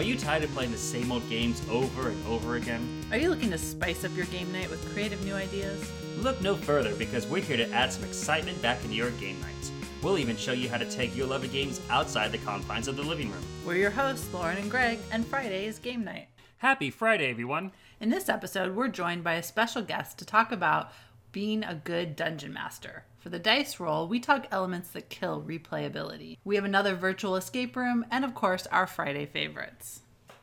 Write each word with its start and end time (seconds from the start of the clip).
Are 0.00 0.02
you 0.02 0.16
tired 0.16 0.42
of 0.44 0.50
playing 0.52 0.72
the 0.72 0.78
same 0.78 1.12
old 1.12 1.28
games 1.28 1.60
over 1.68 2.08
and 2.08 2.26
over 2.26 2.56
again? 2.56 3.04
Are 3.10 3.18
you 3.18 3.28
looking 3.28 3.50
to 3.50 3.58
spice 3.58 4.02
up 4.02 4.16
your 4.16 4.24
game 4.24 4.50
night 4.50 4.70
with 4.70 4.94
creative 4.94 5.22
new 5.26 5.34
ideas? 5.34 5.92
Look 6.16 6.40
no 6.40 6.56
further 6.56 6.94
because 6.94 7.26
we're 7.26 7.42
here 7.42 7.58
to 7.58 7.70
add 7.70 7.92
some 7.92 8.04
excitement 8.04 8.62
back 8.62 8.82
into 8.82 8.96
your 8.96 9.10
game 9.10 9.38
nights. 9.42 9.70
We'll 10.02 10.16
even 10.16 10.38
show 10.38 10.52
you 10.52 10.70
how 10.70 10.78
to 10.78 10.90
take 10.90 11.14
your 11.14 11.26
love 11.26 11.44
of 11.44 11.52
games 11.52 11.82
outside 11.90 12.32
the 12.32 12.38
confines 12.38 12.88
of 12.88 12.96
the 12.96 13.02
living 13.02 13.30
room. 13.30 13.42
We're 13.62 13.76
your 13.76 13.90
hosts, 13.90 14.32
Lauren 14.32 14.56
and 14.56 14.70
Greg, 14.70 15.00
and 15.12 15.26
Friday 15.26 15.66
is 15.66 15.78
game 15.78 16.02
night. 16.02 16.28
Happy 16.56 16.88
Friday, 16.88 17.28
everyone! 17.28 17.70
In 18.00 18.08
this 18.08 18.30
episode, 18.30 18.74
we're 18.74 18.88
joined 18.88 19.22
by 19.22 19.34
a 19.34 19.42
special 19.42 19.82
guest 19.82 20.18
to 20.20 20.24
talk 20.24 20.50
about 20.50 20.92
being 21.30 21.62
a 21.62 21.74
good 21.74 22.16
dungeon 22.16 22.54
master. 22.54 23.04
For 23.20 23.28
the 23.28 23.38
dice 23.38 23.78
roll, 23.78 24.08
we 24.08 24.18
talk 24.18 24.46
elements 24.50 24.88
that 24.90 25.10
kill 25.10 25.42
replayability. 25.42 26.38
We 26.42 26.56
have 26.56 26.64
another 26.64 26.94
virtual 26.94 27.36
escape 27.36 27.76
room, 27.76 28.06
and 28.10 28.24
of 28.24 28.34
course, 28.34 28.66
our 28.68 28.86
Friday 28.86 29.26
favorites. 29.26 30.00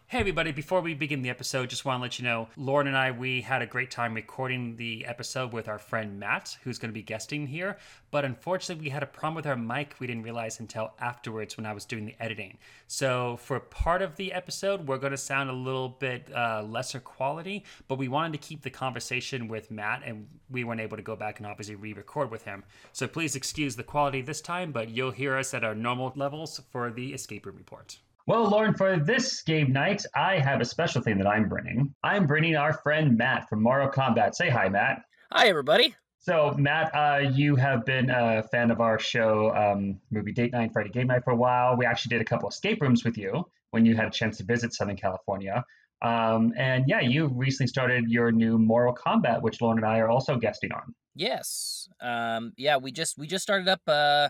Hey 0.09 0.20
everybody, 0.20 0.53
before 0.53 0.79
we 0.79 0.93
begin 0.93 1.21
the 1.21 1.29
episode, 1.29 1.70
just 1.70 1.84
want 1.84 1.99
to 1.99 2.02
let 2.02 2.17
you 2.17 2.23
know, 2.23 2.48
Lauren 2.55 2.88
and 2.88 2.95
I, 2.95 3.11
we 3.11 3.41
had 3.41 3.61
a 3.61 3.65
great 3.65 3.91
time 3.91 4.13
recording 4.13 4.77
the 4.77 5.05
episode 5.05 5.52
with 5.52 5.67
our 5.67 5.77
friend 5.77 6.17
Matt, 6.17 6.57
who's 6.63 6.79
going 6.79 6.88
to 6.88 6.93
be 6.93 7.03
guesting 7.03 7.45
here, 7.45 7.75
but 8.09 8.23
unfortunately 8.23 8.85
we 8.85 8.89
had 8.89 9.03
a 9.03 9.05
problem 9.05 9.35
with 9.35 9.45
our 9.45 9.57
mic 9.57 9.95
we 9.99 10.07
didn't 10.07 10.23
realize 10.23 10.62
until 10.62 10.93
afterwards 11.01 11.57
when 11.57 11.65
I 11.65 11.73
was 11.73 11.84
doing 11.84 12.05
the 12.05 12.15
editing. 12.21 12.57
So 12.88 13.35
for 13.35 13.59
part 13.59 14.01
of 14.01 14.15
the 14.15 14.31
episode, 14.31 14.88
we're 14.88 14.98
going 14.98 15.12
to 15.12 15.17
sound 15.17 15.49
a 15.49 15.53
little 15.53 15.89
bit 15.89 16.34
uh, 16.34 16.63
lesser 16.65 17.01
quality, 17.01 17.65
but 17.89 17.98
we 17.98 18.07
wanted 18.07 18.31
to 18.31 18.48
keep 18.48 18.62
the 18.62 18.70
conversation 18.70 19.49
with 19.49 19.71
Matt 19.71 20.03
and 20.05 20.26
we 20.49 20.63
weren't 20.63 20.79
able 20.79 20.95
to 20.95 21.03
go 21.03 21.17
back 21.17 21.39
and 21.39 21.45
obviously 21.45 21.76
re-record 21.76 22.31
with 22.31 22.45
him. 22.45 22.63
So 22.93 23.09
please 23.09 23.35
excuse 23.35 23.76
the 23.76 23.84
quality 23.84 24.21
this 24.21 24.39
time, 24.39 24.71
but 24.71 24.87
you'll 24.87 25.12
hear 25.12 25.35
us 25.35 25.54
at 25.54 25.65
our 25.65 25.76
normal 25.76 26.13
levels 26.15 26.62
for 26.71 26.91
the 26.91 27.13
escape 27.13 27.45
room 27.45 27.57
report. 27.57 27.98
Well, 28.27 28.49
Lauren, 28.49 28.73
for 28.73 28.99
this 28.99 29.41
game 29.41 29.71
night, 29.71 30.05
I 30.13 30.37
have 30.39 30.59
a 30.59 30.65
special 30.65 31.01
thing 31.01 31.17
that 31.20 31.27
I'm 31.27 31.47
bringing. 31.47 31.95
I'm 32.03 32.27
bringing 32.27 32.57
our 32.57 32.73
friend 32.73 33.17
Matt 33.17 33.47
from 33.47 33.63
Mortal 33.63 33.89
Kombat. 33.89 34.35
Say 34.35 34.49
hi, 34.49 34.67
Matt. 34.67 35.03
Hi, 35.31 35.47
everybody. 35.47 35.95
So, 36.20 36.53
Matt, 36.57 36.93
uh, 36.93 37.29
you 37.29 37.55
have 37.55 37.85
been 37.85 38.09
a 38.09 38.43
fan 38.43 38.70
of 38.70 38.81
our 38.81 38.99
show, 38.99 39.55
um, 39.55 40.01
Movie 40.11 40.33
Date 40.33 40.51
Night, 40.51 40.73
Friday 40.73 40.89
Game 40.89 41.07
Night, 41.07 41.23
for 41.23 41.31
a 41.31 41.37
while. 41.37 41.77
We 41.77 41.85
actually 41.85 42.09
did 42.09 42.21
a 42.21 42.25
couple 42.25 42.49
escape 42.49 42.81
rooms 42.81 43.05
with 43.05 43.17
you 43.17 43.45
when 43.71 43.85
you 43.85 43.95
had 43.95 44.07
a 44.07 44.11
chance 44.11 44.35
to 44.39 44.43
visit 44.43 44.73
Southern 44.73 44.98
California. 44.98 45.63
Um, 46.01 46.51
and 46.57 46.83
yeah, 46.85 46.99
you 46.99 47.27
recently 47.27 47.67
started 47.67 48.09
your 48.09 48.33
new 48.33 48.57
Mortal 48.57 48.93
Kombat, 48.93 49.41
which 49.41 49.61
Lauren 49.61 49.77
and 49.77 49.87
I 49.87 49.99
are 49.99 50.09
also 50.09 50.35
guesting 50.35 50.73
on. 50.73 50.93
Yes. 51.15 51.87
Um, 52.01 52.51
yeah, 52.57 52.75
we 52.75 52.91
just 52.91 53.17
we 53.17 53.25
just 53.25 53.43
started 53.43 53.70
up. 53.70 53.81
Uh, 53.87 54.27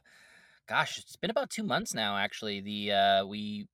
gosh, 0.69 0.99
it's 0.99 1.15
been 1.15 1.31
about 1.31 1.49
two 1.49 1.63
months 1.63 1.95
now. 1.95 2.15
Actually, 2.15 2.61
the 2.61 2.91
uh, 2.91 3.25
we 3.25 3.67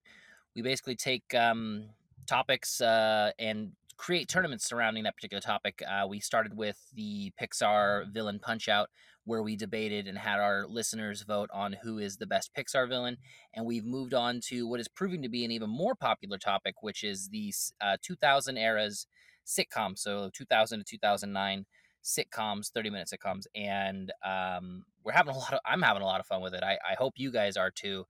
we 0.55 0.61
basically 0.61 0.95
take 0.95 1.33
um, 1.33 1.89
topics 2.27 2.81
uh, 2.81 3.31
and 3.39 3.71
create 3.97 4.27
tournaments 4.27 4.67
surrounding 4.67 5.03
that 5.03 5.15
particular 5.15 5.41
topic. 5.41 5.81
Uh, 5.87 6.07
we 6.07 6.19
started 6.19 6.55
with 6.57 6.77
the 6.93 7.31
Pixar 7.41 8.11
villain 8.11 8.39
Punch 8.39 8.67
Out, 8.67 8.89
where 9.25 9.41
we 9.41 9.55
debated 9.55 10.07
and 10.07 10.17
had 10.17 10.39
our 10.39 10.67
listeners 10.67 11.21
vote 11.23 11.49
on 11.53 11.77
who 11.83 11.99
is 11.99 12.17
the 12.17 12.27
best 12.27 12.51
Pixar 12.53 12.87
villain. 12.89 13.17
And 13.53 13.65
we've 13.65 13.85
moved 13.85 14.13
on 14.13 14.41
to 14.45 14.67
what 14.67 14.79
is 14.79 14.87
proving 14.87 15.21
to 15.21 15.29
be 15.29 15.45
an 15.45 15.51
even 15.51 15.69
more 15.69 15.95
popular 15.95 16.37
topic, 16.37 16.75
which 16.81 17.03
is 17.03 17.29
the 17.29 17.53
uh, 17.81 17.97
2000 18.01 18.57
eras 18.57 19.07
sitcom. 19.45 19.97
So 19.97 20.29
2000 20.33 20.79
to 20.79 20.85
2009 20.85 21.65
sitcoms, 22.03 22.71
30 22.71 22.89
minute 22.89 23.09
sitcoms. 23.13 23.45
And 23.55 24.11
um, 24.25 24.83
we're 25.03 25.13
having 25.13 25.33
a 25.33 25.37
lot 25.37 25.53
of, 25.53 25.59
I'm 25.65 25.81
having 25.81 26.01
a 26.01 26.05
lot 26.05 26.19
of 26.19 26.25
fun 26.25 26.41
with 26.41 26.53
it. 26.53 26.63
I, 26.63 26.77
I 26.89 26.95
hope 26.97 27.13
you 27.17 27.31
guys 27.31 27.57
are 27.57 27.71
too. 27.71 28.05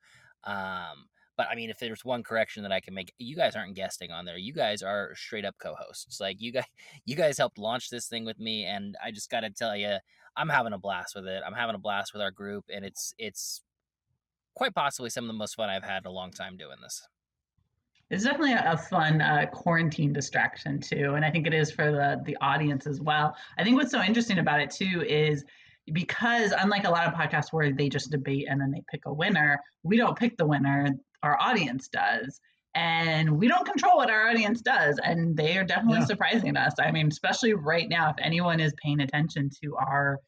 Um, 0.45 1.05
but 1.35 1.47
I 1.49 1.55
mean, 1.55 1.69
if 1.69 1.79
there's 1.79 2.05
one 2.05 2.23
correction 2.23 2.63
that 2.63 2.71
I 2.71 2.79
can 2.79 2.93
make, 2.93 3.13
you 3.17 3.35
guys 3.35 3.55
aren't 3.55 3.75
guesting 3.75 4.11
on 4.11 4.25
there. 4.25 4.37
You 4.37 4.53
guys 4.53 4.83
are 4.83 5.15
straight 5.15 5.45
up 5.45 5.55
co-hosts. 5.57 6.19
Like 6.19 6.41
you 6.41 6.51
guys, 6.51 6.65
you 7.05 7.15
guys 7.15 7.37
helped 7.37 7.57
launch 7.57 7.89
this 7.89 8.07
thing 8.07 8.25
with 8.25 8.39
me, 8.39 8.65
and 8.65 8.95
I 9.03 9.11
just 9.11 9.29
got 9.29 9.41
to 9.41 9.49
tell 9.49 9.75
you, 9.75 9.97
I'm 10.35 10.49
having 10.49 10.73
a 10.73 10.77
blast 10.77 11.15
with 11.15 11.25
it. 11.25 11.41
I'm 11.45 11.53
having 11.53 11.75
a 11.75 11.79
blast 11.79 12.13
with 12.13 12.21
our 12.21 12.31
group, 12.31 12.65
and 12.73 12.85
it's 12.85 13.13
it's 13.17 13.61
quite 14.55 14.75
possibly 14.75 15.09
some 15.09 15.23
of 15.23 15.27
the 15.27 15.33
most 15.33 15.55
fun 15.55 15.69
I've 15.69 15.83
had 15.83 16.03
in 16.03 16.07
a 16.07 16.11
long 16.11 16.31
time 16.31 16.57
doing 16.57 16.77
this. 16.81 17.01
It's 18.09 18.25
definitely 18.25 18.53
a, 18.53 18.77
fun 18.77 19.21
uh, 19.21 19.47
quarantine 19.51 20.13
distraction 20.13 20.79
too, 20.79 21.13
and 21.15 21.25
I 21.25 21.31
think 21.31 21.47
it 21.47 21.53
is 21.53 21.71
for 21.71 21.91
the 21.91 22.21
the 22.25 22.37
audience 22.41 22.85
as 22.85 23.01
well. 23.01 23.35
I 23.57 23.63
think 23.63 23.75
what's 23.75 23.91
so 23.91 24.03
interesting 24.03 24.37
about 24.37 24.59
it 24.61 24.69
too 24.69 25.03
is 25.07 25.43
because 25.91 26.53
unlike 26.57 26.85
a 26.85 26.89
lot 26.89 27.07
of 27.07 27.13
podcasts 27.13 27.51
where 27.51 27.71
they 27.73 27.89
just 27.89 28.11
debate 28.11 28.47
and 28.49 28.61
then 28.61 28.71
they 28.71 28.83
pick 28.89 29.05
a 29.05 29.13
winner, 29.13 29.59
we 29.81 29.97
don't 29.97 30.17
pick 30.17 30.37
the 30.37 30.45
winner 30.45 30.93
our 31.23 31.39
audience 31.41 31.87
does 31.87 32.39
and 32.75 33.29
we 33.29 33.47
don't 33.47 33.65
control 33.65 33.97
what 33.97 34.09
our 34.09 34.29
audience 34.29 34.61
does 34.61 34.99
and 35.03 35.37
they 35.37 35.57
are 35.57 35.63
definitely 35.63 35.99
yeah. 35.99 36.05
surprising 36.05 36.57
us 36.57 36.73
i 36.79 36.91
mean 36.91 37.07
especially 37.07 37.53
right 37.53 37.89
now 37.89 38.09
if 38.09 38.15
anyone 38.19 38.59
is 38.59 38.73
paying 38.83 39.01
attention 39.01 39.49
to 39.63 39.75
our 39.75 40.19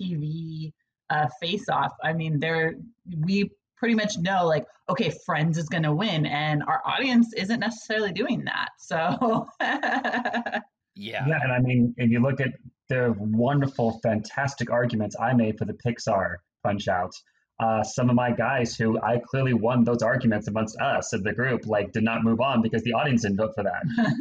tv 0.00 0.72
uh, 1.10 1.26
face 1.40 1.68
off 1.68 1.92
i 2.04 2.12
mean 2.12 2.38
there 2.38 2.74
we 3.20 3.50
pretty 3.76 3.94
much 3.94 4.18
know 4.18 4.46
like 4.46 4.64
okay 4.88 5.10
friends 5.24 5.56
is 5.56 5.68
going 5.68 5.82
to 5.82 5.94
win 5.94 6.26
and 6.26 6.62
our 6.64 6.82
audience 6.84 7.32
isn't 7.34 7.60
necessarily 7.60 8.12
doing 8.12 8.44
that 8.44 8.68
so 8.78 9.46
yeah 9.60 10.60
yeah 10.94 11.38
and 11.42 11.52
i 11.52 11.58
mean 11.58 11.94
if 11.96 12.10
you 12.10 12.20
look 12.20 12.40
at 12.40 12.52
the 12.88 13.14
wonderful 13.18 13.98
fantastic 14.02 14.70
arguments 14.70 15.16
i 15.20 15.32
made 15.32 15.56
for 15.58 15.64
the 15.64 15.76
pixar 15.84 16.36
punch 16.62 16.88
out 16.88 17.14
uh, 17.58 17.82
some 17.82 18.10
of 18.10 18.16
my 18.16 18.32
guys 18.32 18.76
who 18.76 19.00
I 19.00 19.18
clearly 19.18 19.54
won 19.54 19.84
those 19.84 20.02
arguments 20.02 20.48
amongst 20.48 20.78
us 20.78 21.12
of 21.12 21.24
the 21.24 21.32
group, 21.32 21.66
like 21.66 21.92
did 21.92 22.04
not 22.04 22.22
move 22.22 22.40
on 22.40 22.62
because 22.62 22.82
the 22.82 22.92
audience 22.92 23.22
didn't 23.22 23.38
vote 23.38 23.52
for 23.54 23.64
that. 23.64 23.82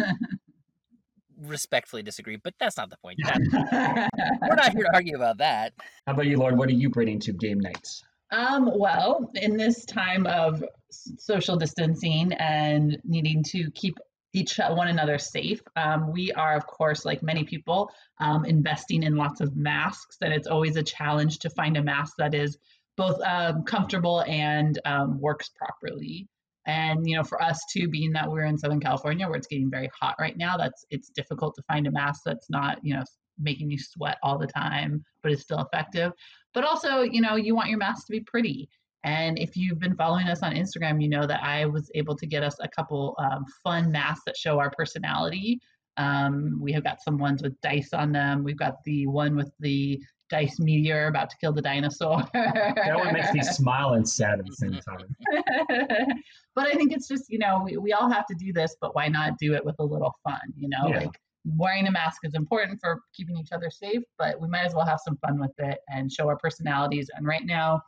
Respectfully 1.41 2.01
disagree, 2.01 2.37
but 2.37 2.53
that's 2.59 2.77
not 2.77 2.89
the 2.89 2.97
point. 2.97 3.19
we're 3.53 4.55
not 4.55 4.71
here 4.71 4.83
to 4.83 4.91
argue 4.93 5.17
about 5.17 5.37
that. 5.39 5.73
How 6.07 6.13
about 6.13 6.27
you, 6.27 6.37
Lauren? 6.37 6.57
What 6.57 6.69
are 6.69 6.73
you 6.73 6.89
bringing 6.89 7.19
to 7.21 7.33
game 7.33 7.59
nights? 7.59 8.03
Um, 8.31 8.71
well, 8.73 9.29
in 9.35 9.57
this 9.57 9.85
time 9.85 10.25
of 10.27 10.63
social 10.89 11.57
distancing 11.57 12.31
and 12.33 12.97
needing 13.03 13.43
to 13.43 13.69
keep 13.71 13.97
each 14.35 14.57
one 14.57 14.89
another 14.89 15.17
safe. 15.17 15.61
Um, 15.77 16.11
we 16.11 16.31
are, 16.33 16.57
of 16.57 16.67
course, 16.67 17.05
like 17.05 17.23
many 17.23 17.45
people, 17.45 17.89
um, 18.19 18.43
investing 18.43 19.03
in 19.03 19.15
lots 19.15 19.39
of 19.39 19.55
masks, 19.55 20.17
and 20.21 20.33
it's 20.33 20.47
always 20.47 20.75
a 20.75 20.83
challenge 20.83 21.39
to 21.39 21.49
find 21.49 21.77
a 21.77 21.83
mask 21.83 22.15
that 22.17 22.35
is 22.35 22.57
both 22.97 23.19
um, 23.23 23.63
comfortable 23.63 24.21
and 24.27 24.79
um, 24.85 25.19
works 25.19 25.49
properly. 25.49 26.27
And 26.67 27.07
you 27.07 27.15
know, 27.15 27.23
for 27.23 27.41
us 27.41 27.61
too, 27.71 27.87
being 27.87 28.11
that 28.13 28.29
we're 28.29 28.45
in 28.45 28.57
Southern 28.57 28.79
California 28.79 29.27
where 29.27 29.37
it's 29.37 29.47
getting 29.47 29.69
very 29.69 29.89
hot 29.99 30.15
right 30.19 30.37
now, 30.37 30.57
that's 30.57 30.85
it's 30.89 31.09
difficult 31.09 31.55
to 31.55 31.63
find 31.63 31.85
a 31.87 31.91
mask 31.91 32.21
that's 32.25 32.49
not 32.49 32.79
you 32.83 32.95
know 32.95 33.03
making 33.39 33.69
you 33.69 33.77
sweat 33.77 34.17
all 34.23 34.37
the 34.37 34.47
time, 34.47 35.03
but 35.21 35.31
is 35.31 35.41
still 35.41 35.59
effective. 35.59 36.11
But 36.53 36.63
also, 36.63 37.01
you 37.01 37.21
know, 37.21 37.35
you 37.35 37.55
want 37.55 37.69
your 37.69 37.77
mask 37.77 38.07
to 38.07 38.11
be 38.11 38.21
pretty. 38.21 38.69
And 39.03 39.37
if 39.37 39.55
you've 39.55 39.79
been 39.79 39.95
following 39.95 40.27
us 40.27 40.41
on 40.41 40.55
Instagram, 40.55 41.01
you 41.01 41.07
know 41.07 41.27
that 41.27 41.43
I 41.43 41.65
was 41.65 41.91
able 41.93 42.15
to 42.15 42.25
get 42.25 42.41
us 42.41 42.55
a 42.59 42.67
couple 42.67 43.15
um, 43.19 43.45
fun 43.63 43.91
masks 43.91 44.23
that 44.25 44.35
show 44.35 44.57
our 44.57 44.71
personality. 44.71 45.59
Um, 45.97 46.57
we 46.59 46.73
have 46.73 46.83
got 46.83 47.03
some 47.03 47.17
ones 47.17 47.43
with 47.43 47.59
dice 47.61 47.93
on 47.93 48.11
them. 48.11 48.43
We've 48.43 48.57
got 48.57 48.83
the 48.83 49.05
one 49.05 49.35
with 49.35 49.51
the 49.59 50.01
dice 50.29 50.59
meteor 50.59 51.07
about 51.07 51.29
to 51.29 51.37
kill 51.37 51.53
the 51.53 51.61
dinosaur. 51.61 52.23
that 52.33 52.95
one 52.95 53.13
makes 53.13 53.33
me 53.33 53.41
smile 53.43 53.93
and 53.93 54.07
sad 54.07 54.39
at 54.39 54.45
the 54.45 54.53
same 54.53 54.73
time. 54.73 56.17
but 56.55 56.67
I 56.67 56.73
think 56.73 56.91
it's 56.91 57.07
just, 57.07 57.25
you 57.29 57.39
know, 57.39 57.61
we, 57.63 57.77
we 57.77 57.93
all 57.93 58.09
have 58.09 58.25
to 58.27 58.35
do 58.35 58.51
this, 58.51 58.75
but 58.81 58.95
why 58.95 59.07
not 59.07 59.37
do 59.39 59.53
it 59.53 59.63
with 59.63 59.75
a 59.79 59.83
little 59.83 60.13
fun? 60.23 60.39
You 60.57 60.69
know, 60.69 60.87
yeah. 60.87 60.99
like 60.99 61.19
wearing 61.45 61.87
a 61.87 61.91
mask 61.91 62.21
is 62.23 62.33
important 62.33 62.79
for 62.81 63.01
keeping 63.13 63.37
each 63.37 63.51
other 63.51 63.69
safe, 63.69 64.01
but 64.17 64.39
we 64.41 64.47
might 64.47 64.65
as 64.65 64.73
well 64.73 64.85
have 64.85 64.99
some 65.03 65.17
fun 65.17 65.39
with 65.39 65.53
it 65.59 65.79
and 65.89 66.11
show 66.11 66.27
our 66.27 66.37
personalities. 66.37 67.09
And 67.15 67.25
right 67.27 67.45
now, 67.45 67.81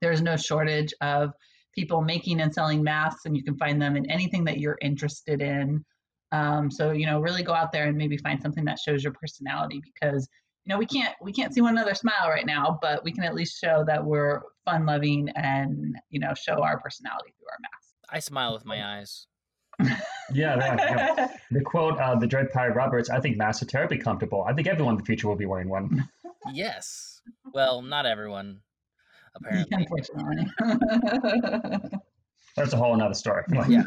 there's 0.00 0.22
no 0.22 0.36
shortage 0.36 0.92
of 1.00 1.32
people 1.74 2.02
making 2.02 2.40
and 2.40 2.54
selling 2.54 2.82
masks, 2.82 3.22
and 3.24 3.36
you 3.36 3.42
can 3.42 3.56
find 3.56 3.80
them 3.82 3.96
in 3.96 4.08
anything 4.10 4.44
that 4.44 4.58
you're 4.58 4.78
interested 4.80 5.42
in. 5.42 5.84
Um, 6.30 6.70
so 6.70 6.92
you 6.92 7.06
know, 7.06 7.20
really 7.20 7.42
go 7.42 7.52
out 7.52 7.72
there 7.72 7.86
and 7.86 7.96
maybe 7.96 8.16
find 8.18 8.40
something 8.40 8.64
that 8.64 8.78
shows 8.78 9.02
your 9.02 9.12
personality 9.12 9.80
because 9.82 10.28
you 10.64 10.72
know 10.72 10.78
we 10.78 10.86
can't 10.86 11.14
we 11.20 11.32
can't 11.32 11.52
see 11.52 11.60
one 11.60 11.76
another 11.76 11.94
smile 11.94 12.28
right 12.28 12.46
now 12.46 12.78
but 12.80 13.04
we 13.04 13.12
can 13.12 13.24
at 13.24 13.34
least 13.34 13.58
show 13.60 13.84
that 13.86 14.04
we're 14.04 14.40
fun 14.64 14.86
loving 14.86 15.28
and 15.36 15.96
you 16.10 16.18
know 16.18 16.32
show 16.34 16.62
our 16.62 16.78
personality 16.80 17.34
through 17.38 17.48
our 17.50 17.58
mask 17.60 17.94
i 18.10 18.18
smile 18.18 18.52
with 18.52 18.64
my 18.64 18.98
eyes. 18.98 19.26
Yeah, 20.32 20.56
that, 20.56 20.78
yeah, 20.78 21.28
the 21.50 21.60
quote 21.60 21.98
uh, 21.98 22.14
the 22.14 22.26
dread 22.26 22.50
pirate 22.50 22.74
roberts 22.74 23.10
i 23.10 23.20
think 23.20 23.36
masks 23.36 23.62
are 23.62 23.66
terribly 23.66 23.98
comfortable. 23.98 24.42
I 24.48 24.54
think 24.54 24.66
everyone 24.66 24.94
in 24.94 24.98
the 24.98 25.04
future 25.04 25.28
will 25.28 25.36
be 25.36 25.46
wearing 25.46 25.68
one. 25.68 26.08
Yes. 26.52 27.20
Well 27.52 27.82
not 27.82 28.06
everyone 28.06 28.60
apparently. 29.34 29.86
Unfortunately. 29.86 30.46
That's 32.56 32.72
a 32.72 32.76
whole 32.76 32.94
another 32.94 33.14
story. 33.14 33.44
Yeah 33.68 33.82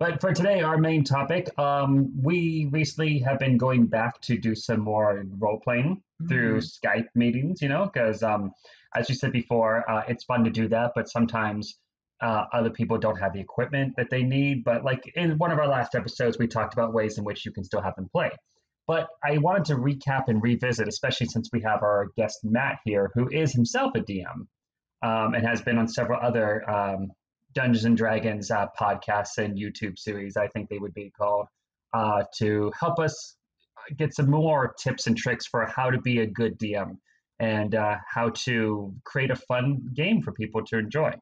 but 0.00 0.18
for 0.18 0.32
today, 0.32 0.62
our 0.62 0.78
main 0.78 1.04
topic, 1.04 1.50
um, 1.58 2.10
we 2.22 2.70
recently 2.72 3.18
have 3.18 3.38
been 3.38 3.58
going 3.58 3.86
back 3.86 4.18
to 4.22 4.38
do 4.38 4.54
some 4.54 4.80
more 4.80 5.22
role 5.38 5.60
playing 5.62 5.96
mm-hmm. 5.96 6.26
through 6.26 6.60
Skype 6.62 7.08
meetings, 7.14 7.60
you 7.60 7.68
know, 7.68 7.84
because 7.84 8.22
um, 8.22 8.50
as 8.96 9.10
you 9.10 9.14
said 9.14 9.30
before, 9.30 9.88
uh, 9.88 10.02
it's 10.08 10.24
fun 10.24 10.42
to 10.44 10.50
do 10.50 10.68
that, 10.68 10.92
but 10.94 11.10
sometimes 11.10 11.76
uh, 12.22 12.46
other 12.50 12.70
people 12.70 12.96
don't 12.96 13.18
have 13.18 13.34
the 13.34 13.40
equipment 13.40 13.94
that 13.98 14.08
they 14.08 14.22
need. 14.22 14.64
But 14.64 14.84
like 14.84 15.02
in 15.16 15.36
one 15.36 15.52
of 15.52 15.58
our 15.58 15.68
last 15.68 15.94
episodes, 15.94 16.38
we 16.38 16.46
talked 16.46 16.72
about 16.72 16.94
ways 16.94 17.18
in 17.18 17.24
which 17.24 17.44
you 17.44 17.52
can 17.52 17.62
still 17.62 17.82
have 17.82 17.94
them 17.96 18.08
play. 18.10 18.30
But 18.86 19.06
I 19.22 19.36
wanted 19.36 19.66
to 19.66 19.74
recap 19.74 20.28
and 20.28 20.42
revisit, 20.42 20.88
especially 20.88 21.26
since 21.26 21.50
we 21.52 21.60
have 21.60 21.82
our 21.82 22.08
guest 22.16 22.40
Matt 22.42 22.78
here, 22.86 23.10
who 23.14 23.28
is 23.28 23.52
himself 23.52 23.92
a 23.94 24.00
DM 24.00 24.46
um, 25.02 25.34
and 25.34 25.46
has 25.46 25.60
been 25.60 25.76
on 25.76 25.88
several 25.88 26.18
other 26.20 26.68
um, 26.68 27.12
Dungeons 27.54 27.84
and 27.84 27.96
Dragons 27.96 28.50
uh, 28.50 28.66
podcasts 28.78 29.38
and 29.38 29.56
YouTube 29.56 29.98
series, 29.98 30.36
I 30.36 30.48
think 30.48 30.68
they 30.68 30.78
would 30.78 30.94
be 30.94 31.10
called, 31.10 31.46
uh, 31.92 32.24
to 32.38 32.72
help 32.78 32.98
us 32.98 33.36
get 33.96 34.14
some 34.14 34.30
more 34.30 34.74
tips 34.78 35.06
and 35.06 35.16
tricks 35.16 35.46
for 35.46 35.66
how 35.66 35.90
to 35.90 36.00
be 36.00 36.20
a 36.20 36.26
good 36.26 36.58
DM 36.58 36.96
and 37.38 37.74
uh, 37.74 37.96
how 38.06 38.30
to 38.30 38.94
create 39.04 39.30
a 39.30 39.36
fun 39.36 39.80
game 39.94 40.22
for 40.22 40.32
people 40.32 40.64
to 40.66 40.78
enjoy. 40.78 41.12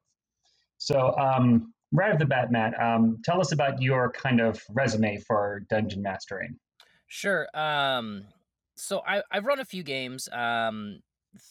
So, 0.78 1.16
um, 1.16 1.72
right 1.92 2.12
off 2.12 2.18
the 2.18 2.26
bat, 2.26 2.50
Matt, 2.50 2.80
um, 2.80 3.18
tell 3.24 3.40
us 3.40 3.52
about 3.52 3.80
your 3.80 4.10
kind 4.10 4.40
of 4.40 4.60
resume 4.70 5.18
for 5.26 5.62
dungeon 5.70 6.02
mastering. 6.02 6.56
Sure. 7.06 7.48
Um, 7.54 8.24
so 8.76 9.02
I, 9.06 9.22
I've 9.30 9.46
run 9.46 9.60
a 9.60 9.64
few 9.64 9.82
games 9.82 10.28
um, 10.30 11.00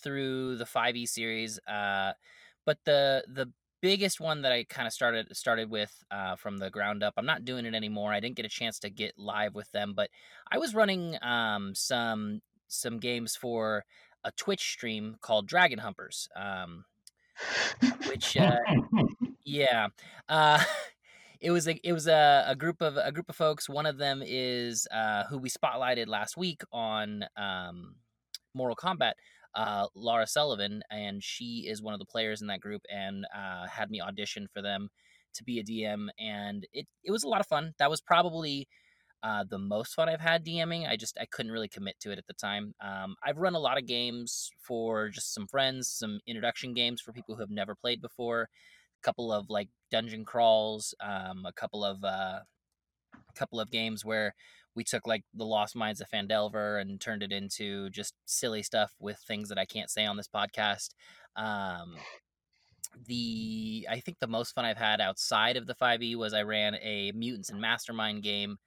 through 0.04 0.58
the 0.58 0.66
5e 0.66 1.08
series, 1.08 1.60
uh, 1.68 2.14
but 2.66 2.78
the 2.86 3.24
the 3.28 3.52
biggest 3.82 4.20
one 4.20 4.42
that 4.42 4.52
I 4.52 4.64
kind 4.64 4.88
of 4.88 4.94
started 4.94 5.36
started 5.36 5.70
with 5.70 5.92
uh, 6.12 6.36
from 6.36 6.58
the 6.58 6.70
ground 6.70 7.04
up. 7.04 7.14
I'm 7.18 7.26
not 7.26 7.46
doing 7.46 7.66
it 7.66 7.74
anymore. 7.74 8.12
I 8.12 8.20
didn't 8.20 8.36
get 8.36 8.46
a 8.46 8.50
chance 8.50 8.80
to 8.80 8.90
get 8.90 9.18
live 9.18 9.56
with 9.56 9.72
them, 9.72 9.94
but 9.96 10.10
I 10.52 10.58
was 10.58 10.76
running 10.76 11.18
um, 11.22 11.74
some 11.76 12.42
some 12.68 13.00
games 13.00 13.36
for 13.36 13.86
a 14.24 14.32
Twitch 14.32 14.72
stream 14.72 15.18
called 15.22 15.48
Dragon 15.48 15.80
Humpers, 15.80 16.28
um, 16.36 16.86
which 18.08 18.38
uh, 18.38 18.58
yeah. 19.44 19.88
Uh, 20.28 20.64
it 21.42 21.52
was 21.52 21.68
a 21.68 21.76
it 21.88 21.94
was 21.94 22.08
a, 22.08 22.46
a 22.48 22.56
group 22.56 22.82
of 22.82 22.98
a 22.98 23.12
group 23.12 23.30
of 23.30 23.36
folks. 23.36 23.70
One 23.70 23.86
of 23.86 23.98
them 23.98 24.24
is 24.26 24.88
uh, 24.92 25.24
who 25.26 25.38
we 25.38 25.50
spotlighted 25.50 26.08
last 26.08 26.38
week 26.38 26.62
on 26.72 27.26
um, 27.36 27.96
Mortal 28.54 28.76
Kombat, 28.76 29.14
uh, 29.58 29.88
Laura 29.96 30.28
Sullivan, 30.28 30.84
and 30.92 31.24
she 31.24 31.66
is 31.68 31.82
one 31.82 31.94
of 31.94 32.00
the 32.00 32.06
players 32.06 32.42
in 32.42 32.48
that 32.48 32.62
group, 32.62 32.84
and 32.90 33.26
uh, 33.36 33.68
had 33.68 33.90
me 33.90 34.00
audition 34.00 34.48
for 34.54 34.62
them 34.62 34.90
to 35.34 35.44
be 35.44 35.60
a 35.60 35.64
DM, 35.64 36.08
and 36.20 36.66
it 36.72 36.88
it 37.04 37.12
was 37.12 37.24
a 37.24 37.28
lot 37.28 37.42
of 37.42 37.48
fun. 37.48 37.74
That 37.80 37.90
was 37.90 38.00
probably 38.00 38.68
uh, 39.24 39.44
the 39.50 39.58
most 39.58 39.96
fun 39.96 40.10
I've 40.10 40.22
had 40.22 40.46
DMing. 40.46 40.88
I 40.88 40.96
just 40.96 41.18
I 41.20 41.26
couldn't 41.26 41.52
really 41.52 41.68
commit 41.68 42.00
to 42.02 42.12
it 42.12 42.20
at 42.20 42.28
the 42.28 42.34
time. 42.34 42.76
Um, 42.80 43.16
I've 43.24 43.38
run 43.38 43.56
a 43.56 43.60
lot 43.60 43.80
of 43.80 43.88
games 43.88 44.52
for 44.62 45.10
just 45.10 45.34
some 45.34 45.48
friends, 45.48 45.88
some 45.88 46.20
introduction 46.28 46.74
games 46.74 47.02
for 47.02 47.12
people 47.12 47.36
who 47.36 47.42
have 47.42 47.50
never 47.50 47.74
played 47.74 48.02
before 48.02 48.44
a 48.44 49.04
couple 49.04 49.32
of 49.32 49.50
like 49.50 49.70
dungeon 49.90 50.24
crawls, 50.24 50.94
um, 51.02 51.46
a 51.48 51.54
couple 51.54 51.84
of 51.84 52.04
uh, 52.04 52.42
a 53.16 53.34
couple 53.36 53.60
of 53.60 53.72
games 53.72 54.06
where 54.06 54.36
we 54.78 54.84
took 54.84 55.08
like 55.08 55.24
the 55.34 55.44
Lost 55.44 55.76
Mines 55.76 56.02
of 56.02 56.10
Phandelver 56.10 56.80
and 56.80 57.02
turned 57.02 57.24
it 57.24 57.32
into 57.32 57.90
just 57.90 58.14
silly 58.26 58.62
stuff 58.62 58.94
with 59.00 59.18
things 59.28 59.50
that 59.50 59.58
I 59.58 59.66
can't 59.66 59.90
say 59.90 60.06
on 60.06 60.18
this 60.18 60.30
podcast. 60.30 60.90
Um, 61.36 61.96
the 63.08 63.88
I 63.90 64.00
think 64.00 64.20
the 64.20 64.28
most 64.28 64.54
fun 64.54 64.66
I've 64.66 64.78
had 64.78 65.02
outside 65.02 65.58
of 65.58 65.66
the 65.66 65.74
5e 65.74 66.16
was 66.16 66.36
I 66.36 66.44
ran 66.44 66.76
a 66.76 67.12
Mutants 67.14 67.50
and 67.50 67.60
Mastermind 67.60 68.22
game 68.22 68.58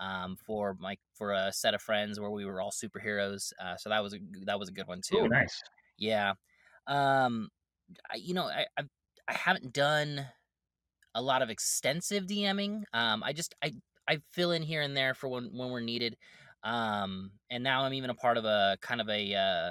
um, 0.00 0.36
for 0.44 0.76
my 0.80 0.96
for 1.14 1.30
a 1.30 1.52
set 1.52 1.74
of 1.74 1.80
friends 1.80 2.18
where 2.18 2.30
we 2.30 2.44
were 2.44 2.60
all 2.60 2.72
superheroes. 2.72 3.52
Uh, 3.62 3.76
so 3.76 3.88
that 3.88 4.02
was 4.02 4.14
a 4.14 4.18
that 4.46 4.58
was 4.58 4.68
a 4.68 4.72
good 4.72 4.88
one 4.88 5.00
too. 5.00 5.20
Oh, 5.20 5.26
nice. 5.26 5.62
Yeah. 5.96 6.32
Um, 6.88 7.50
I, 8.10 8.16
you 8.16 8.34
know, 8.34 8.46
I, 8.46 8.66
I've 8.76 8.88
I 9.28 9.34
haven't 9.34 9.72
done 9.72 10.26
a 11.14 11.22
lot 11.22 11.40
of 11.40 11.50
extensive 11.50 12.26
DMing. 12.26 12.82
Um, 12.92 13.22
I 13.22 13.32
just 13.32 13.54
I 13.62 13.72
I 14.08 14.18
fill 14.32 14.52
in 14.52 14.62
here 14.62 14.82
and 14.82 14.96
there 14.96 15.14
for 15.14 15.28
when 15.28 15.50
when 15.52 15.70
we're 15.70 15.80
needed. 15.80 16.16
Um, 16.64 17.32
and 17.50 17.64
now 17.64 17.84
I'm 17.84 17.94
even 17.94 18.10
a 18.10 18.14
part 18.14 18.36
of 18.36 18.44
a 18.44 18.76
kind 18.80 19.00
of 19.00 19.08
a 19.08 19.34
uh, 19.34 19.70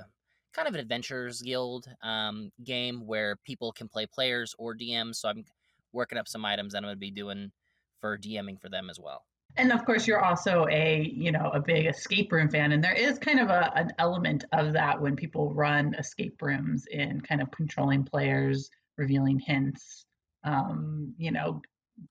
kind 0.53 0.67
of 0.67 0.73
an 0.73 0.79
adventures 0.79 1.41
guild 1.41 1.87
um, 2.03 2.51
game 2.63 3.05
where 3.05 3.37
people 3.45 3.71
can 3.71 3.87
play 3.87 4.05
players 4.05 4.53
or 4.57 4.75
DMs. 4.75 5.15
So 5.15 5.29
I'm 5.29 5.45
working 5.93 6.17
up 6.17 6.27
some 6.27 6.45
items 6.45 6.73
that 6.73 6.79
I'm 6.79 6.83
going 6.83 6.95
to 6.95 6.99
be 6.99 7.11
doing 7.11 7.51
for 7.99 8.17
DMing 8.17 8.59
for 8.59 8.69
them 8.69 8.89
as 8.89 8.99
well. 8.99 9.23
And 9.57 9.71
of 9.71 9.85
course, 9.85 10.07
you're 10.07 10.23
also 10.23 10.65
a 10.69 11.11
you 11.13 11.31
know 11.31 11.51
a 11.53 11.59
big 11.59 11.85
escape 11.85 12.31
room 12.31 12.49
fan, 12.49 12.71
and 12.71 12.83
there 12.83 12.93
is 12.93 13.19
kind 13.19 13.39
of 13.39 13.49
a, 13.49 13.71
an 13.75 13.91
element 13.99 14.45
of 14.53 14.73
that 14.73 15.01
when 15.01 15.15
people 15.15 15.53
run 15.53 15.93
escape 15.95 16.41
rooms 16.41 16.85
in 16.89 17.19
kind 17.21 17.41
of 17.41 17.51
controlling 17.51 18.03
players 18.03 18.69
revealing 18.97 19.39
hints, 19.39 20.05
um, 20.43 21.13
you 21.17 21.31
know, 21.31 21.61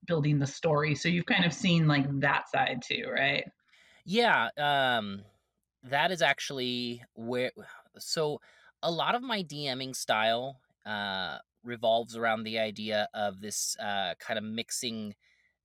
building 0.06 0.38
the 0.38 0.46
story. 0.46 0.94
So 0.94 1.08
you've 1.08 1.26
kind 1.26 1.44
of 1.44 1.52
seen 1.52 1.87
like 1.87 2.06
that 2.20 2.48
side 2.48 2.82
too, 2.87 3.04
right? 3.12 3.44
Yeah, 4.04 4.48
um, 4.56 5.22
that 5.84 6.10
is 6.10 6.22
actually 6.22 7.02
where. 7.14 7.50
So 7.98 8.40
a 8.82 8.90
lot 8.90 9.14
of 9.14 9.22
my 9.22 9.42
DMing 9.42 9.94
style 9.94 10.60
uh, 10.87 11.38
revolves 11.64 12.16
around 12.16 12.44
the 12.44 12.58
idea 12.58 13.08
of 13.14 13.40
this 13.40 13.76
uh, 13.78 14.14
kind 14.19 14.38
of 14.38 14.44
mixing 14.44 15.14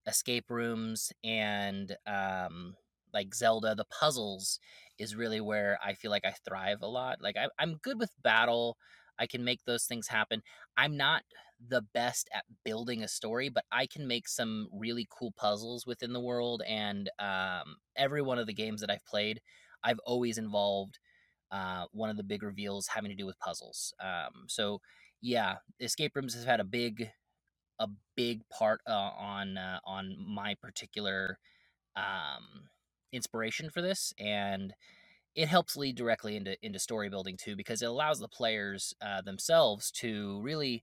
escape 0.06 0.50
rooms 0.50 1.12
and 1.24 1.96
um, 2.06 2.76
like 3.12 3.34
Zelda, 3.34 3.74
the 3.74 3.86
puzzles 3.86 4.60
is 4.98 5.16
really 5.16 5.40
where 5.40 5.78
I 5.84 5.94
feel 5.94 6.10
like 6.10 6.24
I 6.24 6.34
thrive 6.44 6.82
a 6.82 6.86
lot. 6.86 7.18
Like 7.20 7.36
I, 7.36 7.48
I'm 7.58 7.76
good 7.82 7.98
with 7.98 8.10
battle. 8.22 8.76
I 9.18 9.26
can 9.26 9.44
make 9.44 9.64
those 9.64 9.84
things 9.84 10.08
happen. 10.08 10.42
I'm 10.76 10.96
not 10.96 11.22
the 11.68 11.82
best 11.94 12.28
at 12.34 12.44
building 12.64 13.02
a 13.02 13.08
story, 13.08 13.48
but 13.48 13.64
I 13.72 13.86
can 13.86 14.06
make 14.06 14.28
some 14.28 14.68
really 14.72 15.06
cool 15.10 15.32
puzzles 15.32 15.86
within 15.86 16.12
the 16.12 16.20
world. 16.20 16.62
And 16.66 17.10
um, 17.18 17.76
every 17.96 18.22
one 18.22 18.38
of 18.38 18.46
the 18.46 18.54
games 18.54 18.80
that 18.80 18.90
I've 18.90 19.04
played, 19.06 19.40
I've 19.82 20.00
always 20.04 20.38
involved 20.38 20.98
uh, 21.50 21.86
one 21.92 22.10
of 22.10 22.16
the 22.16 22.22
big 22.24 22.42
reveals 22.42 22.88
having 22.88 23.10
to 23.10 23.16
do 23.16 23.26
with 23.26 23.38
puzzles. 23.38 23.94
Um, 24.00 24.44
so 24.48 24.80
yeah, 25.20 25.56
escape 25.80 26.14
rooms 26.14 26.34
has 26.34 26.44
had 26.44 26.60
a 26.60 26.64
big, 26.64 27.10
a 27.78 27.88
big 28.16 28.42
part 28.48 28.80
uh, 28.86 28.92
on 28.92 29.58
uh, 29.58 29.80
on 29.84 30.16
my 30.18 30.54
particular 30.54 31.38
um, 31.96 32.68
inspiration 33.12 33.70
for 33.70 33.82
this, 33.82 34.12
and 34.18 34.74
it 35.34 35.48
helps 35.48 35.76
lead 35.76 35.96
directly 35.96 36.36
into 36.36 36.56
into 36.64 36.78
story 36.78 37.08
building 37.08 37.36
too 37.36 37.56
because 37.56 37.82
it 37.82 37.86
allows 37.86 38.18
the 38.18 38.28
players 38.28 38.94
uh, 39.02 39.22
themselves 39.22 39.90
to 39.92 40.40
really 40.42 40.82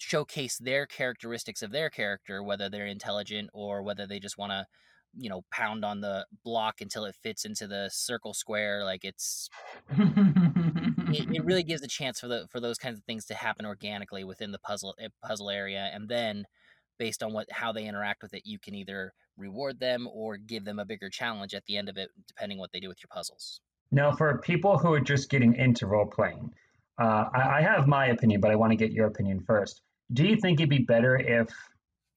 showcase 0.00 0.58
their 0.58 0.86
characteristics 0.86 1.62
of 1.62 1.72
their 1.72 1.90
character 1.90 2.42
whether 2.42 2.68
they're 2.68 2.86
intelligent 2.86 3.50
or 3.52 3.82
whether 3.82 4.06
they 4.06 4.18
just 4.18 4.38
want 4.38 4.50
to 4.50 4.66
you 5.14 5.28
know 5.28 5.42
pound 5.50 5.84
on 5.84 6.00
the 6.00 6.24
block 6.44 6.80
until 6.80 7.04
it 7.04 7.16
fits 7.22 7.44
into 7.44 7.66
the 7.66 7.88
circle 7.92 8.32
square 8.32 8.84
like 8.84 9.04
it's 9.04 9.48
it, 9.98 11.28
it, 11.34 11.44
really 11.44 11.62
gives 11.70 11.82
a 11.82 11.88
chance 11.88 12.20
for 12.20 12.28
the 12.28 12.46
for 12.50 12.60
those 12.60 12.78
kinds 12.78 12.98
of 12.98 13.04
things 13.04 13.24
to 13.26 13.34
happen 13.34 13.66
organically 13.66 14.24
within 14.24 14.52
the 14.52 14.58
puzzle 14.60 14.94
eh, 15.00 15.08
puzzle 15.24 15.50
area 15.50 15.90
and 15.92 16.08
then 16.08 16.44
based 16.98 17.22
on 17.22 17.32
what 17.32 17.50
how 17.50 17.72
they 17.72 17.86
interact 17.86 18.22
with 18.22 18.32
it 18.34 18.42
you 18.44 18.58
can 18.58 18.74
either 18.74 19.12
reward 19.36 19.80
them 19.80 20.08
or 20.12 20.36
give 20.36 20.64
them 20.64 20.78
a 20.78 20.84
bigger 20.84 21.10
challenge 21.10 21.54
at 21.54 21.64
the 21.66 21.76
end 21.76 21.88
of 21.88 21.96
it 21.96 22.10
depending 22.28 22.58
what 22.58 22.70
they 22.72 22.80
do 22.80 22.88
with 22.88 23.02
your 23.02 23.08
puzzles 23.12 23.60
now, 23.92 24.12
for 24.12 24.38
people 24.38 24.78
who 24.78 24.92
are 24.92 25.00
just 25.00 25.30
getting 25.30 25.54
into 25.56 25.86
role 25.86 26.06
playing, 26.06 26.52
uh, 27.00 27.24
I, 27.34 27.58
I, 27.58 27.62
have 27.62 27.88
my 27.88 28.06
opinion, 28.08 28.40
but 28.40 28.50
I 28.50 28.54
want 28.54 28.70
to 28.72 28.76
get 28.76 28.92
your 28.92 29.06
opinion 29.06 29.40
first. 29.40 29.80
Do 30.12 30.24
you 30.24 30.36
think 30.36 30.60
it'd 30.60 30.70
be 30.70 30.78
better 30.78 31.16
if 31.16 31.48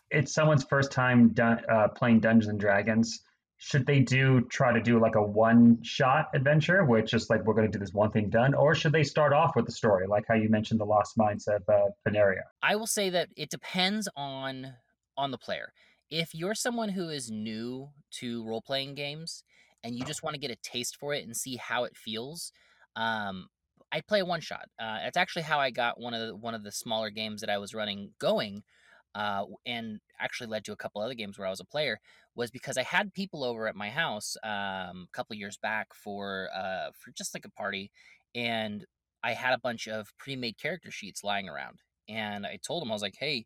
it's 0.09 0.33
someone's 0.33 0.63
first 0.63 0.91
time 0.91 1.29
dun- 1.29 1.63
uh, 1.69 1.89
playing 1.89 2.21
Dungeons 2.21 2.49
and 2.49 2.59
Dragons? 2.59 3.21
Should 3.57 3.85
they 3.85 3.99
do 3.99 4.41
try 4.41 4.73
to 4.73 4.81
do 4.81 4.99
like 4.99 5.15
a 5.15 5.21
one 5.23 5.81
shot 5.83 6.29
adventure, 6.33 6.83
which 6.83 7.11
just 7.11 7.29
like 7.29 7.45
we're 7.45 7.53
going 7.53 7.71
to 7.71 7.77
do 7.77 7.79
this 7.79 7.93
one 7.93 8.11
thing 8.11 8.29
done, 8.29 8.53
or 8.53 8.75
should 8.75 8.91
they 8.91 9.03
start 9.03 9.31
off 9.31 9.55
with 9.55 9.65
the 9.65 9.71
story, 9.71 10.05
like 10.07 10.25
how 10.27 10.33
you 10.33 10.49
mentioned 10.49 10.79
the 10.79 10.85
Lost 10.85 11.17
Mines 11.17 11.47
of 11.47 11.63
uh, 11.69 11.89
Pandaria? 12.05 12.41
I 12.61 12.75
will 12.75 12.87
say 12.87 13.09
that 13.11 13.29
it 13.37 13.49
depends 13.49 14.09
on 14.17 14.73
on 15.15 15.31
the 15.31 15.37
player. 15.37 15.71
If 16.09 16.33
you're 16.33 16.55
someone 16.55 16.89
who 16.89 17.09
is 17.09 17.31
new 17.31 17.89
to 18.19 18.43
role 18.43 18.61
playing 18.61 18.95
games 18.95 19.43
and 19.83 19.95
you 19.95 20.03
just 20.03 20.23
want 20.23 20.33
to 20.33 20.39
get 20.39 20.51
a 20.51 20.57
taste 20.57 20.97
for 20.97 21.13
it 21.13 21.23
and 21.23 21.35
see 21.35 21.55
how 21.55 21.85
it 21.85 21.95
feels, 21.95 22.51
um, 22.95 23.47
I 23.93 24.01
play 24.01 24.23
one 24.23 24.41
shot. 24.41 24.65
Uh, 24.79 24.97
that's 25.03 25.17
actually 25.17 25.43
how 25.43 25.59
I 25.59 25.69
got 25.69 25.99
one 25.99 26.13
of 26.13 26.27
the, 26.27 26.35
one 26.35 26.55
of 26.55 26.63
the 26.63 26.71
smaller 26.71 27.11
games 27.11 27.41
that 27.41 27.49
I 27.49 27.59
was 27.59 27.75
running 27.75 28.11
going, 28.19 28.63
uh, 29.13 29.43
and 29.65 29.99
actually 30.19 30.47
led 30.47 30.65
to 30.65 30.73
a 30.73 30.75
couple 30.75 31.01
other 31.01 31.13
games 31.13 31.37
where 31.37 31.47
I 31.47 31.51
was 31.51 31.59
a 31.59 31.65
player. 31.65 31.99
Was 32.35 32.49
because 32.49 32.79
I 32.79 32.83
had 32.83 33.13
people 33.13 33.43
over 33.43 33.67
at 33.67 33.75
my 33.75 33.91
house 33.91 34.35
um, 34.43 35.07
a 35.07 35.07
couple 35.13 35.35
years 35.35 35.57
back 35.61 35.93
for 35.93 36.49
uh, 36.53 36.89
for 36.99 37.11
just 37.15 37.35
like 37.35 37.45
a 37.45 37.51
party, 37.51 37.91
and 38.33 38.85
I 39.23 39.33
had 39.33 39.53
a 39.53 39.59
bunch 39.59 39.87
of 39.87 40.07
pre-made 40.17 40.57
character 40.57 40.89
sheets 40.89 41.23
lying 41.23 41.47
around, 41.47 41.77
and 42.09 42.47
I 42.47 42.57
told 42.65 42.81
them 42.81 42.89
I 42.89 42.95
was 42.95 43.03
like, 43.03 43.17
hey, 43.19 43.45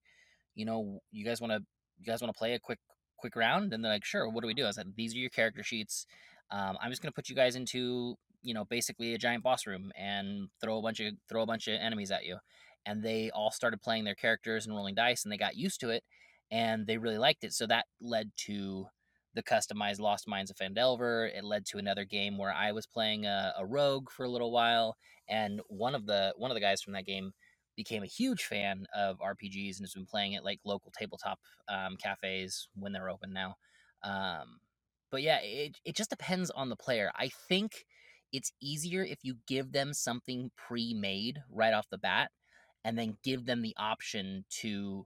you 0.55 0.63
know, 0.65 0.99
you 1.11 1.25
guys 1.25 1.41
want 1.41 1.51
to 1.51 1.59
you 1.99 2.05
guys 2.05 2.21
want 2.21 2.33
to 2.33 2.37
play 2.37 2.53
a 2.53 2.59
quick 2.59 2.79
quick 3.17 3.35
round? 3.35 3.73
And 3.73 3.83
they're 3.83 3.91
like, 3.91 4.05
sure, 4.05 4.29
what 4.29 4.41
do 4.41 4.47
we 4.47 4.53
do? 4.53 4.65
I 4.65 4.71
said, 4.71 4.93
these 4.95 5.13
are 5.13 5.19
your 5.19 5.29
character 5.29 5.63
sheets. 5.63 6.05
Um, 6.49 6.77
I'm 6.81 6.91
just 6.91 7.01
going 7.01 7.11
to 7.11 7.15
put 7.15 7.27
you 7.27 7.35
guys 7.35 7.55
into, 7.55 8.15
you 8.47 8.53
know, 8.53 8.65
basically 8.65 9.13
a 9.13 9.17
giant 9.17 9.43
boss 9.43 9.67
room 9.67 9.91
and 9.97 10.49
throw 10.61 10.77
a 10.79 10.81
bunch 10.81 10.99
of, 11.01 11.13
throw 11.29 11.41
a 11.43 11.45
bunch 11.45 11.67
of 11.67 11.75
enemies 11.79 12.11
at 12.11 12.25
you. 12.25 12.37
and 12.85 13.03
they 13.03 13.29
all 13.31 13.51
started 13.51 13.81
playing 13.81 14.05
their 14.05 14.15
characters 14.15 14.65
and 14.65 14.75
rolling 14.75 14.95
dice, 14.95 15.23
and 15.23 15.31
they 15.31 15.37
got 15.37 15.55
used 15.57 15.79
to 15.81 15.89
it, 15.89 16.03
and 16.51 16.87
they 16.87 16.97
really 16.97 17.17
liked 17.17 17.43
it. 17.43 17.53
So 17.53 17.67
that 17.67 17.85
led 17.99 18.31
to 18.47 18.87
the 19.33 19.43
customized 19.43 19.99
Lost 19.99 20.27
Mines 20.27 20.49
of 20.49 20.57
Phandelver. 20.57 21.29
It 21.37 21.43
led 21.43 21.65
to 21.67 21.77
another 21.77 22.05
game 22.05 22.37
where 22.37 22.53
I 22.53 22.71
was 22.71 22.87
playing 22.87 23.25
a, 23.25 23.53
a 23.57 23.65
rogue 23.65 24.09
for 24.09 24.23
a 24.23 24.29
little 24.29 24.51
while, 24.51 24.95
and 25.29 25.61
one 25.67 25.95
of 25.95 26.05
the 26.05 26.33
one 26.37 26.51
of 26.51 26.55
the 26.55 26.61
guys 26.61 26.81
from 26.81 26.93
that 26.93 27.05
game 27.05 27.33
became 27.75 28.03
a 28.03 28.07
huge 28.07 28.43
fan 28.43 28.85
of 28.95 29.19
RPGs 29.19 29.77
and 29.77 29.83
has 29.85 29.93
been 29.93 30.05
playing 30.05 30.35
at 30.35 30.45
like 30.45 30.59
local 30.65 30.91
tabletop 30.97 31.39
um, 31.69 31.97
cafes 32.01 32.69
when 32.75 32.91
they're 32.93 33.09
open 33.09 33.33
now. 33.33 33.55
Um, 34.03 34.59
but 35.11 35.21
yeah, 35.21 35.39
it, 35.41 35.77
it 35.85 35.95
just 35.95 36.09
depends 36.09 36.49
on 36.51 36.69
the 36.69 36.75
player. 36.75 37.11
I 37.15 37.29
think 37.47 37.85
it's 38.31 38.51
easier 38.61 39.03
if 39.03 39.19
you 39.23 39.35
give 39.47 39.71
them 39.71 39.93
something 39.93 40.51
pre 40.55 40.93
made 40.93 41.39
right 41.49 41.73
off 41.73 41.87
the 41.89 41.97
bat 41.97 42.31
and 42.83 42.97
then 42.97 43.17
give 43.23 43.45
them 43.45 43.61
the 43.61 43.75
option 43.77 44.45
to 44.49 45.05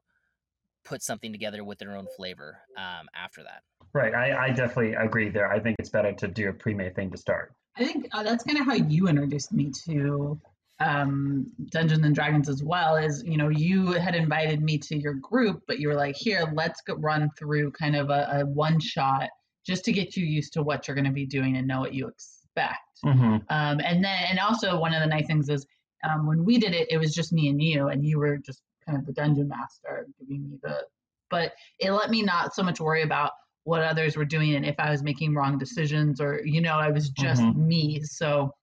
put 0.84 1.02
something 1.02 1.32
together 1.32 1.64
with 1.64 1.80
their 1.80 1.96
own 1.96 2.08
flavor 2.16 2.58
um, 2.78 3.08
after 3.16 3.44
that. 3.44 3.62
Right. 3.94 4.14
I, 4.14 4.48
I 4.48 4.50
definitely 4.50 4.94
agree 4.94 5.30
there. 5.30 5.52
I 5.52 5.60
think 5.60 5.78
it's 5.80 5.90
better 5.90 6.14
to 6.14 6.28
do 6.28 6.50
a 6.50 6.54
pre 6.54 6.74
made 6.74 6.96
thing 6.96 7.12
to 7.12 7.18
start. 7.18 7.54
I 7.78 7.86
think 7.86 8.08
uh, 8.12 8.24
that's 8.24 8.44
kind 8.44 8.60
of 8.60 8.66
how 8.66 8.74
you 8.74 9.08
introduced 9.08 9.54
me 9.54 9.72
to 9.86 10.40
um, 10.80 11.48
Dungeons 11.70 12.06
and 12.06 12.16
Dragons 12.16 12.50
as 12.50 12.64
well. 12.64 12.96
Is 12.96 13.24
you 13.26 13.38
know 13.38 13.50
you 13.50 13.92
had 13.94 14.16
invited 14.16 14.62
me 14.62 14.78
to 14.80 14.98
your 14.98 15.14
group, 15.16 15.62
but 15.68 15.80
you 15.80 15.88
were 15.88 15.96
like, 15.96 16.16
here, 16.16 16.46
let's 16.54 16.82
go 16.82 16.96
run 16.96 17.30
through 17.38 17.72
kind 17.72 17.96
of 17.96 18.10
a, 18.10 18.42
a 18.42 18.46
one 18.46 18.80
shot 18.80 19.30
just 19.66 19.86
to 19.86 19.92
get 19.92 20.18
you 20.18 20.26
used 20.26 20.54
to 20.54 20.64
what 20.64 20.88
you're 20.88 20.96
going 20.96 21.06
to 21.06 21.12
be 21.12 21.26
doing 21.26 21.58
and 21.58 21.68
know 21.68 21.80
what 21.80 21.94
you 21.94 22.08
expect. 22.52 22.78
Mm-hmm. 23.06 23.36
Um, 23.50 23.82
and 23.84 24.04
then, 24.04 24.18
and 24.30 24.40
also 24.40 24.80
one 24.80 24.94
of 24.94 25.02
the 25.02 25.08
nice 25.08 25.28
things 25.28 25.50
is 25.50 25.66
um, 26.08 26.28
when 26.28 26.44
we 26.46 26.58
did 26.58 26.74
it, 26.74 26.88
it 26.92 26.98
was 26.98 27.14
just 27.14 27.34
me 27.34 27.50
and 27.50 27.62
you, 27.62 27.88
and 27.88 28.06
you 28.06 28.20
were 28.20 28.38
just 28.38 28.62
kind 28.86 28.98
of 28.98 29.06
the 29.06 29.14
dungeon 29.14 29.48
master 29.48 30.08
giving 30.20 30.50
me 30.50 30.58
the. 30.64 30.84
But 31.30 31.54
it 31.80 31.92
let 31.92 32.10
me 32.10 32.22
not 32.22 32.54
so 32.54 32.64
much 32.64 32.80
worry 32.80 33.04
about 33.04 33.32
what 33.64 33.84
others 33.84 34.18
were 34.18 34.26
doing 34.26 34.56
and 34.56 34.66
if 34.66 34.76
I 34.80 34.90
was 34.90 35.04
making 35.04 35.36
wrong 35.36 35.60
decisions 35.60 36.20
or 36.20 36.42
you 36.44 36.62
know 36.62 36.74
I 36.74 36.90
was 36.90 37.10
just 37.10 37.44
Mhm. 37.44 37.56
me. 37.56 38.02
So 38.04 38.54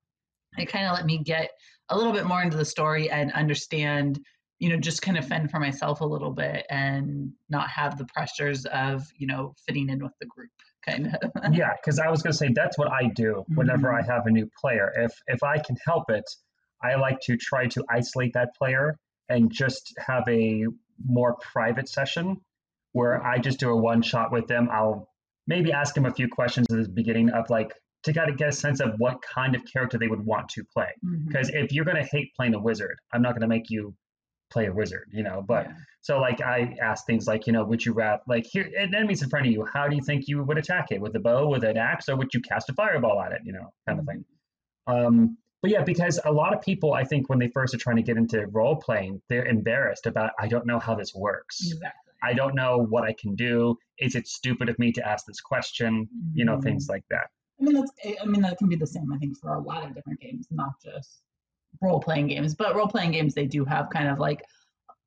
it 0.59 0.67
kind 0.67 0.87
of 0.87 0.93
let 0.93 1.07
me 1.07 1.19
get 1.19 1.51
a 1.89 1.97
little 1.97 2.13
bit 2.13 2.27
more 2.27 2.43
into 2.43 2.57
the 2.57 2.65
story 2.65 3.09
and 3.09 3.33
understand 3.33 4.21
you 4.59 4.69
know 4.69 4.77
just 4.77 5.03
kind 5.03 5.17
of 5.17 5.27
fend 5.27 5.51
for 5.51 5.61
myself 5.61 6.01
a 6.01 6.05
little 6.05 6.33
bit 6.33 6.67
and 6.71 7.33
not 7.49 7.69
have 7.69 7.97
the 7.97 8.05
pressures 8.07 8.67
of 8.67 9.07
you 9.17 9.27
know 9.27 9.55
fitting 9.67 9.89
in 9.89 10.03
with 10.03 10.13
the 10.21 10.27
group 10.27 10.51
kind 10.85 11.07
of 11.07 11.55
yeah, 11.55 11.71
because 11.81 11.99
I 11.99 12.09
was 12.09 12.23
going 12.23 12.33
to 12.33 12.39
say 12.39 12.51
that's 12.55 12.79
what 12.79 12.89
I 12.91 13.09
do 13.15 13.45
whenever 13.55 13.93
I 13.93 14.01
mm-hmm. 14.01 14.11
have 14.11 14.27
a 14.27 14.31
new 14.31 14.49
player. 14.61 14.93
If 14.97 15.13
if 15.27 15.43
I 15.43 15.59
can 15.59 15.77
help 15.85 16.11
it, 16.11 16.25
I 16.83 16.97
like 16.97 17.21
to 17.23 17.37
try 17.37 17.67
to 17.69 17.85
isolate 17.91 18.33
that 18.35 18.55
player 18.57 18.97
and 19.29 19.51
just 19.53 19.95
have 19.99 20.25
a 20.29 20.65
more 21.07 21.37
private 21.53 21.89
session 21.89 22.41
where 22.93 23.19
mm-hmm. 23.19 23.27
I 23.27 23.39
just 23.39 23.61
do 23.61 23.71
a 23.71 23.77
one 23.77 24.03
shot 24.03 24.33
with 24.33 24.47
them. 24.47 24.69
I'll 24.73 25.09
maybe 25.47 25.73
ask 25.73 25.95
them 25.95 26.07
a 26.07 26.13
few 26.13 26.29
questions 26.29 26.67
at 26.71 26.83
the 26.83 26.89
beginning 26.89 27.31
of 27.31 27.49
like 27.51 27.73
to 28.05 28.13
kind 28.13 28.31
of 28.31 28.37
get 28.37 28.49
a 28.49 28.53
sense 28.53 28.81
of 28.81 28.95
what 28.99 29.21
kind 29.23 29.55
of 29.55 29.63
character 29.71 29.99
they 29.99 30.09
would 30.09 30.25
want 30.25 30.49
to 30.51 30.65
play. 30.73 30.89
Mm-hmm. 31.05 31.27
Because 31.27 31.51
if 31.51 31.73
you're 31.73 31.85
going 31.85 31.97
to 31.97 32.09
hate 32.11 32.33
playing 32.37 32.55
a 32.55 32.61
wizard, 32.61 32.97
I'm 33.13 33.23
not 33.23 33.33
going 33.33 33.43
to 33.43 33.49
make 33.49 33.71
you 33.71 33.95
play 34.51 34.67
a 34.67 34.73
wizard, 34.73 35.09
you 35.13 35.23
know. 35.23 35.43
But 35.47 35.67
Yeah. 35.67 35.75
so 36.01 36.21
like 36.21 36.41
I 36.41 36.77
ask 36.81 37.07
things 37.07 37.27
like, 37.27 37.47
you 37.47 37.53
know, 37.53 37.65
would 37.65 37.85
you 37.85 37.93
rather 37.93 38.23
like 38.27 38.47
here 38.47 38.71
an 38.79 38.95
enemy's 38.95 39.23
in 39.23 39.29
front 39.29 39.47
of 39.47 39.53
you, 39.53 39.65
how 39.73 39.89
do 39.89 39.97
you 39.97 40.03
think 40.03 40.29
you 40.29 40.43
would 40.43 40.59
attack 40.59 40.87
it? 40.91 41.01
With 41.01 41.15
a 41.17 41.21
bow, 41.21 41.49
with 41.49 41.65
an 41.65 41.77
axe, 41.77 42.09
or 42.09 42.17
would 42.17 42.33
you 42.35 42.41
cast 42.41 42.69
a 42.71 42.73
fireball 42.75 43.21
at 43.21 43.33
it, 43.33 43.41
you 43.45 43.53
know, 43.53 43.73
kind 43.87 43.99
of 44.01 44.07
thing. 44.07 44.25
Um 44.87 45.37
but 45.61 45.73
yeah, 45.73 45.83
because 45.83 46.21
a 46.25 46.31
lot 46.33 46.55
of 46.55 46.63
people 46.63 46.95
I 46.95 47.05
think 47.05 47.29
when 47.29 47.39
they 47.41 47.49
first 47.49 47.75
are 47.75 47.79
trying 47.79 47.97
to 47.97 48.03
get 48.03 48.17
into 48.17 48.47
role 48.49 48.77
playing, 48.77 49.21
they're 49.29 49.47
embarrassed 49.47 50.07
about 50.07 50.31
I 50.39 50.47
don't 50.49 50.67
know 50.67 50.79
how 50.79 50.95
this 50.95 51.15
works. 51.15 51.61
exactly 51.67 52.13
I 52.23 52.33
don't 52.35 52.55
know 52.55 52.79
what 52.79 53.05
I 53.05 53.13
can 53.13 53.35
do. 53.37 53.77
Is 53.99 54.15
it 54.17 54.27
stupid 54.27 54.69
of 54.69 54.79
me 54.79 54.91
to 54.93 55.09
ask 55.09 55.25
this 55.27 55.41
question? 55.41 56.09
You 56.33 56.45
know, 56.45 56.61
things 56.61 56.89
like 56.89 57.05
that. 57.11 57.29
I 57.61 57.65
mean, 57.65 57.75
that's. 57.75 57.93
I 58.21 58.25
mean, 58.25 58.41
that 58.43 58.59
can 58.59 58.69
be 58.69 58.77
the 58.77 58.87
same. 58.87 59.13
I 59.13 59.19
think 59.19 59.37
for 59.39 59.55
a 59.55 59.61
lot 59.61 59.85
of 59.85 59.95
different 59.95 60.21
games, 60.21 60.47
not 60.51 60.73
just 60.85 61.23
role 61.81 62.01
playing 62.01 62.29
games. 62.29 62.55
But 62.55 62.75
role 62.77 62.89
playing 62.89 63.13
games, 63.13 63.35
they 63.35 63.47
do 63.47 63.65
have 63.65 63.91
kind 63.91 64.09
of 64.09 64.19
like, 64.19 64.45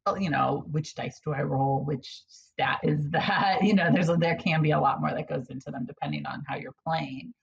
uh, 0.05 0.15
you 0.15 0.29
know, 0.29 0.65
which 0.71 0.95
dice 0.95 1.19
do 1.23 1.33
I 1.33 1.41
roll? 1.41 1.83
Which 1.83 2.23
stat 2.27 2.79
is 2.83 3.09
that? 3.11 3.59
You 3.63 3.73
know, 3.73 3.91
there's 3.91 4.07
there 4.07 4.35
can 4.35 4.61
be 4.61 4.71
a 4.71 4.79
lot 4.79 5.01
more 5.01 5.11
that 5.11 5.29
goes 5.29 5.49
into 5.49 5.71
them 5.71 5.85
depending 5.85 6.25
on 6.25 6.43
how 6.47 6.55
you're 6.55 6.75
playing. 6.85 7.33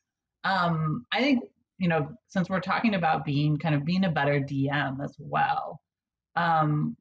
Um, 0.45 1.07
I 1.13 1.21
think 1.21 1.45
you 1.79 1.89
know, 1.89 2.09
since 2.27 2.49
we're 2.51 2.61
talking 2.61 2.95
about 2.95 3.25
being 3.25 3.57
kind 3.57 3.75
of 3.75 3.85
being 3.85 4.05
a 4.05 4.11
better 4.11 4.41
DM 4.41 5.03
as 5.03 5.15
well. 5.19 5.81
Um, 6.35 6.97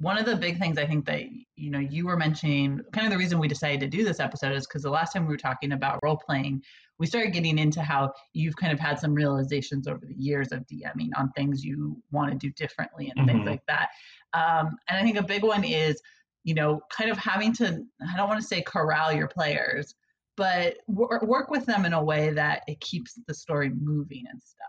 one 0.00 0.16
of 0.16 0.26
the 0.26 0.36
big 0.36 0.58
things 0.58 0.78
I 0.78 0.86
think 0.86 1.04
that 1.06 1.22
you 1.56 1.70
know 1.70 1.78
you 1.80 2.06
were 2.06 2.16
mentioning, 2.16 2.80
kind 2.92 3.06
of 3.06 3.12
the 3.12 3.18
reason 3.18 3.38
we 3.38 3.48
decided 3.48 3.80
to 3.80 3.88
do 3.88 4.04
this 4.04 4.20
episode 4.20 4.52
is 4.54 4.66
because 4.66 4.82
the 4.82 4.90
last 4.90 5.12
time 5.12 5.24
we 5.26 5.32
were 5.32 5.36
talking 5.38 5.72
about 5.72 5.98
role 6.04 6.16
playing, 6.16 6.62
we 6.98 7.06
started 7.06 7.32
getting 7.32 7.58
into 7.58 7.82
how 7.82 8.12
you've 8.32 8.56
kind 8.56 8.72
of 8.72 8.78
had 8.78 8.98
some 8.98 9.12
realizations 9.12 9.88
over 9.88 10.04
the 10.06 10.14
years 10.14 10.52
of 10.52 10.64
DMing 10.66 11.10
on 11.16 11.30
things 11.32 11.64
you 11.64 12.00
want 12.12 12.30
to 12.30 12.36
do 12.38 12.50
differently 12.52 13.12
and 13.16 13.26
things 13.28 13.42
Mhm. 13.42 13.46
like 13.46 13.62
that. 13.66 13.88
Um, 14.34 14.76
and 14.88 14.98
I 14.98 15.02
think 15.02 15.16
a 15.16 15.22
big 15.22 15.42
one 15.42 15.64
is, 15.64 16.00
you 16.44 16.54
know, 16.54 16.80
kind 16.90 17.10
of 17.10 17.16
having 17.18 17.52
to, 17.54 17.84
I 18.12 18.16
don't 18.16 18.28
want 18.28 18.40
to 18.40 18.46
say 18.46 18.62
corral 18.62 19.12
your 19.12 19.28
players, 19.28 19.94
but 20.36 20.76
wor- 20.86 21.20
work 21.24 21.50
with 21.50 21.66
them 21.66 21.84
in 21.84 21.92
a 21.92 22.02
way 22.02 22.30
that 22.32 22.62
it 22.68 22.80
keeps 22.80 23.14
the 23.26 23.34
story 23.34 23.70
moving 23.70 24.24
and 24.30 24.40
stuff. 24.42 24.68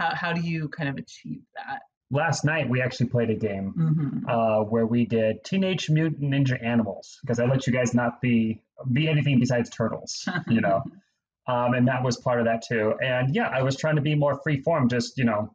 How, 0.00 0.14
how 0.14 0.32
do 0.32 0.40
you 0.40 0.68
kind 0.70 0.88
of 0.88 0.96
achieve 0.96 1.42
that? 1.56 1.82
Last 2.10 2.44
night 2.44 2.68
we 2.68 2.80
actually 2.80 3.06
played 3.08 3.30
a 3.30 3.34
game 3.34 3.74
Mm-hmm. 3.76 4.28
uh, 4.28 4.62
where 4.62 4.86
we 4.86 5.04
did 5.06 5.42
Teenage 5.44 5.90
Mutant 5.90 6.30
Ninja 6.32 6.62
Animals 6.64 7.18
because 7.22 7.40
I 7.40 7.46
let 7.46 7.66
you 7.66 7.72
guys 7.72 7.94
not 7.94 8.20
be 8.20 8.60
be 8.92 9.08
anything 9.08 9.40
besides 9.40 9.70
turtles, 9.70 10.28
you 10.48 10.60
know. 10.60 10.82
um, 11.48 11.74
and 11.74 11.88
that 11.88 12.02
was 12.04 12.16
part 12.18 12.38
of 12.38 12.44
that 12.46 12.62
too. 12.66 12.94
And 13.02 13.34
yeah, 13.34 13.48
I 13.48 13.62
was 13.62 13.76
trying 13.76 13.96
to 13.96 14.02
be 14.02 14.14
more 14.14 14.40
free 14.42 14.60
form. 14.62 14.88
Just 14.88 15.18
you 15.18 15.24
know, 15.24 15.54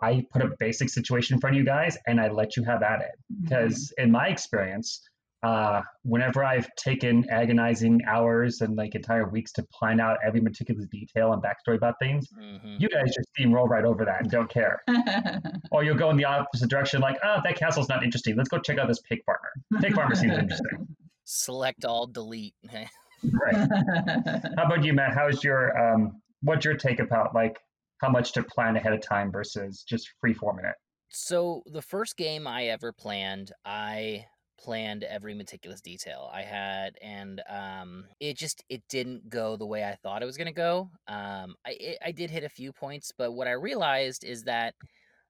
I 0.00 0.26
put 0.32 0.42
a 0.42 0.50
basic 0.58 0.88
situation 0.88 1.34
in 1.36 1.40
front 1.40 1.54
of 1.54 1.58
you 1.58 1.64
guys, 1.64 1.96
and 2.06 2.20
I 2.20 2.28
let 2.30 2.56
you 2.56 2.64
have 2.64 2.82
at 2.82 3.00
it. 3.00 3.12
Because 3.42 3.92
in 3.98 4.10
my 4.10 4.26
experience, 4.28 5.02
uh, 5.42 5.82
whenever 6.04 6.44
I've 6.44 6.68
taken 6.76 7.28
agonizing 7.30 8.00
hours 8.06 8.60
and 8.60 8.76
like 8.76 8.94
entire 8.94 9.28
weeks 9.28 9.50
to 9.52 9.64
plan 9.64 9.98
out 9.98 10.18
every 10.24 10.40
meticulous 10.40 10.86
detail 10.86 11.32
and 11.32 11.42
backstory 11.42 11.76
about 11.76 11.94
things, 12.00 12.28
hmm 12.32 12.76
you 12.78 12.88
guys 12.88 13.14
just 13.14 13.28
steamroll 13.38 13.68
right 13.68 13.84
over 13.84 14.04
that 14.04 14.22
and 14.22 14.30
don't 14.30 14.48
care. 14.48 14.82
Or 15.70 15.84
you'll 15.84 15.96
go 15.96 16.10
in 16.10 16.16
the 16.16 16.24
opposite 16.24 16.68
direction, 16.68 17.00
like, 17.00 17.18
oh, 17.24 17.38
that 17.44 17.56
castle's 17.56 17.88
not 17.88 18.02
interesting. 18.02 18.36
Let's 18.36 18.48
go 18.48 18.58
check 18.58 18.78
out 18.78 18.88
this 18.88 19.00
pig 19.00 19.20
farmer. 19.24 19.50
Pig 19.80 19.94
farmer 19.94 20.14
seems 20.14 20.34
interesting. 20.34 20.86
Select 21.24 21.84
all, 21.84 22.06
delete. 22.06 22.54
Right. 23.32 23.54
How 23.54 24.64
about 24.64 24.84
you, 24.84 24.92
Matt? 24.92 25.14
How's 25.14 25.44
your 25.44 25.78
um 25.78 26.20
what's 26.42 26.64
your 26.64 26.74
take 26.74 26.98
about 26.98 27.34
like 27.36 27.56
how 27.98 28.08
much 28.08 28.32
to 28.32 28.42
plan 28.42 28.74
ahead 28.76 28.92
of 28.92 29.00
time 29.00 29.30
versus 29.30 29.84
just 29.88 30.10
free 30.20 30.34
forming 30.34 30.64
it? 30.64 30.74
So 31.08 31.62
the 31.66 31.82
first 31.82 32.16
game 32.16 32.48
I 32.48 32.64
ever 32.64 32.92
planned, 32.92 33.52
I 33.64 34.26
planned 34.62 35.04
every 35.04 35.34
meticulous 35.34 35.80
detail 35.80 36.30
I 36.32 36.42
had, 36.42 36.96
and 37.02 37.42
um, 37.48 38.04
it 38.20 38.36
just 38.36 38.64
it 38.68 38.82
didn't 38.88 39.28
go 39.28 39.56
the 39.56 39.66
way 39.66 39.84
I 39.84 39.96
thought 39.96 40.22
it 40.22 40.26
was 40.26 40.36
gonna 40.36 40.52
go. 40.52 40.90
Um, 41.08 41.56
I 41.66 41.76
it, 41.80 41.98
I 42.04 42.12
did 42.12 42.30
hit 42.30 42.44
a 42.44 42.48
few 42.48 42.72
points, 42.72 43.12
but 43.16 43.32
what 43.32 43.48
I 43.48 43.52
realized 43.52 44.24
is 44.24 44.44
that 44.44 44.74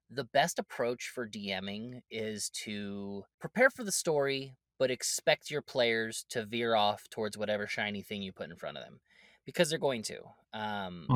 the 0.09 0.25
best 0.25 0.59
approach 0.59 1.11
for 1.13 1.27
DMing 1.27 2.01
is 2.11 2.49
to 2.65 3.23
prepare 3.39 3.69
for 3.69 3.83
the 3.83 3.91
story, 3.91 4.55
but 4.77 4.91
expect 4.91 5.49
your 5.49 5.61
players 5.61 6.25
to 6.29 6.45
veer 6.45 6.75
off 6.75 7.09
towards 7.09 7.37
whatever 7.37 7.65
shiny 7.67 8.01
thing 8.01 8.21
you 8.21 8.31
put 8.31 8.49
in 8.49 8.55
front 8.55 8.77
of 8.77 8.83
them, 8.83 8.99
because 9.45 9.69
they're 9.69 9.79
going 9.79 10.03
to. 10.03 10.19
Um, 10.53 11.07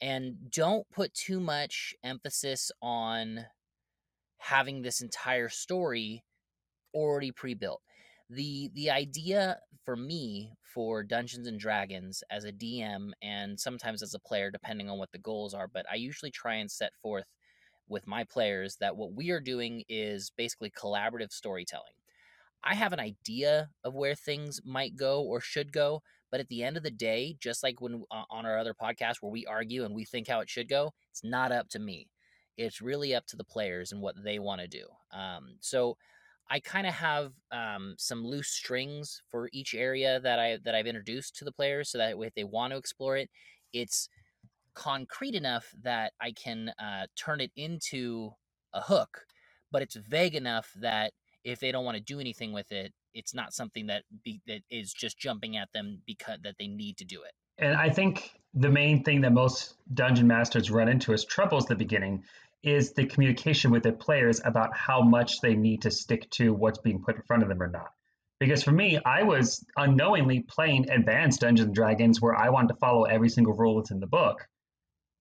and 0.00 0.50
don't 0.50 0.88
put 0.90 1.12
too 1.14 1.40
much 1.40 1.94
emphasis 2.02 2.70
on 2.80 3.46
having 4.38 4.82
this 4.82 5.00
entire 5.00 5.48
story 5.48 6.22
already 6.96 7.30
pre-built 7.30 7.82
the 8.30 8.70
the 8.74 8.90
idea 8.90 9.58
for 9.84 9.96
me 9.96 10.52
for 10.62 11.02
dungeons 11.02 11.46
and 11.46 11.60
dragons 11.60 12.22
as 12.30 12.44
a 12.44 12.52
dm 12.52 13.10
and 13.22 13.58
sometimes 13.60 14.02
as 14.02 14.14
a 14.14 14.18
player 14.18 14.50
depending 14.50 14.90
on 14.90 14.98
what 14.98 15.12
the 15.12 15.18
goals 15.18 15.54
are 15.54 15.68
but 15.68 15.86
i 15.90 15.94
usually 15.94 16.30
try 16.30 16.54
and 16.54 16.70
set 16.70 16.92
forth 17.02 17.26
with 17.88 18.06
my 18.06 18.24
players 18.24 18.76
that 18.80 18.96
what 18.96 19.12
we 19.12 19.30
are 19.30 19.40
doing 19.40 19.84
is 19.88 20.32
basically 20.36 20.70
collaborative 20.70 21.30
storytelling 21.30 21.92
i 22.64 22.74
have 22.74 22.92
an 22.92 23.00
idea 23.00 23.68
of 23.84 23.94
where 23.94 24.14
things 24.14 24.60
might 24.64 24.96
go 24.96 25.22
or 25.22 25.40
should 25.40 25.72
go 25.72 26.02
but 26.30 26.40
at 26.40 26.48
the 26.48 26.62
end 26.64 26.76
of 26.76 26.82
the 26.82 26.90
day, 26.90 27.36
just 27.40 27.62
like 27.62 27.80
when 27.80 28.02
uh, 28.10 28.24
on 28.30 28.46
our 28.46 28.58
other 28.58 28.74
podcast 28.74 29.16
where 29.20 29.30
we 29.30 29.46
argue 29.46 29.84
and 29.84 29.94
we 29.94 30.04
think 30.04 30.28
how 30.28 30.40
it 30.40 30.50
should 30.50 30.68
go, 30.68 30.92
it's 31.10 31.24
not 31.24 31.52
up 31.52 31.68
to 31.70 31.78
me. 31.78 32.08
It's 32.56 32.80
really 32.80 33.14
up 33.14 33.26
to 33.28 33.36
the 33.36 33.44
players 33.44 33.92
and 33.92 34.00
what 34.00 34.16
they 34.22 34.38
want 34.38 34.60
to 34.60 34.68
do. 34.68 34.86
Um, 35.12 35.56
so 35.60 35.96
I 36.48 36.60
kind 36.60 36.86
of 36.86 36.94
have 36.94 37.32
um, 37.50 37.94
some 37.98 38.24
loose 38.24 38.48
strings 38.48 39.20
for 39.30 39.48
each 39.52 39.74
area 39.74 40.20
that 40.20 40.38
I 40.38 40.58
that 40.64 40.74
I've 40.74 40.86
introduced 40.86 41.36
to 41.36 41.44
the 41.44 41.52
players, 41.52 41.90
so 41.90 41.98
that 41.98 42.14
if 42.18 42.34
they 42.34 42.44
want 42.44 42.72
to 42.72 42.78
explore 42.78 43.16
it, 43.16 43.30
it's 43.72 44.08
concrete 44.74 45.34
enough 45.34 45.74
that 45.82 46.12
I 46.20 46.32
can 46.32 46.72
uh, 46.78 47.06
turn 47.16 47.40
it 47.40 47.50
into 47.56 48.30
a 48.74 48.80
hook, 48.80 49.24
but 49.72 49.82
it's 49.82 49.96
vague 49.96 50.34
enough 50.34 50.70
that 50.80 51.12
if 51.44 51.60
they 51.60 51.72
don't 51.72 51.84
want 51.84 51.96
to 51.96 52.02
do 52.02 52.20
anything 52.20 52.52
with 52.52 52.70
it, 52.72 52.92
it's 53.14 53.34
not 53.34 53.54
something 53.54 53.86
that 53.86 54.02
be, 54.22 54.40
that 54.46 54.60
is 54.70 54.92
just 54.92 55.18
jumping 55.18 55.56
at 55.56 55.68
them 55.72 56.02
because 56.06 56.38
that 56.44 56.56
they 56.58 56.66
need 56.66 56.98
to 56.98 57.04
do 57.04 57.22
it. 57.22 57.32
And 57.58 57.74
I 57.74 57.88
think 57.88 58.32
the 58.52 58.68
main 58.68 59.02
thing 59.02 59.22
that 59.22 59.32
most 59.32 59.74
dungeon 59.94 60.26
masters 60.26 60.70
run 60.70 60.88
into 60.88 61.14
as 61.14 61.24
troubles 61.24 61.64
at 61.64 61.68
the 61.70 61.76
beginning 61.76 62.22
is 62.66 62.92
the 62.92 63.06
communication 63.06 63.70
with 63.70 63.84
their 63.84 63.92
players 63.92 64.40
about 64.44 64.76
how 64.76 65.00
much 65.00 65.40
they 65.40 65.54
need 65.54 65.82
to 65.82 65.90
stick 65.90 66.28
to 66.30 66.52
what's 66.52 66.80
being 66.80 67.00
put 67.00 67.14
in 67.14 67.22
front 67.22 67.44
of 67.44 67.48
them 67.48 67.62
or 67.62 67.68
not. 67.68 67.92
Because 68.40 68.62
for 68.62 68.72
me, 68.72 68.98
I 69.06 69.22
was 69.22 69.64
unknowingly 69.76 70.40
playing 70.40 70.90
advanced 70.90 71.40
Dungeons 71.40 71.66
and 71.66 71.74
Dragons 71.74 72.20
where 72.20 72.34
I 72.34 72.50
wanted 72.50 72.68
to 72.68 72.80
follow 72.80 73.04
every 73.04 73.28
single 73.28 73.54
rule 73.54 73.76
that's 73.76 73.92
in 73.92 74.00
the 74.00 74.06
book 74.06 74.46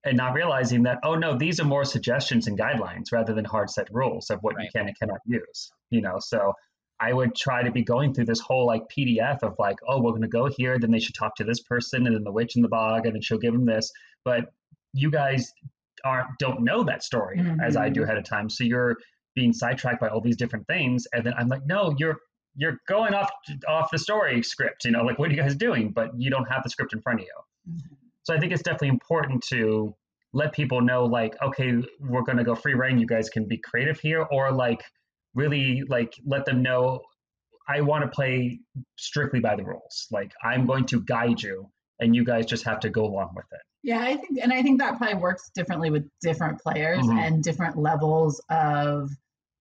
and 0.04 0.18
not 0.18 0.34
realizing 0.34 0.84
that, 0.84 1.00
oh 1.04 1.16
no, 1.16 1.38
these 1.38 1.60
are 1.60 1.66
more 1.66 1.86
suggestions 1.86 2.48
and 2.48 2.60
guidelines 2.60 3.12
rather 3.12 3.34
than 3.34 3.46
hard 3.46 3.70
set 3.70 3.88
rules 3.92 4.32
of 4.32 4.40
what 4.42 4.56
right. 4.56 4.64
you 4.64 4.70
can 4.76 4.88
and 4.88 4.98
cannot 4.98 5.20
use. 5.26 5.72
You 5.92 6.02
know, 6.02 6.18
so 6.20 6.54
I 7.00 7.14
would 7.14 7.36
try 7.36 7.62
to 7.62 7.72
be 7.72 7.84
going 7.84 8.14
through 8.14 8.26
this 8.26 8.40
whole 8.40 8.66
like 8.66 8.84
PDF 8.90 9.44
of 9.44 9.56
like, 9.60 9.78
oh, 9.88 10.02
we're 10.02 10.12
going 10.12 10.24
to 10.24 10.28
go 10.28 10.48
here, 10.48 10.80
then 10.80 10.92
they 10.92 11.00
should 11.00 11.16
talk 11.16 11.36
to 11.36 11.44
this 11.44 11.62
person, 11.62 12.08
and 12.08 12.16
then 12.16 12.24
the 12.24 12.32
witch 12.32 12.56
in 12.56 12.64
the 12.64 12.70
bog, 12.70 13.06
and 13.06 13.14
then 13.14 13.22
she'll 13.22 13.38
give 13.38 13.54
them 13.54 13.66
this. 13.66 13.92
But 14.24 14.52
you 14.94 15.12
guys 15.12 15.52
aren't 16.06 16.30
don't 16.40 16.62
know 16.62 16.84
that 16.84 17.04
story 17.04 17.38
mm-hmm. 17.38 17.60
as 17.60 17.76
I 17.76 17.90
do 17.90 18.02
mm-hmm. 18.02 18.10
ahead 18.10 18.18
of 18.18 18.24
time, 18.24 18.50
so 18.50 18.64
you're 18.64 18.96
being 19.36 19.52
sidetracked 19.52 20.00
by 20.00 20.08
all 20.08 20.22
these 20.22 20.38
different 20.38 20.66
things, 20.68 21.06
and 21.14 21.26
then 21.26 21.34
I'm 21.38 21.48
like, 21.48 21.66
no, 21.66 21.94
you're 21.98 22.18
you're 22.56 22.78
going 22.88 23.14
off 23.14 23.30
off 23.68 23.90
the 23.92 24.00
story 24.00 24.42
script. 24.44 24.86
You 24.86 24.92
know, 24.92 25.04
like 25.04 25.20
what 25.20 25.30
are 25.30 25.34
you 25.34 25.42
guys 25.42 25.56
doing? 25.56 25.92
But 25.92 26.12
you 26.18 26.30
don't 26.30 26.46
have 26.46 26.64
the 26.64 26.70
script 26.70 26.94
in 26.94 27.02
front 27.02 27.20
of 27.22 27.26
you. 27.26 27.74
Mm-hmm. 27.74 27.96
So 28.24 28.34
I 28.34 28.40
think 28.40 28.54
it's 28.54 28.64
definitely 28.64 28.90
important 28.90 29.44
to 29.50 29.96
let 30.34 30.52
people 30.52 30.82
know, 30.82 31.06
like, 31.06 31.36
okay, 31.42 31.74
we're 32.00 32.24
going 32.24 32.38
to 32.38 32.44
go 32.44 32.56
free 32.56 32.74
reign. 32.74 32.98
You 32.98 33.08
guys 33.08 33.30
can 33.30 33.48
be 33.48 33.58
creative 33.58 34.00
here, 34.00 34.26
or 34.32 34.52
like 34.52 34.84
really 35.34 35.84
like 35.90 36.14
let 36.26 36.46
them 36.46 36.62
know 36.62 37.02
I 37.68 37.82
want 37.82 38.04
to 38.04 38.10
play 38.10 38.60
strictly 38.98 39.40
by 39.40 39.56
the 39.56 39.64
rules. 39.64 40.08
Like 40.12 40.32
I'm 40.44 40.66
going 40.66 40.86
to 40.88 41.02
guide 41.02 41.42
you 41.42 41.70
and 42.00 42.16
you 42.16 42.24
guys 42.24 42.46
just 42.46 42.64
have 42.66 42.80
to 42.82 42.90
go 42.90 43.06
along 43.06 43.34
with 43.36 43.46
it. 43.52 43.62
Yeah, 43.86 44.00
I 44.00 44.18
think 44.18 44.40
and 44.42 44.52
I 44.52 44.64
think 44.64 44.80
that 44.80 44.98
probably 44.98 45.14
works 45.18 45.52
differently 45.54 45.92
with 45.92 46.10
different 46.20 46.60
players 46.60 47.06
mm-hmm. 47.06 47.20
and 47.20 47.44
different 47.44 47.78
levels 47.78 48.42
of 48.50 49.12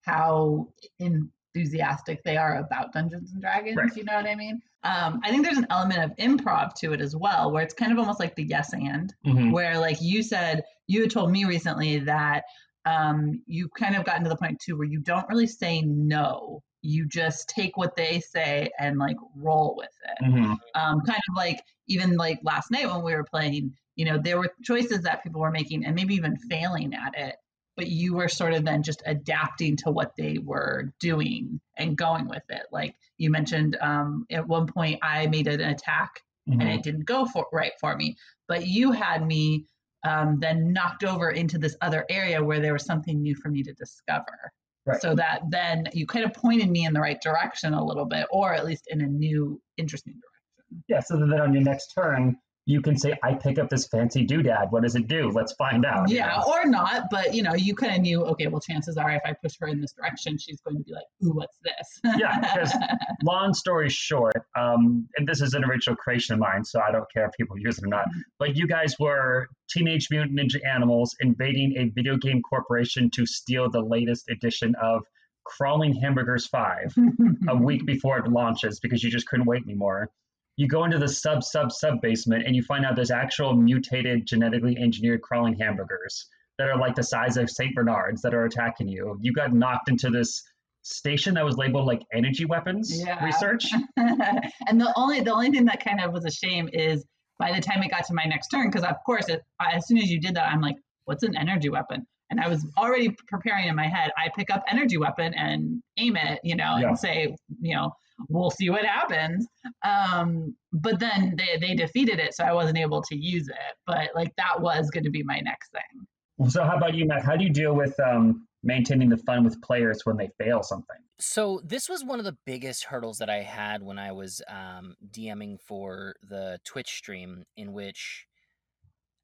how 0.01 0.69
enthusiastic 0.99 2.23
they 2.25 2.39
are 2.39 2.57
about 2.57 2.95
Dungeons 2.95 3.33
and 3.33 3.43
Dragons, 3.43 3.77
right. 3.77 3.95
you 3.95 4.03
know 4.03 4.15
what 4.15 4.25
I 4.25 4.35
mean? 4.35 4.63
Um, 4.83 5.21
I 5.23 5.31
think 5.31 5.45
there's 5.45 5.59
an 5.59 5.67
element 5.69 6.03
of 6.03 6.17
improv 6.17 6.73
to 6.77 6.95
it 6.95 7.03
as 7.03 7.15
well, 7.15 7.53
where 7.53 7.63
it's 7.63 7.75
kind 7.75 7.93
of 7.93 7.99
almost 7.99 8.19
like 8.19 8.35
the 8.35 8.45
yes 8.45 8.73
and, 8.73 9.15
mm-hmm. 9.27 9.51
where 9.51 9.79
like 9.79 10.01
you 10.01 10.23
said, 10.23 10.63
you 10.87 11.03
had 11.03 11.11
told 11.11 11.31
me 11.31 11.45
recently 11.45 11.99
that 11.99 12.45
um, 12.87 13.43
you 13.47 13.69
kind 13.79 13.95
of 13.95 14.07
gotten 14.07 14.23
to 14.23 14.31
the 14.31 14.37
point 14.37 14.59
too 14.59 14.79
where 14.79 14.89
you 14.89 15.01
don't 15.01 15.29
really 15.29 15.47
say 15.47 15.83
no. 15.83 16.63
You 16.85 17.07
just 17.07 17.49
take 17.49 17.77
what 17.77 17.97
they 17.97 18.21
say 18.21 18.71
and 18.79 18.99
like 18.99 19.17
roll 19.37 19.75
with 19.77 19.89
it. 20.05 20.25
Mm-hmm. 20.25 20.53
Um, 20.75 21.01
kind 21.01 21.21
of 21.31 21.37
like 21.37 21.61
even 21.89 22.17
like 22.17 22.41
last 22.43 22.71
night 22.71 22.87
when 22.87 23.03
we 23.03 23.15
were 23.15 23.25
playing, 23.25 23.73
you 23.97 24.05
know, 24.05 24.19
there 24.19 24.39
were 24.39 24.53
choices 24.63 25.01
that 25.03 25.23
people 25.23 25.41
were 25.41 25.51
making 25.51 25.87
and 25.87 25.95
maybe 25.95 26.15
even 26.15 26.37
failing 26.37 26.95
at 26.95 27.17
it, 27.17 27.37
but 27.77 27.89
you 27.89 28.15
were 28.15 28.29
sort 28.29 28.53
of 28.53 28.65
then 28.65 28.83
just 28.83 29.03
adapting 29.07 29.77
to 29.77 29.91
what 29.91 30.13
they 30.19 30.39
were 30.39 30.93
doing 31.01 31.59
and 31.79 31.97
going 31.97 32.29
with 32.29 32.45
it. 32.51 32.67
Like 32.71 32.95
you 33.17 33.31
mentioned, 33.31 33.77
um, 33.81 34.27
at 34.31 34.47
one 34.47 34.67
point 34.67 34.99
I 35.03 35.27
made 35.29 35.47
an 35.47 35.61
attack 35.61 36.21
mm-hmm. 36.49 36.61
and 36.61 36.71
it 36.71 36.83
didn't 36.83 37.07
go 37.07 37.25
for 37.25 37.47
right 37.51 37.73
for 37.81 37.97
me, 37.97 38.17
but 38.47 38.67
you 38.67 38.93
had 38.93 39.27
me 39.27 39.67
um, 40.05 40.39
then 40.39 40.73
knocked 40.73 41.03
over 41.03 41.31
into 41.31 41.57
this 41.59 41.77
other 41.81 42.05
area 42.11 42.45
where 42.45 42.61
there 42.61 42.75
was 42.75 42.85
something 42.85 43.23
new 43.23 43.35
for 43.35 43.49
me 43.49 43.63
to 43.63 43.73
discover. 43.73 44.53
Right. 44.87 45.01
So 45.01 45.15
that 45.15 45.41
then 45.49 45.89
you 45.93 46.07
kind 46.07 46.25
of 46.25 46.35
pointed 46.35 46.69
me 46.71 46.85
in 46.85 46.93
the 46.93 47.01
right 47.01 47.21
direction 47.21 47.73
a 47.73 47.85
little 47.85 48.05
bit, 48.05 48.27
or 48.31 48.53
at 48.53 48.67
least 48.67 48.87
in 48.89 49.01
a 49.01 49.07
new, 49.07 49.61
interesting 49.79 50.13
direction. 50.13 50.85
Yeah. 50.89 51.01
So 51.01 51.17
then 51.17 51.41
on 51.41 51.55
your 51.55 51.63
next 51.63 51.89
turn, 51.95 52.37
you 52.67 52.81
can 52.81 52.97
say, 52.97 53.13
I 53.23 53.35
pick 53.35 53.59
up 53.59 53.69
this 53.69 53.87
fancy 53.89 54.27
doodad. 54.27 54.71
What 54.71 54.85
does 54.85 54.97
it 54.97 55.07
do? 55.07 55.31
Let's 55.31 55.53
find 55.53 55.85
out. 55.85 56.09
Yeah, 56.09 56.41
or 56.41 56.65
not. 56.65 57.09
But, 57.11 57.35
you 57.35 57.43
know, 57.43 57.55
you 57.55 57.75
kind 57.75 57.95
of 57.95 58.01
knew, 58.01 58.25
okay, 58.25 58.47
well, 58.47 58.61
chances 58.61 58.97
are 58.97 59.11
if 59.11 59.21
I 59.25 59.35
push 59.35 59.55
her 59.61 59.69
in 59.69 59.81
this 59.81 59.93
direction, 59.93 60.39
she's 60.39 60.61
going 60.63 60.79
to 60.79 60.83
be 60.83 60.93
like, 60.93 61.05
ooh, 61.25 61.35
what's 61.35 61.59
this? 61.63 62.17
yeah, 62.19 62.41
because 62.41 62.75
long 63.23 63.53
story 63.53 63.91
short, 63.91 64.47
um, 64.57 65.07
and 65.19 65.29
this 65.29 65.43
is 65.43 65.53
an 65.53 65.65
original 65.65 65.97
creation 65.97 66.35
of 66.35 66.41
mine, 66.41 66.65
so 66.65 66.81
I 66.81 66.91
don't 66.91 67.11
care 67.13 67.27
if 67.27 67.33
people 67.37 67.59
use 67.59 67.79
it 67.79 67.85
or 67.85 67.89
not, 67.89 68.09
mm-hmm. 68.09 68.21
but 68.39 68.57
you 68.57 68.67
guys 68.67 68.95
were 68.99 69.49
Teenage 69.69 70.09
Mutant 70.11 70.39
Ninja 70.39 70.61
Animals 70.67 71.15
invading 71.21 71.77
a 71.77 71.91
video 71.91 72.17
game 72.17 72.41
corporation 72.41 73.11
to 73.11 73.27
steal 73.27 73.69
the 73.71 73.83
latest 73.83 74.31
edition 74.31 74.75
of 74.83 75.03
Crawling 75.45 75.95
Hamburgers 75.95 76.47
5 76.47 76.95
a 77.49 77.57
week 77.57 77.85
before 77.85 78.19
it 78.19 78.29
launches 78.29 78.81
because 78.81 79.03
you 79.03 79.11
just 79.11 79.27
couldn't 79.27 79.45
wait 79.45 79.63
anymore 79.65 80.09
you 80.57 80.69
go 80.69 80.85
into 80.85 80.99
the 80.99 81.09
sub 81.09 81.43
sub 81.43 81.73
sub 81.73 82.01
basement 82.01 82.45
and 82.47 82.55
you 82.55 82.63
find 82.63 82.85
out 82.85 82.97
there's 82.97 83.11
actual 83.11 83.55
mutated 83.55 84.27
genetically 84.27 84.77
engineered 84.79 85.23
crawling 85.23 85.59
hamburgers 85.59 86.27
that 86.59 86.69
are 86.69 86.79
like 86.79 86.95
the 86.95 87.03
size 87.03 87.37
of 87.37 87.51
Saint 87.51 87.75
Bernards 87.75 88.23
that 88.23 88.33
are 88.35 88.45
attacking 88.45 88.89
you. 88.89 89.19
You 89.21 89.33
got 89.33 89.53
knocked 89.53 89.89
into 89.89 90.11
this 90.11 90.43
station 90.83 91.35
that 91.35 91.45
was 91.45 91.57
labeled 91.57 91.87
like 91.87 92.03
energy 92.13 92.45
weapons 92.45 93.03
yeah. 93.05 93.25
research. 93.25 93.65
and 93.97 94.81
the 94.81 94.93
only 94.97 95.21
the 95.21 95.33
only 95.33 95.51
thing 95.51 95.65
that 95.65 95.85
kind 95.85 96.01
of 96.01 96.13
was 96.13 96.25
a 96.25 96.31
shame 96.31 96.69
is 96.73 97.05
by 97.39 97.53
the 97.53 97.61
time 97.61 97.83
it 97.83 97.91
got 97.91 98.05
to 98.07 98.15
my 98.15 98.25
next 98.25 98.49
turn, 98.49 98.71
because 98.71 98.85
of 98.85 98.97
course, 99.05 99.29
it, 99.29 99.43
as 99.61 99.89
soon 99.89 99.99
as 99.99 100.11
you 100.11 100.21
did 100.21 100.37
that, 100.37 100.53
I'm 100.53 100.61
like, 100.61 100.77
what's 101.07 101.25
an 101.25 101.37
energy 101.37 101.69
weapon? 101.69 102.07
And 102.31 102.41
I 102.41 102.49
was 102.49 102.65
already 102.79 103.15
preparing 103.29 103.69
in 103.69 103.75
my 103.75 103.89
head. 103.89 104.11
I 104.17 104.31
pick 104.37 104.51
up 104.51 104.65
energy 104.71 104.97
weapon 104.97 105.35
and 105.35 105.83
aim 105.99 106.17
it, 106.17 106.41
you 106.43 106.57
know, 106.57 106.77
yeah. 106.79 106.89
and 106.89 106.99
say, 106.99 107.35
you 107.61 107.75
know, 107.75 107.93
we'll 108.29 108.51
see 108.51 108.71
what 108.71 108.85
happens. 108.85 109.47
Um, 109.85 110.55
but 110.73 110.99
then 111.01 111.37
they, 111.37 111.59
they 111.59 111.75
defeated 111.75 112.19
it, 112.19 112.35
so 112.35 112.45
I 112.45 112.53
wasn't 112.53 112.79
able 112.79 113.03
to 113.03 113.17
use 113.17 113.49
it. 113.49 113.77
But 113.87 114.11
like 114.15 114.35
that 114.37 114.61
was 114.61 114.91
going 114.91 115.05
to 115.05 115.11
be 115.11 115.23
my 115.23 115.41
next 115.41 115.71
thing. 115.73 116.49
So 116.49 116.65
how 116.65 116.77
about 116.77 116.95
you, 116.95 117.07
Matt? 117.07 117.25
How 117.25 117.37
do 117.37 117.45
you 117.45 117.51
deal 117.51 117.75
with 117.75 117.99
um, 118.01 118.47
maintaining 118.63 119.09
the 119.09 119.17
fun 119.19 119.45
with 119.45 119.61
players 119.63 120.01
when 120.05 120.17
they 120.17 120.31
fail 120.39 120.63
something? 120.63 120.97
So 121.21 121.61
this 121.65 121.89
was 121.89 122.05
one 122.05 122.19
of 122.19 122.25
the 122.25 122.37
biggest 122.45 122.85
hurdles 122.85 123.19
that 123.19 123.31
I 123.31 123.43
had 123.43 123.83
when 123.83 123.99
I 123.99 124.11
was 124.13 124.43
um, 124.49 124.97
DMing 125.11 125.61
for 125.61 126.15
the 126.29 126.59
Twitch 126.65 126.89
stream, 126.89 127.45
in 127.57 127.73
which 127.73 128.27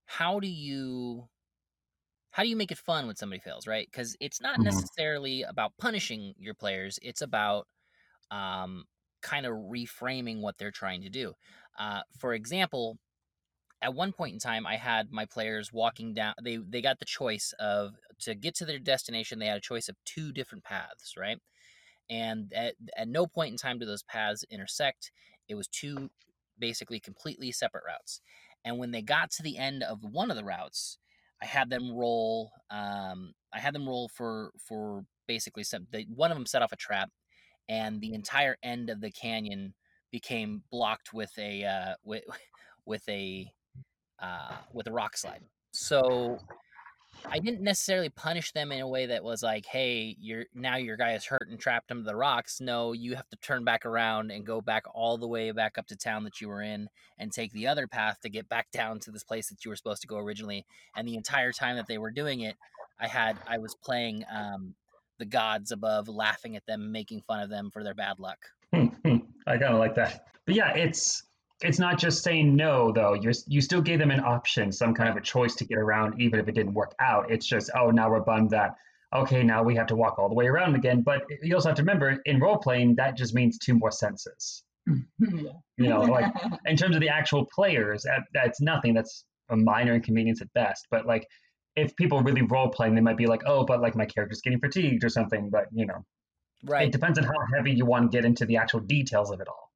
how 0.07 0.39
do 0.41 0.49
you 0.49 1.29
how 2.33 2.45
do 2.45 2.49
you 2.49 2.57
make 2.57 2.71
it 2.71 2.79
fun 2.79 3.09
when 3.09 3.17
somebody 3.17 3.41
fails, 3.41 3.67
right? 3.67 3.89
Because 3.91 4.17
it's 4.21 4.41
not 4.41 4.55
mm-hmm. 4.55 4.65
necessarily 4.65 5.43
about 5.43 5.73
punishing 5.81 6.35
your 6.39 6.55
players; 6.55 6.99
it's 7.03 7.23
about 7.23 7.67
um, 8.31 8.85
kind 9.23 9.47
of 9.47 9.53
reframing 9.53 10.41
what 10.41 10.59
they're 10.59 10.71
trying 10.71 11.03
to 11.03 11.09
do. 11.09 11.35
Uh, 11.79 12.01
for 12.19 12.35
example, 12.35 12.99
at 13.83 13.95
one 13.95 14.13
point 14.13 14.35
in 14.35 14.39
time, 14.39 14.67
I 14.67 14.77
had 14.77 15.11
my 15.11 15.25
players 15.25 15.73
walking 15.73 16.15
down. 16.15 16.35
They 16.43 16.57
they 16.57 16.83
got 16.83 16.99
the 16.99 17.07
choice 17.07 17.55
of 17.59 17.95
to 18.21 18.35
get 18.35 18.55
to 18.57 18.65
their 18.65 18.79
destination. 18.79 19.39
They 19.39 19.47
had 19.47 19.57
a 19.57 19.63
choice 19.63 19.89
of 19.89 19.97
two 20.05 20.33
different 20.33 20.65
paths, 20.65 21.15
right? 21.17 21.39
And 22.11 22.53
at, 22.55 22.75
at 22.97 23.09
no 23.09 23.27
point 23.27 23.53
in 23.53 23.57
time 23.57 23.79
do 23.79 23.87
those 23.87 24.03
paths 24.03 24.45
intersect. 24.51 25.13
It 25.49 25.55
was 25.55 25.69
two 25.69 26.11
basically 26.59 27.01
completely 27.01 27.53
separate 27.53 27.85
routes. 27.87 28.21
And 28.65 28.79
when 28.79 28.91
they 28.91 29.01
got 29.01 29.31
to 29.33 29.43
the 29.43 29.57
end 29.57 29.83
of 29.83 30.03
one 30.03 30.31
of 30.31 30.37
the 30.37 30.45
routes, 30.45 30.99
I 31.43 31.47
had 31.47 31.71
them 31.71 31.95
roll. 31.95 32.53
Um, 32.71 33.33
I 33.53 33.61
had 33.61 33.75
them 33.75 33.89
roll 33.89 34.09
for 34.09 34.53
for 34.59 35.05
basically 35.27 35.65
some. 35.65 35.87
They, 35.91 36.07
one 36.15 36.31
of 36.31 36.37
them 36.37 36.47
set 36.47 36.63
off 36.63 36.73
a 36.73 36.77
trap, 36.77 37.11
and 37.69 38.01
the 38.01 38.15
entire 38.15 38.57
end 38.63 38.91
of 38.91 39.01
the 39.01 39.11
canyon 39.11 39.75
became 40.11 40.63
blocked 40.71 41.13
with 41.13 41.33
a 41.39 41.65
uh, 41.65 41.95
with 42.05 42.25
with 42.87 43.09
a 43.09 43.53
uh, 44.21 44.57
with 44.73 44.87
a 44.87 44.93
rock 44.93 45.17
slide. 45.17 45.43
So 45.73 46.39
I 47.27 47.39
didn't 47.39 47.61
necessarily 47.61 48.09
punish 48.09 48.53
them 48.53 48.73
in 48.73 48.81
a 48.81 48.89
way 48.89 49.07
that 49.07 49.23
was 49.23 49.43
like, 49.43 49.67
"Hey, 49.67 50.17
you're 50.19 50.47
now 50.55 50.77
your 50.77 50.97
guy 50.97 51.13
is 51.13 51.25
hurt 51.25 51.49
and 51.49 51.59
trapped 51.59 51.91
under 51.91 52.05
the 52.05 52.17
rocks." 52.17 52.61
No, 52.61 52.93
you 52.93 53.15
have 53.15 53.29
to 53.29 53.37
turn 53.37 53.65
back 53.65 53.85
around 53.85 54.31
and 54.31 54.47
go 54.47 54.61
back 54.61 54.85
all 54.95 55.19
the 55.19 55.29
way 55.29 55.51
back 55.53 55.79
up 55.79 55.87
to 55.89 55.97
town 55.97 56.25
that 56.25 56.41
you 56.41 56.49
were 56.49 56.63
in 56.63 56.89
and 57.19 57.33
take 57.33 57.53
the 57.53 57.67
other 57.67 57.87
path 57.87 58.21
to 58.23 58.31
get 58.31 58.49
back 58.49 58.71
down 58.73 58.99
to 59.01 59.11
this 59.11 59.25
place 59.25 59.49
that 59.49 59.65
you 59.65 59.71
were 59.71 59.77
supposed 59.77 60.03
to 60.03 60.09
go 60.09 60.19
originally. 60.19 60.67
And 60.97 61.07
the 61.07 61.17
entire 61.17 61.53
time 61.53 61.77
that 61.77 61.87
they 61.87 61.99
were 61.99 62.11
doing 62.11 62.41
it, 62.41 62.57
I 62.99 63.07
had 63.07 63.37
I 63.47 63.59
was 63.59 63.75
playing 63.75 64.25
um, 64.33 64.75
the 65.21 65.27
gods 65.27 65.71
above, 65.71 66.09
laughing 66.09 66.57
at 66.57 66.67
them, 66.67 66.91
making 66.91 67.23
fun 67.23 67.41
of 67.41 67.49
them 67.49 67.71
for 67.71 67.85
their 67.85 67.95
bad 67.95 68.19
luck. 68.19 68.39
Hmm, 68.75 68.87
hmm. 69.05 69.17
I 69.47 69.59
kind 69.59 69.75
of 69.75 69.79
like 69.79 69.95
that. 69.95 70.27
But 70.47 70.57
yeah, 70.57 70.75
it's 70.75 71.23
it's 71.63 71.79
not 71.79 71.99
just 71.99 72.25
saying 72.25 72.57
no 72.57 72.91
though. 72.91 73.15
You 73.15 73.31
you 73.47 73.61
still 73.61 73.83
gave 73.83 74.01
them 74.01 74.11
an 74.11 74.21
option, 74.21 74.73
some 74.73 74.95
kind 74.95 75.09
of 75.09 75.17
a 75.17 75.21
choice 75.21 75.55
to 75.57 75.65
get 75.65 75.79
around, 75.79 76.21
even 76.21 76.41
if 76.41 76.49
it 76.49 76.55
didn't 76.57 76.75
work 76.75 76.95
out. 77.01 77.31
It's 77.31 77.47
just 77.47 77.71
oh 77.79 77.91
now 77.91 78.11
we're 78.11 78.21
bummed 78.21 78.51
that 78.51 78.75
okay 79.15 79.43
now 79.43 79.63
we 79.63 79.75
have 79.75 79.87
to 79.89 79.97
walk 79.97 80.19
all 80.19 80.29
the 80.29 80.35
way 80.35 80.47
around 80.47 80.75
again. 80.75 81.03
But 81.03 81.23
you 81.43 81.55
also 81.55 81.69
have 81.69 81.77
to 81.77 81.83
remember 81.83 82.19
in 82.25 82.41
role 82.41 82.59
playing 82.59 82.97
that 82.97 83.17
just 83.17 83.35
means 83.35 83.59
two 83.59 83.75
more 83.75 83.91
senses. 83.91 84.65
you 85.19 85.53
know, 85.79 86.01
like 86.01 86.33
in 86.65 86.77
terms 86.77 86.97
of 86.97 87.01
the 87.01 87.09
actual 87.09 87.47
players, 87.55 88.03
that, 88.03 88.23
that's 88.33 88.61
nothing. 88.61 88.95
That's 88.95 89.25
a 89.51 89.57
minor 89.57 89.95
inconvenience 89.95 90.41
at 90.41 90.53
best. 90.55 90.87
But 90.91 91.07
like 91.07 91.27
if 91.77 91.95
people 91.97 92.23
really 92.23 92.43
role 92.43 92.69
playing, 92.69 92.95
they 92.95 93.01
might 93.01 93.17
be 93.17 93.27
like, 93.27 93.43
oh, 93.47 93.65
but 93.65 93.81
like 93.81 93.97
my 93.97 94.07
character's 94.07 94.41
getting 94.41 94.61
fatigued 94.61 95.05
or 95.05 95.09
something. 95.09 95.51
But 95.51 95.67
you 95.73 95.87
know, 95.87 96.05
right. 96.65 96.89
it 96.89 96.93
depends 96.93 97.19
on 97.19 97.25
how 97.25 97.35
heavy 97.55 97.73
you 97.73 97.87
want 97.87 98.11
to 98.11 98.17
get 98.17 98.25
into 98.25 98.45
the 98.45 98.57
actual 98.57 98.81
details 98.81 99.31
of 99.31 99.41
it 99.41 99.49
all. 99.49 99.71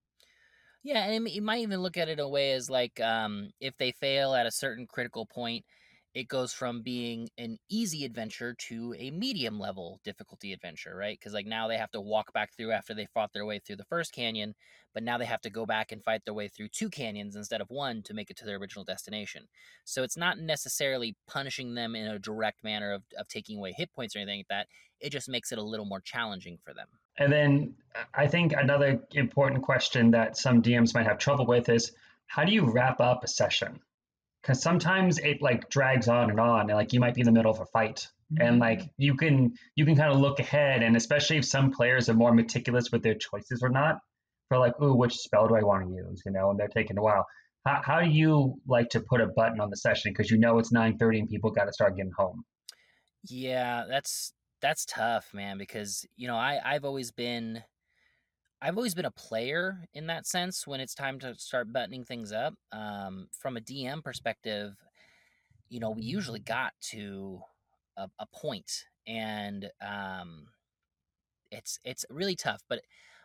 Yeah, 0.82 1.04
and 1.04 1.28
you 1.28 1.40
might 1.40 1.62
even 1.62 1.80
look 1.80 1.96
at 1.96 2.08
it 2.08 2.20
a 2.20 2.28
way 2.28 2.52
as 2.52 2.68
like 2.68 3.00
um, 3.00 3.50
if 3.60 3.76
they 3.78 3.92
fail 3.92 4.34
at 4.34 4.46
a 4.46 4.50
certain 4.50 4.86
critical 4.86 5.24
point, 5.24 5.64
it 6.14 6.28
goes 6.28 6.52
from 6.52 6.82
being 6.82 7.28
an 7.36 7.58
easy 7.68 8.04
adventure 8.04 8.54
to 8.54 8.94
a 8.96 9.10
medium 9.10 9.58
level 9.58 10.00
difficulty 10.04 10.52
adventure, 10.52 10.94
right? 10.94 11.18
Because 11.18 11.34
like 11.34 11.46
now 11.46 11.66
they 11.66 11.76
have 11.76 11.90
to 11.90 12.00
walk 12.00 12.32
back 12.32 12.54
through 12.54 12.70
after 12.70 12.94
they 12.94 13.06
fought 13.06 13.32
their 13.32 13.44
way 13.44 13.58
through 13.58 13.76
the 13.76 13.84
first 13.84 14.12
canyon, 14.12 14.54
but 14.94 15.02
now 15.02 15.18
they 15.18 15.24
have 15.24 15.40
to 15.40 15.50
go 15.50 15.66
back 15.66 15.90
and 15.90 16.04
fight 16.04 16.24
their 16.24 16.32
way 16.32 16.46
through 16.46 16.68
two 16.68 16.88
canyons 16.88 17.34
instead 17.34 17.60
of 17.60 17.68
one 17.68 18.00
to 18.04 18.14
make 18.14 18.30
it 18.30 18.36
to 18.36 18.46
their 18.46 18.58
original 18.58 18.84
destination. 18.84 19.48
So 19.84 20.04
it's 20.04 20.16
not 20.16 20.38
necessarily 20.38 21.16
punishing 21.26 21.74
them 21.74 21.96
in 21.96 22.06
a 22.06 22.20
direct 22.20 22.62
manner 22.62 22.92
of, 22.92 23.02
of 23.18 23.26
taking 23.26 23.58
away 23.58 23.72
hit 23.76 23.92
points 23.92 24.14
or 24.14 24.20
anything 24.20 24.38
like 24.38 24.48
that. 24.48 24.68
It 25.00 25.10
just 25.10 25.28
makes 25.28 25.50
it 25.50 25.58
a 25.58 25.62
little 25.62 25.86
more 25.86 26.00
challenging 26.00 26.58
for 26.64 26.72
them. 26.72 26.86
And 27.18 27.32
then 27.32 27.74
I 28.14 28.28
think 28.28 28.52
another 28.52 29.00
important 29.12 29.62
question 29.62 30.12
that 30.12 30.36
some 30.36 30.62
DMs 30.62 30.94
might 30.94 31.06
have 31.06 31.18
trouble 31.18 31.46
with 31.46 31.68
is 31.68 31.90
how 32.26 32.44
do 32.44 32.52
you 32.52 32.70
wrap 32.70 33.00
up 33.00 33.24
a 33.24 33.28
session? 33.28 33.80
Because 34.44 34.62
sometimes 34.62 35.18
it 35.18 35.40
like 35.40 35.70
drags 35.70 36.06
on 36.06 36.28
and 36.28 36.38
on 36.38 36.68
and 36.68 36.72
like 36.72 36.92
you 36.92 37.00
might 37.00 37.14
be 37.14 37.22
in 37.22 37.24
the 37.26 37.32
middle 37.32 37.50
of 37.50 37.60
a 37.60 37.66
fight. 37.66 38.08
Mm-hmm. 38.32 38.48
and 38.48 38.58
like 38.58 38.80
you 38.96 39.16
can 39.16 39.52
you 39.76 39.84
can 39.84 39.96
kind 39.96 40.10
of 40.10 40.18
look 40.18 40.40
ahead 40.40 40.82
and 40.82 40.96
especially 40.96 41.36
if 41.36 41.44
some 41.44 41.70
players 41.70 42.08
are 42.08 42.14
more 42.14 42.32
meticulous 42.32 42.90
with 42.90 43.02
their 43.02 43.14
choices 43.14 43.60
or 43.62 43.68
not 43.68 43.98
for 44.48 44.56
like 44.56 44.72
ooh 44.80 44.94
which 44.94 45.12
spell 45.12 45.46
do 45.46 45.54
i 45.54 45.62
want 45.62 45.86
to 45.86 45.94
use? 45.94 46.22
You 46.24 46.32
know 46.32 46.50
and 46.50 46.58
they're 46.58 46.68
taking 46.68 46.96
a 46.98 47.02
while. 47.02 47.26
How, 47.66 47.80
how 47.84 48.00
do 48.00 48.08
you 48.08 48.54
like 48.66 48.90
to 48.90 49.00
put 49.00 49.20
a 49.20 49.26
button 49.26 49.60
on 49.60 49.70
the 49.70 49.76
session? 49.76 50.12
Because 50.12 50.30
you 50.30 50.38
know 50.38 50.58
it's 50.58 50.72
9.30 50.72 51.20
and 51.20 51.28
people 51.28 51.50
got 51.50 51.64
to 51.64 51.72
start 51.72 51.96
getting 51.96 52.12
home. 52.16 52.44
Yeah 53.24 53.84
that's 53.88 54.32
that's 54.62 54.86
tough 54.86 55.28
man 55.34 55.58
because 55.58 56.06
you 56.16 56.26
know 56.26 56.36
i 56.36 56.58
i've 56.64 56.86
always 56.86 57.10
been 57.10 57.62
I've 58.60 58.76
always 58.76 58.94
been 58.94 59.04
a 59.04 59.10
player 59.10 59.86
in 59.92 60.06
that 60.06 60.26
sense 60.26 60.66
when 60.66 60.80
it's 60.80 60.94
time 60.94 61.18
to 61.20 61.34
start 61.36 61.72
buttoning 61.72 62.04
things 62.04 62.32
up. 62.32 62.54
Um, 62.72 63.28
from 63.38 63.56
a 63.56 63.60
DM 63.60 64.02
perspective, 64.02 64.74
you 65.68 65.80
know, 65.80 65.90
we 65.90 66.02
usually 66.02 66.40
got 66.40 66.72
to 66.90 67.40
a, 67.96 68.08
a 68.18 68.26
point, 68.34 68.86
and 69.06 69.70
um, 69.86 70.46
it's 71.50 71.78
it's 71.84 72.06
really 72.10 72.36
tough. 72.36 72.62
But 72.68 72.80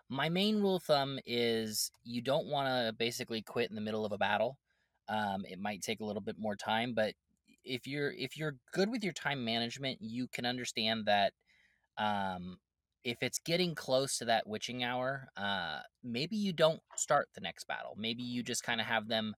my 0.10 0.30
main 0.30 0.60
rule 0.60 0.78
of 0.78 0.84
thumb 0.84 1.20
is 1.26 1.92
you 2.04 2.22
don't 2.22 2.48
want 2.48 2.68
to 2.68 2.94
basically 2.94 3.42
quit 3.42 3.70
in 3.70 3.76
the 3.76 3.82
middle 3.82 4.06
of 4.06 4.12
a 4.12 4.18
battle. 4.18 4.58
Um, 5.08 5.46
it 5.50 5.60
might 5.60 5.82
take 5.82 6.02
a 6.02 6.06
little 6.06 6.22
bit 6.22 6.38
more 6.38 6.56
time, 6.56 6.94
but 6.94 7.14
if 7.64 7.88
you're 7.88 8.12
if 8.12 8.38
you're 8.38 8.56
good 8.74 8.90
with 8.90 9.04
your 9.04 9.14
time 9.14 9.46
management, 9.46 10.00
you 10.02 10.28
can 10.28 10.46
understand 10.46 11.06
that 11.06 11.34
um, 11.98 12.58
if 13.04 13.18
it's 13.22 13.40
getting 13.40 13.76
close 13.76 14.18
to 14.18 14.26
that 14.26 14.48
witching 14.48 14.84
hour, 14.84 15.30
uh, 15.38 15.80
maybe 16.04 16.36
you 16.36 16.54
don't 16.54 16.82
start 16.96 17.30
the 17.34 17.42
next 17.42 17.66
battle. 17.68 17.96
Maybe 17.98 18.24
you 18.24 18.44
just 18.44 18.64
kind 18.64 18.82
of 18.82 18.88
have 18.88 19.08
them 19.08 19.36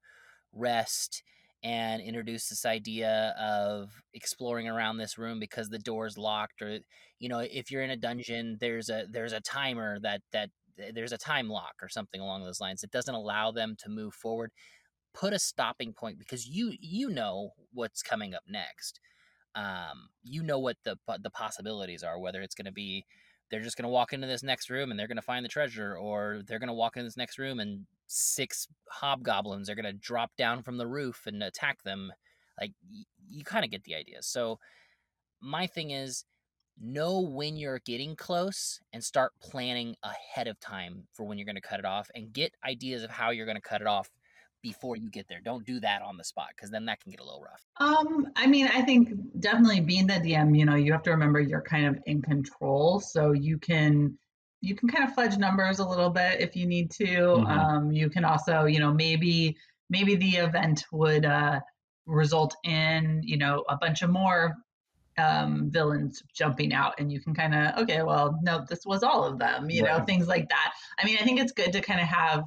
rest 0.54 1.24
and 1.63 2.02
introduce 2.02 2.50
this 2.50 2.65
idea 2.65 3.36
of 3.39 3.91
exploring 4.13 4.67
around 4.67 4.97
this 4.97 5.17
room 5.17 5.39
because 5.39 5.69
the 5.69 5.78
door's 5.78 6.17
locked 6.17 6.62
or 6.62 6.80
you 7.19 7.30
know 7.30 7.39
if 7.39 7.69
you're 7.69 7.84
in 7.84 7.91
a 7.91 7.95
dungeon 7.95 8.58
there's 8.60 8.89
a 8.89 9.06
there's 9.12 9.34
a 9.34 9.41
timer 9.41 10.00
that 10.02 10.21
that 10.34 10.50
there's 10.93 11.12
a 11.12 11.17
time 11.17 11.50
lock 11.50 11.74
or 11.82 11.88
something 11.88 12.19
along 12.19 12.43
those 12.43 12.60
lines 12.60 12.84
it 12.84 12.89
doesn't 12.89 13.13
allow 13.13 13.52
them 13.52 13.76
to 13.78 13.89
move 13.89 14.13
forward 14.13 14.52
put 15.13 15.34
a 15.34 15.39
stopping 15.39 15.93
point 15.93 16.17
because 16.17 16.47
you 16.47 16.74
you 16.80 17.10
know 17.10 17.52
what's 17.74 18.02
coming 18.02 18.34
up 18.34 18.43
next 18.47 19.00
um 19.56 20.10
you 20.24 20.41
know 20.41 20.58
what 20.58 20.78
the 20.84 20.95
the 21.21 21.30
possibilities 21.30 22.02
are 22.02 22.19
whether 22.19 22.41
it's 22.41 22.56
going 22.56 22.65
to 22.65 22.71
be 22.71 23.06
they're 23.52 23.62
just 23.62 23.78
going 23.78 23.84
to 23.84 23.90
walk 23.90 24.14
into 24.14 24.28
this 24.28 24.44
next 24.44 24.70
room 24.70 24.90
and 24.90 25.00
they're 25.00 25.08
going 25.08 25.18
to 25.18 25.22
find 25.22 25.44
the 25.44 25.50
treasure 25.50 25.98
or 25.98 26.42
they're 26.48 26.60
going 26.60 26.68
to 26.68 26.74
walk 26.74 26.96
in 26.96 27.04
this 27.04 27.18
next 27.18 27.38
room 27.38 27.60
and 27.60 27.86
six 28.08 28.68
hobgoblins 28.90 29.70
are 29.70 29.76
going 29.76 29.86
to 29.86 29.94
drop 29.94 30.32
down 30.38 30.64
from 30.64 30.78
the 30.78 30.88
roof 30.88 31.24
and 31.28 31.44
attack 31.44 31.84
them. 31.84 32.12
Like 32.60 32.72
y- 32.90 33.04
you 33.30 33.44
kind 33.44 33.66
of 33.66 33.72
get 33.72 33.84
the 33.84 33.96
idea. 33.96 34.22
So 34.22 34.58
my 35.42 35.68
thing 35.68 35.92
is 35.92 36.24
know 36.80 37.20
when 37.20 37.58
you're 37.58 37.82
getting 37.86 38.16
close 38.16 38.80
and 38.94 39.04
start 39.04 39.34
planning 39.42 39.96
ahead 40.04 40.48
of 40.48 40.60
time 40.60 41.04
for 41.12 41.26
when 41.26 41.38
you're 41.38 41.46
going 41.46 41.56
to 41.56 41.62
cut 41.62 41.80
it 41.80 41.86
off 41.86 42.10
and 42.16 42.34
get 42.34 42.56
ideas 42.66 43.04
of 43.04 43.10
how 43.12 43.32
you're 43.32 43.46
going 43.46 43.58
to 43.58 43.62
cut 43.62 43.82
it 43.82 43.88
off 43.88 44.10
before 44.62 44.95
you 44.95 45.10
get 45.10 45.28
there. 45.28 45.39
Don't 45.43 45.65
do 45.65 45.80
that 45.80 46.02
on 46.02 46.17
the 46.17 46.24
spot 46.24 46.50
because 46.56 46.69
then 46.69 46.86
that 46.86 47.02
can 47.02 47.12
get 47.12 47.19
a 47.19 47.24
little 47.24 47.41
rough. 47.41 47.65
Um, 47.80 48.28
I 48.36 48.47
mean, 48.47 48.67
I 48.67 48.82
think 48.82 49.10
definitely 49.39 49.82
being 49.82 50.08
the 50.08 50.13
DM, 50.13 50.58
you 50.58 50.65
know, 50.65 50.76
you 50.76 50.91
have 50.91 51.04
to 51.04 51.12
remember 51.12 51.39
you're 51.39 51.62
kind 51.62 51.88
of 51.88 52.00
in 52.06 52.21
control, 52.21 53.00
so 53.00 53.32
you 53.32 53.58
can 53.58 54.17
you 54.62 54.76
can 54.76 54.88
kind 54.88 55.04
of 55.04 55.15
fudge 55.15 55.38
numbers 55.38 55.80
a 55.80 55.88
little 55.88 56.12
bit 56.12 56.39
if 56.39 56.56
you 56.56 56.67
need 56.67 56.91
to. 56.91 57.06
Mm-hmm. 57.06 57.47
Um, 57.47 57.91
you 57.91 58.10
can 58.10 58.24
also, 58.24 58.65
you 58.65 58.80
know, 58.80 58.93
maybe 58.93 59.58
maybe 59.89 60.15
the 60.15 60.38
event 60.38 60.86
would 60.91 61.26
uh, 61.26 61.60
result 62.06 62.56
in 62.63 63.21
you 63.24 63.38
know 63.38 63.63
a 63.69 63.78
bunch 63.78 64.02
of 64.02 64.10
more 64.10 64.56
um, 65.17 65.69
villains 65.69 66.24
jumping 66.34 66.74
out 66.74 66.95
and 66.97 67.12
you 67.12 67.19
can 67.19 67.34
kind 67.34 67.54
of 67.54 67.78
okay 67.78 68.02
well 68.02 68.39
no 68.41 68.65
this 68.67 68.86
was 68.86 69.04
all 69.04 69.24
of 69.24 69.38
them 69.38 69.69
you 69.69 69.84
know 69.84 70.00
things 70.00 70.28
like 70.28 70.50
that 70.50 70.74
i 70.97 71.06
mean 71.06 71.17
i 71.19 71.24
think 71.24 71.39
it's 71.39 71.52
good 71.52 71.71
to 71.74 71.82
kind 71.82 72.00
of 72.00 72.08
have 72.08 72.43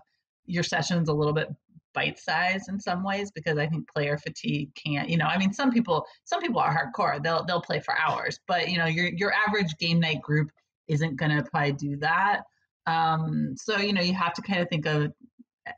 your 0.47 0.63
sessions 0.63 1.09
a 1.09 1.13
little 1.13 1.33
bit 1.33 1.49
bite 1.95 2.19
size 2.19 2.69
in 2.69 2.79
some 2.79 3.05
ways 3.05 3.31
because 3.31 3.59
I 3.59 3.67
think 3.67 3.91
player 3.93 4.19
fatigue 4.19 4.75
can't, 4.75 5.09
you 5.09 5.17
know, 5.17 5.27
I 5.27 5.39
mean 5.39 5.53
some 5.53 5.71
people 5.71 6.07
some 6.25 6.41
people 6.41 6.61
are 6.61 6.75
hardcore. 6.75 7.23
They'll 7.23 7.45
they'll 7.45 7.63
play 7.63 7.81
for 7.81 7.95
hours, 7.99 8.41
but 8.47 8.69
you 8.69 8.79
know, 8.79 8.87
your 8.87 9.07
your 9.07 9.33
average 9.33 9.77
game 9.79 10.01
night 10.01 10.21
group 10.21 10.51
isn't 10.89 11.17
going 11.17 11.37
to 11.37 11.49
probably 11.51 11.73
do 11.73 11.97
that. 11.99 12.43
Um 12.87 13.55
so 13.57 13.79
you 13.79 13.93
know, 13.93 14.03
you 14.03 14.15
have 14.15 14.35
to 14.35 14.43
kind 14.43 14.61
of 14.61 14.69
think 14.69 14.87
of 14.87 15.13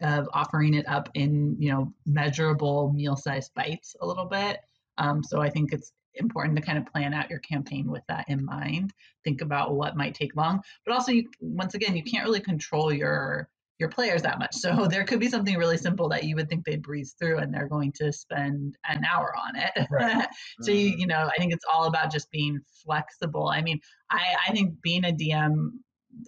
of 0.03 0.29
offering 0.33 0.75
it 0.75 0.89
up 0.89 1.09
in, 1.15 1.57
you 1.61 1.71
know, 1.71 1.93
measurable 2.07 2.93
meal-sized 2.93 3.53
bites 3.55 3.95
a 4.01 4.07
little 4.07 4.27
bit. 4.27 4.59
Um 4.99 5.23
so 5.23 5.41
I 5.41 5.51
think 5.51 5.73
it's 5.73 5.93
important 6.17 6.57
to 6.57 6.63
kind 6.63 6.79
of 6.79 6.87
plan 6.87 7.13
out 7.13 7.31
your 7.31 7.39
campaign 7.41 7.91
with 7.91 8.03
that 8.09 8.25
in 8.29 8.45
mind. 8.45 8.93
Think 9.23 9.43
about 9.43 9.75
what 9.75 9.97
might 9.97 10.15
take 10.15 10.35
long, 10.35 10.63
but 10.85 10.95
also 10.95 11.13
you, 11.13 11.29
once 11.41 11.75
again, 11.75 11.95
you 11.97 12.03
can't 12.03 12.25
really 12.25 12.41
control 12.41 12.93
your 12.93 13.51
your 13.79 13.89
players 13.89 14.23
that 14.23 14.39
much. 14.39 14.55
So 14.55 14.87
there 14.91 15.05
could 15.05 15.21
be 15.21 15.29
something 15.29 15.57
really 15.57 15.77
simple 15.77 16.09
that 16.09 16.25
you 16.25 16.37
would 16.37 16.49
think 16.49 16.65
they'd 16.65 16.83
breeze 16.83 17.15
through 17.19 17.39
and 17.39 17.53
they're 17.53 17.69
going 17.69 17.93
to 17.97 18.13
spend 18.13 18.77
an 18.89 19.05
hour 19.05 19.35
on 19.37 19.57
it. 19.57 19.87
Right. 19.91 20.27
so 20.63 20.71
you, 20.71 20.91
mm-hmm. 20.91 21.01
you 21.01 21.07
know, 21.07 21.29
I 21.35 21.39
think 21.39 21.53
it's 21.53 21.65
all 21.73 21.85
about 21.85 22.13
just 22.13 22.31
being 22.31 22.61
flexible. 22.85 23.49
I 23.49 23.63
mean, 23.63 23.81
I, 24.11 24.35
I 24.49 24.53
think 24.53 24.81
being 24.83 25.05
a 25.05 25.13
DM, 25.13 25.71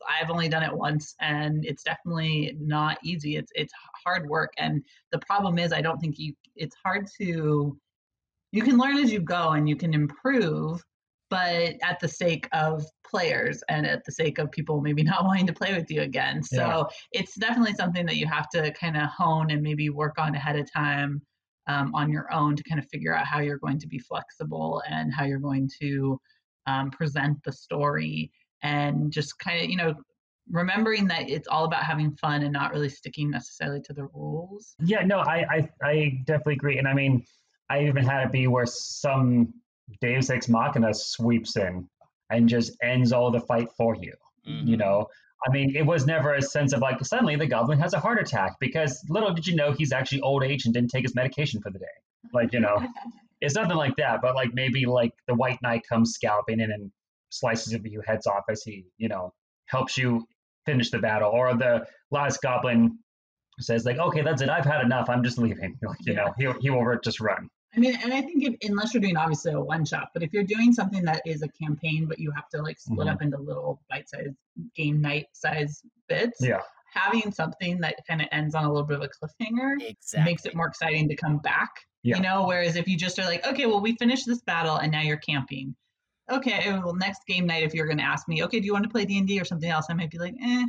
I've 0.07 0.31
only 0.31 0.49
done 0.49 0.63
it 0.63 0.75
once 0.75 1.15
and 1.21 1.65
it's 1.65 1.83
definitely 1.83 2.55
not 2.61 2.99
easy. 3.03 3.37
It's 3.37 3.51
it's 3.55 3.73
hard 4.05 4.29
work. 4.29 4.53
And 4.59 4.83
the 5.13 5.19
problem 5.21 5.59
is 5.59 5.73
I 5.73 5.81
don't 5.81 5.99
think 5.99 6.19
you 6.19 6.35
it's 6.57 6.77
hard 6.85 7.07
to 7.19 7.79
you 8.53 8.63
can 8.63 8.77
learn 8.77 8.99
as 8.99 9.11
you 9.11 9.21
go 9.21 9.53
and 9.53 9.67
you 9.67 9.77
can 9.77 9.95
improve 9.95 10.83
but 11.31 11.75
at 11.83 11.99
the 12.01 12.09
sake 12.09 12.49
of 12.53 12.85
players 13.09 13.63
and 13.69 13.87
at 13.87 14.05
the 14.05 14.13
sake 14.13 14.39
of 14.39 14.51
people 14.51 14.81
maybe 14.81 15.03
not 15.05 15.25
wanting 15.25 15.47
to 15.47 15.53
play 15.53 15.75
with 15.75 15.91
you 15.91 16.03
again. 16.03 16.43
So 16.43 16.57
yeah. 16.57 16.83
it's 17.13 17.35
definitely 17.35 17.75
something 17.75 18.07
that 18.07 18.17
you 18.17 18.27
have 18.27 18.49
to 18.51 18.71
kind 18.73 18.97
of 18.97 19.09
hone 19.09 19.51
and 19.51 19.63
maybe 19.63 19.91
work 19.91 20.19
on 20.19 20.35
ahead 20.35 20.57
of 20.57 20.71
time 20.73 21.23
um, 21.67 21.95
on 21.95 22.11
your 22.11 22.33
own 22.33 22.57
to 22.57 22.63
kind 22.63 22.81
of 22.81 22.89
figure 22.89 23.15
out 23.15 23.27
how 23.27 23.41
you're 23.41 23.59
going 23.59 23.79
to 23.79 23.87
be 23.87 23.99
flexible 23.99 24.83
and 24.89 25.13
how 25.13 25.25
you're 25.25 25.39
going 25.39 25.69
to 25.81 26.19
um, 26.67 26.91
present 26.91 27.39
the 27.45 27.53
story 27.53 28.31
and 28.63 29.13
just 29.13 29.39
kind 29.39 29.63
of, 29.63 29.71
you 29.71 29.77
know, 29.77 29.95
remembering 30.51 31.07
that 31.09 31.29
it's 31.29 31.47
all 31.47 31.65
about 31.65 31.85
having 31.85 32.11
fun 32.17 32.43
and 32.43 32.53
not 32.53 32.73
really 32.73 32.89
sticking 32.89 33.31
necessarily 33.31 33.81
to 33.83 33.93
the 33.93 34.05
rules. 34.15 34.75
Yeah, 34.83 35.05
no, 35.05 35.19
I, 35.19 35.45
I, 35.51 35.69
I 35.83 36.23
definitely 36.25 36.55
agree. 36.55 36.79
And 36.79 36.89
I 36.89 36.95
mean, 36.95 37.25
I 37.71 37.85
even 37.85 38.05
had 38.05 38.25
it 38.25 38.33
be 38.33 38.47
where 38.47 38.67
some 38.67 39.53
Deus 40.01 40.31
Ex 40.31 40.49
Machina 40.49 40.93
sweeps 40.95 41.57
in 41.57 41.89
and 42.31 42.49
just 42.49 42.73
ends 42.83 43.13
all 43.13 43.31
the 43.31 43.41
fight 43.41 43.69
for 43.77 43.97
you. 43.97 44.15
Mm-hmm. 44.47 44.69
You 44.69 44.77
know, 44.77 45.09
I 45.47 45.51
mean, 45.53 45.77
it 45.77 45.87
was 45.87 46.07
never 46.07 46.35
a 46.35 46.43
sense 46.43 46.73
of 46.73 46.81
like 46.81 47.05
suddenly 47.05 47.37
the 47.37 47.47
goblin 47.47 47.79
has 47.79 47.95
a 47.95 48.01
heart 48.01 48.21
attack 48.21 48.57
because 48.61 49.05
little 49.09 49.33
did 49.33 49.47
you 49.47 49.55
know 49.55 49.73
he's 49.73 49.93
actually 49.93 50.21
old 50.21 50.43
age 50.43 50.65
and 50.65 50.75
didn't 50.75 50.91
take 50.91 51.05
his 51.05 51.15
medication 51.15 51.61
for 51.61 51.71
the 51.71 51.79
day. 51.79 51.87
Like, 52.33 52.53
you 52.53 52.61
know, 52.61 52.85
it's 53.41 53.55
nothing 53.55 53.77
like 53.77 53.97
that, 53.97 54.21
but 54.21 54.35
like 54.35 54.53
maybe 54.53 54.85
like 54.87 55.13
the 55.27 55.35
white 55.35 55.61
knight 55.63 55.83
comes 55.89 56.13
scalping 56.13 56.61
in 56.61 56.73
and 56.73 56.91
slices 57.31 57.73
a 57.73 57.79
few 57.79 58.03
heads 58.07 58.27
off 58.27 58.45
as 58.51 58.63
he, 58.63 58.87
you 58.97 59.09
know, 59.09 59.33
helps 59.67 59.97
you 59.97 60.27
finish 60.67 60.91
the 60.91 60.99
battle. 60.99 61.31
Or 61.31 61.55
the 61.55 61.87
last 62.11 62.43
goblin 62.43 62.99
says 63.61 63.85
like, 63.85 63.99
okay, 63.99 64.23
that's 64.23 64.43
it. 64.43 64.49
I've 64.49 64.65
had 64.65 64.83
enough. 64.83 65.09
I'm 65.09 65.23
just 65.23 65.39
leaving. 65.39 65.79
Like, 65.83 65.99
you 66.01 66.15
yeah. 66.15 66.25
know, 66.25 66.35
he, 66.39 66.61
he 66.63 66.71
will 66.71 66.99
just 67.03 67.21
run. 67.21 67.49
I 67.77 67.81
mean, 67.81 67.97
and 68.03 68.15
I 68.15 68.23
think 68.23 68.45
if, 68.45 68.55
unless 68.69 68.95
you're 68.95 69.01
doing 69.01 69.17
obviously 69.17 69.53
a 69.53 69.61
one 69.61 69.85
shot, 69.85 70.09
but 70.15 70.23
if 70.23 70.33
you're 70.33 70.45
doing 70.45 70.73
something 70.73 71.05
that 71.05 71.23
is 71.27 71.43
a 71.43 71.49
campaign, 71.49 72.07
but 72.07 72.19
you 72.19 72.31
have 72.31 72.49
to 72.51 72.63
like 72.63 72.79
split 72.79 73.01
mm-hmm. 73.01 73.09
up 73.09 73.23
into 73.23 73.37
little 73.39 73.83
bite 73.91 74.09
sized 74.09 74.35
game 74.75 75.01
night 75.03 75.27
size 75.33 75.83
bits, 76.09 76.39
yeah, 76.41 76.61
having 76.93 77.31
something 77.33 77.79
that 77.81 77.97
kind 78.07 78.23
of 78.23 78.29
ends 78.33 78.55
on 78.55 78.65
a 78.65 78.69
little 78.69 78.87
bit 78.87 78.99
of 78.99 79.03
a 79.03 79.09
cliffhanger 79.09 79.77
exactly. 79.81 80.25
makes 80.25 80.47
it 80.47 80.55
more 80.55 80.67
exciting 80.67 81.09
to 81.09 81.17
come 81.17 81.39
back 81.39 81.71
Yeah. 82.03 82.17
You 82.17 82.23
know, 82.23 82.47
whereas 82.47 82.77
if 82.77 82.89
you 82.89 82.97
just 82.97 83.19
are 83.19 83.25
like, 83.25 83.47
okay, 83.47 83.67
well, 83.67 83.81
we 83.81 83.97
finished 83.97 84.27
this 84.27 84.41
battle 84.43 84.77
and 84.77 84.93
now 84.93 85.03
you're 85.03 85.19
camping. 85.19 85.75
Okay, 86.31 86.73
well, 86.73 86.95
next 86.95 87.27
game 87.27 87.47
night, 87.47 87.63
if 87.63 87.75
you're 87.75 87.87
going 87.87 87.99
to 87.99 88.05
ask 88.05 88.29
me, 88.29 88.45
okay, 88.45 88.61
do 88.61 88.67
you 88.67 88.73
want 88.73 88.85
to 88.85 88.91
play 88.91 89.05
D 89.05 89.19
and 89.19 89.27
D 89.27 89.41
or 89.41 89.45
something 89.45 89.71
else? 89.71 89.87
I 89.89 89.95
might 89.95 90.11
be 90.11 90.19
like, 90.19 90.35
eh, 90.43 90.65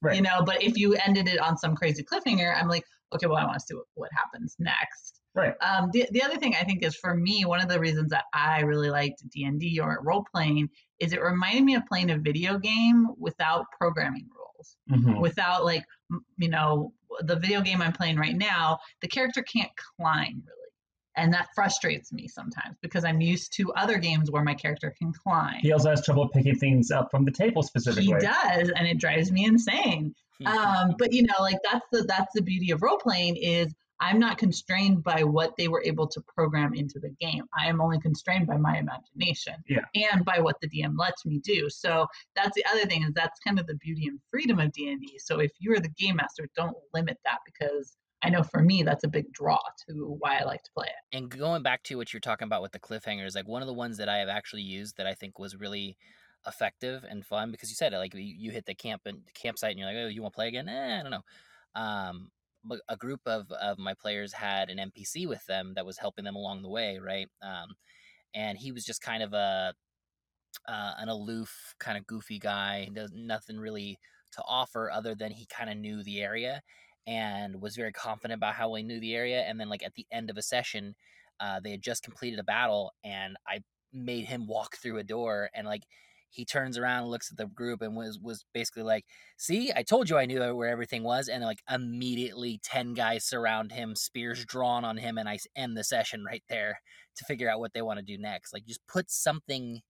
Right. 0.00 0.16
you 0.16 0.22
know. 0.22 0.42
But 0.44 0.62
if 0.62 0.76
you 0.76 0.94
ended 0.94 1.28
it 1.28 1.38
on 1.38 1.56
some 1.56 1.76
crazy 1.76 2.02
cliffhanger, 2.02 2.58
I'm 2.58 2.68
like, 2.68 2.84
okay, 3.14 3.26
well, 3.26 3.36
I 3.36 3.44
want 3.44 3.60
to 3.60 3.64
see 3.64 3.74
what, 3.74 3.84
what 3.94 4.10
happens 4.12 4.56
next. 4.58 5.20
Right. 5.34 5.54
Um, 5.62 5.90
the, 5.92 6.06
the 6.10 6.22
other 6.22 6.36
thing 6.36 6.54
I 6.54 6.64
think 6.64 6.84
is 6.84 6.94
for 6.94 7.14
me, 7.14 7.44
one 7.44 7.60
of 7.60 7.68
the 7.68 7.80
reasons 7.80 8.10
that 8.10 8.24
I 8.34 8.60
really 8.60 8.90
liked 8.90 9.26
D 9.30 9.44
and 9.44 9.58
D 9.58 9.80
or 9.80 9.98
role 10.02 10.24
playing 10.32 10.68
is 11.00 11.12
it 11.12 11.22
reminded 11.22 11.64
me 11.64 11.74
of 11.74 11.86
playing 11.86 12.10
a 12.10 12.18
video 12.18 12.58
game 12.58 13.08
without 13.18 13.64
programming 13.78 14.28
rules, 14.36 14.76
Mhm. 14.90 15.20
without 15.20 15.64
like 15.64 15.84
you 16.36 16.48
know 16.48 16.92
the 17.20 17.36
video 17.36 17.62
game 17.62 17.80
I'm 17.80 17.92
playing 17.92 18.16
right 18.16 18.36
now. 18.36 18.78
The 19.00 19.08
character 19.08 19.42
can't 19.42 19.70
climb 19.96 20.42
really, 20.46 20.70
and 21.16 21.32
that 21.32 21.48
frustrates 21.54 22.12
me 22.12 22.28
sometimes 22.28 22.76
because 22.82 23.04
I'm 23.04 23.22
used 23.22 23.54
to 23.54 23.72
other 23.72 23.96
games 23.96 24.30
where 24.30 24.44
my 24.44 24.54
character 24.54 24.94
can 24.98 25.14
climb. 25.14 25.60
He 25.60 25.72
also 25.72 25.88
has 25.88 26.04
trouble 26.04 26.28
picking 26.28 26.56
things 26.56 26.90
up 26.90 27.10
from 27.10 27.24
the 27.24 27.32
table 27.32 27.62
specifically. 27.62 28.04
He 28.20 28.26
does, 28.26 28.68
and 28.68 28.86
it 28.86 28.98
drives 28.98 29.32
me 29.32 29.46
insane 29.46 30.14
um, 30.46 30.94
but 30.98 31.12
you 31.12 31.22
know 31.22 31.34
like 31.40 31.58
that's 31.70 31.86
the 31.92 32.02
that's 32.02 32.32
the 32.34 32.42
beauty 32.42 32.70
of 32.70 32.82
role 32.82 32.98
playing 32.98 33.36
is 33.36 33.72
i'm 34.02 34.18
not 34.18 34.36
constrained 34.36 35.02
by 35.02 35.22
what 35.22 35.50
they 35.56 35.68
were 35.68 35.82
able 35.84 36.06
to 36.06 36.20
program 36.36 36.74
into 36.74 36.98
the 36.98 37.10
game 37.20 37.44
i 37.58 37.66
am 37.66 37.80
only 37.80 37.98
constrained 38.00 38.46
by 38.46 38.56
my 38.56 38.76
imagination 38.78 39.54
Yeah. 39.68 39.84
and 39.94 40.24
by 40.24 40.38
what 40.40 40.56
the 40.60 40.68
dm 40.68 40.98
lets 40.98 41.24
me 41.24 41.38
do 41.38 41.70
so 41.70 42.06
that's 42.36 42.54
the 42.54 42.64
other 42.70 42.84
thing 42.86 43.02
is 43.04 43.12
that's 43.14 43.38
kind 43.40 43.58
of 43.58 43.66
the 43.66 43.76
beauty 43.76 44.06
and 44.08 44.18
freedom 44.30 44.58
of 44.58 44.72
d&d 44.72 45.18
so 45.18 45.40
if 45.40 45.52
you're 45.58 45.80
the 45.80 45.88
game 46.02 46.16
master 46.16 46.48
don't 46.56 46.76
limit 46.92 47.18
that 47.24 47.38
because 47.46 47.96
i 48.22 48.28
know 48.28 48.42
for 48.42 48.62
me 48.62 48.82
that's 48.82 49.04
a 49.04 49.08
big 49.08 49.32
draw 49.32 49.58
to 49.88 50.16
why 50.20 50.38
i 50.38 50.44
like 50.44 50.62
to 50.62 50.70
play 50.76 50.86
it 50.86 51.16
and 51.16 51.30
going 51.30 51.62
back 51.62 51.82
to 51.84 51.96
what 51.96 52.12
you're 52.12 52.20
talking 52.20 52.46
about 52.46 52.62
with 52.62 52.72
the 52.72 52.78
cliffhangers, 52.78 53.34
like 53.34 53.46
one 53.46 53.60
of 53.62 53.68
the 53.68 53.74
ones 53.74 53.98
that 53.98 54.08
I 54.08 54.16
have 54.18 54.30
actually 54.30 54.62
used 54.62 54.96
that 54.96 55.06
I 55.06 55.12
think 55.12 55.38
was 55.38 55.54
really 55.54 55.98
effective 56.46 57.04
and 57.08 57.24
fun 57.24 57.50
because 57.50 57.68
you 57.68 57.76
said 57.76 57.92
it 57.92 57.98
like 57.98 58.14
you, 58.14 58.20
you 58.22 58.50
hit 58.50 58.64
the 58.64 58.74
camp 58.74 59.02
and 59.04 59.18
campsite 59.34 59.70
and 59.72 59.78
you're 59.78 59.88
like, 59.88 59.96
oh, 59.98 60.08
you 60.08 60.22
want 60.22 60.32
to 60.32 60.36
play 60.36 60.48
again? 60.48 60.70
Eh, 60.70 60.98
I 60.98 61.02
don't 61.02 61.10
know. 61.10 61.24
Um, 61.74 62.30
but 62.32 62.41
a 62.88 62.96
group 62.96 63.20
of 63.26 63.50
of 63.52 63.78
my 63.78 63.94
players 63.94 64.32
had 64.32 64.70
an 64.70 64.78
NPC 64.78 65.26
with 65.26 65.44
them 65.46 65.72
that 65.74 65.86
was 65.86 65.98
helping 65.98 66.24
them 66.24 66.36
along 66.36 66.62
the 66.62 66.68
way, 66.70 66.98
right? 66.98 67.28
Um, 67.42 67.74
and 68.34 68.58
he 68.58 68.72
was 68.72 68.84
just 68.84 69.02
kind 69.02 69.22
of 69.22 69.32
a 69.32 69.74
uh, 70.68 70.92
an 70.98 71.08
aloof, 71.08 71.74
kind 71.78 71.98
of 71.98 72.06
goofy 72.06 72.38
guy. 72.38 72.88
Does 72.92 73.12
nothing 73.14 73.58
really 73.58 73.98
to 74.32 74.42
offer 74.46 74.90
other 74.90 75.14
than 75.14 75.32
he 75.32 75.46
kind 75.46 75.70
of 75.70 75.76
knew 75.76 76.02
the 76.02 76.20
area 76.20 76.62
and 77.06 77.60
was 77.60 77.76
very 77.76 77.92
confident 77.92 78.38
about 78.38 78.54
how 78.54 78.72
he 78.74 78.82
knew 78.82 79.00
the 79.00 79.14
area. 79.14 79.42
And 79.42 79.58
then, 79.58 79.68
like 79.68 79.82
at 79.82 79.94
the 79.94 80.06
end 80.10 80.30
of 80.30 80.36
a 80.36 80.42
session, 80.42 80.94
uh, 81.40 81.60
they 81.60 81.72
had 81.72 81.82
just 81.82 82.02
completed 82.02 82.38
a 82.38 82.44
battle, 82.44 82.92
and 83.04 83.36
I 83.46 83.60
made 83.92 84.26
him 84.26 84.46
walk 84.46 84.76
through 84.76 84.98
a 84.98 85.04
door, 85.04 85.50
and 85.54 85.66
like 85.66 85.82
he 86.32 86.44
turns 86.44 86.78
around, 86.78 87.08
looks 87.08 87.30
at 87.30 87.36
the 87.36 87.46
group, 87.46 87.82
and 87.82 87.94
was 87.96 88.18
was 88.18 88.44
basically 88.54 88.82
like, 88.82 89.04
"See, 89.36 89.70
I 89.74 89.82
told 89.82 90.10
you 90.10 90.18
I 90.18 90.26
knew 90.26 90.54
where 90.54 90.68
everything 90.68 91.04
was." 91.04 91.28
And 91.28 91.44
like 91.44 91.60
immediately, 91.70 92.60
ten 92.62 92.94
guys 92.94 93.24
surround 93.24 93.72
him, 93.72 93.94
spears 93.94 94.44
drawn 94.44 94.84
on 94.84 94.96
him, 94.96 95.18
and 95.18 95.28
I 95.28 95.38
end 95.54 95.76
the 95.76 95.84
session 95.84 96.24
right 96.24 96.42
there 96.48 96.80
to 97.16 97.24
figure 97.24 97.50
out 97.50 97.60
what 97.60 97.72
they 97.74 97.82
want 97.82 97.98
to 97.98 98.04
do 98.04 98.18
next. 98.18 98.52
Like, 98.52 98.64
just 98.66 98.86
put 98.88 99.10
something 99.10 99.80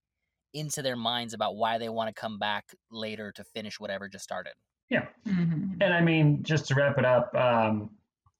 into 0.53 0.83
their 0.83 0.97
minds 0.97 1.33
about 1.33 1.57
why 1.57 1.79
they 1.79 1.89
want 1.89 2.15
to 2.15 2.21
come 2.21 2.39
back 2.39 2.75
later 2.91 3.33
to 3.33 3.45
finish 3.45 3.81
whatever 3.81 4.09
just 4.09 4.25
started. 4.25 4.53
Yeah. 4.91 5.07
Mm-hmm. 5.27 5.81
And 5.81 5.95
I 5.95 6.01
mean, 6.01 6.43
just 6.43 6.67
to 6.69 6.75
wrap 6.75 6.99
it 6.99 7.05
up, 7.05 7.35
um, 7.35 7.91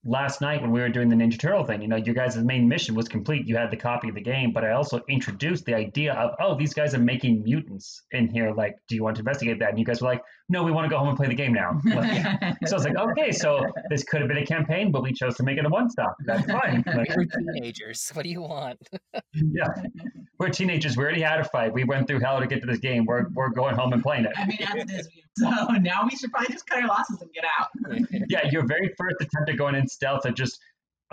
last 0.05 0.41
night 0.41 0.61
when 0.61 0.73
we 0.73 0.81
were 0.81 0.89
doing 0.89 1.09
the 1.09 1.17
Ninja 1.17 1.39
Turtle 1.39 1.65
thing, 1.65 1.81
you 1.81 1.89
know, 1.89 1.97
your 1.97 2.15
guys' 2.15 2.37
main 2.37 2.69
mission 2.69 2.95
was 2.95 3.09
complete. 3.09 3.47
You 3.47 3.57
had 3.57 3.71
the 3.71 3.77
copy 3.77 4.09
of 4.09 4.15
the 4.15 4.21
game, 4.21 4.53
but 4.53 4.65
I 4.65 4.73
also 4.73 5.01
introduced 5.09 5.65
the 5.65 5.75
idea 5.75 6.13
of, 6.15 6.33
oh, 6.41 6.57
these 6.57 6.75
guys 6.75 6.95
are 6.95 6.99
making 6.99 7.45
mutants 7.45 8.03
in 8.11 8.29
here. 8.29 8.53
Like, 8.53 8.79
do 8.89 8.97
you 8.97 9.05
want 9.05 9.17
to 9.17 9.21
investigate 9.21 9.61
that? 9.61 9.71
And 9.71 9.79
you 9.79 9.85
guys 9.85 10.03
were 10.03 10.09
like, 10.09 10.23
no, 10.49 10.63
we 10.63 10.71
want 10.71 10.85
to 10.85 10.89
go 10.89 10.99
home 10.99 11.09
and 11.09 11.17
play 11.17 11.29
the 11.29 11.35
game 11.35 11.53
now. 11.53 11.81
Like, 11.93 12.57
so 12.67 12.77
I 12.77 12.79
was 12.79 12.85
like, 12.85 12.97
okay, 12.97 13.33
so 13.33 13.65
this 13.91 14.05
could 14.05 14.21
have 14.21 14.29
been 14.29 14.39
a 14.39 14.47
campaign, 14.47 14.91
but 14.91 15.03
we 15.03 15.13
chose 15.13 15.37
to 15.37 15.43
make 15.43 15.59
it 15.59 15.65
a 15.65 15.69
one 15.69 15.89
stop. 15.91 16.17
That's 16.25 16.51
fine. 16.51 16.83
Like, 16.95 17.15
We're 17.17 17.25
teenagers. 17.25 18.11
What 18.15 18.25
do 18.25 18.29
you 18.29 18.43
want? 18.43 18.79
yeah, 19.35 19.69
we're 20.39 20.51
teenagers. 20.51 20.97
We 20.97 21.05
already 21.05 21.23
had 21.23 21.41
a 21.41 21.45
fight. 21.45 21.73
We 21.73 21.85
went 21.85 22.07
through 22.07 22.21
hell 22.21 22.41
to 22.41 22.47
get 22.47 22.61
to 22.61 22.67
this 22.67 22.79
game. 22.79 23.05
We're, 23.07 23.27
we're 23.35 23.51
going 23.51 23.77
home 23.77 23.93
and 23.93 24.03
playing 24.03 24.25
it. 24.25 24.33
I 24.37 24.47
mean, 24.47 24.59
as 24.61 24.75
it 24.75 24.91
is, 24.91 25.09
so 25.39 25.49
now 25.81 26.01
we 26.05 26.17
should 26.17 26.31
probably 26.33 26.53
just 26.53 26.67
cut 26.67 26.83
our 26.83 26.89
losses 26.89 27.21
and 27.23 27.31
get 27.33 27.45
out. 27.59 27.69
Yeah, 28.29 28.49
your 28.51 28.67
very 28.67 28.93
first 28.99 29.17
attempt 29.21 29.51
at 29.51 29.57
going 29.57 29.75
in 29.75 29.87
stealth 29.89 30.25
of 30.25 30.35
just 30.35 30.59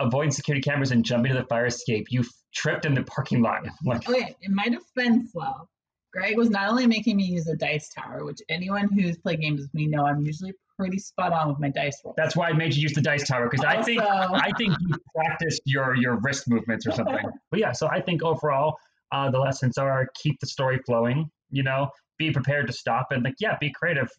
avoiding 0.00 0.30
security 0.30 0.62
cameras 0.62 0.90
and 0.90 1.04
jumping 1.04 1.32
to 1.32 1.38
the 1.38 1.44
fire 1.44 1.66
escape, 1.66 2.06
you 2.10 2.24
tripped 2.54 2.84
in 2.84 2.94
the 2.94 3.02
parking 3.04 3.42
lot. 3.42 3.66
Like, 3.84 4.08
Okay, 4.08 4.34
in 4.42 4.54
my 4.54 4.68
defense, 4.68 5.30
though, 5.34 5.68
Greg 6.12 6.36
was 6.36 6.50
not 6.50 6.68
only 6.68 6.86
making 6.86 7.16
me 7.16 7.24
use 7.24 7.46
a 7.46 7.56
dice 7.56 7.88
tower, 7.88 8.24
which 8.24 8.40
anyone 8.48 8.88
who's 8.88 9.16
played 9.16 9.40
games 9.40 9.60
with 9.60 9.72
me 9.74 9.86
know 9.86 10.06
I'm 10.06 10.24
usually 10.24 10.52
pretty 10.76 10.98
spot 10.98 11.32
on 11.32 11.48
with 11.48 11.58
my 11.58 11.68
dice 11.68 12.00
rolls. 12.04 12.14
that's 12.16 12.34
why 12.34 12.48
I 12.48 12.52
made 12.52 12.74
you 12.74 12.82
use 12.82 12.94
the 12.94 13.02
dice 13.02 13.28
tower 13.28 13.48
because 13.50 13.64
I 13.64 13.82
think 13.82 14.00
I 14.02 14.50
think 14.56 14.74
you 14.80 14.96
practiced 15.14 15.62
your 15.66 15.94
your 15.94 16.16
wrist 16.16 16.48
movements 16.48 16.86
or 16.86 16.92
something. 16.92 17.24
But 17.50 17.60
yeah, 17.60 17.72
so 17.72 17.88
I 17.88 18.00
think 18.00 18.22
overall 18.22 18.76
uh, 19.12 19.30
the 19.30 19.38
lessons 19.38 19.78
are 19.78 20.08
keep 20.14 20.40
the 20.40 20.46
story 20.46 20.80
flowing. 20.86 21.30
You 21.50 21.62
know, 21.62 21.90
be 22.18 22.30
prepared 22.30 22.66
to 22.68 22.72
stop 22.72 23.08
and 23.10 23.22
like 23.22 23.34
yeah, 23.40 23.56
be 23.60 23.70
creative. 23.70 24.10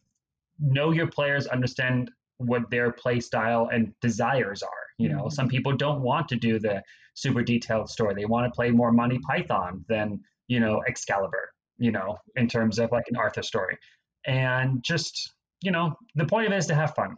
Know 0.59 0.91
your 0.91 1.07
players, 1.07 1.47
understand 1.47 2.11
what 2.37 2.69
their 2.69 2.91
play 2.91 3.19
style 3.19 3.69
and 3.71 3.93
desires 4.01 4.61
are. 4.63 4.69
You 4.97 5.09
know, 5.09 5.29
some 5.29 5.47
people 5.47 5.75
don't 5.75 6.01
want 6.01 6.27
to 6.29 6.35
do 6.35 6.59
the 6.59 6.83
super 7.15 7.41
detailed 7.41 7.89
story. 7.89 8.13
They 8.13 8.25
want 8.25 8.45
to 8.45 8.55
play 8.55 8.69
more 8.69 8.91
Monty 8.91 9.19
Python 9.19 9.83
than 9.89 10.19
you 10.47 10.59
know 10.59 10.83
Excalibur. 10.87 11.49
You 11.81 11.91
know, 11.91 12.17
in 12.35 12.47
terms 12.47 12.79
of 12.79 12.91
like 12.91 13.05
an 13.09 13.17
Arthur 13.17 13.43
story, 13.43 13.77
and 14.25 14.83
just 14.83 15.33
you 15.61 15.71
know, 15.71 15.95
the 16.15 16.25
point 16.25 16.47
of 16.47 16.53
it 16.53 16.57
is 16.57 16.67
to 16.67 16.75
have 16.75 16.93
fun. 16.95 17.15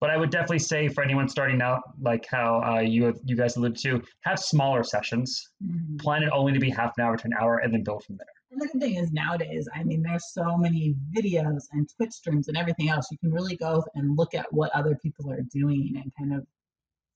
But 0.00 0.10
I 0.10 0.16
would 0.16 0.30
definitely 0.30 0.58
say 0.58 0.88
for 0.88 1.02
anyone 1.02 1.28
starting 1.28 1.62
out, 1.62 1.80
like 2.00 2.26
how 2.28 2.62
uh, 2.62 2.80
you 2.80 3.14
you 3.24 3.36
guys 3.36 3.56
alluded 3.56 3.78
to, 3.78 4.02
have 4.22 4.38
smaller 4.38 4.82
sessions. 4.82 5.48
Mhm. 5.64 6.00
Plan 6.00 6.22
it 6.24 6.30
only 6.32 6.52
to 6.52 6.58
be 6.58 6.70
half 6.70 6.92
an 6.98 7.04
hour 7.04 7.16
to 7.16 7.24
an 7.24 7.34
hour, 7.40 7.58
and 7.58 7.72
then 7.72 7.84
build 7.84 8.04
from 8.04 8.16
there. 8.16 8.26
And 8.50 8.60
the 8.60 8.66
good 8.66 8.80
thing 8.80 8.94
is 8.96 9.12
nowadays, 9.12 9.68
I 9.74 9.82
mean, 9.82 10.02
there's 10.02 10.32
so 10.32 10.56
many 10.56 10.94
videos 11.16 11.62
and 11.72 11.88
Twitch 11.96 12.12
streams 12.12 12.48
and 12.48 12.56
everything 12.56 12.88
else. 12.88 13.10
You 13.10 13.18
can 13.18 13.32
really 13.32 13.56
go 13.56 13.84
and 13.94 14.16
look 14.16 14.34
at 14.34 14.52
what 14.52 14.70
other 14.74 14.94
people 14.94 15.30
are 15.32 15.42
doing 15.42 15.94
and 16.00 16.12
kind 16.16 16.34
of 16.34 16.46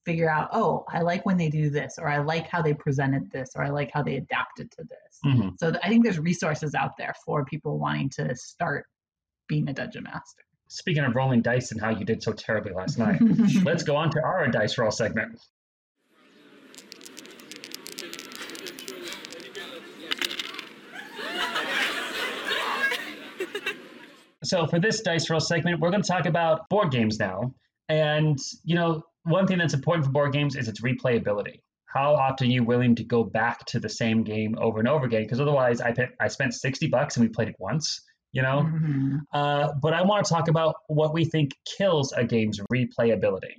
figure 0.05 0.31
out, 0.31 0.49
oh, 0.53 0.85
I 0.89 1.03
like 1.03 1.27
when 1.27 1.37
they 1.37 1.49
do 1.51 1.71
this, 1.71 1.97
or 1.99 2.09
I 2.09 2.19
like 2.19 2.49
how 2.49 2.63
they 2.63 2.73
presented 2.75 3.31
this, 3.31 3.51
or 3.55 3.63
I 3.63 3.69
like 3.71 3.91
how 3.93 4.03
they 4.03 4.17
adapted 4.17 4.71
to 4.73 4.85
this. 4.85 5.21
Mhm. 5.25 5.59
So 5.59 5.71
th- 5.71 5.81
I 5.85 5.89
think 5.89 6.05
there's 6.05 6.19
resources 6.19 6.75
out 6.75 6.97
there 6.97 7.15
for 7.27 7.45
people 7.45 7.79
wanting 7.79 8.09
to 8.11 8.35
start 8.37 8.87
being 9.49 9.69
a 9.69 9.73
dungeon 9.73 10.05
master. 10.05 10.43
Speaking 10.69 11.05
of 11.05 11.15
rolling 11.15 11.43
dice 11.43 11.73
and 11.73 11.81
how 11.81 11.91
you 11.91 12.05
did 12.05 12.23
so 12.23 12.33
terribly 12.33 12.73
last 12.73 12.99
night, 12.99 13.21
let's 13.65 13.83
go 13.83 13.97
on 13.97 14.11
to 14.11 14.23
our 14.23 14.47
dice 14.49 14.79
roll 14.79 14.91
segment. 14.91 15.39
So 24.45 24.67
for 24.67 24.79
this 24.79 25.01
dice 25.03 25.29
roll 25.31 25.41
segment, 25.41 25.81
we're 25.81 25.91
going 25.91 26.03
to 26.03 26.09
talk 26.09 26.27
about 26.27 26.69
board 26.69 26.91
games 26.91 27.19
now. 27.19 27.53
And 27.89 28.39
you 28.65 28.75
know, 28.77 29.03
one 29.29 29.47
thing 29.47 29.59
that's 29.59 29.75
important 29.75 30.07
for 30.07 30.13
board 30.13 30.33
games 30.33 30.57
is 30.57 30.69
its 30.69 30.81
replayability. 30.81 31.61
How 31.87 32.15
often 32.15 32.49
are 32.49 32.51
you 32.51 32.65
willing 32.65 32.95
to 32.97 33.05
go 33.05 33.25
back 33.25 33.65
to 33.67 33.81
the 33.81 33.89
same 33.89 34.23
game 34.23 34.57
over 34.61 34.79
and 34.79 34.89
over 34.89 35.07
again? 35.07 35.23
Because 35.23 35.41
otherwise, 35.41 35.81
I 35.81 35.93
pay, 35.93 36.09
I 36.21 36.29
spent 36.29 36.55
sixty 36.55 36.87
bucks 36.87 37.17
and 37.17 37.25
we 37.27 37.33
played 37.33 37.49
it 37.49 37.57
once. 37.59 38.01
You 38.33 38.43
know, 38.43 38.61
Mhm. 38.61 39.21
uh, 39.33 39.73
but 39.81 39.95
I 39.95 40.03
want 40.03 40.27
to 40.27 40.31
talk 40.31 40.49
about 40.49 40.75
what 40.89 41.15
we 41.15 41.25
think 41.25 41.53
kills 41.79 42.13
a 42.13 42.25
game's 42.25 42.61
replayability. 42.71 43.55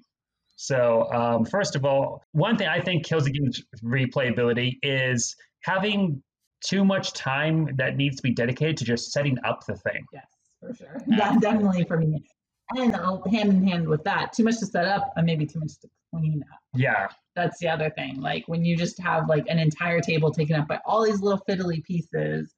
So, 0.58 1.12
um, 1.12 1.45
first 1.45 1.75
of 1.75 1.86
all, 1.86 2.21
one 2.34 2.55
thing 2.55 2.67
I 2.67 2.79
think 2.79 3.03
kills 3.03 3.25
a 3.25 3.32
game's 3.32 3.63
replayability 3.84 4.73
is 4.84 5.36
having 5.63 6.21
too 6.63 6.86
much 6.86 7.13
time 7.13 7.75
that 7.77 7.95
needs 7.97 8.17
to 8.17 8.21
be 8.21 8.32
dedicated 8.32 8.77
to 8.77 8.86
just 8.86 9.12
setting 9.12 9.38
up 9.43 9.65
the 9.65 9.75
thing. 9.75 10.05
Yes, 10.13 10.25
for 10.60 10.73
sure. 10.75 11.01
That's 11.08 11.39
definitely 11.39 11.86
for 11.86 11.97
me. 11.97 12.23
And 12.75 12.95
I'll 12.95 13.23
hand 13.29 13.49
in 13.49 13.67
hand 13.67 13.88
with 13.88 14.03
that, 14.03 14.34
too 14.34 14.43
much 14.43 14.60
to 14.60 14.65
set 14.65 14.86
up 14.86 15.12
and 15.15 15.25
maybe 15.25 15.45
too 15.45 15.60
much 15.60 15.79
to 15.82 15.89
clean 16.13 16.43
up. 16.51 16.60
Yeah, 16.73 17.08
That's 17.36 17.58
the 17.60 17.67
other 17.67 17.89
thing. 17.89 18.21
Like 18.21 18.47
when 18.47 18.63
you 18.63 18.77
just 18.77 18.99
have 18.99 19.27
like 19.27 19.45
an 19.47 19.60
entire 19.60 20.01
table 20.01 20.32
taken 20.32 20.55
up 20.55 20.67
by 20.67 20.79
all 20.86 21.03
these 21.03 21.21
little 21.21 21.41
fiddly 21.49 21.84
pieces, 21.84 22.53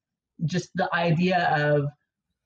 just 0.45 0.69
the 0.75 0.93
idea 0.93 1.49
of, 1.55 1.85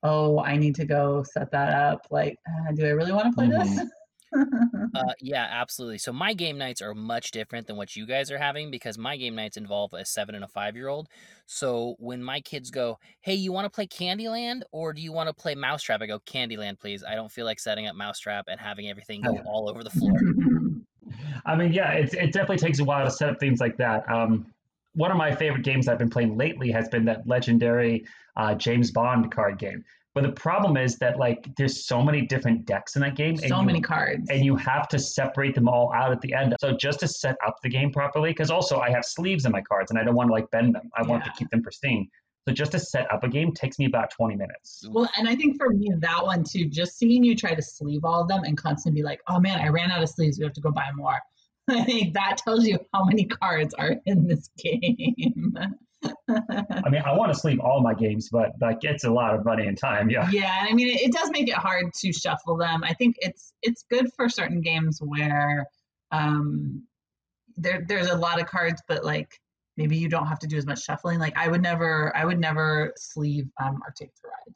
oh, 0.04 0.40
I 0.40 0.58
need 0.58 0.76
to 0.76 0.86
go 0.86 1.24
set 1.24 1.52
that 1.52 1.74
up. 1.74 2.06
Like, 2.12 2.38
uh, 2.48 2.72
do 2.74 2.86
I 2.86 2.90
really 2.90 3.12
want 3.12 3.32
to 3.32 3.36
play 3.36 3.50
this? 3.50 3.80
Uh, 4.34 5.04
yeah, 5.22 5.48
absolutely. 5.50 5.98
So 5.98 6.12
my 6.14 6.34
game 6.34 6.58
nights 6.58 6.82
are 6.82 6.94
much 6.94 7.32
different 7.32 7.68
than 7.68 7.76
what 7.76 7.96
you 7.96 8.06
guys 8.06 8.32
are 8.32 8.38
having 8.38 8.72
because 8.72 8.98
my 8.98 9.18
game 9.18 9.36
nights 9.36 9.58
involve 9.58 9.94
a 9.94 10.06
seven 10.06 10.36
and 10.36 10.44
a 10.44 10.48
five 10.48 10.76
year 10.76 10.88
old. 10.88 11.08
So 11.46 11.96
when 12.00 12.24
my 12.24 12.42
kids 12.42 12.72
go, 12.72 13.00
"Hey, 13.22 13.36
you 13.36 13.52
want 13.52 13.66
to 13.66 13.70
play 13.70 13.88
Candyland 13.88 14.62
or 14.72 14.94
do 14.94 15.02
you 15.02 15.12
want 15.12 15.28
to 15.28 15.34
play 15.34 15.56
Mousetrap?" 15.56 16.02
I 16.02 16.08
go, 16.08 16.20
"Candyland, 16.20 16.80
please. 16.80 17.04
I 17.04 17.16
don't 17.16 17.32
feel 17.32 17.46
like 17.46 17.60
setting 17.60 17.88
up 17.88 17.96
Mousetrap 17.96 18.46
and 18.48 18.60
having 18.60 18.90
everything 18.90 19.22
go 19.22 19.38
all 19.46 19.70
over 19.70 19.84
the 19.84 19.92
floor." 19.92 20.18
I 21.46 21.56
mean, 21.56 21.72
yeah, 21.72 21.92
it, 21.92 22.14
it 22.14 22.34
definitely 22.34 22.58
takes 22.58 22.80
a 22.80 22.84
while 22.84 23.06
to 23.06 23.12
set 23.12 23.30
up 23.30 23.40
things 23.40 23.60
like 23.60 23.78
that. 23.78 24.10
Um, 24.10 24.48
one 24.96 25.12
of 25.12 25.18
my 25.18 25.36
favorite 25.36 25.64
games 25.64 25.88
I've 25.88 26.00
been 26.00 26.10
playing 26.10 26.38
lately 26.38 26.72
has 26.72 26.90
been 26.90 27.06
that 27.06 27.28
legendary 27.28 28.06
uh, 28.36 28.56
James 28.56 28.92
Bond 28.92 29.32
card 29.32 29.60
game. 29.60 29.84
But 30.16 30.24
the 30.24 30.32
problem 30.32 30.78
is 30.78 30.98
that 31.00 31.20
like 31.20 31.54
there's 31.58 31.86
so 31.86 32.02
many 32.02 32.22
different 32.22 32.66
decks 32.66 32.96
in 32.96 33.02
that 33.02 33.16
game. 33.16 33.36
So 33.36 33.60
you, 33.60 33.66
many 33.66 33.82
cards. 33.82 34.30
And 34.30 34.46
you 34.46 34.56
have 34.56 34.88
to 34.88 34.98
separate 34.98 35.54
them 35.54 35.68
all 35.68 35.92
out 35.94 36.14
at 36.14 36.22
the 36.22 36.34
end. 36.34 36.56
So 36.62 36.76
just 36.76 37.02
to 37.02 37.08
set 37.08 37.36
up 37.46 37.58
the 37.62 37.70
game 37.70 37.92
properly, 37.92 38.30
because 38.30 38.50
also 38.50 38.80
I 38.80 38.90
have 38.92 39.04
sleeves 39.04 39.44
in 39.46 39.52
my 39.52 39.62
cards 39.62 39.92
and 39.92 40.00
I 40.00 40.06
don't 40.06 40.16
want 40.16 40.30
to 40.30 40.34
like 40.34 40.50
bend 40.52 40.74
them. 40.74 40.90
I 40.98 41.04
want 41.04 41.26
to 41.26 41.32
keep 41.38 41.50
them 41.50 41.62
pristine. 41.62 42.08
So 42.48 42.54
just 42.54 42.72
to 42.72 42.80
set 42.80 43.12
up 43.12 43.26
a 43.26 43.28
game 43.28 43.54
takes 43.54 43.78
me 43.78 43.86
about 43.86 44.10
20 44.12 44.36
minutes. 44.36 44.88
Well, 44.90 45.10
and 45.18 45.28
I 45.28 45.36
think 45.36 45.58
for 45.58 45.72
me, 45.72 45.92
that 45.98 46.24
one 46.24 46.46
too, 46.46 46.66
just 46.66 46.98
seeing 46.98 47.24
you 47.24 47.36
try 47.36 47.54
to 47.54 47.62
sleeve 47.62 48.06
all 48.06 48.22
of 48.22 48.30
them 48.30 48.44
and 48.46 48.58
constantly 48.58 49.02
be 49.02 49.04
like, 49.04 49.20
oh 49.28 49.40
man, 49.40 49.60
I 49.60 49.68
ran 49.68 49.92
out 49.92 50.02
of 50.02 50.10
sleeves. 50.10 50.40
We 50.40 50.46
have 50.46 50.54
to 50.54 50.62
go 50.62 50.72
buy 50.72 50.88
more. 50.96 51.20
I 51.68 51.84
think 51.84 52.14
that 52.14 52.38
tells 52.38 52.66
you 52.66 52.80
how 52.94 53.04
many 53.04 53.26
cards 53.26 53.74
are 53.74 53.96
in 54.06 54.28
this 54.28 54.50
game. 54.58 55.58
I 56.30 56.90
mean, 56.90 57.02
I 57.06 57.14
want 57.14 57.34
to 57.34 57.40
sleeve 57.40 57.60
all 57.60 57.82
my 57.82 57.94
games, 57.94 58.30
but 58.32 58.52
like 58.62 58.80
it's 58.82 59.04
a 59.04 59.10
lot 59.10 59.36
of 59.36 59.46
money 59.46 59.68
and 59.68 59.78
time. 59.78 60.10
Yeah. 60.10 60.30
yeah, 60.32 60.60
and 60.60 60.70
I 60.70 60.74
mean, 60.74 60.90
it, 60.90 61.02
it 61.02 61.12
does 61.12 61.30
make 61.32 61.48
it 61.48 61.56
hard 61.56 61.94
to 61.94 62.14
shuffle 62.14 62.58
them. 62.58 62.84
I 62.84 62.94
think 62.94 63.16
it's 63.20 63.54
it's 63.62 63.84
good 63.90 64.08
for 64.16 64.30
certain 64.30 64.62
games 64.62 65.00
where 65.02 65.66
um, 66.12 66.84
there 67.58 67.86
there's 67.88 68.08
a 68.08 68.18
lot 68.18 68.40
of 68.40 68.48
cards, 68.48 68.82
but 68.88 69.04
like 69.04 69.40
maybe 69.78 69.98
you 69.98 70.10
don't 70.10 70.28
have 70.28 70.40
to 70.40 70.48
do 70.48 70.58
as 70.58 70.66
much 70.66 70.84
shuffling. 70.84 71.20
Like 71.20 71.38
I 71.38 71.48
would 71.48 71.62
never, 71.62 72.16
I 72.16 72.26
would 72.26 72.40
never 72.40 72.94
sleeve 72.98 73.46
um, 73.64 73.80
Ticket 73.98 74.16
to 74.22 74.28
Ride. 74.28 74.56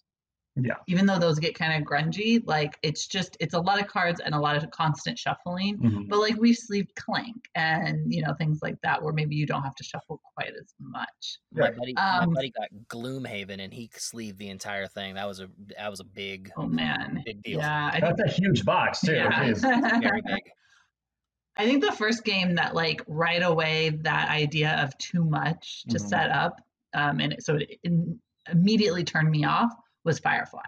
Yeah. 0.65 0.75
even 0.87 1.05
though 1.05 1.19
those 1.19 1.39
get 1.39 1.55
kind 1.55 1.81
of 1.81 1.87
grungy 1.87 2.41
like 2.45 2.77
it's 2.83 3.07
just 3.07 3.37
it's 3.39 3.53
a 3.53 3.59
lot 3.59 3.79
of 3.79 3.87
cards 3.87 4.19
and 4.19 4.33
a 4.35 4.39
lot 4.39 4.55
of 4.55 4.69
constant 4.71 5.17
shuffling 5.17 5.77
Mhm. 5.77 6.07
but 6.09 6.19
like 6.19 6.35
we've 6.37 6.55
sleeved 6.57 6.93
clank 6.95 7.49
and 7.55 8.13
you 8.13 8.21
know 8.21 8.33
things 8.35 8.59
like 8.61 8.75
that 8.83 9.01
where 9.01 9.13
maybe 9.13 9.35
you 9.35 9.45
don't 9.45 9.63
have 9.63 9.75
to 9.75 9.83
shuffle 9.83 10.21
quite 10.35 10.53
as 10.59 10.73
much 10.79 11.39
My 11.51 11.63
Right. 11.67 11.77
buddy, 11.77 11.97
Um, 11.97 12.29
my 12.29 12.35
buddy 12.35 12.51
got 12.51 12.69
Gloomhaven, 12.87 13.59
and 13.59 13.73
he 13.73 13.89
sleeved 13.97 14.37
the 14.39 14.49
entire 14.49 14.87
thing. 14.87 15.15
That 15.15 15.27
was 15.27 15.39
a 15.39 15.49
that 15.77 15.89
was 15.89 15.99
a 15.99 16.03
big, 16.05 16.51
oh 16.57 16.67
man 16.67 17.21
big 17.25 17.41
deal. 17.43 17.59
yeah 17.59 17.87
I 17.93 17.99
think, 17.99 18.17
That's 18.17 18.31
a 18.37 18.41
huge 18.41 18.65
box 18.65 19.01
too. 19.01 19.13
yeah. 19.13 19.53
Very 20.01 20.21
big. 20.21 20.43
I 21.57 21.65
think 21.65 21.83
the 21.83 21.91
first 21.91 22.23
game 22.23 22.55
that 22.55 22.73
like 22.73 23.01
right 23.07 23.43
away 23.43 23.89
that 24.03 24.29
idea 24.29 24.81
of 24.81 24.97
too 24.97 25.25
much 25.25 25.83
to 25.89 25.97
Mhm. 25.97 26.07
set 26.09 26.29
up 26.31 26.61
um 26.93 27.19
and 27.19 27.33
it, 27.33 27.43
so 27.43 27.55
it 27.57 27.79
in, 27.83 28.19
immediately 28.51 29.03
turned 29.03 29.29
me 29.29 29.43
off 29.45 29.71
was 30.05 30.19
firefly 30.19 30.61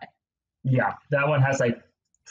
Yeah, 0.63 0.93
that 1.09 1.27
one 1.27 1.41
has 1.41 1.59
like 1.59 1.81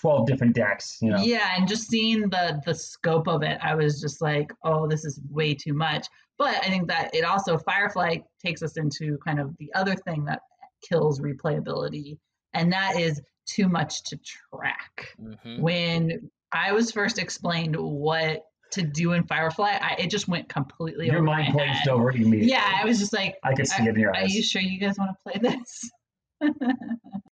12 0.01 0.27
different 0.27 0.55
decks, 0.55 0.99
you 1.03 1.11
know. 1.11 1.19
Yeah, 1.23 1.51
and 1.57 1.69
just 1.69 1.89
seeing 1.89 2.31
the 2.31 2.61
the 2.65 2.75
scope 2.75 3.29
of 3.29 3.43
it, 3.43 3.59
I 3.61 3.75
was 3.75 4.01
just 4.01 4.23
like, 4.23 4.51
oh, 4.65 4.87
this 4.89 5.05
is 5.05 5.21
way 5.31 5.53
too 5.55 5.75
much. 5.75 6.07
But 6.39 6.55
I 6.65 6.69
think 6.69 6.89
that 6.89 7.15
it 7.15 7.25
also 7.25 7.59
Firefly 7.59 8.19
takes 8.43 8.63
us 8.63 8.77
into 8.79 9.19
kind 9.27 9.39
of 9.41 9.55
the 9.59 9.71
other 9.75 9.95
thing 9.95 10.25
that 10.27 10.41
kills 10.89 11.21
replayability, 11.21 12.19
and 12.55 12.73
that 12.73 12.99
is 12.99 13.21
too 13.47 13.69
much 13.69 14.03
to 14.05 14.19
track. 14.55 15.09
hmm 15.19 15.61
When 15.61 16.31
I 16.53 16.73
was 16.73 16.93
first 16.93 17.19
explained 17.19 17.77
what 17.77 18.45
to 18.73 18.83
do 18.83 19.13
in 19.15 19.25
Firefly, 19.25 19.77
I, 19.83 19.97
it 19.99 20.09
just 20.09 20.29
went 20.29 20.49
completely 20.49 21.07
Your 21.07 21.17
over 21.17 21.25
mind 21.25 21.49
my 21.49 21.65
glazed 21.65 21.79
head. 21.81 21.89
over 21.89 22.11
immediately. 22.13 22.49
Yeah, 22.49 22.79
I 22.81 22.85
was 22.87 22.99
just 23.01 23.13
like, 23.13 23.35
I 23.45 23.53
could 23.55 23.67
see 23.67 23.83
it 23.83 23.89
in 23.89 23.97
your 24.01 24.17
eyes. 24.17 24.31
are 24.31 24.35
you 24.37 24.43
sure 24.43 24.63
you 24.63 24.79
guys 24.79 24.97
want 24.99 25.11
to 25.11 25.31
play 25.33 25.51
this? 25.51 25.91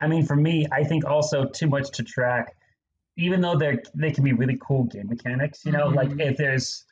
I 0.01 0.07
mean, 0.07 0.25
for 0.25 0.37
me, 0.37 0.67
I 0.73 0.85
think 0.85 1.05
also 1.05 1.45
too 1.47 1.67
much 1.69 1.91
to 1.93 2.03
track, 2.03 2.57
even 3.17 3.41
though 3.41 3.57
they're 3.57 3.83
they 3.95 4.11
can 4.11 4.25
be 4.25 4.33
really 4.33 4.59
cool 4.61 4.85
game 4.85 5.09
mechanics. 5.09 5.65
You 5.65 5.73
know, 5.73 5.89
like 5.89 6.09
Mhm. 6.11 6.31
if 6.31 6.37
there's 6.37 6.85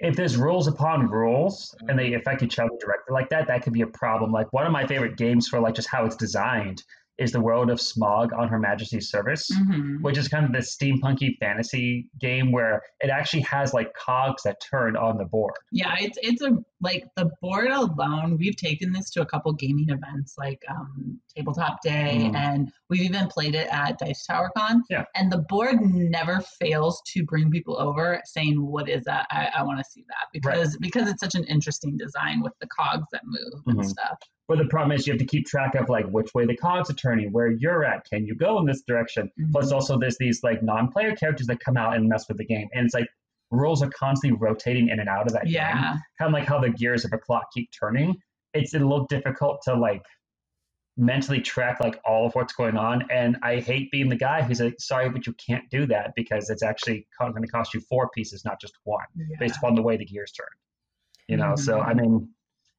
if 0.00 0.14
there's 0.14 0.36
rules 0.36 0.68
upon 0.68 1.08
rules 1.08 1.74
and 1.88 1.98
they 1.98 2.14
affect 2.14 2.42
each 2.42 2.58
other 2.60 2.70
directly 2.80 3.12
like 3.12 3.28
that, 3.30 3.48
that 3.48 3.62
could 3.62 3.72
be 3.72 3.80
a 3.80 3.86
problem. 3.86 4.30
Like 4.30 4.52
one 4.52 4.64
of 4.64 4.70
my 4.72 4.86
favorite 4.86 5.16
games 5.16 5.48
for 5.48 5.58
like 5.58 5.74
just 5.74 5.88
how 5.88 6.04
it's 6.04 6.14
designed 6.14 6.84
is 7.18 7.32
the 7.32 7.40
World 7.40 7.68
of 7.68 7.80
Smog 7.80 8.32
on 8.32 8.46
Her 8.46 8.60
Majesty's 8.60 9.10
Service. 9.10 9.50
Mhm. 9.50 10.00
Which 10.02 10.16
is 10.16 10.28
kind 10.28 10.44
of 10.46 10.52
this 10.52 10.76
steampunky 10.76 11.36
fantasy 11.40 12.08
game 12.20 12.52
where 12.52 12.80
it 13.00 13.10
actually 13.10 13.42
has 13.42 13.74
like 13.74 13.92
cogs 13.94 14.44
that 14.44 14.60
turn 14.60 14.96
on 14.96 15.18
the 15.18 15.24
board. 15.24 15.54
Yeah, 15.72 15.96
it's 15.98 16.16
it's 16.22 16.42
a 16.42 16.56
like 16.80 17.04
the 17.16 17.30
board 17.42 17.70
alone. 17.70 18.36
We've 18.38 18.56
taken 18.56 18.92
this 18.92 19.10
to 19.10 19.20
a 19.22 19.26
couple 19.26 19.52
gaming 19.52 19.88
events 19.88 20.34
like 20.38 20.62
um, 20.70 21.20
Tabletop 21.36 21.82
Day, 21.82 22.30
Mm. 22.32 22.34
and 22.36 22.68
we've 22.88 23.02
even 23.02 23.26
played 23.28 23.54
it 23.54 23.68
at 23.70 23.98
Dice 23.98 24.24
Tower 24.26 24.50
Con. 24.56 24.82
Yeah. 24.88 25.04
And 25.16 25.30
the 25.32 25.44
board 25.48 25.80
never 25.80 26.40
fails 26.60 27.02
to 27.14 27.24
bring 27.24 27.50
people 27.50 27.80
over 27.80 28.20
saying, 28.26 28.64
"What 28.64 28.88
is 28.88 29.04
that? 29.04 29.26
I, 29.30 29.48
I 29.58 29.62
want 29.62 29.78
to 29.78 29.84
see 29.84 30.04
that," 30.08 30.26
because 30.32 30.76
because 30.78 31.08
it's 31.10 31.20
such 31.20 31.34
an 31.34 31.44
interesting 31.44 31.96
design 31.96 32.42
with 32.42 32.52
the 32.60 32.68
cogs 32.68 33.06
that 33.12 33.22
move 33.24 33.62
and 33.66 33.78
Mhm. 33.78 33.84
stuff. 33.84 34.18
But 34.46 34.56
the 34.58 34.64
problem 34.66 34.92
is 34.92 35.06
you 35.06 35.12
have 35.12 35.20
to 35.20 35.26
keep 35.26 35.46
track 35.46 35.74
of 35.74 35.90
like 35.90 36.06
which 36.06 36.32
way 36.34 36.46
the 36.46 36.56
cogs 36.56 36.88
are 36.90 36.94
turning, 36.94 37.32
where 37.32 37.48
you're 37.50 37.84
at. 37.84 38.04
Can 38.08 38.24
you 38.24 38.34
go 38.34 38.58
in 38.60 38.64
this 38.64 38.80
direction? 38.82 39.30
Plus, 39.52 39.70
Mhm. 39.70 39.74
also 39.74 39.98
there's 39.98 40.16
these 40.18 40.42
like 40.42 40.62
non-player 40.62 41.14
characters 41.16 41.48
that 41.48 41.60
come 41.60 41.76
out 41.76 41.94
and 41.96 42.08
mess 42.08 42.26
with 42.28 42.38
the 42.38 42.46
game, 42.46 42.68
and 42.72 42.86
it's 42.86 42.94
like 42.94 43.08
rules 43.50 43.82
are 43.82 43.90
constantly 43.90 44.38
rotating 44.38 44.88
in 44.88 45.00
and 45.00 45.08
out 45.08 45.26
of 45.26 45.32
that 45.32 45.44
game. 45.44 45.54
Kind 46.18 46.28
of 46.28 46.32
like 46.32 46.46
how 46.46 46.60
the 46.60 46.70
gears 46.70 47.04
of 47.04 47.12
a 47.12 47.18
clock 47.18 47.44
keep 47.52 47.70
turning. 47.78 48.16
It's 48.54 48.74
a 48.74 48.78
little 48.78 49.06
difficult 49.06 49.60
to 49.64 49.74
like 49.74 50.02
mentally 50.96 51.40
track 51.40 51.78
like 51.80 51.98
all 52.04 52.26
of 52.26 52.34
what's 52.34 52.52
going 52.52 52.76
on. 52.76 53.04
And 53.10 53.36
I 53.42 53.60
hate 53.60 53.90
being 53.90 54.08
the 54.08 54.16
guy 54.16 54.42
who's 54.42 54.60
like, 54.60 54.74
sorry, 54.78 55.08
but 55.08 55.26
you 55.26 55.34
can't 55.34 55.64
do 55.70 55.86
that 55.86 56.12
because 56.16 56.50
it's 56.50 56.62
actually 56.62 57.06
going 57.20 57.40
to 57.40 57.48
cost 57.48 57.72
you 57.72 57.80
four 57.88 58.10
pieces, 58.10 58.44
not 58.44 58.60
just 58.60 58.74
one, 58.84 59.06
yeah. 59.16 59.36
based 59.38 59.56
upon 59.56 59.76
the 59.76 59.82
way 59.82 59.96
the 59.96 60.04
gears 60.04 60.32
turn. 60.32 60.48
You 61.28 61.36
know, 61.36 61.54
so 61.56 61.78
mm-hmm. 61.78 61.88
I 61.88 61.94
mean, 61.94 62.28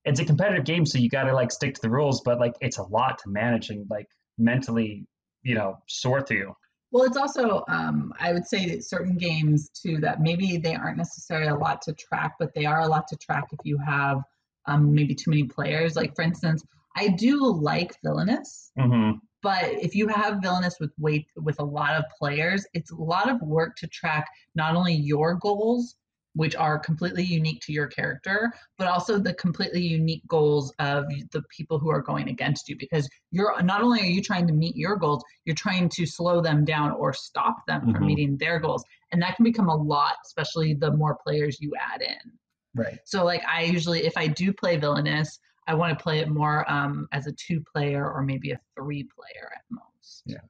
it's 0.06 0.20
a 0.20 0.26
competitive 0.26 0.66
game, 0.66 0.86
so 0.86 0.98
you 0.98 1.10
got 1.10 1.24
to 1.24 1.34
like 1.34 1.52
stick 1.52 1.76
to 1.76 1.82
the 1.82 1.90
rules, 1.90 2.22
but 2.22 2.40
like 2.40 2.54
it's 2.62 2.78
a 2.78 2.84
lot 2.84 3.20
to 3.20 3.30
manage 3.30 3.70
and 3.70 3.86
like 3.90 4.08
mentally, 4.38 5.06
you 5.44 5.56
know, 5.56 5.78
sort 5.88 6.28
through. 6.28 6.54
Well, 6.92 7.04
it's 7.04 7.18
also, 7.18 7.64
um, 7.68 8.14
I 8.20 8.34
would 8.34 8.48
say 8.48 8.80
certain 8.80 9.18
games 9.18 9.70
too 9.70 9.98
that 9.98 10.22
maybe 10.22 10.58
they 10.58 10.76
aren't 10.76 10.98
necessarily 10.98 11.50
a 11.50 11.56
lot 11.56 11.82
to 11.84 11.94
track, 11.94 12.36
but 12.40 12.54
they 12.54 12.66
are 12.66 12.82
a 12.82 12.88
lot 12.88 13.08
to 13.10 13.16
track 13.16 13.50
if 13.52 13.60
you 13.64 13.78
have 13.78 14.22
um, 14.66 14.94
maybe 14.94 15.14
too 15.14 15.30
many 15.30 15.44
players. 15.44 15.96
Like, 15.96 16.16
for 16.16 16.24
instance, 16.24 16.64
I 16.96 17.10
do 17.10 17.46
like 17.46 17.96
Villainous, 18.04 18.72
hmm 18.78 19.12
but 19.42 19.66
if 19.66 19.96
you 19.96 20.08
have 20.10 20.42
Villainous 20.42 20.80
with 20.80 20.92
weight 20.98 21.28
with 21.38 21.60
a 21.60 21.64
lot 21.64 21.96
of 21.96 22.04
players, 22.18 22.66
it's 22.74 22.92
a 22.92 22.96
lot 22.96 23.30
of 23.30 23.42
work 23.42 23.78
to 23.78 23.88
track 23.88 24.28
not 24.54 24.76
only 24.76 24.94
your 24.94 25.36
goals, 25.36 25.96
which 26.34 26.56
are 26.56 26.80
completely 26.80 27.24
unique 27.24 27.62
to 27.62 27.74
your 27.74 27.88
character, 27.88 28.52
but 28.78 28.88
also 28.88 29.20
the 29.20 29.34
completely 29.36 29.82
unique 29.82 30.26
goals 30.28 30.74
of 30.80 31.06
the 31.32 31.42
people 31.50 31.80
who 31.80 31.90
are 31.90 32.02
going 32.02 32.30
against 32.30 32.70
you. 32.70 32.76
Because 32.78 33.10
you're 33.32 33.62
not 33.64 33.82
only 33.82 34.02
are 34.02 34.06
you 34.06 34.22
trying 34.22 34.48
to 34.48 34.54
meet 34.54 34.76
your 34.76 34.96
goals, 34.96 35.24
you're 35.46 35.56
trying 35.56 35.90
to 35.90 36.06
slow 36.06 36.42
them 36.42 36.66
down 36.66 36.92
or 36.92 37.14
stop 37.14 37.66
them 37.68 37.88
from 37.92 38.06
Mhm. 38.06 38.08
meeting 38.08 38.38
their 38.38 38.60
goals, 38.60 38.84
and 39.12 39.22
that 39.22 39.36
can 39.36 39.44
become 39.44 39.70
a 39.70 39.76
lot, 39.76 40.18
especially 40.26 40.74
the 40.74 40.92
more 40.92 41.18
players 41.26 41.60
you 41.60 41.74
add 41.80 42.02
in. 42.02 42.40
Right. 42.76 43.00
So 43.06 43.26
like 43.26 43.44
I 43.46 43.64
usually 43.64 44.06
if 44.06 44.16
I 44.18 44.28
do 44.28 44.54
play 44.54 44.78
villainous, 44.78 45.40
I 45.68 45.74
want 45.76 45.98
to 45.98 46.02
play 46.04 46.20
it 46.20 46.30
more 46.30 46.70
um, 46.72 47.08
as 47.12 47.28
a 47.28 47.32
two 47.34 47.62
player 47.62 48.12
or 48.12 48.24
maybe 48.24 48.52
a 48.52 48.60
three 48.76 49.04
player 49.04 49.52
at 49.56 49.64
most. 49.70 50.24
Yeah. 50.26 50.42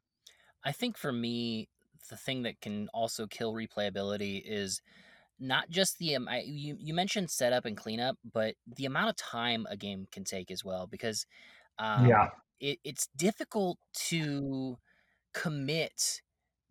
I 0.64 0.72
think 0.72 0.98
for 0.98 1.12
me, 1.12 1.70
the 2.10 2.18
thing 2.18 2.44
that 2.44 2.62
can 2.62 2.90
also 2.94 3.28
kill 3.28 3.54
replayability 3.54 4.42
is 4.46 4.82
not 5.40 5.70
just 5.70 5.98
the 5.98 6.16
um, 6.16 6.28
I, 6.28 6.44
you 6.46 6.76
you 6.80 6.94
mentioned 6.94 7.30
setup 7.30 7.66
and 7.66 7.78
cleanup, 7.78 8.18
but 8.34 8.56
the 8.68 8.86
amount 8.86 9.10
of 9.10 9.16
time 9.16 9.66
a 9.70 9.78
game 9.78 10.08
can 10.12 10.24
take 10.24 10.52
as 10.52 10.64
well 10.64 10.88
because 10.88 11.26
um, 11.78 12.08
yeah. 12.08 12.30
it, 12.60 12.80
it's 12.84 13.08
difficult 13.16 13.78
to 14.08 14.78
commit 15.34 16.22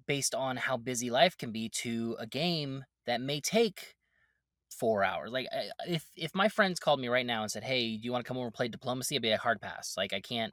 based 0.07 0.35
on 0.35 0.57
how 0.57 0.76
busy 0.76 1.11
life 1.11 1.37
can 1.37 1.52
be 1.52 1.69
to 1.69 2.16
a 2.19 2.27
game 2.27 2.85
that 3.06 3.21
may 3.21 3.40
take 3.40 3.94
four 4.71 5.04
hours. 5.04 5.31
Like 5.31 5.46
if 5.87 6.04
if 6.16 6.35
my 6.35 6.48
friends 6.48 6.81
called 6.81 7.00
me 7.00 7.08
right 7.08 7.27
now 7.27 7.42
and 7.42 7.50
said, 7.50 7.64
"Hey, 7.64 7.96
do 7.96 8.04
you 8.04 8.12
want 8.12 8.25
to 8.25 8.29
come 8.29 8.37
over 8.37 8.46
and 8.46 8.54
play 8.54 8.69
diplomacy?" 8.69 9.16
I'd 9.16 9.23
be 9.23 9.31
a 9.31 9.38
hard 9.38 9.60
pass. 9.60 9.94
Like 9.96 10.12
I 10.12 10.21
can't 10.21 10.52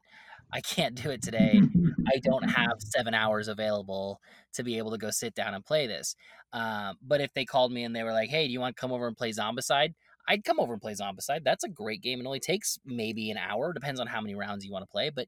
I 0.53 0.61
can't 0.61 0.95
do 0.95 1.09
it 1.09 1.22
today. 1.22 1.61
I 2.07 2.20
don't 2.24 2.49
have 2.49 2.74
seven 2.80 3.13
hours 3.13 3.47
available 3.47 4.20
to 4.53 4.63
be 4.63 4.78
able 4.78 4.91
to 4.91 4.97
go 4.97 5.11
sit 5.11 5.34
down 5.34 5.53
and 5.53 5.66
play 5.66 5.88
this. 5.88 6.16
Um, 6.53 6.97
but 7.01 7.20
if 7.20 7.34
they 7.34 7.45
called 7.45 7.72
me 7.72 7.84
and 7.84 7.95
they 7.95 8.03
were 8.03 8.13
like, 8.13 8.30
"Hey, 8.30 8.47
do 8.47 8.53
you 8.53 8.59
want 8.59 8.76
to 8.76 8.80
come 8.82 8.91
over 8.91 9.07
and 9.07 9.18
play 9.18 9.32
Zombicide?" 9.32 9.93
I'd 10.28 10.43
come 10.43 10.59
over 10.59 10.74
and 10.74 10.82
play 10.82 10.93
Zombicide. 10.93 11.43
That's 11.43 11.63
a 11.63 11.70
great 11.70 12.01
game. 12.01 12.20
It 12.20 12.26
only 12.26 12.39
takes 12.39 12.80
maybe 12.84 13.30
an 13.30 13.38
hour. 13.38 13.74
Depends 13.74 13.99
on 13.99 14.07
how 14.07 14.22
many 14.22 14.34
rounds 14.34 14.66
you 14.66 14.72
want 14.72 14.84
to 14.84 14.91
play, 14.91 15.11
but 15.11 15.28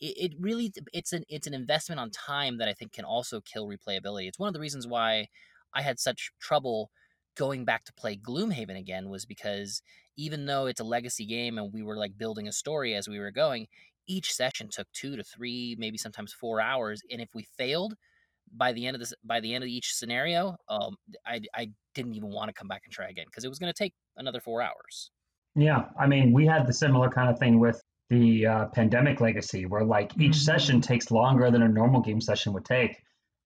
it, 0.00 0.32
it 0.32 0.32
really 0.40 0.72
it's 0.92 1.12
an 1.12 1.24
it's 1.28 1.46
an 1.46 1.54
investment 1.54 2.00
on 2.00 2.10
time 2.10 2.58
that 2.58 2.68
I 2.68 2.72
think 2.72 2.92
can 2.92 3.04
also 3.04 3.40
kill 3.40 3.68
replayability. 3.68 4.28
It's 4.28 4.38
one 4.38 4.48
of 4.48 4.54
the 4.54 4.60
reasons 4.60 4.86
why 4.86 5.28
I 5.74 5.82
had 5.82 5.98
such 5.98 6.32
trouble 6.40 6.90
going 7.36 7.64
back 7.64 7.84
to 7.84 7.92
play 7.94 8.16
Gloomhaven 8.16 8.78
again 8.78 9.08
was 9.08 9.26
because 9.26 9.82
even 10.16 10.46
though 10.46 10.66
it's 10.66 10.80
a 10.80 10.84
legacy 10.84 11.26
game 11.26 11.58
and 11.58 11.72
we 11.72 11.82
were 11.82 11.96
like 11.96 12.18
building 12.18 12.48
a 12.48 12.52
story 12.52 12.94
as 12.94 13.08
we 13.08 13.18
were 13.18 13.30
going, 13.30 13.66
each 14.06 14.32
session 14.32 14.68
took 14.70 14.90
two 14.92 15.16
to 15.16 15.24
three, 15.24 15.76
maybe 15.78 15.98
sometimes 15.98 16.32
four 16.32 16.60
hours. 16.60 17.02
And 17.10 17.20
if 17.20 17.30
we 17.34 17.44
failed, 17.56 17.94
by 18.52 18.72
the 18.72 18.86
end 18.86 18.96
of 18.96 19.00
this, 19.00 19.14
by 19.24 19.40
the 19.40 19.54
end 19.54 19.64
of 19.64 19.68
each 19.68 19.94
scenario, 19.94 20.56
um, 20.68 20.96
I 21.26 21.40
I 21.54 21.72
didn't 21.94 22.14
even 22.14 22.30
want 22.30 22.48
to 22.48 22.54
come 22.54 22.68
back 22.68 22.82
and 22.84 22.92
try 22.92 23.08
again 23.08 23.26
because 23.26 23.44
it 23.44 23.48
was 23.48 23.58
going 23.58 23.72
to 23.72 23.78
take 23.78 23.94
another 24.16 24.40
four 24.40 24.62
hours. 24.62 25.10
Yeah, 25.54 25.90
I 25.98 26.06
mean, 26.06 26.32
we 26.32 26.46
had 26.46 26.66
the 26.66 26.72
similar 26.72 27.10
kind 27.10 27.28
of 27.28 27.38
thing 27.38 27.58
with 27.58 27.80
the 28.08 28.46
uh, 28.46 28.66
pandemic 28.68 29.20
legacy, 29.20 29.66
where 29.66 29.84
like 29.84 30.12
each 30.18 30.36
Mhm. 30.36 30.36
session 30.36 30.80
takes 30.80 31.10
longer 31.10 31.50
than 31.50 31.62
a 31.62 31.68
normal 31.68 32.00
game 32.00 32.20
session 32.20 32.52
would 32.52 32.64
take, 32.64 32.96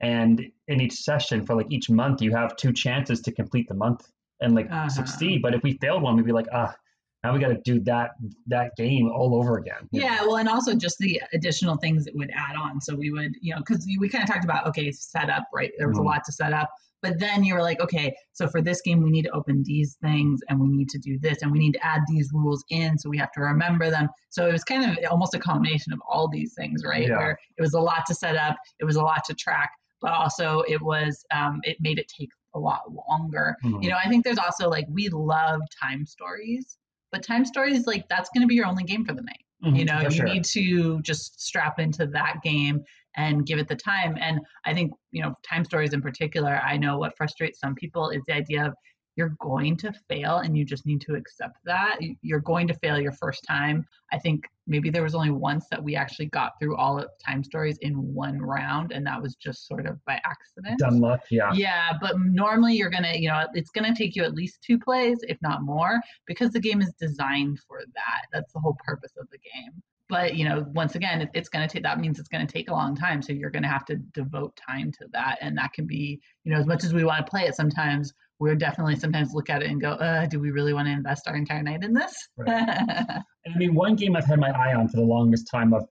and 0.01 0.45
in 0.68 0.80
each 0.80 0.95
session 0.95 1.45
for 1.47 1.55
like 1.55 1.66
each 1.70 1.88
month, 1.90 2.20
you 2.22 2.32
have 2.32 2.57
two 2.57 2.72
chances 2.72 3.20
to 3.22 3.32
complete 3.32 3.68
the 3.68 3.74
month 3.74 4.11
and 4.40 4.55
like 4.55 4.70
Uh-huh. 4.70 4.88
succeed. 4.88 5.42
But 5.42 5.55
if 5.55 5.62
we 5.62 5.74
failed 5.78 6.03
one, 6.03 6.16
we'd 6.16 6.24
be 6.26 6.32
like, 6.32 6.49
ah, 6.53 6.74
now 7.22 7.32
we 7.32 7.38
got 7.38 7.49
to 7.49 7.61
do 7.64 7.80
that 7.80 8.11
that 8.49 8.72
game 8.76 9.09
all 9.11 9.34
over 9.34 9.57
again. 9.59 9.88
you 9.92 10.01
know? 10.01 10.07
Yeah, 10.07 10.20
well, 10.22 10.36
and 10.36 10.49
also 10.49 10.74
just 10.74 10.99
the 10.99 11.22
additional 11.32 11.76
things 11.76 12.05
that 12.05 12.14
would 12.14 12.30
add 12.34 12.57
on. 12.57 12.80
So 12.80 12.95
we 12.95 13.11
would, 13.11 13.32
you 13.40 13.55
know, 13.55 13.61
because 13.61 13.86
we 13.99 14.09
kind 14.09 14.22
of 14.24 14.28
talked 14.28 14.45
about 14.45 14.66
okay, 14.66 14.90
set 14.92 15.30
up 15.30 15.45
right? 15.55 15.72
There 15.78 15.88
was 15.88 15.97
Mhm. 15.97 16.01
a 16.03 16.05
lot 16.05 16.24
to 16.24 16.32
set 16.32 16.53
up, 16.53 16.68
but 17.01 17.18
then 17.18 17.42
you 17.45 17.55
were 17.55 17.62
like, 17.62 17.80
okay, 17.80 18.14
so 18.32 18.47
for 18.49 18.61
this 18.61 18.82
game, 18.82 19.03
we 19.03 19.11
need 19.11 19.22
to 19.22 19.30
open 19.30 19.62
these 19.62 19.97
things, 20.03 20.40
and 20.51 20.61
we 20.61 20.68
need 20.68 20.90
to 20.90 20.99
do 20.99 21.18
this, 21.18 21.40
and 21.42 21.51
we 21.51 21.59
need 21.59 21.72
to 21.72 21.86
add 21.86 22.03
these 22.09 22.30
rules 22.34 22.62
in, 22.68 22.99
so 22.99 23.09
we 23.09 23.16
have 23.16 23.32
to 23.32 23.40
remember 23.40 23.90
them. 23.90 24.09
So 24.28 24.47
it 24.47 24.53
was 24.53 24.64
kind 24.64 24.84
of 24.90 24.99
almost 25.11 25.32
a 25.34 25.38
combination 25.38 25.92
of 25.95 26.01
all 26.07 26.28
these 26.28 26.53
things, 26.55 26.84
right? 26.84 27.09
Yeah. 27.09 27.16
Where 27.16 27.38
it 27.57 27.62
was 27.62 27.72
a 27.74 27.80
lot 27.80 28.05
to 28.09 28.14
set 28.14 28.36
up, 28.36 28.57
it 28.80 28.84
was 28.84 28.97
a 28.97 29.03
lot 29.03 29.22
to 29.26 29.34
track, 29.34 29.70
but 30.05 30.13
also 30.13 30.63
it 30.69 30.81
was, 30.81 31.25
um, 31.35 31.61
it 31.65 31.79
made 31.81 31.99
it 31.99 32.07
take 32.17 32.31
a 32.55 32.59
lot 32.59 32.83
longer. 33.09 33.57
Mhm. 33.65 33.83
You 33.83 33.91
know, 33.91 33.97
I 34.05 34.09
think 34.09 34.23
there's 34.25 34.39
also 34.39 34.69
like 34.69 34.87
we 34.89 35.09
love 35.09 35.61
time 35.83 36.07
stories, 36.07 36.79
but 37.11 37.23
time 37.23 37.45
stories 37.45 37.87
like 37.87 38.09
that's 38.09 38.31
going 38.35 38.43
to 38.43 38.47
be 38.47 38.55
your 38.55 38.67
only 38.67 38.85
game 38.85 39.05
for 39.05 39.15
the 39.15 39.23
night 39.23 39.45
you 39.73 39.85
Mhm, 39.85 39.87
know 39.87 40.01
you 40.03 40.11
sure. 40.11 40.27
need 40.27 40.45
to 40.45 41.01
just 41.03 41.41
strap 41.41 41.79
into 41.79 42.07
that 42.07 42.37
game 42.43 42.83
and 43.17 43.47
give 43.47 43.59
it 43.59 43.69
the 43.69 43.77
time 43.77 44.17
and 44.21 44.41
i 44.65 44.75
think 44.75 44.93
you 45.11 45.23
know 45.23 45.35
time 45.49 45.65
stories 45.65 45.93
in 45.93 46.03
particular 46.03 46.61
i 46.65 46.77
know 46.77 46.99
what 46.99 47.17
frustrates 47.17 47.61
some 47.61 47.75
people 47.75 48.11
is 48.11 48.23
the 48.27 48.35
idea 48.35 48.67
of 48.67 48.75
you're 49.17 49.37
going 49.41 49.77
to 49.77 49.93
fail 50.09 50.39
and 50.39 50.57
you 50.59 50.65
just 50.65 50.87
need 50.87 51.01
to 51.01 51.15
accept 51.15 51.57
that 51.65 51.97
You- 52.01 52.17
you're 52.23 52.41
going 52.41 52.67
to 52.69 52.75
fail 52.75 52.99
your 53.01 53.12
first 53.12 53.45
time 53.45 53.87
i 54.12 54.19
think 54.19 54.45
maybe 54.67 54.91
there 54.91 55.03
was 55.03 55.15
only 55.15 55.31
once 55.31 55.67
that 55.71 55.83
we 55.83 55.95
actually 55.95 56.27
got 56.27 56.53
through 56.59 56.77
all 56.77 56.99
of 56.99 57.09
time 57.25 57.45
stories 57.45 57.77
in 57.83 57.93
one 58.15 58.41
round 58.41 58.93
and 58.93 59.07
that 59.07 59.21
was 59.21 59.35
just 59.35 59.67
sort 59.69 59.87
of 59.87 60.03
by 60.05 60.21
accident 60.25 60.79
Dumb 60.79 61.01
luck, 61.01 61.21
yeah. 61.31 61.53
yeah, 61.53 61.93
but 62.01 62.15
normally 62.19 62.75
you're 62.75 62.91
gonna, 62.91 63.15
you 63.15 63.29
know, 63.29 63.47
it's 63.55 63.71
gonna 63.71 63.95
take 63.95 64.17
you 64.17 64.25
at 64.25 64.35
least 64.35 64.62
two 64.62 64.79
plays, 64.79 65.19
if 65.29 65.37
not 65.43 65.62
more, 65.62 66.01
because 66.27 66.51
the 66.51 66.61
game 66.61 66.81
is 66.81 66.93
designed 66.99 67.59
for 67.69 67.81
that. 67.95 68.23
That's 68.33 68.53
the 68.53 68.61
whole 68.61 68.77
purpose 68.85 69.12
of 69.19 69.29
the 69.31 69.39
game. 69.39 69.83
But 70.15 70.37
you 70.37 70.49
know, 70.49 70.65
once 70.75 70.95
again, 70.95 71.23
it, 71.23 71.31
it's 71.35 71.49
gonna 71.49 71.67
take. 71.67 71.83
That 71.83 71.99
means 71.99 72.21
it's 72.21 72.29
gonna 72.29 72.47
take 72.47 72.71
a 72.71 72.73
long 72.73 72.95
time, 72.95 73.21
so 73.21 73.33
you're 73.33 73.51
gonna 73.51 73.67
have 73.67 73.85
to 73.87 73.97
devote 73.97 74.55
time 74.55 74.93
to 74.93 75.09
that, 75.12 75.39
and 75.41 75.59
that 75.59 75.73
can 75.73 75.89
be, 75.89 76.21
you 76.45 76.53
know, 76.53 76.61
as 76.61 76.67
much 76.67 76.85
as 76.85 76.95
we 76.95 77.03
want 77.03 77.27
to 77.27 77.29
play 77.29 77.47
it, 77.47 77.57
sometimes 77.57 78.12
we're 78.39 78.55
definitely 78.55 78.95
sometimes 78.95 79.35
look 79.35 79.51
at 79.51 79.61
it 79.61 79.71
and 79.71 79.81
go, 79.81 79.91
uh, 79.91 80.27
do 80.27 80.39
we 80.39 80.53
really 80.53 80.73
want 80.73 80.87
to 80.87 80.93
invest 80.93 81.27
our 81.27 81.35
entire 81.35 81.65
night 81.65 81.83
in 81.83 81.93
this? 81.93 82.29
And 82.39 82.49
I 82.49 83.59
mean, 83.59 83.75
one 83.75 83.97
game 83.97 84.15
I've 84.15 84.25
had 84.25 84.39
my 84.39 84.51
eye 84.51 84.75
on 84.75 84.87
for 84.87 84.99
the 84.99 85.03
longest 85.03 85.49
time 85.51 85.75
of 85.75 85.85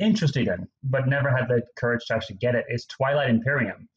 interested 0.00 0.48
in, 0.48 0.66
but 0.82 1.06
never 1.06 1.30
had 1.30 1.46
the 1.46 1.62
courage 1.76 2.04
to 2.06 2.14
actually 2.14 2.36
get 2.36 2.56
it 2.56 2.64
is 2.68 2.84
Twilight 2.86 3.30
Imperium. 3.30 3.88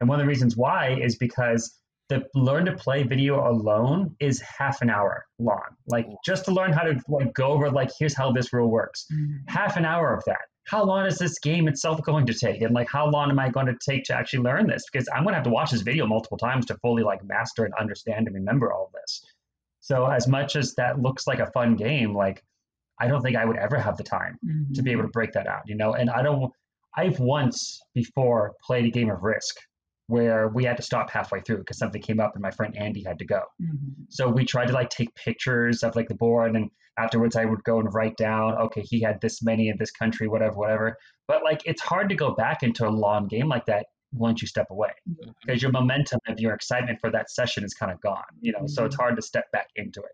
And 0.00 0.08
one 0.08 0.20
of 0.20 0.24
the 0.24 0.28
reasons 0.28 0.56
why 0.56 0.96
is 1.02 1.16
because 1.16 1.76
the 2.08 2.24
learn 2.34 2.66
to 2.66 2.72
play 2.72 3.02
video 3.02 3.48
alone 3.50 4.14
is 4.20 4.40
half 4.40 4.82
an 4.82 4.90
hour 4.90 5.24
long. 5.38 5.62
Like 5.86 6.06
just 6.24 6.44
to 6.46 6.50
learn 6.52 6.72
how 6.72 6.82
to 6.82 7.00
like 7.08 7.32
go 7.34 7.46
over 7.46 7.70
like 7.70 7.90
here's 7.98 8.14
how 8.14 8.30
this 8.32 8.52
rule 8.52 8.70
works. 8.70 9.06
Mm-hmm. 9.12 9.36
Half 9.48 9.76
an 9.76 9.84
hour 9.84 10.14
of 10.14 10.22
that. 10.26 10.42
How 10.66 10.82
long 10.84 11.06
is 11.06 11.18
this 11.18 11.38
game 11.38 11.68
itself 11.68 12.02
going 12.02 12.26
to 12.26 12.34
take? 12.34 12.62
And 12.62 12.74
like 12.74 12.88
how 12.90 13.08
long 13.08 13.30
am 13.30 13.38
I 13.38 13.48
going 13.50 13.66
to 13.66 13.76
take 13.88 14.04
to 14.04 14.14
actually 14.14 14.40
learn 14.40 14.66
this? 14.66 14.84
Because 14.90 15.08
I'm 15.14 15.24
gonna 15.24 15.36
have 15.36 15.44
to 15.44 15.50
watch 15.50 15.70
this 15.70 15.82
video 15.82 16.06
multiple 16.06 16.38
times 16.38 16.66
to 16.66 16.76
fully 16.78 17.02
like 17.02 17.24
master 17.24 17.64
and 17.64 17.74
understand 17.74 18.26
and 18.26 18.34
remember 18.34 18.72
all 18.72 18.90
this. 18.94 19.24
So 19.80 20.06
as 20.06 20.26
much 20.28 20.56
as 20.56 20.74
that 20.74 21.00
looks 21.00 21.26
like 21.26 21.38
a 21.38 21.50
fun 21.52 21.76
game, 21.76 22.14
like 22.14 22.42
I 23.00 23.08
don't 23.08 23.22
think 23.22 23.36
I 23.36 23.44
would 23.44 23.56
ever 23.56 23.78
have 23.78 23.96
the 23.96 24.04
time 24.04 24.38
to 24.42 24.82
be 24.82 24.90
mm-hmm. 24.90 24.98
able 24.98 25.02
to 25.02 25.08
break 25.08 25.32
that 25.32 25.46
out, 25.46 25.62
you 25.66 25.74
know. 25.74 25.94
And 25.94 26.10
I 26.10 26.22
don't. 26.22 26.52
I've 26.96 27.18
once 27.18 27.80
before 27.92 28.54
played 28.64 28.84
a 28.84 28.90
game 28.90 29.10
of 29.10 29.22
Risk 29.22 29.56
where 30.06 30.48
we 30.48 30.64
had 30.64 30.76
to 30.76 30.82
stop 30.82 31.10
halfway 31.10 31.40
through 31.40 31.58
because 31.58 31.78
something 31.78 32.02
came 32.02 32.20
up 32.20 32.32
and 32.34 32.42
my 32.42 32.50
friend 32.50 32.76
Andy 32.76 33.02
had 33.02 33.18
to 33.18 33.24
go. 33.24 33.42
Mhm. 33.62 34.06
So 34.10 34.28
we 34.28 34.44
tried 34.44 34.66
to 34.66 34.72
like 34.74 34.90
take 34.90 35.14
pictures 35.14 35.82
of 35.82 35.96
like 35.96 36.08
the 36.08 36.14
board, 36.14 36.54
and 36.54 36.70
afterwards 36.98 37.36
I 37.36 37.44
would 37.44 37.64
go 37.64 37.80
and 37.80 37.92
write 37.92 38.16
down, 38.16 38.54
okay, 38.54 38.82
he 38.82 39.00
had 39.00 39.20
this 39.20 39.42
many 39.42 39.68
in 39.68 39.76
this 39.78 39.90
country, 39.90 40.28
whatever, 40.28 40.56
whatever. 40.56 40.96
But 41.26 41.42
like 41.42 41.62
it's 41.64 41.80
hard 41.80 42.08
to 42.10 42.14
go 42.14 42.34
back 42.34 42.62
into 42.62 42.86
a 42.86 42.90
long 42.90 43.28
game 43.28 43.48
like 43.48 43.64
that 43.66 43.86
once 44.12 44.40
you 44.42 44.46
step 44.46 44.66
away 44.70 44.90
because 45.44 45.60
your 45.60 45.72
momentum 45.72 46.20
of 46.28 46.38
your 46.38 46.54
excitement 46.54 47.00
for 47.00 47.10
that 47.10 47.30
session 47.30 47.64
is 47.64 47.74
kind 47.74 47.90
of 47.90 48.00
gone, 48.00 48.22
you 48.40 48.52
know. 48.52 48.66
So 48.66 48.84
it's 48.84 48.94
hard 48.96 49.16
to 49.16 49.22
step 49.22 49.50
back 49.52 49.68
into 49.76 50.00
it. 50.00 50.12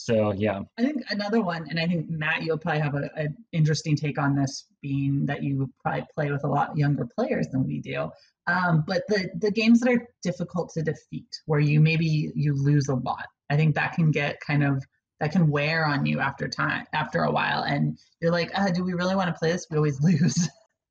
So 0.00 0.32
yeah, 0.32 0.60
I 0.78 0.82
think 0.82 1.02
another 1.10 1.42
one, 1.42 1.66
and 1.68 1.78
I 1.78 1.86
think 1.86 2.08
Matt, 2.08 2.42
you'll 2.42 2.56
probably 2.56 2.80
have 2.80 2.94
an 2.94 3.36
interesting 3.50 3.96
take 3.96 4.16
on 4.16 4.36
this, 4.36 4.66
being 4.80 5.26
that 5.26 5.42
you 5.42 5.68
probably 5.82 6.06
play 6.14 6.30
with 6.30 6.44
a 6.44 6.46
lot 6.46 6.78
younger 6.78 7.04
players 7.04 7.48
than 7.48 7.66
we 7.66 7.80
do. 7.80 8.08
Um, 8.46 8.84
but 8.86 9.02
the 9.08 9.28
the 9.40 9.50
games 9.50 9.80
that 9.80 9.92
are 9.92 10.06
difficult 10.22 10.70
to 10.74 10.82
defeat, 10.82 11.40
where 11.46 11.58
you 11.58 11.80
maybe 11.80 12.30
you 12.36 12.54
lose 12.54 12.86
a 12.86 12.94
lot, 12.94 13.26
I 13.50 13.56
think 13.56 13.74
that 13.74 13.94
can 13.94 14.12
get 14.12 14.38
kind 14.40 14.62
of 14.62 14.84
that 15.18 15.32
can 15.32 15.50
wear 15.50 15.84
on 15.84 16.06
you 16.06 16.20
after 16.20 16.46
time, 16.46 16.86
after 16.92 17.24
a 17.24 17.32
while, 17.32 17.64
and 17.64 17.98
you're 18.20 18.30
like, 18.30 18.56
uh, 18.56 18.70
do 18.70 18.84
we 18.84 18.92
really 18.92 19.16
want 19.16 19.34
to 19.34 19.38
play 19.38 19.50
this? 19.50 19.66
We 19.68 19.78
always 19.78 20.00
lose. 20.02 20.48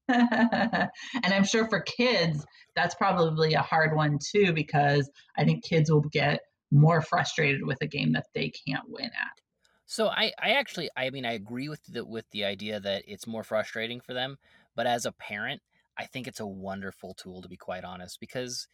and 0.10 0.90
I'm 1.24 1.46
sure 1.46 1.70
for 1.70 1.80
kids, 1.80 2.46
that's 2.76 2.96
probably 2.96 3.54
a 3.54 3.62
hard 3.62 3.96
one 3.96 4.20
too, 4.20 4.52
because 4.52 5.10
I 5.38 5.46
think 5.46 5.64
kids 5.64 5.90
will 5.90 6.02
get 6.02 6.42
more 6.72 7.02
frustrated 7.02 7.66
with 7.66 7.78
a 7.82 7.88
game 7.88 8.12
that 8.14 8.28
they 8.34 8.50
can't 8.50 8.90
win 8.90 9.06
at. 9.06 9.42
So 9.86 10.08
I, 10.08 10.34
I 10.40 10.52
actually, 10.52 10.90
I 10.98 11.10
mean, 11.10 11.26
I 11.26 11.34
agree 11.34 11.70
with 11.70 11.84
the 11.86 12.06
with 12.06 12.30
the 12.32 12.44
idea 12.44 12.80
that 12.80 13.04
it's 13.08 13.26
more 13.26 13.44
frustrating 13.44 14.02
for 14.02 14.14
them. 14.14 14.38
But 14.76 14.86
as 14.88 15.06
a 15.06 15.14
parent, 15.14 15.62
I 15.98 16.06
think 16.06 16.28
it's 16.28 16.42
a 16.42 16.46
wonderful 16.46 17.14
tool 17.14 17.42
to 17.42 17.48
be 17.48 17.58
quite 17.58 17.84
honest, 17.86 18.20
because 18.20 18.68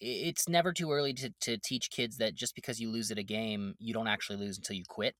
it's 0.00 0.48
never 0.48 0.72
too 0.72 0.92
early 0.92 1.14
to, 1.14 1.32
to 1.40 1.56
teach 1.56 1.90
kids 1.90 2.18
that 2.18 2.34
just 2.34 2.54
because 2.54 2.80
you 2.80 2.90
lose 2.90 3.10
at 3.10 3.18
a 3.18 3.22
game, 3.22 3.74
you 3.78 3.94
don't 3.94 4.08
actually 4.08 4.36
lose 4.38 4.58
until 4.58 4.76
you 4.76 4.84
quit, 4.86 5.14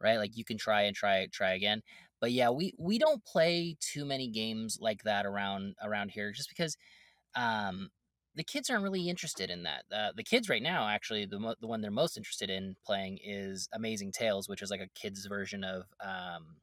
right? 0.00 0.18
Like 0.18 0.36
you 0.36 0.44
can 0.44 0.58
try 0.58 0.82
and 0.82 0.94
try 0.96 1.26
try 1.32 1.52
again. 1.54 1.82
But 2.20 2.32
yeah, 2.32 2.50
we 2.50 2.74
we 2.78 2.98
don't 2.98 3.24
play 3.24 3.76
too 3.80 4.04
many 4.04 4.28
games 4.28 4.78
like 4.80 5.04
that 5.04 5.26
around 5.26 5.76
around 5.82 6.10
here, 6.10 6.32
just 6.32 6.48
because 6.48 6.76
um, 7.36 7.90
the 8.38 8.44
kids 8.44 8.70
aren't 8.70 8.82
really 8.84 9.08
interested 9.10 9.50
in 9.50 9.64
that. 9.64 9.84
Uh, 9.94 10.12
the 10.16 10.22
kids 10.22 10.48
right 10.48 10.62
now, 10.62 10.88
actually, 10.88 11.26
the 11.26 11.38
mo- 11.38 11.54
the 11.60 11.66
one 11.66 11.80
they're 11.82 11.90
most 11.90 12.16
interested 12.16 12.48
in 12.48 12.76
playing 12.86 13.18
is 13.22 13.68
Amazing 13.74 14.12
Tales, 14.12 14.48
which 14.48 14.62
is 14.62 14.70
like 14.70 14.80
a 14.80 14.88
kids 14.94 15.26
version 15.26 15.64
of 15.64 15.82
um, 16.00 16.56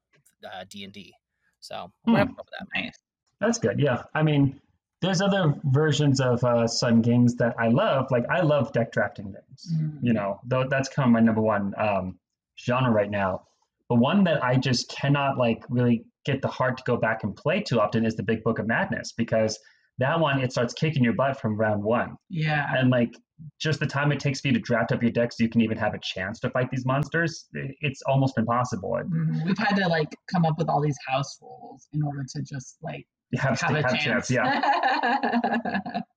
uh, 0.44 0.64
D 0.70 0.84
and 0.84 0.94
D. 0.94 1.14
So 1.60 1.92
we're 2.06 2.14
Hmm. 2.14 2.18
happy 2.18 2.34
with 2.38 2.48
that. 2.60 2.68
Nice. 2.82 2.98
That's 3.40 3.60
good. 3.60 3.80
Yeah. 3.80 4.04
I 4.14 4.24
mean, 4.24 4.60
there's 5.02 5.22
other 5.22 5.54
versions 5.66 6.22
of 6.22 6.44
uh, 6.44 6.66
some 6.68 7.02
games 7.02 7.36
that 7.36 7.54
I 7.60 7.68
love. 7.68 8.08
Like 8.10 8.24
I 8.30 8.42
love 8.42 8.72
deck 8.72 8.92
drafting 8.92 9.26
games. 9.34 9.74
Mm. 9.76 10.00
You 10.02 10.14
know, 10.14 10.40
though 10.46 10.66
that's 10.70 10.90
kind 10.90 11.08
of 11.08 11.14
my 11.14 11.20
number 11.20 11.42
one 11.42 11.74
um, 11.78 12.18
genre 12.58 12.92
right 12.92 13.12
now. 13.12 13.44
But 13.90 13.98
one 13.98 14.24
that 14.24 14.44
I 14.44 14.56
just 14.56 14.90
cannot 14.90 15.38
like 15.38 15.64
really 15.70 16.06
get 16.24 16.42
the 16.42 16.48
heart 16.48 16.78
to 16.78 16.84
go 16.88 16.98
back 16.98 17.24
and 17.24 17.36
play 17.36 17.62
too 17.62 17.80
often 17.80 18.06
is 18.06 18.16
the 18.16 18.24
Big 18.24 18.44
Book 18.44 18.58
of 18.58 18.66
Madness 18.66 19.12
because 19.12 19.60
that 20.00 20.20
one 20.20 20.42
it 20.42 20.52
starts 20.52 20.74
kicking 20.74 21.04
your 21.04 21.14
butt 21.14 21.40
from 21.40 21.56
round 21.58 21.82
one, 21.84 22.16
Yeah. 22.30 22.66
and 22.78 22.90
like 22.90 23.16
just 23.60 23.80
the 23.80 23.86
time 23.86 24.12
it 24.12 24.20
takes 24.20 24.40
for 24.42 24.48
you 24.48 24.54
to 24.54 24.60
draft 24.60 24.92
up 24.92 25.02
your 25.02 25.12
deck 25.12 25.32
so 25.34 25.44
you 25.44 25.50
can 25.50 25.62
even 25.62 25.78
have 25.78 25.94
a 25.94 26.00
chance 26.02 26.40
to 26.40 26.50
fight 26.50 26.70
these 26.72 26.86
monsters, 26.86 27.48
it's 27.54 28.02
almost 28.04 28.38
impossible. 28.38 28.92
Mhm. 28.92 29.46
We've 29.46 29.58
had 29.58 29.76
to 29.76 29.88
like 29.88 30.16
come 30.34 30.46
up 30.46 30.58
with 30.58 30.70
all 30.70 30.82
these 30.82 30.98
house 31.08 31.38
rules 31.42 31.88
in 31.94 32.02
order 32.04 32.24
to 32.34 32.42
just 32.44 32.78
like 32.82 33.06
have, 33.38 33.60
have 33.60 33.72
a 33.76 33.82
have 33.82 34.00
chance. 34.00 34.28
chance. 34.28 34.32
Yeah. 34.32 36.02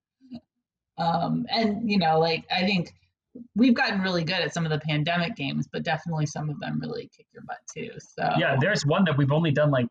um, 0.99 1.47
and 1.51 1.91
you 1.91 1.99
know, 1.99 2.19
like 2.19 2.45
I 2.51 2.61
think 2.63 2.93
we've 3.55 3.75
gotten 3.75 4.01
really 4.01 4.25
good 4.25 4.41
at 4.41 4.53
some 4.53 4.65
of 4.65 4.71
the 4.71 4.81
pandemic 4.81 5.37
games, 5.37 5.69
but 5.73 5.83
definitely 5.85 6.27
some 6.27 6.51
of 6.51 6.59
them 6.61 6.79
really 6.81 7.09
kick 7.17 7.27
your 7.33 7.43
butt 7.47 7.59
too. 7.73 7.91
So 8.01 8.31
Yeah, 8.39 8.57
there's 8.61 8.85
one 8.87 9.05
that 9.05 9.17
we've 9.17 9.33
only 9.33 9.51
done 9.53 9.71
like 9.71 9.89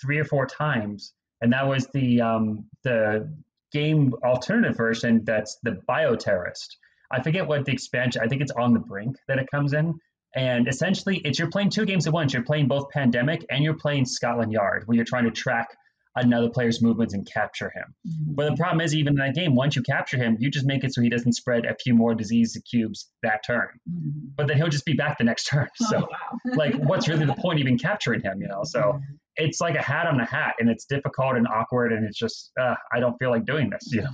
three 0.00 0.18
or 0.18 0.24
four 0.24 0.46
times, 0.46 1.14
and 1.40 1.52
that 1.52 1.66
was 1.66 1.86
the 1.88 2.20
um, 2.20 2.66
the 2.84 3.32
game 3.72 4.14
alternative 4.24 4.76
version. 4.76 5.22
That's 5.24 5.58
the 5.62 5.80
Bioterrorist. 5.88 6.76
I 7.10 7.22
forget 7.22 7.46
what 7.46 7.64
the 7.64 7.72
expansion. 7.72 8.22
I 8.24 8.28
think 8.28 8.42
it's 8.42 8.52
on 8.52 8.72
the 8.72 8.80
brink 8.80 9.16
that 9.28 9.38
it 9.38 9.48
comes 9.50 9.72
in, 9.72 9.94
and 10.34 10.68
essentially, 10.68 11.18
it's 11.24 11.38
you're 11.38 11.50
playing 11.50 11.70
two 11.70 11.84
games 11.86 12.06
at 12.06 12.12
once. 12.12 12.32
You're 12.32 12.44
playing 12.44 12.68
both 12.68 12.90
Pandemic 12.90 13.44
and 13.50 13.64
you're 13.64 13.74
playing 13.78 14.04
Scotland 14.06 14.52
Yard, 14.52 14.84
where 14.86 14.96
you're 14.96 15.04
trying 15.04 15.24
to 15.24 15.30
track 15.30 15.68
another 16.16 16.50
player's 16.50 16.82
movements 16.82 17.14
and 17.14 17.24
capture 17.24 17.70
him. 17.70 17.84
Mhm. 18.06 18.34
But 18.34 18.50
the 18.50 18.56
problem 18.56 18.80
is, 18.80 18.94
even 18.96 19.12
in 19.12 19.18
that 19.18 19.34
game, 19.34 19.54
once 19.54 19.76
you 19.76 19.82
capture 19.82 20.16
him, 20.16 20.36
you 20.40 20.50
just 20.50 20.66
make 20.66 20.82
it 20.82 20.92
so 20.92 21.00
he 21.02 21.08
doesn't 21.08 21.34
spread 21.34 21.64
a 21.66 21.76
few 21.76 21.94
more 21.94 22.14
disease 22.16 22.60
cubes 22.68 23.08
that 23.22 23.44
turn. 23.46 23.68
Mhm. 23.88 24.32
But 24.36 24.48
then 24.48 24.56
he'll 24.56 24.68
just 24.68 24.84
be 24.84 24.94
back 24.94 25.18
the 25.18 25.24
next 25.24 25.44
turn. 25.44 25.68
So 25.90 25.98
oh, 25.98 26.08
wow. 26.10 26.54
like 26.56 26.74
what's 26.74 27.08
really 27.08 27.26
the 27.26 27.34
point 27.38 27.60
even 27.60 27.78
capturing 27.78 28.20
him 28.22 28.40
you 28.42 28.48
know 28.48 28.62
so 28.64 29.00
it's 29.36 29.60
like 29.60 29.74
a 29.74 29.82
hat 29.82 30.06
on 30.06 30.20
a 30.20 30.24
hat, 30.24 30.54
and 30.58 30.68
it's 30.68 30.84
difficult 30.84 31.36
and 31.36 31.46
awkward, 31.48 31.92
and 31.92 32.04
it's 32.04 32.18
just 32.18 32.52
uh, 32.60 32.74
I 32.92 33.00
don't 33.00 33.16
feel 33.18 33.30
like 33.30 33.44
doing 33.44 33.70
this. 33.70 33.92
You 33.92 34.02
know. 34.02 34.10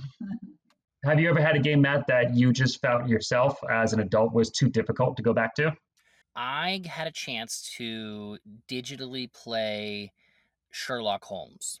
Have 1.05 1.19
you 1.19 1.29
ever 1.29 1.41
had 1.41 1.55
a 1.55 1.59
game, 1.59 1.81
Matt, 1.81 2.07
that 2.07 2.35
you 2.35 2.51
just 2.51 2.81
felt 2.81 3.07
yourself 3.07 3.57
as 3.71 3.93
an 3.93 3.99
adult 3.99 4.33
was 4.33 4.51
too 4.51 4.69
difficult 4.69 5.15
to 5.17 5.23
go 5.23 5.33
back 5.33 5.55
to? 5.55 5.73
I 6.35 6.81
had 6.85 7.07
a 7.07 7.11
chance 7.11 7.73
to 7.77 8.37
digitally 8.67 9.31
play 9.31 10.11
Sherlock 10.71 11.23
Holmes. 11.23 11.79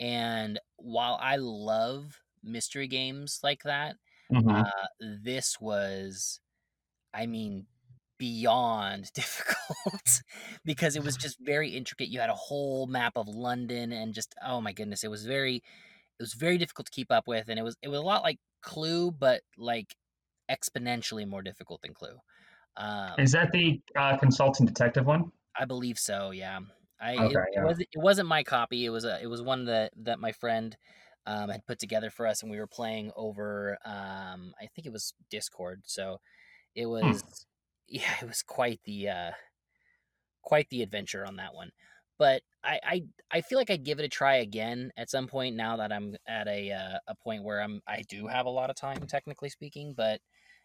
And 0.00 0.58
while 0.76 1.18
I 1.20 1.36
love 1.36 2.20
mystery 2.42 2.88
games 2.88 3.40
like 3.42 3.62
that, 3.62 3.96
Mhm. 4.30 4.64
uh, 4.66 4.86
this 5.00 5.60
was, 5.60 6.40
I 7.12 7.26
mean, 7.26 7.66
beyond 8.18 9.12
difficult 9.14 10.22
because 10.64 10.96
it 10.96 11.04
was 11.04 11.16
just 11.20 11.38
very 11.40 11.70
intricate. 11.70 12.08
You 12.08 12.20
had 12.20 12.30
a 12.30 12.34
whole 12.34 12.86
map 12.86 13.12
of 13.16 13.28
London 13.28 13.92
and 13.92 14.14
just, 14.14 14.34
oh 14.44 14.60
my 14.60 14.72
goodness, 14.72 15.04
it 15.04 15.10
was 15.10 15.24
very, 15.24 15.56
it 15.56 16.22
was 16.22 16.34
very 16.34 16.58
difficult 16.58 16.86
to 16.86 16.92
keep 16.92 17.10
up 17.10 17.26
with. 17.26 17.48
And 17.48 17.58
it 17.58 17.62
was, 17.62 17.76
it 17.82 17.88
was 17.88 17.98
a 18.00 18.02
lot 18.02 18.22
like 18.22 18.38
Clue, 18.62 19.10
but 19.10 19.42
like 19.56 19.94
exponentially 20.50 21.26
more 21.26 21.42
difficult 21.42 21.82
than 21.82 21.94
Clue. 21.94 22.16
Um, 22.76 23.12
Is 23.18 23.32
that 23.32 23.52
the 23.52 23.80
uh, 23.96 24.16
consultant 24.16 24.68
detective 24.68 25.06
one? 25.06 25.30
I 25.56 25.64
believe 25.64 25.98
so. 25.98 26.30
Yeah. 26.30 26.60
I 27.00 27.16
Okay, 27.16 27.34
it, 27.34 27.58
it 27.58 27.64
wasn't 27.64 27.88
it 27.92 27.98
wasn't 27.98 28.28
my 28.28 28.42
copy. 28.42 28.84
It 28.84 28.90
was 28.90 29.04
a 29.04 29.20
it 29.20 29.26
was 29.26 29.42
one 29.42 29.66
that 29.66 29.92
that 30.02 30.18
my 30.18 30.32
friend 30.32 30.76
um, 31.26 31.48
had 31.50 31.66
put 31.66 31.78
together 31.78 32.10
for 32.10 32.26
us, 32.26 32.42
and 32.42 32.50
we 32.50 32.58
were 32.58 32.66
playing 32.66 33.10
over. 33.16 33.78
Um, 33.84 34.54
I 34.60 34.66
think 34.74 34.86
it 34.86 34.92
was 34.92 35.14
Discord. 35.30 35.82
So 35.84 36.20
it 36.74 36.86
Hmm. 36.86 37.12
Yeah, 37.86 38.16
it 38.22 38.26
was 38.28 38.42
quite 38.42 38.80
the 38.84 39.08
uh, 39.08 39.32
quite 40.42 40.68
the 40.70 40.82
adventure 40.82 41.26
on 41.26 41.36
that 41.36 41.54
one. 41.54 41.70
But 42.18 42.42
I, 42.62 42.80
I 42.84 43.02
I 43.30 43.40
feel 43.40 43.58
like 43.58 43.70
I'd 43.70 43.84
give 43.84 43.98
it 43.98 44.04
a 44.04 44.08
try 44.08 44.36
again 44.36 44.92
at 44.96 45.10
some 45.10 45.26
point 45.26 45.56
now 45.56 45.76
that 45.78 45.92
I'm 45.92 46.16
at 46.26 46.46
a 46.46 46.70
uh, 46.72 46.98
a 47.08 47.14
point 47.16 47.42
where 47.44 47.60
I'm 47.60 47.80
I 47.86 48.02
do 48.02 48.26
have 48.28 48.46
a 48.46 48.50
lot 48.50 48.70
of 48.70 48.76
time 48.76 49.06
technically 49.06 49.48
speaking. 49.48 49.94
But 49.94 50.20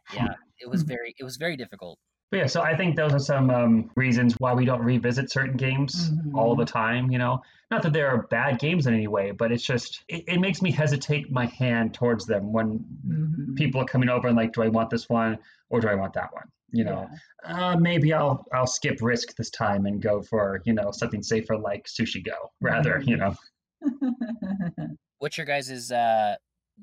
yeah, 0.09 0.35
it 0.59 0.69
was 0.69 0.83
very 0.83 1.15
it 1.17 1.23
was 1.23 1.37
very 1.37 1.57
difficult. 1.57 1.99
But 2.31 2.37
yeah, 2.37 2.45
so 2.45 2.61
I 2.61 2.77
think 2.77 2.95
those 2.95 3.13
are 3.13 3.19
some 3.19 3.49
um, 3.49 3.91
reasons 3.95 4.35
why 4.37 4.53
we 4.53 4.63
don't 4.65 4.83
revisit 4.83 5.31
certain 5.31 5.57
games 5.57 6.13
all 6.33 6.55
Mhm. 6.55 6.55
the 6.55 6.65
time. 6.65 7.09
You 7.11 7.17
know, 7.17 7.41
not 7.71 7.81
that 7.83 7.93
there 7.93 8.07
are 8.09 8.27
bad 8.27 8.59
games 8.59 8.85
in 8.85 8.93
any 8.93 9.07
way, 9.07 9.31
but 9.31 9.51
it's 9.51 9.63
just 9.63 10.03
it, 10.07 10.25
it 10.27 10.39
makes 10.39 10.61
me 10.61 10.71
hesitate 10.71 11.31
my 11.31 11.47
hand 11.47 11.95
towards 11.95 12.27
them 12.27 12.53
when 12.53 12.85
Mhm. 13.03 13.55
people 13.55 13.81
are 13.81 13.85
coming 13.85 14.09
over 14.09 14.27
and 14.27 14.37
like, 14.37 14.53
do 14.53 14.61
I 14.61 14.67
want 14.67 14.91
this 14.91 15.09
one 15.09 15.39
or 15.69 15.79
do 15.81 15.87
I 15.87 15.95
want 15.95 16.13
that 16.13 16.31
one? 16.33 16.49
You 16.71 16.83
know, 16.85 17.09
uh, 17.45 17.75
maybe 17.77 18.13
I'll 18.13 18.45
I'll 18.53 18.67
skip 18.67 18.99
risk 19.01 19.35
this 19.35 19.49
time 19.49 19.85
and 19.85 20.01
go 20.01 20.21
for 20.21 20.61
you 20.65 20.73
know 20.73 20.91
something 20.91 21.23
safer 21.23 21.57
like 21.57 21.87
Sushi 21.87 22.23
Go 22.25 22.33
rather. 22.61 23.01
You 23.05 23.17
know, 23.17 23.35
Yeah. 23.81 24.87
What's 25.19 25.37
your 25.37 25.45
guys' 25.45 25.91
uh, 25.91 26.35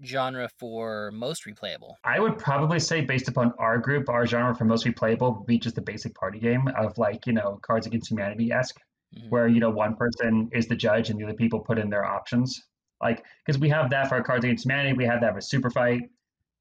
genre 0.04 0.48
for 0.58 1.10
most 1.12 1.44
replayable? 1.46 1.94
I 2.04 2.20
would 2.20 2.38
probably 2.38 2.80
say 2.80 3.00
based 3.00 3.28
upon 3.28 3.52
our 3.58 3.78
group, 3.78 4.08
our 4.08 4.26
genre 4.26 4.54
for 4.54 4.64
most 4.64 4.84
replayable 4.84 5.38
would 5.38 5.46
be 5.46 5.58
just 5.58 5.78
a 5.78 5.82
basic 5.82 6.14
party 6.14 6.38
game 6.38 6.68
of 6.76 6.98
like 6.98 7.26
you 7.26 7.32
know 7.32 7.58
Cards 7.62 7.86
Against 7.86 8.10
Humanity 8.10 8.52
esque. 8.52 8.78
Mhm. 9.16 9.30
where 9.30 9.46
you 9.46 9.60
know 9.60 9.70
one 9.70 9.94
person 9.94 10.50
is 10.52 10.66
the 10.66 10.74
judge 10.74 11.10
and 11.10 11.18
the 11.20 11.24
other 11.24 11.34
people 11.34 11.60
put 11.60 11.78
in 11.78 11.88
their 11.88 12.04
options 12.04 12.60
like 13.00 13.24
because 13.44 13.56
we 13.58 13.68
have 13.68 13.90
that 13.90 14.08
for 14.08 14.16
our 14.16 14.22
cards 14.22 14.44
against 14.44 14.64
humanity 14.64 14.94
we 14.94 15.04
have 15.04 15.20
that 15.20 15.32
for 15.32 15.40
super 15.40 15.70
fight 15.70 16.02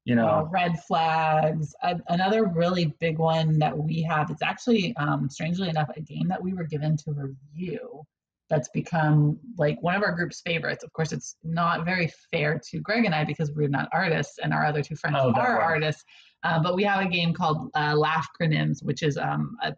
you 0.06 0.14
Uh, 0.14 0.18
know 0.18 0.48
red 0.50 0.74
flags. 0.84 1.74
A- 1.82 2.00
another 2.08 2.46
really 2.46 2.86
big 3.00 3.18
one 3.18 3.58
that 3.58 3.76
we 3.76 4.00
have. 4.02 4.30
It's 4.30 4.42
actually, 4.42 4.96
um, 4.96 5.28
strangely 5.28 5.68
enough, 5.68 5.90
a 5.94 6.00
game 6.00 6.28
that 6.28 6.42
we 6.42 6.54
were 6.54 6.64
given 6.64 6.96
to 6.98 7.12
review. 7.12 8.02
That's 8.48 8.68
become 8.68 9.38
like 9.58 9.76
one 9.82 9.96
of 9.96 10.02
our 10.04 10.12
group's 10.12 10.40
favorites. 10.40 10.84
Of 10.84 10.92
course, 10.92 11.10
it's 11.12 11.36
not 11.42 11.84
very 11.84 12.08
fair 12.30 12.58
to 12.70 12.78
Greg 12.80 13.04
and 13.04 13.14
I 13.14 13.24
because 13.24 13.50
we're 13.52 13.68
not 13.68 13.88
artists, 13.92 14.38
and 14.42 14.54
our 14.54 14.64
other 14.64 14.82
two 14.82 14.94
friends 14.96 15.16
Oh, 15.20 15.32
that 15.32 15.40
are 15.40 15.56
one. 15.56 15.64
artists. 15.64 16.04
Uh, 16.44 16.62
but 16.62 16.76
we 16.76 16.84
have 16.84 17.04
a 17.04 17.08
game 17.08 17.32
called 17.34 17.70
uh, 17.74 17.94
Laughcronyms, 17.94 18.84
which 18.84 19.02
is 19.02 19.18
um, 19.18 19.56
a 19.62 19.74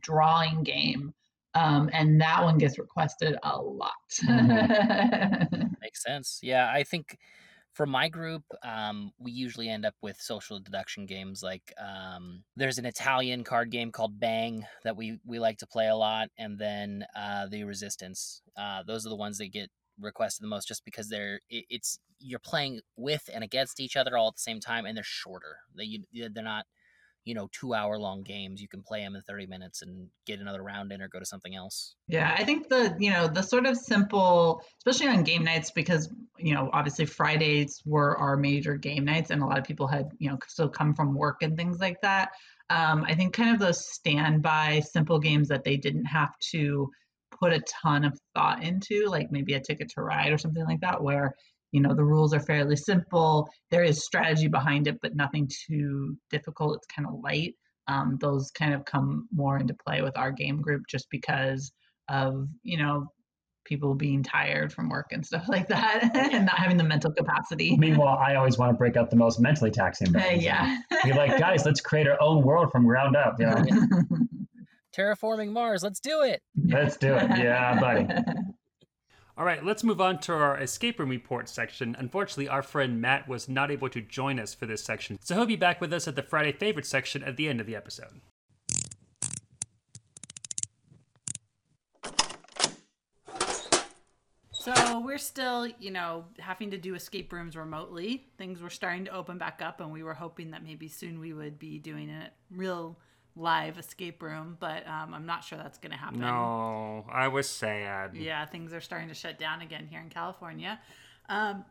drawing 0.00 0.62
game, 0.62 1.12
um, 1.54 1.90
and 1.92 2.20
that 2.20 2.40
one 2.44 2.58
gets 2.58 2.78
requested 2.78 3.36
a 3.42 3.60
lot. 3.60 3.92
Makes 5.82 6.02
sense. 6.04 6.38
Yeah, 6.42 6.70
I 6.72 6.84
think 6.84 7.18
for 7.74 7.86
my 7.86 8.08
group, 8.08 8.42
um, 8.62 9.12
we 9.18 9.32
usually 9.32 9.68
end 9.68 9.86
up 9.86 9.94
with 10.02 10.20
social 10.20 10.60
deduction 10.60 11.06
games. 11.06 11.42
Like 11.42 11.72
um, 11.78 12.44
there's 12.56 12.78
an 12.78 12.86
Italian 12.86 13.44
card 13.44 13.70
game 13.70 13.90
called 13.92 14.20
Bang 14.20 14.66
that 14.84 14.96
we 14.96 15.18
we 15.24 15.38
like 15.38 15.58
to 15.58 15.66
play 15.66 15.88
a 15.88 15.96
lot, 15.96 16.28
and 16.38 16.58
then 16.58 17.04
uh, 17.16 17.46
the 17.46 17.64
Resistance. 17.64 18.42
Uh, 18.56 18.82
those 18.86 19.06
are 19.06 19.10
the 19.10 19.16
ones 19.16 19.38
that 19.38 19.52
get 19.52 19.70
requested 20.00 20.44
the 20.44 20.48
most, 20.48 20.68
just 20.68 20.84
because 20.84 21.08
they're 21.08 21.40
it, 21.48 21.64
it's 21.70 21.98
you're 22.18 22.38
playing 22.38 22.80
with 22.96 23.28
and 23.32 23.42
against 23.42 23.80
each 23.80 23.96
other 23.96 24.16
all 24.16 24.28
at 24.28 24.34
the 24.34 24.40
same 24.42 24.60
time, 24.60 24.84
and 24.84 24.96
they're 24.96 25.04
shorter. 25.04 25.56
They 25.74 25.84
you- 25.84 26.28
they're 26.30 26.44
not 26.44 26.66
you 27.24 27.34
know 27.34 27.48
two 27.52 27.74
hour 27.74 27.98
long 27.98 28.22
games. 28.22 28.60
You 28.60 28.68
can 28.68 28.82
play 28.82 29.00
them 29.00 29.14
in 29.14 29.22
thirty 29.22 29.46
minutes 29.46 29.82
and 29.82 30.08
get 30.26 30.40
another 30.40 30.62
round 30.62 30.92
in 30.92 31.00
or 31.00 31.08
go 31.08 31.18
to 31.18 31.26
something 31.26 31.54
else. 31.54 31.94
Yeah, 32.08 32.34
I 32.36 32.44
think 32.44 32.68
the 32.68 32.96
you 32.98 33.10
know 33.10 33.28
the 33.28 33.42
sort 33.42 33.66
of 33.66 33.76
simple, 33.76 34.62
especially 34.78 35.08
on 35.08 35.22
game 35.22 35.44
nights, 35.44 35.70
because 35.70 36.12
you 36.38 36.54
know 36.54 36.70
obviously 36.72 37.06
Fridays 37.06 37.82
were 37.84 38.16
our 38.18 38.36
major 38.36 38.76
game 38.76 39.04
nights, 39.04 39.30
and 39.30 39.42
a 39.42 39.46
lot 39.46 39.58
of 39.58 39.64
people 39.64 39.86
had 39.86 40.10
you 40.18 40.30
know 40.30 40.38
still 40.46 40.68
come 40.68 40.94
from 40.94 41.14
work 41.14 41.42
and 41.42 41.56
things 41.56 41.80
like 41.80 42.00
that. 42.02 42.30
Um, 42.70 43.04
I 43.06 43.14
think 43.14 43.34
kind 43.34 43.50
of 43.50 43.60
those 43.60 43.86
standby 43.92 44.80
simple 44.80 45.18
games 45.18 45.48
that 45.48 45.64
they 45.64 45.76
didn't 45.76 46.06
have 46.06 46.36
to 46.50 46.90
put 47.38 47.52
a 47.52 47.60
ton 47.82 48.04
of 48.04 48.18
thought 48.34 48.62
into, 48.62 49.06
like 49.06 49.32
maybe 49.32 49.54
a 49.54 49.60
Ticket 49.60 49.90
to 49.90 50.02
Ride 50.02 50.32
or 50.32 50.38
something 50.38 50.64
like 50.64 50.80
that, 50.80 51.02
where 51.02 51.34
you 51.72 51.80
know 51.80 51.94
the 51.94 52.04
rules 52.04 52.32
are 52.32 52.40
fairly 52.40 52.76
simple. 52.76 53.48
There 53.70 53.82
is 53.82 54.04
strategy 54.04 54.48
behind 54.48 54.86
it, 54.86 54.98
but 55.02 55.16
nothing 55.16 55.50
too 55.66 56.16
difficult. 56.30 56.76
It's 56.76 56.86
kind 56.94 57.08
of 57.08 57.14
light. 57.22 57.54
Um, 57.88 58.16
those 58.20 58.50
kind 58.52 58.72
of 58.74 58.84
come 58.84 59.26
more 59.34 59.58
into 59.58 59.74
play 59.86 60.02
with 60.02 60.16
our 60.16 60.30
game 60.30 60.60
group, 60.62 60.82
just 60.88 61.06
because 61.10 61.72
of 62.08 62.46
you 62.62 62.76
know 62.78 63.06
people 63.64 63.94
being 63.94 64.24
tired 64.24 64.72
from 64.72 64.88
work 64.88 65.06
and 65.12 65.24
stuff 65.24 65.48
like 65.48 65.68
that 65.68 66.10
and 66.16 66.46
not 66.46 66.58
having 66.58 66.76
the 66.76 66.82
mental 66.82 67.12
capacity 67.12 67.76
meanwhile 67.76 68.18
i 68.18 68.34
always 68.34 68.58
want 68.58 68.68
to 68.70 68.76
break 68.76 68.96
out 68.96 69.08
the 69.08 69.14
most 69.14 69.38
mentally 69.38 69.70
taxing 69.70 70.08
Uh, 70.16 70.18
games. 70.18 70.42
yeah 70.50 70.78
be 71.04 71.12
like 71.12 71.38
guys 71.38 71.64
let's 71.64 71.80
create 71.80 72.08
our 72.08 72.20
own 72.20 72.42
world 72.42 72.72
from 72.72 72.84
ground 72.84 73.14
up 73.14 73.36
you 73.38 73.46
know 73.46 73.54
Terraforming 74.96 75.52
Mars, 75.52 75.82
let's 75.82 76.00
do 76.00 76.22
it. 76.22 76.42
let's 76.66 76.96
do 76.96 77.14
it 77.14 77.30
yeah 77.38 77.78
buddy 77.80 78.06
All 79.34 79.46
right, 79.46 79.64
let's 79.64 79.82
move 79.82 79.98
on 79.98 80.18
to 80.20 80.34
our 80.34 80.60
escape 80.60 80.98
room 80.98 81.08
report 81.08 81.48
section. 81.48 81.96
Unfortunately, 81.98 82.48
our 82.48 82.62
friend 82.62 83.00
Matt 83.00 83.26
was 83.26 83.48
not 83.48 83.70
able 83.70 83.88
to 83.88 84.02
join 84.02 84.38
us 84.38 84.52
for 84.52 84.66
this 84.66 84.84
section, 84.84 85.18
so 85.22 85.34
he'll 85.34 85.46
be 85.46 85.56
back 85.56 85.80
with 85.80 85.90
us 85.94 86.06
at 86.06 86.16
the 86.16 86.22
Friday 86.22 86.52
favorite 86.52 86.84
section 86.84 87.24
at 87.24 87.38
the 87.38 87.48
end 87.48 87.58
of 87.58 87.66
the 87.66 87.74
episode. 87.74 88.20
So 94.52 95.00
we're 95.00 95.16
still, 95.16 95.66
you 95.66 95.90
know, 95.90 96.26
having 96.38 96.70
to 96.70 96.76
do 96.76 96.94
escape 96.94 97.32
rooms 97.32 97.56
remotely. 97.56 98.26
Things 98.36 98.60
were 98.60 98.70
starting 98.70 99.06
to 99.06 99.16
open 99.16 99.38
back 99.38 99.62
up, 99.64 99.80
and 99.80 99.90
we 99.90 100.02
were 100.02 100.14
hoping 100.14 100.50
that 100.50 100.62
maybe 100.62 100.88
soon 100.88 101.18
we 101.18 101.32
would 101.32 101.58
be 101.58 101.78
doing 101.78 102.10
a 102.10 102.30
real 102.50 102.98
live 103.36 103.78
escape 103.78 104.22
room, 104.22 104.56
but 104.60 104.86
um, 104.86 105.14
I'm 105.14 105.26
not 105.26 105.44
sure 105.44 105.58
that's 105.58 105.78
going 105.78 105.92
to 105.92 105.98
happen. 105.98 106.20
No, 106.20 107.04
I 107.10 107.28
was 107.28 107.48
sad. 107.48 108.14
Yeah, 108.14 108.44
things 108.46 108.72
are 108.72 108.80
starting 108.80 109.08
to 109.08 109.14
shut 109.14 109.38
down 109.38 109.62
again 109.62 109.86
here 109.90 110.00
in 110.00 110.10
California. 110.10 110.78
Um, 111.28 111.64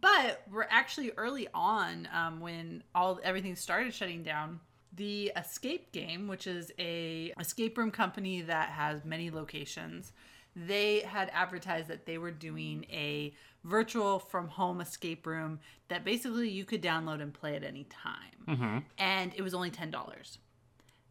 but 0.00 0.42
we're 0.50 0.66
actually 0.68 1.12
early 1.16 1.46
on 1.54 2.08
um, 2.12 2.40
when 2.40 2.82
all 2.94 3.20
everything 3.22 3.54
started 3.54 3.94
shutting 3.94 4.22
down. 4.22 4.60
The 4.94 5.30
Escape 5.36 5.92
Game, 5.92 6.26
which 6.26 6.46
is 6.46 6.72
a 6.78 7.32
escape 7.38 7.76
room 7.76 7.90
company 7.90 8.40
that 8.42 8.70
has 8.70 9.04
many 9.04 9.30
locations, 9.30 10.12
they 10.54 11.00
had 11.00 11.30
advertised 11.34 11.88
that 11.88 12.06
they 12.06 12.16
were 12.16 12.30
doing 12.30 12.86
a 12.90 13.34
virtual 13.62 14.18
from 14.18 14.48
home 14.48 14.80
escape 14.80 15.26
room 15.26 15.60
that 15.88 16.02
basically 16.02 16.48
you 16.48 16.64
could 16.64 16.82
download 16.82 17.20
and 17.20 17.34
play 17.34 17.56
at 17.56 17.62
any 17.62 17.84
time, 17.84 18.56
hmm 18.56 18.78
and 18.96 19.32
it 19.36 19.42
was 19.42 19.52
only 19.52 19.70
ten 19.70 19.90
dollars. 19.90 20.38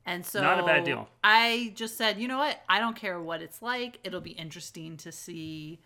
And 0.06 0.26
so 0.26 0.41
Not 0.41 0.60
a 0.60 0.64
bad 0.64 0.84
deal. 0.84 1.10
I 1.24 1.74
just 1.76 1.97
said, 1.97 2.20
you 2.20 2.28
know 2.28 2.38
what? 2.38 2.62
I 2.70 2.80
don't 2.80 2.95
care 2.95 3.20
what 3.20 3.41
it's 3.41 3.62
like. 3.62 3.99
It'll 4.03 4.22
be 4.22 4.32
interesting 4.32 4.97
to 4.97 5.12
see 5.12 5.80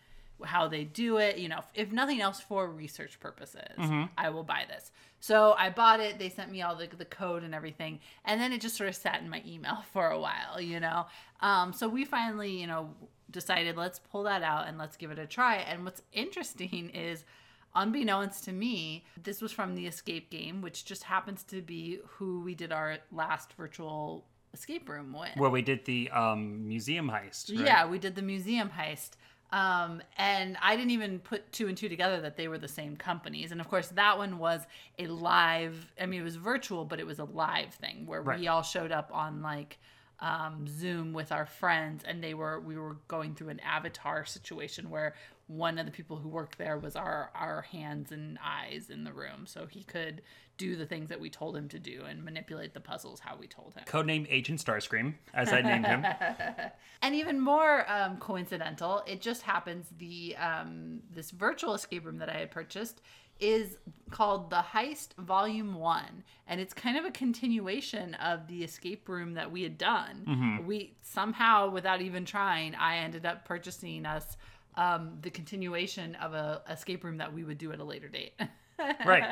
how 0.44 0.68
they 0.68 0.84
do 0.84 1.18
it. 1.18 1.38
You 1.38 1.48
know, 1.50 1.60
if, 1.60 1.88
if 1.88 1.92
nothing 1.94 2.20
else 2.22 2.40
for 2.42 2.68
research 2.70 3.20
purposes, 3.20 3.62
Mm-hmm. 3.78 4.04
I 4.18 4.30
will 4.30 4.44
buy 4.44 4.64
this. 4.68 4.92
So 5.22 5.54
I 5.58 5.70
bought 5.70 6.00
it. 6.00 6.20
They 6.20 6.30
sent 6.30 6.52
me 6.52 6.62
all 6.62 6.76
the, 6.76 6.88
the 6.98 7.06
code 7.06 7.44
and 7.44 7.54
everything. 7.56 8.00
And 8.26 8.40
then 8.40 8.52
it 8.54 8.62
just 8.62 8.76
sort 8.76 8.90
of 8.90 8.96
sat 8.96 9.22
in 9.22 9.30
my 9.30 9.42
email 9.48 9.84
for 9.94 10.10
a 10.10 10.20
while, 10.20 10.60
you 10.60 10.80
know? 10.80 11.06
Um, 11.42 11.72
so 11.72 11.88
we 11.88 12.04
finally, 12.06 12.52
you 12.60 12.68
know, 12.68 12.90
decided 13.32 13.78
let's 13.78 14.00
pull 14.00 14.24
that 14.24 14.44
out 14.44 14.68
and 14.68 14.78
let's 14.78 14.98
give 14.98 15.12
it 15.12 15.20
a 15.20 15.26
try. 15.26 15.58
And 15.58 15.86
what's 15.86 16.02
interesting 16.12 16.90
is, 16.90 17.24
unbeknownst 17.76 18.44
to 18.46 18.52
me, 18.52 19.06
this 19.22 19.42
was 19.42 19.52
from 19.52 19.76
the 19.76 19.88
Escape 19.88 20.30
game, 20.30 20.62
which 20.62 20.86
just 20.86 21.04
happens 21.04 21.44
to 21.44 21.62
be 21.62 22.00
who 22.08 22.42
we 22.42 22.56
did 22.56 22.72
our 22.72 22.98
last 23.12 23.54
virtual 23.54 24.26
escape 24.54 24.90
room 24.90 25.14
with. 25.14 25.30
Where 25.36 25.50
we 25.50 25.62
did 25.62 25.86
the 25.86 26.10
um, 26.12 26.68
museum 26.68 27.10
heist. 27.10 27.56
Right? 27.56 27.66
Yeah, 27.66 27.86
we 27.88 28.00
did 28.00 28.16
the 28.16 28.22
museum 28.22 28.70
heist. 28.70 29.12
Um, 29.52 30.02
and 30.18 30.58
I 30.62 30.76
didn't 30.76 30.92
even 30.92 31.20
put 31.20 31.52
two 31.52 31.68
and 31.68 31.76
two 31.76 31.90
together 31.90 32.22
that 32.22 32.38
they 32.38 32.48
were 32.48 32.60
the 32.60 32.68
same 32.68 32.96
companies. 32.96 33.52
And 33.52 33.60
of 33.60 33.68
course, 33.68 33.88
that 33.90 34.18
one 34.18 34.38
was 34.38 34.62
a 35.00 35.08
live, 35.08 35.92
I 36.00 36.06
mean, 36.06 36.22
it 36.22 36.24
was 36.24 36.36
virtual, 36.36 36.86
but 36.86 37.00
it 37.00 37.08
was 37.08 37.18
a 37.20 37.24
live 37.24 37.74
thing 37.74 38.06
where 38.06 38.22
Right. 38.22 38.40
we 38.40 38.48
all 38.48 38.62
showed 38.62 38.92
up 38.92 39.10
on 39.12 39.42
like 39.42 39.80
um, 40.20 40.68
Zoom 40.68 41.14
with 41.14 41.32
our 41.32 41.46
friends 41.48 42.04
and 42.06 42.24
they 42.24 42.36
were, 42.36 42.60
we 42.60 42.78
were 42.78 42.98
going 43.08 43.34
through 43.34 43.50
an 43.50 43.60
avatar 43.62 44.24
situation 44.26 44.90
where 44.92 45.16
one 45.50 45.80
of 45.80 45.88
the 45.88 45.92
people 45.92 46.18
who 46.18 46.30
worked 46.30 46.60
there 46.60 46.78
was 46.78 46.96
our, 46.96 47.32
our 47.34 47.64
hands 47.64 48.12
and 48.12 48.38
eyes 48.46 48.92
in 48.92 49.04
the 49.04 49.12
room. 49.12 49.48
So 49.48 49.66
he 49.66 49.84
could 49.84 50.22
do 50.58 50.76
the 50.76 50.86
things 50.86 51.10
that 51.10 51.20
we 51.20 51.28
told 51.28 51.58
him 51.58 51.68
to 51.70 51.80
do 51.80 52.04
and 52.08 52.24
manipulate 52.24 52.76
the 52.76 52.80
puzzles 52.80 53.20
how 53.20 53.36
we 53.36 53.48
told 53.48 53.74
him. 53.74 53.84
Codename 53.88 54.28
Agent 54.30 54.64
Starscream, 54.64 55.16
as 55.34 55.52
I 55.52 55.62
named 55.62 55.88
him. 55.88 56.06
And 57.02 57.16
even 57.16 57.40
more 57.40 57.90
um, 57.90 58.18
coincidental, 58.18 59.04
it 59.08 59.22
just 59.22 59.42
happens 59.44 59.88
the 59.98 60.36
um, 60.36 61.00
this 61.10 61.32
virtual 61.32 61.74
escape 61.74 62.06
room 62.06 62.18
that 62.18 62.28
I 62.28 62.34
had 62.34 62.52
purchased 62.52 63.02
is 63.40 63.78
called 64.12 64.50
the 64.50 64.58
Heist 64.74 65.14
Volume 65.18 65.76
One, 65.76 66.26
and 66.46 66.60
it's 66.60 66.74
kind 66.74 66.98
of 66.98 67.06
a 67.06 67.12
continuation 67.12 68.16
of 68.16 68.48
the 68.48 68.66
escape 68.66 69.08
room 69.08 69.36
that 69.36 69.50
we 69.50 69.64
had 69.64 69.78
done. 69.78 70.26
We 70.68 70.98
somehow, 71.02 71.70
without 71.70 72.02
even 72.02 72.26
trying, 72.26 72.76
I 72.76 72.98
ended 72.98 73.26
up 73.26 73.46
purchasing 73.46 74.06
us 74.06 74.36
um, 74.76 75.18
the 75.22 75.30
continuation 75.30 76.16
of 76.16 76.34
a 76.34 76.62
escape 76.70 77.04
room 77.04 77.18
that 77.18 77.34
we 77.34 77.44
would 77.44 77.58
do 77.58 77.72
at 77.72 77.80
a 77.80 77.84
later 77.84 78.08
date. 78.08 78.34
right. 79.06 79.24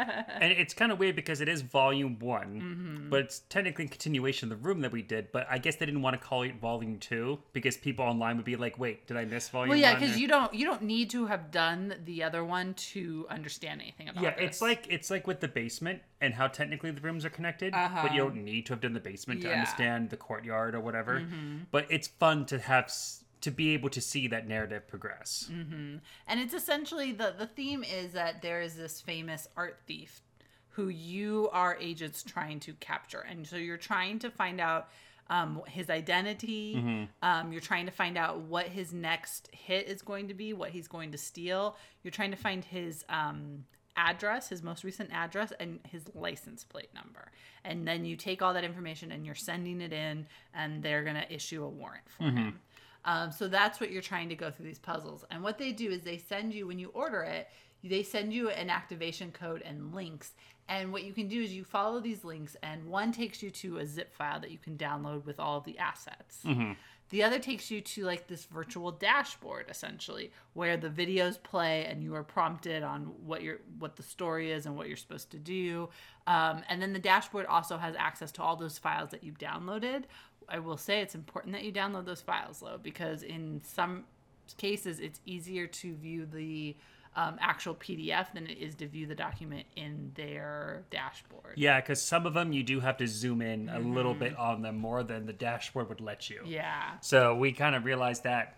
And 0.41 0.51
it's 0.51 0.73
kind 0.73 0.91
of 0.91 0.99
weird 0.99 1.15
because 1.15 1.39
it 1.39 1.47
is 1.47 1.61
volume 1.61 2.19
one, 2.19 2.61
Mm-hmm. 2.61 3.09
but 3.09 3.21
it's 3.21 3.39
technically 3.47 3.85
a 3.85 3.87
continuation 3.87 4.51
of 4.51 4.61
the 4.61 4.67
room 4.67 4.81
that 4.81 4.91
we 4.91 5.01
did. 5.01 5.31
But 5.31 5.47
I 5.49 5.57
guess 5.57 5.77
they 5.77 5.85
didn't 5.85 6.01
want 6.01 6.19
to 6.19 6.27
call 6.27 6.43
it 6.43 6.59
volume 6.59 6.99
two 6.99 7.39
because 7.53 7.77
people 7.77 8.03
online 8.03 8.35
would 8.35 8.45
be 8.45 8.57
like, 8.57 8.77
wait, 8.77 9.07
did 9.07 9.15
I 9.15 9.23
miss 9.23 9.47
volume 9.47 9.69
Well, 9.69 9.77
yeah, 9.79 9.93
because 9.97 10.17
you 10.19 10.27
don't 10.27 10.53
you 10.53 10.65
don't 10.65 10.81
need 10.81 11.09
to 11.11 11.27
have 11.27 11.49
done 11.49 11.95
the 12.03 12.23
other 12.23 12.43
one 12.43 12.73
to 12.91 13.25
understand 13.29 13.81
anything 13.81 14.09
about 14.09 14.21
it. 14.21 14.25
Yeah, 14.25 14.35
this. 14.35 14.45
it's 14.49 14.61
like 14.61 14.85
it's 14.89 15.09
like 15.09 15.27
with 15.27 15.39
the 15.39 15.47
basement 15.47 16.01
and 16.19 16.33
how 16.33 16.47
technically 16.47 16.91
the 16.91 16.99
rooms 17.01 17.23
are 17.23 17.29
connected, 17.29 17.71
but 17.71 18.11
you 18.11 18.17
don't 18.17 18.43
need 18.43 18.65
to 18.65 18.73
have 18.73 18.81
done 18.81 18.93
the 18.93 18.99
basement 18.99 19.41
to 19.43 19.47
Uh-huh. 19.47 19.53
Yeah. 19.55 19.63
Mm-hmm. 19.63 19.69
understand 19.71 20.09
the 20.09 20.17
courtyard 20.17 20.75
or 20.75 20.81
whatever. 20.81 21.25
But 21.71 21.85
it's 21.89 22.07
fun 22.09 22.45
to 22.47 22.59
have 22.59 22.85
s- 22.85 23.23
to 23.41 23.51
be 23.51 23.73
able 23.73 23.89
to 23.89 24.01
see 24.01 24.27
that 24.27 24.47
narrative 24.47 24.87
progress. 24.87 25.49
Mm-hmm. 25.51 25.97
and 26.27 26.39
it's 26.39 26.53
essentially 26.53 27.11
the 27.11 27.33
the 27.37 27.47
theme 27.47 27.83
is 27.83 28.13
that 28.13 28.41
there 28.41 28.61
is 28.61 28.75
this 28.75 29.01
famous 29.01 29.47
art 29.55 29.79
thief 29.85 30.21
who 30.69 30.89
you 30.89 31.49
are 31.51 31.75
agents 31.79 32.21
trying 32.23 32.59
to 32.61 32.73
capture, 32.73 33.25
and 33.29 33.47
so 33.47 33.55
you're 33.55 33.77
trying 33.77 34.19
to 34.19 34.29
find 34.29 34.59
out. 34.61 34.89
Um, 35.29 35.61
his 35.67 35.89
identity. 35.89 36.75
Um, 37.21 37.51
you're 37.51 37.59
trying 37.59 37.85
to 37.85 37.91
find 37.91 38.17
out 38.17 38.39
what 38.43 38.67
his 38.67 38.93
next 38.93 39.49
hit 39.51 39.89
is 39.89 40.01
going 40.01 40.29
to 40.29 40.33
be, 40.33 40.53
what 40.53 40.69
he's 40.69 40.87
going 40.87 41.11
to 41.11 41.17
steal. 41.17 41.75
You're 42.01 42.11
trying 42.11 42.31
to 42.31 42.37
find 42.37 42.63
his 42.63 43.03
um, 43.09 43.65
address, 43.97 44.47
his 44.47 44.63
most 44.63 44.85
recent 44.85 45.11
address, 45.11 45.51
and 45.59 45.79
his 45.89 46.03
license 46.15 46.63
plate 46.63 46.93
number. 46.95 47.29
And 47.65 47.85
then 47.85 48.05
you 48.05 48.15
take 48.15 48.41
all 48.41 48.53
that 48.53 48.63
information 48.63 49.11
and 49.11 49.25
you're 49.25 49.35
sending 49.35 49.81
it 49.81 49.91
in, 49.91 50.27
and 50.53 50.81
they're 50.81 51.03
going 51.03 51.17
to 51.17 51.33
issue 51.33 51.61
a 51.65 51.67
warrant 51.69 52.05
for 52.07 52.23
him. 52.37 52.59
Um, 53.07 53.31
so 53.31 53.47
that's 53.47 53.79
what 53.79 53.89
you're 53.89 54.01
trying 54.01 54.29
to 54.29 54.35
go 54.35 54.51
through 54.51 54.65
these 54.65 54.77
puzzles. 54.77 55.25
And 55.31 55.41
what 55.41 55.57
they 55.57 55.71
do 55.71 55.89
is 55.89 56.01
they 56.01 56.17
send 56.17 56.53
you, 56.53 56.67
when 56.67 56.77
you 56.77 56.89
order 56.89 57.21
it, 57.21 57.47
they 57.83 58.03
send 58.03 58.33
you 58.33 58.49
an 58.49 58.69
activation 58.69 59.31
code 59.31 59.63
and 59.65 59.95
links. 59.95 60.31
And 60.67 60.91
what 60.91 61.03
you 61.03 61.13
can 61.13 61.29
do 61.29 61.41
is 61.41 61.53
you 61.53 61.63
follow 61.63 62.01
these 62.01 62.25
links, 62.25 62.57
and 62.61 62.85
one 62.85 63.13
takes 63.13 63.41
you 63.41 63.49
to 63.51 63.77
a 63.77 63.85
zip 63.85 64.13
file 64.13 64.41
that 64.41 64.51
you 64.51 64.57
can 64.57 64.77
download 64.77 65.25
with 65.25 65.39
all 65.39 65.57
of 65.57 65.63
the 65.63 65.77
assets. 65.77 66.41
The 67.09 67.23
other 67.23 67.39
takes 67.39 67.71
you 67.71 67.79
to 67.79 68.03
like 68.03 68.27
this 68.27 68.43
virtual 68.43 68.91
dashboard 68.91 69.67
essentially 69.69 70.33
where 70.53 70.75
the 70.75 70.89
videos 70.89 71.41
play 71.41 71.85
and 71.85 72.03
you 72.03 72.13
are 72.15 72.23
prompted 72.23 72.83
on 72.83 73.03
what 73.25 73.41
your 73.41 73.59
what 73.79 73.95
the 73.95 74.03
story 74.03 74.51
is 74.51 74.65
and 74.65 74.75
what 74.75 74.89
you're 74.89 74.97
supposed 74.97 75.31
to 75.31 75.37
do. 75.37 75.87
Um, 76.25 76.63
and 76.67 76.81
then 76.81 76.91
the 76.91 76.99
dashboard 76.99 77.45
also 77.45 77.77
has 77.77 77.95
access 77.95 78.33
to 78.33 78.43
all 78.43 78.57
those 78.57 78.77
files 78.77 79.11
that 79.11 79.23
you've 79.23 79.37
downloaded. 79.37 80.03
I 80.49 80.59
will 80.59 80.77
say 80.77 81.01
it's 81.01 81.15
important 81.15 81.53
that 81.53 81.63
you 81.63 81.71
download 81.71 82.05
those 82.05 82.21
files 82.21 82.59
though 82.59 82.79
because 82.81 83.23
in 83.23 83.61
some 83.63 84.05
cases 84.57 84.99
it's 84.99 85.19
easier 85.25 85.67
to 85.67 85.95
view 85.95 86.25
the 86.25 86.75
um, 87.17 87.37
actual 87.41 87.73
PDF 87.73 88.31
than 88.33 88.45
it 88.47 88.59
is 88.59 88.75
to 88.75 88.87
view 88.87 89.07
the 89.07 89.15
document 89.15 89.65
in 89.75 90.11
their 90.13 90.83
dashboard. 90.91 91.53
Yeah, 91.55 91.81
because 91.81 91.99
some 91.99 92.27
of 92.27 92.35
them 92.35 92.53
you 92.53 92.63
do 92.63 92.79
have 92.79 92.97
to 92.97 93.07
zoom 93.07 93.41
in 93.41 93.69
a 93.69 93.79
little 93.79 94.13
bit 94.13 94.37
on 94.37 94.61
them 94.61 94.77
more 94.77 95.01
than 95.03 95.25
the 95.25 95.33
dashboard 95.33 95.89
would 95.89 95.99
let 95.99 96.29
you. 96.29 96.41
Yeah. 96.45 96.91
So 97.01 97.35
we 97.35 97.53
kind 97.53 97.75
of 97.75 97.85
realized 97.85 98.23
that 98.23 98.55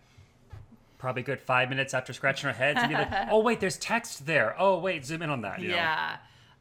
probably 0.98 1.22
a 1.22 1.26
good 1.26 1.40
five 1.40 1.70
minutes 1.70 1.94
after 1.94 2.12
scratching 2.12 2.48
our 2.48 2.54
heads 2.54 2.80
and 2.82 2.90
be 2.90 2.96
like, 2.96 3.10
oh 3.32 3.40
wait, 3.40 3.62
there's 3.62 3.78
text 3.78 4.26
there. 4.26 4.54
Oh 4.60 4.78
wait, 4.80 5.06
zoom 5.06 5.22
in 5.22 5.30
on 5.30 5.42
that. 5.42 5.62
you 5.62 5.70
know? 5.70 5.76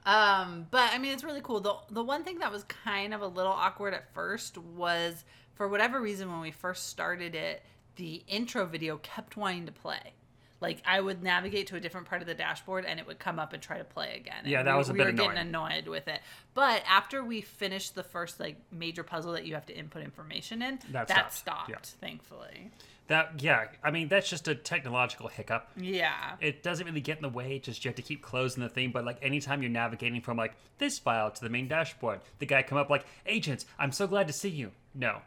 Um, 0.09 0.67
but 0.71 0.91
I 0.95 0.97
mean, 0.97 1.13
it's 1.13 1.23
really 1.23 1.43
cool. 1.43 1.61
The 1.61 1.75
the 1.91 2.03
one 2.03 2.25
thing 2.25 2.39
that 2.39 2.51
was 2.51 2.65
kind 2.65 3.13
of 3.13 3.21
a 3.21 3.27
little 3.27 3.53
awkward 3.53 3.93
at 3.93 4.15
first 4.15 4.57
was 4.57 5.23
for 5.55 5.69
whatever 5.69 6.01
reason 6.01 6.31
when 6.33 6.41
we 6.41 6.51
first 6.51 6.89
started 6.89 7.35
it, 7.35 7.63
the 7.97 8.23
intro 8.27 8.65
video 8.65 8.97
kept 9.03 9.37
wanting 9.37 9.67
to 9.67 9.73
play. 9.73 10.15
Like 10.61 10.83
I 10.85 11.01
would 11.01 11.23
navigate 11.23 11.69
to 11.69 11.77
a 11.77 11.81
different 11.81 12.09
part 12.09 12.21
of 12.21 12.27
the 12.27 12.35
dashboard 12.35 12.85
and 12.85 12.99
it 12.99 13.07
would 13.07 13.19
come 13.19 13.39
up 13.39 13.53
and 13.53 13.63
try 13.63 13.79
to 13.79 13.85
play 13.85 14.17
again. 14.17 14.39
And 14.41 14.49
Yeah, 14.49 14.63
that 14.63 14.73
we, 14.73 14.79
was 14.79 14.89
a 14.89 14.93
we 14.93 14.99
bit 14.99 15.07
were 15.07 15.13
getting 15.13 15.39
annoyed 15.39 15.87
with 15.87 16.09
it. 16.09 16.21
But 16.55 16.83
after 16.89 17.23
we 17.23 17.41
finished 17.41 17.95
the 17.95 18.03
first 18.03 18.41
like 18.41 18.57
major 18.73 19.03
puzzle 19.05 19.33
that 19.33 19.47
you 19.47 19.55
have 19.55 19.67
to 19.67 19.77
input 19.77 20.03
information 20.03 20.63
in, 20.63 20.79
That 20.91 21.09
that, 21.09 21.33
stopped, 21.33 21.69
stopped, 21.69 21.71
yeah. 21.71 21.77
thankfully. 22.01 22.71
That 23.07 23.41
yeah, 23.43 23.69
I 23.83 23.91
mean 23.91 24.09
that's 24.09 24.29
just 24.29 24.49
a 24.49 24.55
technological 24.55 25.29
hiccup. 25.29 25.71
Yeah. 25.77 26.35
It 26.41 26.63
doesn't 26.63 26.87
really 26.87 27.01
get 27.01 27.17
in 27.17 27.23
the 27.23 27.29
way. 27.31 27.59
Just 27.59 27.85
you 27.85 27.89
have 27.89 27.97
to 27.97 28.03
keep 28.03 28.21
closing 28.21 28.63
the 28.63 28.69
thing. 28.69 28.91
But 28.91 29.05
like 29.07 29.19
anytime 29.23 29.63
you're 29.63 29.71
navigating 29.71 30.21
from 30.21 30.37
like 30.37 30.55
this 30.79 30.99
file 30.99 31.31
to 31.31 31.41
the 31.41 31.49
main 31.49 31.69
dashboard, 31.69 32.21
the 32.39 32.47
guy 32.47 32.63
come 32.63 32.77
up 32.77 32.91
like, 32.91 33.07
"Agents, 33.25 33.65
I'm 33.79 33.93
so 33.93 34.07
glad 34.07 34.27
to 34.27 34.33
see 34.35 34.51
you." 34.51 34.73
No. 34.95 35.23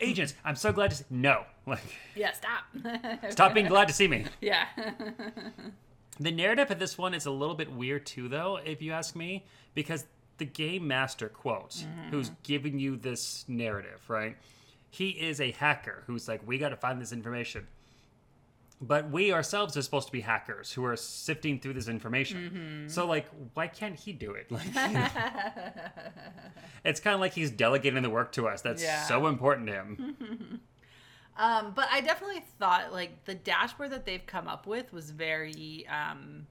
Agents, 0.00 0.34
I'm 0.44 0.56
so 0.56 0.72
glad 0.72 0.90
to 0.90 0.96
see. 0.96 1.04
No. 1.10 1.44
Like, 1.66 1.80
Yeah, 2.14 2.32
stop. 2.32 2.64
stop 3.30 3.54
being 3.54 3.66
glad 3.66 3.88
to 3.88 3.94
see 3.94 4.08
me. 4.08 4.24
yeah. 4.40 4.66
The 6.18 6.30
narrative 6.30 6.70
of 6.70 6.78
this 6.78 6.96
one 6.96 7.12
is 7.12 7.26
a 7.26 7.30
little 7.30 7.54
bit 7.54 7.70
weird 7.70 8.06
too, 8.06 8.28
though, 8.28 8.58
if 8.64 8.80
you 8.80 8.92
ask 8.92 9.14
me, 9.14 9.44
because 9.74 10.06
the 10.38 10.46
game 10.46 10.88
master 10.88 11.28
quote, 11.28 11.72
mm-hmm. 11.72 12.08
who's 12.08 12.30
giving 12.42 12.78
you 12.78 12.96
this 12.96 13.44
narrative, 13.48 14.02
right? 14.08 14.36
He 14.88 15.10
is 15.10 15.42
a 15.42 15.50
hacker 15.50 16.04
who's 16.06 16.26
like, 16.26 16.40
we 16.46 16.56
got 16.56 16.70
to 16.70 16.76
find 16.76 17.00
this 17.00 17.12
information. 17.12 17.66
But 18.80 19.10
we 19.10 19.32
ourselves 19.32 19.74
are 19.78 19.82
supposed 19.82 20.06
to 20.08 20.12
be 20.12 20.20
hackers 20.20 20.70
who 20.72 20.84
are 20.84 20.96
sifting 20.96 21.58
through 21.60 21.72
this 21.74 21.88
information. 21.88 22.84
So, 22.88 23.06
like, 23.06 23.26
why 23.54 23.68
can't 23.68 23.98
he 23.98 24.12
do 24.12 24.32
it? 24.32 24.48
Like, 24.50 24.66
it's 26.84 27.00
kind 27.00 27.14
of 27.14 27.20
like 27.20 27.32
he's 27.32 27.50
delegating 27.50 28.02
the 28.02 28.10
work 28.10 28.32
to 28.32 28.48
us. 28.48 28.62
That's 28.62 28.82
Yeah. 28.82 29.04
so 29.06 29.26
important 29.26 29.66
to 29.68 29.72
him. 29.74 30.60
Um, 31.38 31.72
but 31.76 31.86
I 31.92 32.00
definitely 32.00 32.42
thought 32.58 32.94
like 32.94 33.26
the 33.26 33.34
dashboard 33.34 33.90
that 33.90 34.06
they've 34.06 34.24
come 34.24 34.48
up 34.48 34.66
with 34.66 34.90
was 34.94 35.10
very 35.10 35.86
um, 35.86 36.46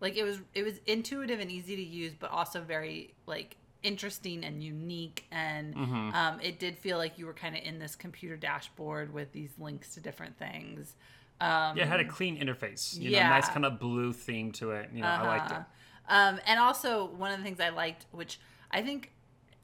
like 0.00 0.16
it 0.16 0.24
was 0.24 0.40
it 0.54 0.64
was 0.64 0.80
intuitive 0.86 1.38
and 1.38 1.52
easy 1.52 1.76
to 1.76 1.82
use, 1.84 2.14
but 2.18 2.32
also 2.32 2.60
very 2.60 3.14
like 3.26 3.56
interesting 3.84 4.44
and 4.44 4.60
unique. 4.60 5.26
And 5.30 5.76
Mm-hmm. 5.76 6.14
um, 6.16 6.40
it 6.40 6.58
did 6.58 6.76
feel 6.76 6.98
like 6.98 7.16
you 7.16 7.26
were 7.26 7.32
kind 7.32 7.54
of 7.56 7.62
in 7.62 7.78
this 7.78 7.94
computer 7.94 8.36
dashboard 8.36 9.14
with 9.14 9.30
these 9.30 9.52
links 9.56 9.94
to 9.94 10.00
different 10.00 10.36
things. 10.36 10.96
Um, 11.40 11.76
Yeah, 11.76 11.84
it 11.84 11.88
had 11.88 12.00
a 12.00 12.04
clean 12.04 12.38
interface. 12.38 12.98
You 12.98 13.10
know, 13.10 13.18
Yeah. 13.18 13.28
nice 13.28 13.48
kind 13.48 13.64
of 13.64 13.78
blue 13.78 14.12
theme 14.12 14.52
to 14.52 14.70
it. 14.72 14.90
You 14.92 15.02
know, 15.02 15.08
I 15.08 15.22
liked 15.26 15.50
it. 15.50 15.54
Uh-huh. 15.54 15.64
Um, 16.08 16.40
and 16.46 16.60
also 16.60 17.06
one 17.06 17.32
of 17.32 17.38
the 17.38 17.44
things 17.44 17.60
I 17.60 17.70
liked, 17.70 18.06
which 18.12 18.38
I 18.70 18.82
think, 18.82 19.10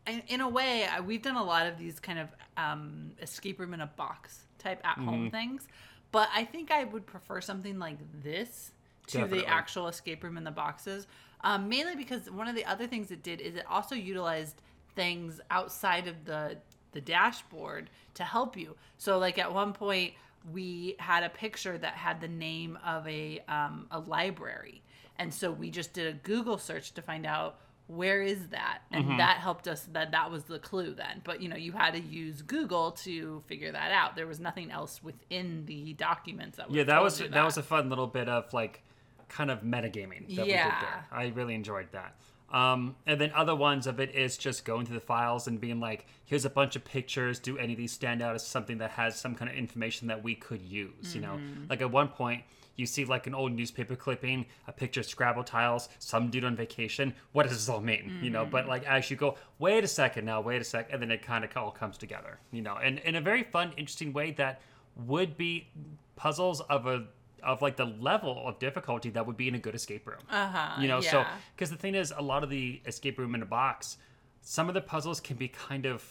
in, 0.06 0.22
in 0.28 0.40
a 0.40 0.48
way, 0.48 0.86
we've 1.04 1.22
done 1.22 1.36
a 1.36 1.44
lot 1.44 1.66
of 1.66 1.78
these 1.78 2.00
kind 2.00 2.18
of 2.18 2.28
um, 2.56 3.12
escape 3.20 3.60
room 3.60 3.74
in 3.74 3.80
a 3.80 3.86
box 3.86 4.46
type 4.58 4.80
at 4.84 4.96
home 4.98 5.26
Mm-hmm. 5.26 5.28
things, 5.28 5.68
but 6.12 6.28
I 6.34 6.44
think 6.44 6.70
I 6.70 6.84
would 6.84 7.06
prefer 7.06 7.40
something 7.40 7.78
like 7.78 7.98
this 8.22 8.72
to 9.08 9.18
Definitely. 9.18 9.40
the 9.40 9.48
actual 9.48 9.88
escape 9.88 10.24
room 10.24 10.36
in 10.36 10.44
the 10.44 10.50
boxes. 10.50 11.06
Um, 11.42 11.68
mainly 11.68 11.96
because 11.96 12.30
one 12.30 12.48
of 12.48 12.54
the 12.54 12.64
other 12.66 12.86
things 12.86 13.10
it 13.10 13.22
did 13.22 13.40
is 13.40 13.54
it 13.54 13.64
also 13.68 13.94
utilized 13.94 14.60
things 14.94 15.40
outside 15.50 16.06
of 16.08 16.24
the 16.24 16.58
the 16.92 17.00
dashboard 17.00 17.88
to 18.14 18.24
help 18.24 18.56
you. 18.56 18.74
So 18.98 19.18
like 19.18 19.38
at 19.38 19.54
one 19.54 19.72
point 19.72 20.14
we 20.52 20.96
had 20.98 21.22
a 21.22 21.28
picture 21.28 21.76
that 21.78 21.94
had 21.94 22.20
the 22.20 22.28
name 22.28 22.78
of 22.84 23.06
a 23.06 23.40
um, 23.48 23.86
a 23.90 23.98
library, 24.00 24.82
and 25.18 25.32
so 25.32 25.50
we 25.50 25.70
just 25.70 25.92
did 25.92 26.06
a 26.06 26.16
Google 26.18 26.58
search 26.58 26.92
to 26.94 27.02
find 27.02 27.26
out 27.26 27.58
where 27.86 28.22
is 28.22 28.48
that, 28.48 28.82
and 28.92 29.04
Mm-hmm. 29.04 29.16
that 29.18 29.38
helped 29.38 29.66
us. 29.66 29.86
That 29.92 30.12
that 30.12 30.30
was 30.30 30.44
the 30.44 30.58
clue 30.60 30.94
then. 30.94 31.22
But 31.24 31.42
you 31.42 31.48
know 31.48 31.56
you 31.56 31.72
had 31.72 31.92
to 31.94 32.00
use 32.00 32.40
Google 32.42 32.92
to 32.92 33.42
figure 33.48 33.72
that 33.72 33.90
out. 33.92 34.14
There 34.16 34.26
was 34.26 34.38
nothing 34.40 34.70
else 34.70 35.02
within 35.02 35.64
the 35.66 35.92
documents 35.94 36.56
that. 36.58 36.70
Yeah, 36.70 36.84
that 36.84 37.02
was 37.02 37.20
you 37.20 37.28
that 37.28 37.44
was 37.44 37.56
a 37.58 37.62
fun 37.62 37.88
little 37.90 38.06
bit 38.06 38.28
of 38.28 38.52
like 38.52 38.82
kind 39.28 39.50
of 39.50 39.62
metagaming 39.62 40.20
that 40.20 40.28
we 40.28 40.36
did 40.36 40.48
Yeah. 40.48 40.80
there. 40.80 41.06
I 41.12 41.26
really 41.28 41.54
enjoyed 41.54 41.88
that. 41.92 42.14
Um, 42.50 42.96
and 43.06 43.20
then 43.20 43.30
other 43.34 43.54
ones 43.54 43.86
of 43.86 44.00
it 44.00 44.14
is 44.14 44.36
just 44.36 44.64
going 44.64 44.84
through 44.86 44.96
the 44.96 45.00
files 45.06 45.46
and 45.46 45.60
being 45.60 45.78
like, 45.78 46.06
here's 46.24 46.44
a 46.44 46.50
bunch 46.50 46.74
of 46.74 46.84
pictures. 46.84 47.38
Do 47.38 47.56
any 47.58 47.74
of 47.74 47.78
these 47.78 47.92
stand 47.92 48.22
out 48.22 48.34
as 48.34 48.46
something 48.46 48.78
that 48.78 48.90
has 48.92 49.16
some 49.18 49.34
kind 49.34 49.50
of 49.50 49.56
information 49.56 50.08
that 50.08 50.22
we 50.22 50.34
could 50.34 50.62
use? 50.62 51.14
You 51.14 51.20
know, 51.20 51.38
like 51.68 51.80
at 51.80 51.90
one 51.90 52.08
point, 52.08 52.42
you 52.76 52.86
see 52.86 53.04
like 53.04 53.26
an 53.26 53.34
old 53.34 53.52
newspaper 53.52 53.94
clipping, 53.94 54.46
a 54.66 54.72
picture 54.72 55.00
of 55.00 55.06
Scrabble 55.06 55.44
tiles, 55.44 55.88
some 55.98 56.30
dude 56.30 56.44
on 56.44 56.56
vacation. 56.56 57.14
What 57.32 57.44
does 57.44 57.52
this 57.52 57.68
all 57.68 57.80
mean? 57.80 58.18
You 58.22 58.30
know, 58.30 58.46
but 58.46 58.66
like 58.66 58.84
as 58.84 59.10
you 59.10 59.16
go, 59.16 59.36
wait 59.58 59.84
a 59.84 59.88
second 59.88 60.24
now, 60.24 60.40
wait 60.40 60.60
a 60.60 60.64
sec, 60.64 60.88
and 60.92 61.00
then 61.00 61.10
it 61.10 61.22
kind 61.22 61.44
of 61.44 61.56
all 61.56 61.70
comes 61.70 61.98
together. 61.98 62.38
You 62.50 62.62
know, 62.62 62.76
and 62.82 62.98
in 63.00 63.16
a 63.16 63.20
very 63.20 63.44
fun, 63.44 63.72
interesting 63.76 64.12
way 64.12 64.32
that 64.32 64.60
would 65.06 65.36
be 65.36 65.68
puzzles 66.16 66.60
of 66.62 66.86
a 66.86 67.04
of 67.42 67.62
like 67.62 67.76
the 67.76 67.86
level 67.86 68.42
of 68.46 68.58
difficulty 68.58 69.10
that 69.10 69.26
would 69.26 69.36
be 69.36 69.48
in 69.48 69.54
a 69.54 69.58
good 69.58 69.74
escape 69.74 70.06
room. 70.06 70.20
Uh-huh. 70.30 70.80
You 70.80 70.88
know, 70.88 71.00
so 71.00 71.24
because 71.54 71.70
the 71.70 71.76
thing 71.76 71.94
is, 71.94 72.12
a 72.16 72.22
lot 72.22 72.42
of 72.42 72.50
the 72.50 72.80
escape 72.86 73.18
room 73.18 73.34
in 73.34 73.42
a 73.42 73.46
box, 73.46 73.96
some 74.42 74.68
of 74.68 74.74
the 74.74 74.80
puzzles 74.80 75.20
can 75.20 75.36
be 75.36 75.48
kind 75.48 75.86
of, 75.86 76.02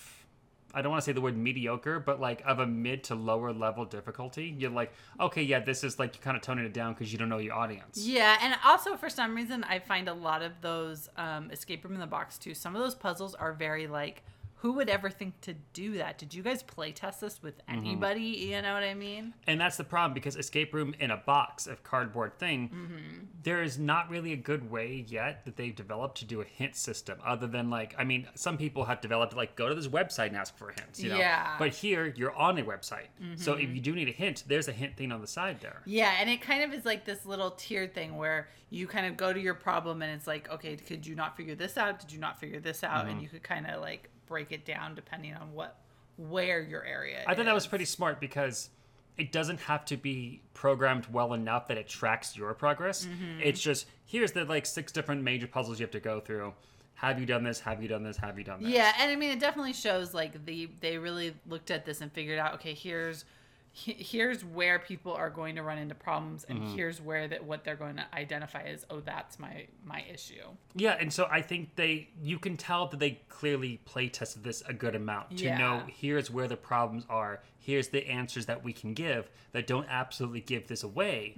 I 0.74 0.82
don't 0.82 0.92
want 0.92 1.02
to 1.02 1.06
say 1.06 1.14
the 1.14 1.22
word 1.22 1.36
mediocre, 1.36 2.00
but 2.00 2.20
like 2.20 2.44
of 2.46 2.60
a 2.60 2.68
mid 2.68 3.04
to 3.06 3.16
lower 3.16 3.52
level 3.52 3.86
difficulty. 3.86 4.56
You're 4.58 4.70
like, 4.70 4.94
okay, 5.20 5.42
yeah, 5.42 5.60
this 5.60 5.84
is 5.84 5.98
like 5.98 6.16
you're 6.16 6.24
kind 6.24 6.38
of 6.38 6.44
toning 6.44 6.66
it 6.66 6.74
down 6.74 6.94
because 6.94 7.12
you 7.12 7.18
don't 7.18 7.30
know 7.30 7.40
your 7.40 7.56
audience. 7.56 7.98
Yeah, 7.98 8.38
and 8.42 8.56
also 8.64 8.96
for 8.96 9.10
some 9.10 9.36
reason, 9.36 9.64
I 9.64 9.80
find 9.80 10.08
a 10.08 10.14
lot 10.14 10.42
of 10.42 10.52
those 10.62 11.10
um, 11.18 11.50
escape 11.52 11.84
room 11.84 11.94
in 11.94 12.00
the 12.00 12.08
box 12.08 12.38
too. 12.38 12.54
Some 12.54 12.76
of 12.76 12.82
those 12.82 12.96
puzzles 12.96 13.34
are 13.36 13.54
very 13.54 13.88
like, 13.88 14.24
who 14.62 14.74
would 14.74 14.90
ever 14.90 15.10
think 15.10 15.40
to 15.42 15.54
do 15.74 15.98
that? 15.98 16.18
Did 16.18 16.34
you 16.34 16.44
guys 16.44 16.64
play 16.64 16.92
test 16.92 17.22
this 17.22 17.42
with 17.42 17.58
Mm-hmm. 17.68 17.78
anybody? 17.80 18.22
You 18.24 18.62
know 18.62 18.74
what 18.74 18.84
I 18.84 18.94
mean? 18.94 19.34
And 19.48 19.60
that's 19.60 19.78
the 19.78 19.84
problem 19.86 20.14
because 20.14 20.36
escape 20.36 20.74
room 20.74 20.94
in 21.00 21.12
a 21.12 21.18
box 21.18 21.66
of 21.66 21.84
cardboard 21.84 22.38
thing, 22.38 22.70
Mm-hmm. 22.70 23.26
there 23.44 23.64
is 23.64 23.78
not 23.80 24.10
really 24.10 24.34
a 24.34 24.38
good 24.38 24.70
way 24.70 25.06
yet 25.08 25.46
that 25.46 25.56
they've 25.56 25.76
developed 25.76 26.18
to 26.20 26.26
do 26.26 26.42
a 26.42 26.44
hint 26.44 26.76
system 26.76 27.20
other 27.26 27.48
than 27.48 27.70
like, 27.70 27.96
I 27.98 28.04
mean, 28.04 28.28
some 28.36 28.58
people 28.58 28.84
have 28.86 29.00
developed 29.00 29.36
like 29.36 29.56
go 29.56 29.70
to 29.70 29.76
this 29.76 29.88
website 29.88 30.28
and 30.28 30.36
ask 30.38 30.58
for 30.58 30.74
hints, 30.78 31.02
you 31.02 31.10
know. 31.10 31.18
Yeah. 31.18 31.46
Mm-hmm. 31.46 31.58
But 31.60 31.70
here 31.70 32.14
you're 32.18 32.36
on 32.36 32.58
a 32.58 32.64
website. 32.64 33.08
So 33.38 33.54
if 33.54 33.70
you 33.70 33.80
do 33.80 33.96
need 33.96 34.10
a 34.10 34.12
hint, 34.12 34.44
there's 34.48 34.68
a 34.68 34.74
hint 34.74 34.98
thing 34.98 35.12
on 35.12 35.22
the 35.22 35.28
side 35.28 35.62
there. 35.62 35.82
Yeah, 35.86 36.14
and 36.20 36.30
it 36.30 36.42
kind 36.42 36.64
of 36.64 36.74
is 36.78 36.86
like 36.86 37.06
this 37.06 37.26
little 37.26 37.52
tiered 37.52 37.94
thing 37.94 38.18
where 38.18 38.50
you 38.70 38.88
kind 38.88 39.06
of 39.06 39.16
go 39.18 39.32
to 39.34 39.40
your 39.40 39.54
problem 39.56 40.02
and 40.02 40.12
it's 40.12 40.28
like, 40.28 40.50
okay, 40.52 40.76
could 40.76 41.08
you 41.08 41.16
not 41.16 41.36
figure 41.38 41.56
this 41.56 41.78
out? 41.78 42.00
Did 42.00 42.12
you 42.12 42.20
not 42.20 42.40
figure 42.40 42.60
this 42.60 42.84
out? 42.84 43.02
Mm-hmm. 43.04 43.10
And 43.10 43.22
you 43.22 43.30
could 43.30 43.44
kind 43.44 43.66
of 43.66 43.82
like 43.82 44.10
break 44.30 44.54
it 44.54 44.64
down 44.64 44.96
depending 44.96 45.34
on 45.34 45.54
what 45.54 45.78
where 46.18 46.62
your 46.62 46.86
area. 46.86 47.24
I 47.28 47.36
thought 47.36 47.46
that 47.46 47.54
was 47.54 47.68
pretty 47.68 47.86
smart 47.86 48.20
because 48.22 48.70
it 49.18 49.32
doesn't 49.32 49.60
have 49.62 49.84
to 49.86 49.98
be 49.98 50.42
programmed 50.54 51.08
well 51.12 51.34
enough 51.34 51.68
that 51.68 51.78
it 51.78 51.90
tracks 51.90 52.38
your 52.38 52.54
progress. 52.54 53.06
Mm-hmm. 53.06 53.42
It's 53.44 53.60
just 53.60 53.88
here's 54.06 54.32
the 54.32 54.46
like 54.46 54.66
six 54.66 54.92
different 54.92 55.24
major 55.24 55.48
puzzles 55.48 55.80
you 55.80 55.84
have 55.84 55.92
to 55.92 56.00
go 56.00 56.22
through. 56.22 56.54
Have 56.96 57.20
you 57.20 57.26
done 57.26 57.44
this? 57.44 57.62
Have 57.62 57.82
you 57.82 57.88
done 57.88 58.04
this? 58.04 58.18
Have 58.18 58.38
you 58.38 58.44
done 58.44 58.62
this? 58.62 58.72
Yeah, 58.72 58.92
and 59.00 59.10
I 59.10 59.16
mean, 59.16 59.32
it 59.32 59.40
definitely 59.40 59.74
shows 59.74 60.14
like 60.14 60.46
the 60.46 60.70
they 60.82 60.98
really 60.98 61.34
looked 61.48 61.72
at 61.72 61.86
this 61.86 62.02
and 62.02 62.12
figured 62.12 62.40
out, 62.40 62.56
okay, 62.56 62.74
here's 62.74 63.26
he- 63.72 63.94
here's 63.94 64.44
where 64.44 64.80
people 64.80 65.14
are 65.14 65.30
going 65.30 65.56
to 65.56 65.64
run 65.64 65.78
into 65.78 65.96
problems, 65.96 66.44
and 66.50 66.60
Mm-hmm. 66.60 66.76
here's 66.76 67.00
where 67.02 67.28
that 67.28 67.44
what 67.44 67.64
they're 67.64 67.76
going 67.76 67.96
to 67.98 68.06
identify 68.14 68.64
as, 68.64 68.86
oh, 68.90 69.00
that's 69.00 69.40
my 69.40 69.68
my 69.86 70.04
issue. 70.12 70.44
Yeah, 70.76 70.98
and 71.00 71.12
so 71.14 71.28
I 71.32 71.42
think 71.42 71.76
they 71.76 72.10
you 72.22 72.40
can 72.40 72.58
tell 72.58 72.88
that 72.88 73.00
they 73.00 73.22
clearly 73.30 73.80
play 73.86 74.10
tested 74.10 74.44
this 74.44 74.62
a 74.68 74.74
good 74.74 74.96
amount 74.96 75.38
to 75.38 75.46
Yeah. 75.46 75.58
know 75.58 75.84
here's 75.88 76.30
where 76.32 76.48
the 76.48 76.58
problems 76.58 77.06
are, 77.10 77.42
here's 77.70 77.90
the 77.90 78.08
answers 78.10 78.48
that 78.48 78.64
we 78.64 78.74
can 78.74 78.94
give 78.94 79.30
that 79.52 79.68
don't 79.68 79.88
absolutely 79.90 80.42
give 80.42 80.68
this 80.68 80.84
away, 80.84 81.36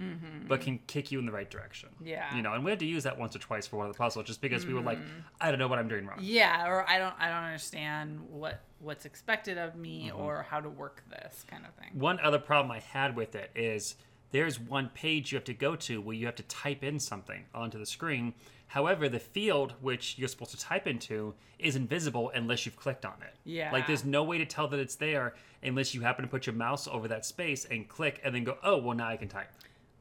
but 0.47 0.61
can 0.61 0.79
kick 0.87 1.11
you 1.11 1.19
in 1.19 1.25
the 1.25 1.31
right 1.31 1.49
direction. 1.49 1.89
Mm-hmm. 1.95 2.07
Yeah. 2.07 2.35
You 2.35 2.41
know, 2.41 2.53
and 2.53 2.63
we 2.63 2.71
had 2.71 2.79
to 2.79 2.85
use 2.85 3.03
that 3.03 3.17
once 3.19 3.35
or 3.35 3.39
twice 3.39 3.67
for 3.67 3.77
one 3.77 3.87
of 3.87 3.93
the 3.93 3.97
puzzles 3.97 4.25
just 4.25 4.41
because 4.41 4.65
we 4.65 4.73
were 4.73 4.81
like, 4.81 4.99
I 5.39 5.49
don't 5.49 5.59
know 5.59 5.67
what 5.67 5.79
I'm 5.79 5.87
doing 5.87 6.05
wrong. 6.05 6.19
Yeah, 6.21 6.67
or 6.67 6.89
I 6.89 6.97
don't 6.97 7.15
I 7.19 7.27
don't 7.27 7.43
understand 7.43 8.19
what 8.29 8.61
what's 8.79 9.05
expected 9.05 9.57
of 9.57 9.75
me 9.75 10.09
Mm-hmm. 10.11 10.21
or 10.21 10.45
how 10.49 10.59
to 10.61 10.69
work 10.69 11.03
this 11.09 11.43
kind 11.47 11.65
of 11.65 11.73
thing. 11.75 11.89
One 11.99 12.19
other 12.21 12.39
problem 12.39 12.71
I 12.71 12.79
had 12.79 13.15
with 13.15 13.35
it 13.35 13.51
is 13.55 13.95
there's 14.31 14.59
one 14.59 14.89
page 14.93 15.31
you 15.31 15.35
have 15.35 15.43
to 15.45 15.53
go 15.53 15.75
to 15.75 16.01
where 16.01 16.15
you 16.15 16.25
have 16.25 16.35
to 16.35 16.43
type 16.43 16.83
in 16.83 16.99
something 16.99 17.43
onto 17.53 17.77
the 17.77 17.85
screen. 17.85 18.33
However, 18.67 19.09
the 19.09 19.19
field 19.19 19.73
which 19.81 20.17
you're 20.17 20.29
supposed 20.29 20.51
to 20.51 20.57
type 20.59 20.87
into 20.87 21.33
is 21.59 21.75
invisible 21.75 22.31
unless 22.33 22.65
you've 22.65 22.77
clicked 22.77 23.05
on 23.05 23.15
it. 23.21 23.35
Yeah. 23.43 23.69
Like 23.73 23.85
there's 23.87 24.05
no 24.05 24.23
way 24.23 24.37
to 24.37 24.45
tell 24.45 24.69
that 24.69 24.79
it's 24.79 24.95
there 24.95 25.33
unless 25.63 25.93
you 25.93 26.01
happen 26.01 26.23
to 26.23 26.29
put 26.29 26.45
your 26.45 26.55
mouse 26.55 26.87
over 26.87 27.07
that 27.07 27.25
space 27.25 27.65
and 27.65 27.87
click 27.87 28.19
and 28.23 28.33
then 28.33 28.43
go, 28.43 28.57
oh, 28.63 28.77
well, 28.77 28.95
now 28.95 29.07
I 29.07 29.17
can 29.17 29.27
type. 29.27 29.49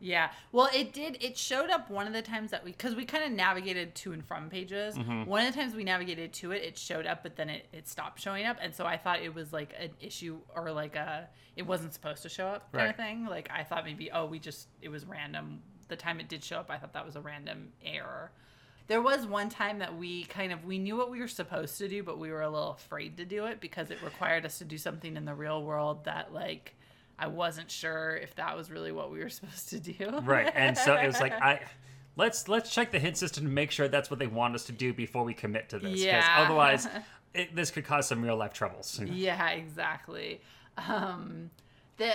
Yeah. 0.02 0.30
Well, 0.50 0.70
it 0.74 0.94
did. 0.94 1.22
It 1.22 1.36
showed 1.36 1.68
up 1.68 1.90
one 1.90 2.06
of 2.06 2.14
the 2.14 2.22
times 2.22 2.50
that 2.52 2.64
we, 2.64 2.70
because 2.72 2.94
we 2.94 3.04
kind 3.04 3.22
of 3.22 3.32
navigated 3.32 3.94
to 3.96 4.12
and 4.12 4.24
from 4.24 4.48
pages. 4.48 4.96
Mm-hmm. 4.96 5.24
One 5.26 5.44
of 5.46 5.52
the 5.54 5.60
times 5.60 5.74
we 5.74 5.84
navigated 5.84 6.32
to 6.34 6.52
it, 6.52 6.62
it 6.62 6.78
showed 6.78 7.04
up, 7.06 7.22
but 7.22 7.36
then 7.36 7.50
it, 7.50 7.66
it 7.72 7.86
stopped 7.86 8.18
showing 8.18 8.46
up. 8.46 8.56
And 8.62 8.74
so 8.74 8.86
I 8.86 8.96
thought 8.96 9.20
it 9.20 9.34
was 9.34 9.52
like 9.52 9.74
an 9.78 9.90
issue 10.00 10.38
or 10.56 10.72
like 10.72 10.96
a, 10.96 11.28
it 11.54 11.66
wasn't 11.66 11.92
supposed 11.92 12.22
to 12.22 12.30
show 12.30 12.46
up 12.46 12.72
kind 12.72 12.84
Right. 12.84 12.90
of 12.90 12.96
thing. 12.96 13.26
Like 13.26 13.50
I 13.54 13.62
thought 13.62 13.84
maybe, 13.84 14.10
oh, 14.10 14.24
we 14.24 14.38
just, 14.38 14.68
it 14.80 14.88
was 14.88 15.04
random. 15.04 15.60
The 15.88 15.96
time 15.96 16.18
it 16.18 16.30
did 16.30 16.42
show 16.42 16.56
up, 16.56 16.70
I 16.70 16.78
thought 16.78 16.94
that 16.94 17.04
was 17.04 17.16
a 17.16 17.20
random 17.20 17.68
error. 17.84 18.30
There 18.90 19.00
was 19.00 19.24
one 19.24 19.48
time 19.50 19.78
that 19.78 19.96
we 19.96 20.24
kind 20.24 20.50
of 20.52 20.64
we 20.64 20.76
knew 20.76 20.96
what 20.96 21.12
we 21.12 21.20
were 21.20 21.28
supposed 21.28 21.78
to 21.78 21.86
do, 21.86 22.02
but 22.02 22.18
we 22.18 22.32
were 22.32 22.42
a 22.42 22.50
little 22.50 22.72
afraid 22.72 23.16
to 23.18 23.24
do 23.24 23.46
it 23.46 23.60
because 23.60 23.92
it 23.92 24.02
required 24.02 24.44
us 24.44 24.58
to 24.58 24.64
do 24.64 24.76
something 24.76 25.16
in 25.16 25.24
the 25.24 25.32
real 25.32 25.62
world 25.62 26.02
that 26.06 26.34
like 26.34 26.74
I 27.16 27.28
wasn't 27.28 27.70
sure 27.70 28.16
if 28.16 28.34
that 28.34 28.56
was 28.56 28.68
really 28.68 28.90
what 28.90 29.12
we 29.12 29.20
were 29.20 29.28
supposed 29.38 29.68
to 29.68 29.78
do. 29.78 30.18
Right. 30.24 30.50
And 30.56 30.76
so 30.76 30.96
it 30.96 31.06
was 31.06 31.20
like, 31.20 31.32
I. 31.40 31.60
Let's 32.16 32.48
let's 32.48 32.74
check 32.74 32.90
the 32.90 32.98
hint 32.98 33.16
system 33.16 33.44
to 33.44 33.50
make 33.50 33.70
sure 33.70 33.86
that's 33.86 34.10
what 34.10 34.18
they 34.18 34.26
want 34.26 34.56
us 34.56 34.64
to 34.64 34.72
do 34.72 34.92
before 34.92 35.22
we 35.22 35.34
commit 35.34 35.68
to 35.68 35.78
this. 35.78 35.90
'cause 35.90 36.00
Yeah. 36.00 36.34
otherwise, 36.44 36.88
it, 37.32 37.54
this 37.54 37.70
could 37.70 37.84
cause 37.84 38.08
some 38.08 38.20
real 38.22 38.34
life 38.36 38.52
troubles. 38.52 39.00
Yeah, 39.06 39.50
exactly. 39.50 40.40
Um, 40.76 41.50
the 41.96 42.14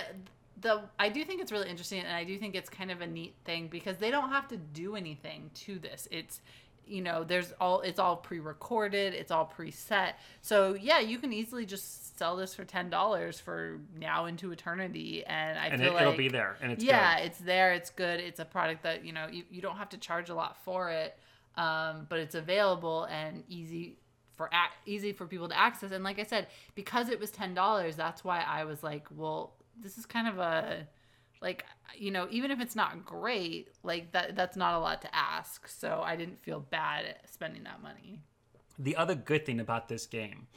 the 0.60 0.82
I 0.98 1.08
do 1.08 1.24
think 1.24 1.40
it's 1.40 1.52
really 1.52 1.70
interesting, 1.70 2.00
and 2.00 2.14
I 2.14 2.24
do 2.24 2.38
think 2.38 2.54
it's 2.54 2.68
kind 2.68 2.90
of 2.90 3.00
a 3.00 3.06
neat 3.06 3.34
thing 3.44 3.68
because 3.68 3.96
they 3.96 4.10
don't 4.10 4.28
have 4.28 4.46
to 4.48 4.58
do 4.58 4.94
anything 4.96 5.50
to 5.54 5.78
this. 5.78 6.06
It's 6.10 6.40
you 6.86 7.02
know, 7.02 7.24
there's 7.24 7.52
all 7.60 7.80
it's 7.80 7.98
all 7.98 8.16
pre-recorded, 8.16 9.12
it's 9.14 9.30
all 9.30 9.52
preset. 9.58 10.12
So 10.40 10.74
yeah, 10.74 11.00
you 11.00 11.18
can 11.18 11.32
easily 11.32 11.66
just 11.66 12.16
sell 12.18 12.36
this 12.36 12.54
for 12.54 12.64
ten 12.64 12.90
dollars 12.90 13.40
for 13.40 13.80
now 13.98 14.26
into 14.26 14.52
eternity, 14.52 15.24
and 15.26 15.58
I 15.58 15.66
And 15.66 15.80
feel 15.80 15.90
it, 15.90 15.94
like 15.94 16.02
it'll 16.02 16.16
be 16.16 16.28
there, 16.28 16.56
and 16.62 16.72
it's 16.72 16.84
yeah, 16.84 17.18
good. 17.18 17.26
it's 17.26 17.38
there. 17.38 17.72
It's 17.74 17.90
good. 17.90 18.20
It's 18.20 18.40
a 18.40 18.44
product 18.44 18.82
that 18.84 19.04
you 19.04 19.12
know 19.12 19.26
you, 19.30 19.44
you 19.50 19.60
don't 19.62 19.76
have 19.76 19.88
to 19.90 19.98
charge 19.98 20.30
a 20.30 20.34
lot 20.34 20.56
for 20.64 20.90
it, 20.90 21.18
um, 21.56 22.06
but 22.08 22.18
it's 22.20 22.34
available 22.34 23.04
and 23.04 23.42
easy 23.48 23.98
for 24.36 24.48
ac- 24.52 24.74
easy 24.84 25.12
for 25.12 25.26
people 25.26 25.48
to 25.48 25.58
access. 25.58 25.92
And 25.92 26.04
like 26.04 26.18
I 26.18 26.24
said, 26.24 26.46
because 26.74 27.08
it 27.08 27.18
was 27.18 27.30
ten 27.30 27.54
dollars, 27.54 27.96
that's 27.96 28.22
why 28.22 28.44
I 28.46 28.64
was 28.64 28.82
like, 28.82 29.06
well, 29.10 29.54
this 29.82 29.98
is 29.98 30.06
kind 30.06 30.28
of 30.28 30.38
a 30.38 30.86
like 31.40 31.64
you 31.96 32.10
know 32.10 32.26
even 32.30 32.50
if 32.50 32.60
it's 32.60 32.76
not 32.76 33.04
great 33.04 33.68
like 33.82 34.12
that 34.12 34.34
that's 34.36 34.56
not 34.56 34.74
a 34.74 34.78
lot 34.78 35.00
to 35.02 35.14
ask 35.14 35.68
so 35.68 36.02
i 36.04 36.16
didn't 36.16 36.42
feel 36.42 36.60
bad 36.60 37.04
at 37.04 37.32
spending 37.32 37.62
that 37.64 37.82
money 37.82 38.20
The 38.78 38.96
other 38.96 39.14
good 39.14 39.46
thing 39.46 39.60
about 39.60 39.88
this 39.88 40.06
game 40.06 40.48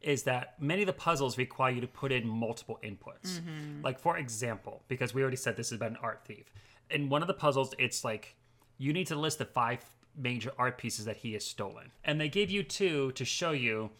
is 0.00 0.22
that 0.24 0.60
many 0.60 0.82
of 0.82 0.86
the 0.86 0.92
puzzles 0.92 1.36
require 1.36 1.72
you 1.72 1.80
to 1.80 1.86
put 1.88 2.12
in 2.12 2.28
multiple 2.28 2.78
inputs. 2.84 3.40
Mm-hmm. 3.40 3.82
Like, 3.82 3.98
for 3.98 4.16
example, 4.18 4.82
because 4.88 5.14
we 5.14 5.22
already 5.22 5.36
said 5.36 5.56
this 5.56 5.68
is 5.68 5.72
about 5.72 5.90
an 5.90 5.96
art 6.02 6.20
thief. 6.24 6.52
In 6.90 7.08
one 7.08 7.22
of 7.22 7.28
the 7.28 7.34
puzzles, 7.34 7.74
it's 7.78 8.04
like 8.04 8.36
you 8.78 8.92
need 8.92 9.08
to 9.08 9.16
list 9.16 9.38
the 9.38 9.46
five 9.46 9.80
major 10.16 10.52
art 10.58 10.78
pieces 10.78 11.06
that 11.06 11.16
he 11.16 11.32
has 11.32 11.44
stolen. 11.44 11.90
And 12.04 12.20
they 12.20 12.28
give 12.28 12.50
you 12.50 12.62
two 12.62 13.12
to 13.12 13.24
show 13.24 13.50
you 13.50 13.90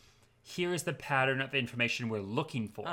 here 0.48 0.72
is 0.72 0.84
the 0.84 0.92
pattern 0.92 1.40
of 1.40 1.54
information 1.56 2.08
we're 2.08 2.20
looking 2.20 2.68
for. 2.68 2.84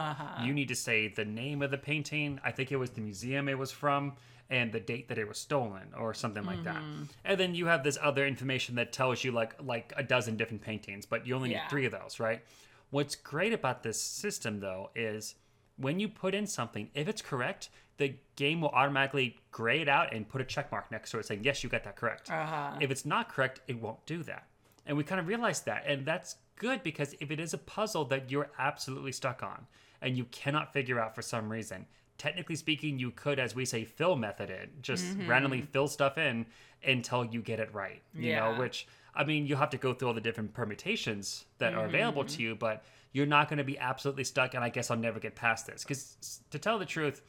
You 0.42 0.54
need 0.54 0.68
to 0.70 0.76
say 0.76 1.08
the 1.08 1.24
name 1.24 1.62
of 1.62 1.70
the 1.70 1.78
painting, 1.78 2.40
I 2.44 2.52
think 2.52 2.72
it 2.72 2.78
was 2.78 2.90
the 2.90 3.02
museum 3.02 3.48
it 3.48 3.58
was 3.60 3.72
from, 3.72 4.14
and 4.50 4.72
the 4.72 4.80
date 4.80 5.08
that 5.10 5.20
it 5.20 5.28
was 5.28 5.38
stolen 5.38 5.94
or 5.98 6.16
something 6.16 6.44
like 6.46 6.64
that. 6.64 6.82
And 7.24 7.40
then 7.40 7.54
you 7.54 7.68
have 7.68 7.84
this 7.84 7.98
other 8.02 8.26
information 8.26 8.74
that 8.76 8.92
tells 8.92 9.24
you 9.24 9.32
like 9.32 9.56
like 9.64 9.94
a 9.96 10.02
dozen 10.04 10.36
different 10.36 10.64
paintings, 10.64 11.06
but 11.06 11.28
you 11.28 11.36
only 11.36 11.52
Yeah. 11.52 11.62
need 11.62 11.70
3 11.70 11.86
of 11.86 11.92
those, 11.92 12.20
right? 12.20 12.44
What's 12.90 13.16
great 13.16 13.54
about 13.54 13.84
this 13.84 14.02
system 14.02 14.60
though 14.60 14.90
is 14.96 15.36
when 15.78 16.00
you 16.00 16.08
put 16.10 16.34
in 16.34 16.48
something, 16.48 16.90
if 16.96 17.08
it's 17.08 17.22
correct, 17.22 17.70
the 17.98 18.16
game 18.36 18.62
will 18.62 18.70
automatically 18.70 19.38
gray 19.52 19.80
it 19.82 19.88
out 19.88 20.12
and 20.12 20.28
put 20.28 20.42
a 20.42 20.44
check 20.46 20.72
mark 20.72 20.92
next 20.92 21.12
to 21.12 21.20
it 21.20 21.26
saying, 21.28 21.44
yes, 21.44 21.64
you 21.64 21.70
got 21.70 21.84
that 21.84 21.96
correct. 21.96 22.32
Uh-huh. 22.32 22.78
If 22.82 22.90
it's 22.90 23.06
not 23.06 23.30
correct, 23.30 23.62
it 23.68 23.80
won't 23.80 24.04
do 24.08 24.24
that. 24.24 24.48
And 24.86 24.98
we 24.98 25.04
kind 25.04 25.22
of 25.22 25.28
realized 25.28 25.66
that. 25.66 25.84
And 25.88 26.06
that's 26.06 26.36
good 26.56 26.84
because 26.84 27.16
if 27.20 27.32
it 27.32 27.40
is 27.40 27.54
a 27.54 27.58
puzzle 27.58 28.06
that 28.06 28.30
you're 28.32 28.52
absolutely 28.58 29.12
stuck 29.12 29.44
on 29.44 29.66
and 30.02 30.18
you 30.18 30.26
cannot 30.26 30.74
figure 30.74 31.00
out 31.00 31.16
for 31.16 31.22
some 31.22 31.52
reason, 31.52 31.86
technically 32.18 32.56
speaking, 32.56 33.00
you 33.00 33.12
could, 33.12 33.40
as 33.40 33.56
we 33.56 33.66
say, 33.66 33.84
fill 33.86 34.16
method 34.16 34.50
it, 34.50 34.82
just 34.82 35.18
Mm-hmm. 35.18 35.30
randomly 35.30 35.62
fill 35.62 35.88
stuff 35.88 36.18
in 36.18 36.46
until 36.86 37.26
you 37.26 37.42
get 37.42 37.60
it 37.60 37.74
right. 37.74 38.02
You 38.18 38.30
Yeah. 38.30 38.40
know, 38.40 38.54
which 38.54 38.88
I 39.16 39.24
mean, 39.24 39.46
you 39.46 39.56
have 39.56 39.70
to 39.72 39.78
go 39.78 39.94
through 39.94 40.08
all 40.10 40.14
the 40.14 40.22
different 40.22 40.54
permutations 40.54 41.46
that 41.60 41.74
are 41.74 41.86
available 41.86 42.24
Mm-hmm. 42.24 42.36
to 42.36 42.44
you, 42.44 42.56
but 42.56 42.84
you're 43.12 43.26
not 43.28 43.48
going 43.48 43.58
to 43.60 43.64
be 43.64 43.78
absolutely 43.78 44.24
stuck. 44.24 44.54
And 44.56 44.64
I 44.64 44.70
guess 44.70 44.90
I'll 44.90 44.98
never 44.98 45.20
get 45.20 45.36
past 45.36 45.68
this 45.68 45.84
because, 45.84 46.42
to 46.50 46.58
tell 46.60 46.80
the 46.80 46.86
truth, 46.86 47.22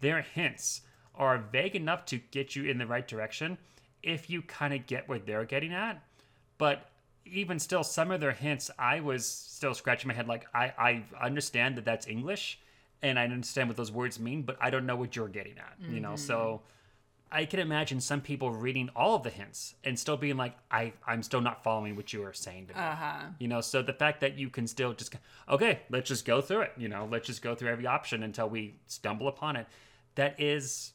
their 0.00 0.22
hints 0.22 0.82
are 1.14 1.38
vague 1.38 1.74
enough 1.76 2.04
to 2.06 2.18
get 2.18 2.54
you 2.56 2.64
in 2.64 2.78
the 2.78 2.86
right 2.86 3.06
direction 3.06 3.58
if 4.02 4.30
you 4.30 4.42
kind 4.42 4.72
of 4.72 4.86
get 4.86 5.08
what 5.08 5.26
they're 5.26 5.44
getting 5.44 5.72
at. 5.72 6.02
But 6.58 6.91
even 7.24 7.58
still, 7.58 7.84
some 7.84 8.10
of 8.10 8.20
their 8.20 8.32
hints, 8.32 8.70
I 8.78 9.00
was 9.00 9.26
still 9.26 9.74
scratching 9.74 10.08
my 10.08 10.14
head. 10.14 10.28
Like, 10.28 10.46
I, 10.54 10.72
I 10.78 11.24
understand 11.24 11.76
that 11.76 11.84
that's 11.84 12.06
English 12.06 12.58
and 13.02 13.18
I 13.18 13.24
understand 13.24 13.68
what 13.68 13.76
those 13.76 13.92
words 13.92 14.20
mean, 14.20 14.42
but 14.42 14.56
I 14.60 14.70
don't 14.70 14.86
know 14.86 14.96
what 14.96 15.16
you're 15.16 15.28
getting 15.28 15.58
at, 15.58 15.76
you 15.90 16.00
know? 16.00 16.14
So 16.16 16.62
I 17.32 17.46
can 17.46 17.58
imagine 17.60 18.00
some 18.00 18.20
people 18.20 18.50
reading 18.50 18.90
all 18.94 19.16
of 19.16 19.22
the 19.22 19.30
hints 19.30 19.74
and 19.82 19.98
still 19.98 20.16
being 20.16 20.36
like, 20.36 20.54
I, 20.70 20.92
I'm 21.06 21.22
still 21.22 21.40
not 21.40 21.64
following 21.64 21.96
what 21.96 22.12
you 22.12 22.24
are 22.24 22.32
saying 22.32 22.66
to 22.68 22.74
me. 22.74 22.80
Uh-huh. 22.80 23.22
You 23.38 23.48
know, 23.48 23.60
so 23.60 23.82
the 23.82 23.92
fact 23.92 24.20
that 24.20 24.38
you 24.38 24.50
can 24.50 24.66
still 24.66 24.92
just, 24.92 25.16
okay, 25.48 25.80
let's 25.90 26.08
just 26.08 26.24
go 26.24 26.40
through 26.40 26.60
it, 26.62 26.72
you 26.76 26.88
know, 26.88 27.08
let's 27.10 27.26
just 27.26 27.42
go 27.42 27.54
through 27.54 27.70
every 27.70 27.86
option 27.86 28.22
until 28.22 28.48
we 28.48 28.76
stumble 28.86 29.28
upon 29.28 29.56
it. 29.56 29.66
That 30.14 30.38
is, 30.38 30.92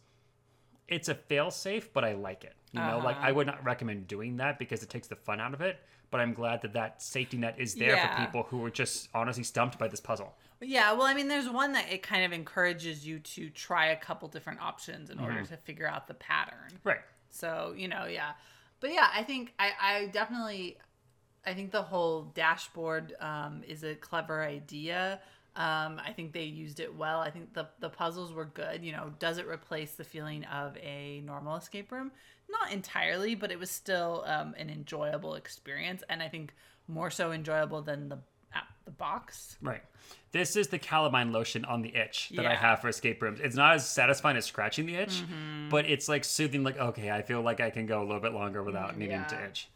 it's 0.88 1.10
a 1.10 1.16
fail 1.16 1.52
safe, 1.52 1.92
but 1.92 2.06
I 2.06 2.14
like 2.14 2.44
it. 2.44 2.54
You 2.72 2.82
know, 2.82 3.02
like 3.04 3.16
Uh-huh. 3.18 3.28
I 3.28 3.32
would 3.32 3.48
not 3.48 3.64
recommend 3.66 4.08
doing 4.08 4.38
that 4.38 4.60
because 4.60 4.84
it 4.84 4.90
takes 4.90 5.08
the 5.08 5.16
fun 5.16 5.42
out 5.42 5.54
of 5.54 5.62
it. 5.62 5.80
But 6.10 6.22
I'm 6.22 6.34
glad 6.34 6.62
that 6.62 6.74
that 6.74 7.02
safety 7.02 7.38
net 7.38 7.56
is 7.58 7.76
there 7.76 7.96
Yeah. 7.96 8.16
for 8.16 8.26
people 8.26 8.44
who 8.44 8.64
are 8.64 8.70
just 8.70 9.10
honestly 9.14 9.44
stumped 9.44 9.78
by 9.78 9.88
this 9.88 10.00
puzzle. 10.00 10.34
Yeah, 10.62 10.94
well, 10.94 11.04
I 11.06 11.14
mean, 11.14 11.28
there's 11.28 11.50
one 11.50 11.74
that 11.74 11.92
it 11.92 12.02
kind 12.02 12.26
of 12.26 12.34
encourages 12.34 13.06
you 13.06 13.20
to 13.20 13.50
try 13.50 13.88
a 13.88 13.96
couple 13.96 14.28
different 14.28 14.62
options 14.62 15.10
in 15.10 15.20
order 15.20 15.44
to 15.44 15.58
figure 15.58 15.88
out 15.88 16.08
the 16.08 16.16
pattern. 16.16 16.72
Right. 16.84 17.02
So, 17.30 17.74
you 17.78 17.88
know, 17.88 18.06
yeah. 18.06 18.32
But 18.80 18.94
yeah, 18.94 19.08
I 19.14 19.24
think 19.24 19.54
I, 19.60 19.72
I 19.82 20.06
definitely 20.08 20.78
I 21.46 21.54
think 21.54 21.72
the 21.72 21.82
whole 21.82 22.24
dashboard 22.34 23.16
um, 23.20 23.64
is 23.68 23.84
a 23.84 23.96
clever 23.96 24.44
idea. 24.44 25.20
Um, 25.58 26.00
I 26.06 26.14
think 26.16 26.34
they 26.34 26.44
used 26.44 26.80
it 26.80 26.96
well. 26.96 27.20
I 27.20 27.32
think 27.32 27.54
the 27.54 27.68
the 27.80 27.90
puzzles 27.90 28.32
were 28.32 28.46
good. 28.46 28.84
You 28.84 28.92
know, 28.92 29.12
does 29.18 29.40
it 29.40 29.48
replace 29.48 29.94
the 29.94 30.04
feeling 30.04 30.44
of 30.46 30.78
a 30.78 31.22
normal 31.26 31.56
escape 31.56 31.92
room? 31.92 32.12
Not 32.50 32.72
entirely, 32.72 33.34
but 33.36 33.52
it 33.52 33.60
was 33.60 33.72
still 33.72 34.24
um, 34.28 34.54
an 34.58 34.70
enjoyable 34.70 35.34
experience, 35.36 36.04
and 36.10 36.22
I 36.22 36.30
think 36.30 36.54
more 36.88 37.10
so 37.10 37.32
enjoyable 37.32 37.82
than 37.82 38.08
the 38.08 38.20
at 38.54 38.64
the 38.86 38.92
box. 38.92 39.58
Right. 39.62 39.82
This 40.32 40.56
is 40.56 40.68
the 40.68 40.80
calamine 40.80 41.32
lotion 41.34 41.66
on 41.66 41.82
the 41.82 41.94
itch 41.96 42.30
that 42.36 42.42
I 42.42 42.44
Yeah. 42.52 42.56
Mm-hmm. 42.56 42.66
have 42.66 42.82
for 42.82 42.88
escape 42.90 43.22
rooms. 43.22 43.40
It's 43.42 43.56
not 43.56 43.76
as 43.76 43.90
satisfying 43.90 44.38
as 44.38 44.46
scratching 44.46 44.86
the 44.86 44.96
itch, 44.96 45.24
but 45.70 45.86
it's 45.86 46.08
like 46.08 46.24
soothing. 46.24 46.64
Like, 46.64 46.78
okay, 46.78 47.10
I 47.12 47.24
feel 47.24 47.42
like 47.42 47.60
I 47.60 47.70
can 47.72 47.88
go 47.88 48.00
a 48.02 48.06
little 48.06 48.22
bit 48.22 48.34
longer 48.34 48.64
without 48.64 48.98
needing 48.98 49.26
to 49.26 49.36
Mm, 49.36 49.48
itch. 49.50 49.68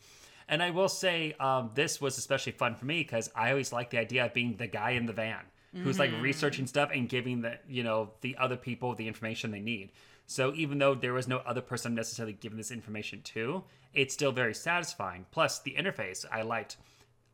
And 0.47 0.61
I 0.61 0.69
will 0.69 0.89
say, 0.89 1.33
um, 1.39 1.71
this 1.73 1.99
was 1.99 2.17
especially 2.17 2.51
fun 2.53 2.75
for 2.75 2.85
me 2.85 2.99
because 3.01 3.29
I 3.35 3.49
always 3.51 3.73
like 3.73 3.89
the 3.89 3.97
idea 3.97 4.25
of 4.25 4.33
being 4.33 4.55
the 4.57 4.67
guy 4.67 4.91
in 4.91 5.05
the 5.05 5.13
van 5.13 5.43
who's 5.73 5.99
like 5.99 6.11
Mm-hmm. 6.11 6.21
researching 6.21 6.67
stuff 6.67 6.89
and 6.93 7.07
giving 7.07 7.41
the 7.41 7.57
you 7.67 7.83
know 7.83 8.11
the 8.21 8.35
other 8.37 8.57
people 8.57 8.93
the 8.95 9.07
information 9.07 9.51
they 9.51 9.61
need. 9.61 9.91
So 10.27 10.53
even 10.55 10.77
though 10.77 10.95
there 10.95 11.13
was 11.13 11.27
no 11.27 11.37
other 11.39 11.61
person 11.61 11.93
necessarily 11.95 12.33
giving 12.33 12.57
this 12.57 12.71
information 12.71 13.21
to, 13.23 13.63
it's 13.93 14.13
still 14.13 14.31
very 14.31 14.53
satisfying. 14.53 15.25
Plus 15.31 15.59
the 15.59 15.75
interface 15.77 16.25
I 16.31 16.43
liked 16.43 16.77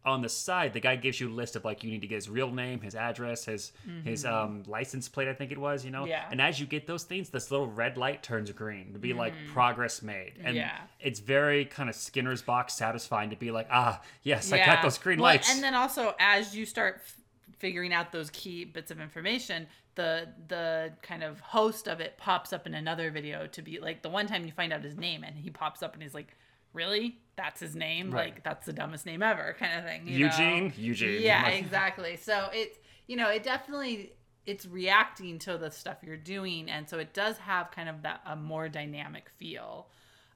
on 0.06 0.22
the 0.22 0.30
side, 0.30 0.72
the 0.74 0.80
guy 0.80 0.96
gives 0.96 1.20
you 1.20 1.28
a 1.28 1.34
list 1.34 1.56
of 1.58 1.66
like 1.66 1.84
you 1.84 1.92
need 1.92 2.00
to 2.02 2.08
get 2.08 2.16
his 2.16 2.30
real 2.30 2.50
name, 2.50 2.80
his 2.80 2.96
address, 2.96 3.46
his 3.46 3.72
his 4.04 4.24
um 4.26 4.64
license 4.66 5.10
plate, 5.10 5.28
I 5.28 5.34
think 5.34 5.52
it 5.52 5.58
was, 5.58 5.84
you 5.84 5.92
know. 5.92 6.02
Mm-hmm. 6.04 6.10
Yeah. 6.10 6.28
And 6.32 6.40
as 6.42 6.60
you 6.60 6.66
get 6.66 6.88
those 6.88 7.04
things, 7.04 7.30
this 7.30 7.52
little 7.52 7.68
red 7.68 7.98
light 7.98 8.24
turns 8.24 8.52
green 8.52 8.94
to 8.94 9.00
be 9.00 9.14
like 9.14 9.34
progress 9.54 10.02
made, 10.02 10.34
and 10.44 10.56
Mm. 10.56 10.60
Yeah. 10.60 10.78
it's 11.00 11.20
very 11.20 11.66
kind 11.66 11.90
of 11.90 11.96
Skinner's 11.96 12.42
box 12.42 12.74
satisfying 12.76 13.32
to 13.32 13.36
be 13.36 13.52
like, 13.52 13.68
ah, 13.72 14.02
yes, 14.24 14.52
I 14.54 14.60
got 14.66 14.82
those 14.82 14.98
green 14.98 15.20
Well, 15.20 15.34
lights. 15.34 15.54
And 15.54 15.62
then 15.64 15.74
also, 15.74 16.16
as 16.20 16.56
you 16.56 16.66
start 16.66 17.02
f- 17.04 17.16
figuring 17.60 17.94
out 17.94 18.12
those 18.12 18.30
key 18.30 18.66
bits 18.66 18.92
of 18.92 19.00
information, 19.00 19.68
the 19.96 20.28
the 20.48 20.94
kind 21.02 21.24
of 21.24 21.40
host 21.40 21.88
of 21.88 22.00
it 22.00 22.18
pops 22.18 22.54
up 22.54 22.68
in 22.68 22.74
another 22.74 23.12
video 23.12 23.48
to 23.48 23.62
be 23.62 23.80
like 23.80 24.02
the 24.02 24.10
one 24.10 24.28
time 24.28 24.46
you 24.46 24.52
find 24.52 24.72
out 24.72 24.84
his 24.84 24.98
name 24.98 25.24
and 25.24 25.36
he 25.36 25.50
pops 25.50 25.82
up 25.82 25.94
and 25.94 26.04
he's 26.04 26.14
like, 26.14 26.36
"Really? 26.74 27.18
That's 27.36 27.60
his 27.60 27.76
name? 27.76 28.12
Right. 28.12 28.34
Like 28.34 28.44
that's 28.44 28.66
the 28.66 28.74
dumbest 28.74 29.06
name 29.06 29.22
ever?" 29.24 29.56
kind 29.60 29.80
of 29.80 29.86
thing. 29.86 30.08
you 30.08 30.20
know? 30.20 30.26
Eugene, 30.26 30.74
Eugene. 30.78 31.22
Yeah, 31.22 31.48
exactly. 31.50 32.16
So 32.18 32.50
it's 32.54 32.78
you 33.08 33.16
know 33.16 33.30
it 33.30 33.44
definitely 33.44 34.14
it's 34.46 34.66
reacting 34.66 35.40
to 35.40 35.58
the 35.58 35.70
stuff 35.70 35.98
you're 36.04 36.16
doing, 36.16 36.70
and 36.70 36.88
so 36.88 37.00
it 37.00 37.14
does 37.14 37.38
have 37.40 37.72
kind 37.72 37.90
of 37.90 38.02
that 38.04 38.22
a 38.26 38.36
more 38.36 38.70
dynamic 38.70 39.30
feel. 39.38 39.90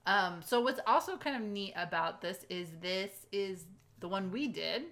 Um, 0.05 0.41
so 0.43 0.61
what's 0.61 0.80
also 0.88 1.15
kind 1.15 1.36
of 1.36 1.43
neat 1.43 1.74
about 1.76 2.22
this 2.22 2.45
is 2.49 2.69
this 2.82 3.28
is 3.32 3.65
the 3.99 4.07
one 4.07 4.32
we 4.32 4.47
did, 4.47 4.84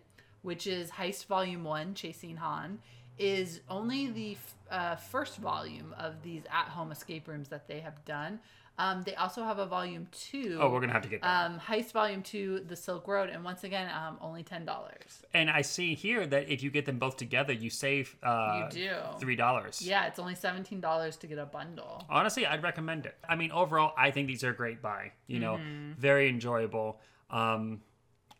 which 0.42 0.68
is 0.68 0.90
Heist 0.92 1.26
Volume 1.26 1.64
One, 1.64 1.94
Chasing 1.94 2.38
Han, 2.38 2.80
is 3.18 3.60
only 3.70 4.08
the 4.12 4.32
f- 4.34 4.56
uh, 4.72 4.96
first 4.96 5.38
volume 5.38 5.94
of 5.98 6.22
these 6.24 6.44
at-home 6.52 6.92
escape 6.92 7.28
rooms 7.28 7.50
that 7.50 7.68
they 7.68 7.80
have 7.82 8.04
done. 8.06 8.40
Um, 8.78 9.04
they 9.06 9.14
also 9.16 9.44
have 9.44 9.60
a 9.60 9.66
volume 9.66 10.08
two. 10.14 10.58
Oh, 10.62 10.70
we're 10.72 10.80
gonna 10.80 10.94
have 10.94 11.02
to 11.02 11.10
get 11.10 11.22
that. 11.22 11.46
um, 11.52 11.60
Heist 11.60 11.92
Volume 11.92 12.22
Two, 12.22 12.62
The 12.66 12.78
Silk 12.78 13.10
Road, 13.10 13.30
and 13.30 13.44
once 13.44 13.66
again, 13.66 13.92
um, 13.94 14.18
only 14.22 14.42
ten 14.42 14.64
dollars. 14.64 15.22
and 15.34 15.50
I 15.50 15.64
see 15.64 15.96
here 15.96 16.26
that 16.26 16.50
if 16.50 16.64
you 16.64 16.72
get 16.72 16.86
them 16.86 16.98
both 16.98 17.18
together, 17.18 17.52
you 17.52 17.70
save 17.70 18.16
uh, 18.24 18.70
You 18.72 18.88
do. 18.88 18.96
three 19.20 19.36
dollars. 19.36 19.82
Yeah, 19.82 20.06
it's 20.08 20.18
only 20.18 20.34
seventeen 20.36 20.80
dollars 20.80 21.18
to 21.18 21.28
get 21.28 21.38
a 21.40 21.46
bundle. 21.46 22.06
Honestly, 22.10 22.46
I'd 22.46 22.64
recommend 22.64 23.06
it. 23.06 23.18
I 23.28 23.36
mean, 23.36 23.52
overall, 23.52 23.92
I 23.98 24.12
think 24.12 24.28
these 24.30 24.46
are 24.46 24.52
a 24.52 24.56
great 24.56 24.82
buy. 24.82 25.12
You 25.28 25.40
know, 25.40 25.56
Mm-hmm. 25.58 26.00
very 26.00 26.30
enjoyable. 26.30 27.02
Um, 27.30 27.82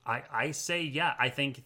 I 0.06 0.24
I 0.32 0.52
say 0.52 0.84
yeah. 0.84 1.16
I 1.20 1.28
think 1.28 1.64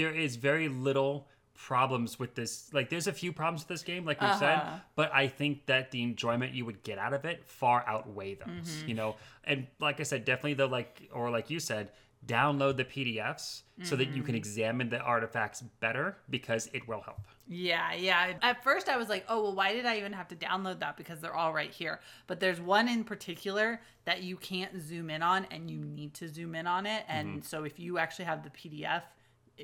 there 0.00 0.14
is 0.14 0.36
very 0.36 0.68
little 0.68 1.26
problems 1.54 2.18
with 2.18 2.34
this. 2.34 2.70
Like, 2.72 2.88
there's 2.88 3.06
a 3.06 3.12
few 3.12 3.32
problems 3.32 3.60
with 3.62 3.68
this 3.68 3.82
game, 3.82 4.04
like 4.06 4.20
we've 4.20 4.34
said, 4.36 4.56
Uh-huh. 4.58 4.78
but 4.96 5.12
I 5.14 5.28
think 5.28 5.66
that 5.66 5.90
the 5.90 6.02
enjoyment 6.02 6.54
you 6.54 6.64
would 6.64 6.82
get 6.82 6.98
out 6.98 7.12
of 7.12 7.24
it 7.26 7.44
far 7.44 7.84
outweigh 7.86 8.34
those. 8.36 8.48
Mm-hmm. 8.70 8.88
You 8.88 8.94
know, 8.94 9.16
and 9.44 9.66
like 9.78 10.00
I 10.00 10.04
said, 10.04 10.24
definitely 10.24 10.54
the 10.54 10.66
like, 10.66 11.08
or 11.12 11.30
like 11.30 11.50
you 11.50 11.60
said. 11.60 11.90
Download 12.26 12.76
the 12.76 12.84
PDFs 12.84 13.62
so 13.82 13.96
that 13.96 14.08
Mm-hmm. 14.08 14.16
you 14.18 14.22
can 14.22 14.34
examine 14.34 14.90
the 14.90 14.98
artifacts 15.00 15.62
better 15.80 16.18
because 16.28 16.68
it 16.74 16.86
will 16.86 17.00
help. 17.00 17.20
Yeah, 17.48 17.94
yeah. 17.94 18.34
At 18.42 18.62
first, 18.62 18.90
I 18.90 18.98
was 18.98 19.08
like, 19.08 19.24
oh, 19.30 19.42
well, 19.42 19.54
why 19.54 19.72
did 19.72 19.86
I 19.86 19.96
even 19.96 20.12
have 20.12 20.28
to 20.28 20.36
download 20.36 20.80
that? 20.80 20.98
Because 20.98 21.20
they're 21.22 21.34
all 21.34 21.54
right 21.54 21.70
here. 21.70 21.98
But 22.26 22.38
there's 22.38 22.60
one 22.60 22.88
in 22.88 23.04
particular 23.04 23.80
that 24.04 24.22
you 24.22 24.36
can't 24.36 24.82
zoom 24.82 25.08
in 25.08 25.22
on, 25.22 25.46
and 25.50 25.70
you 25.70 25.78
need 25.78 26.12
to 26.20 26.28
zoom 26.28 26.54
in 26.54 26.66
on 26.66 26.84
it. 26.84 27.04
And 27.08 27.26
Mm-hmm. 27.38 27.40
so 27.52 27.64
if 27.64 27.80
you 27.80 27.96
actually 27.96 28.26
have 28.26 28.42
the 28.44 28.50
PDF, 28.50 29.02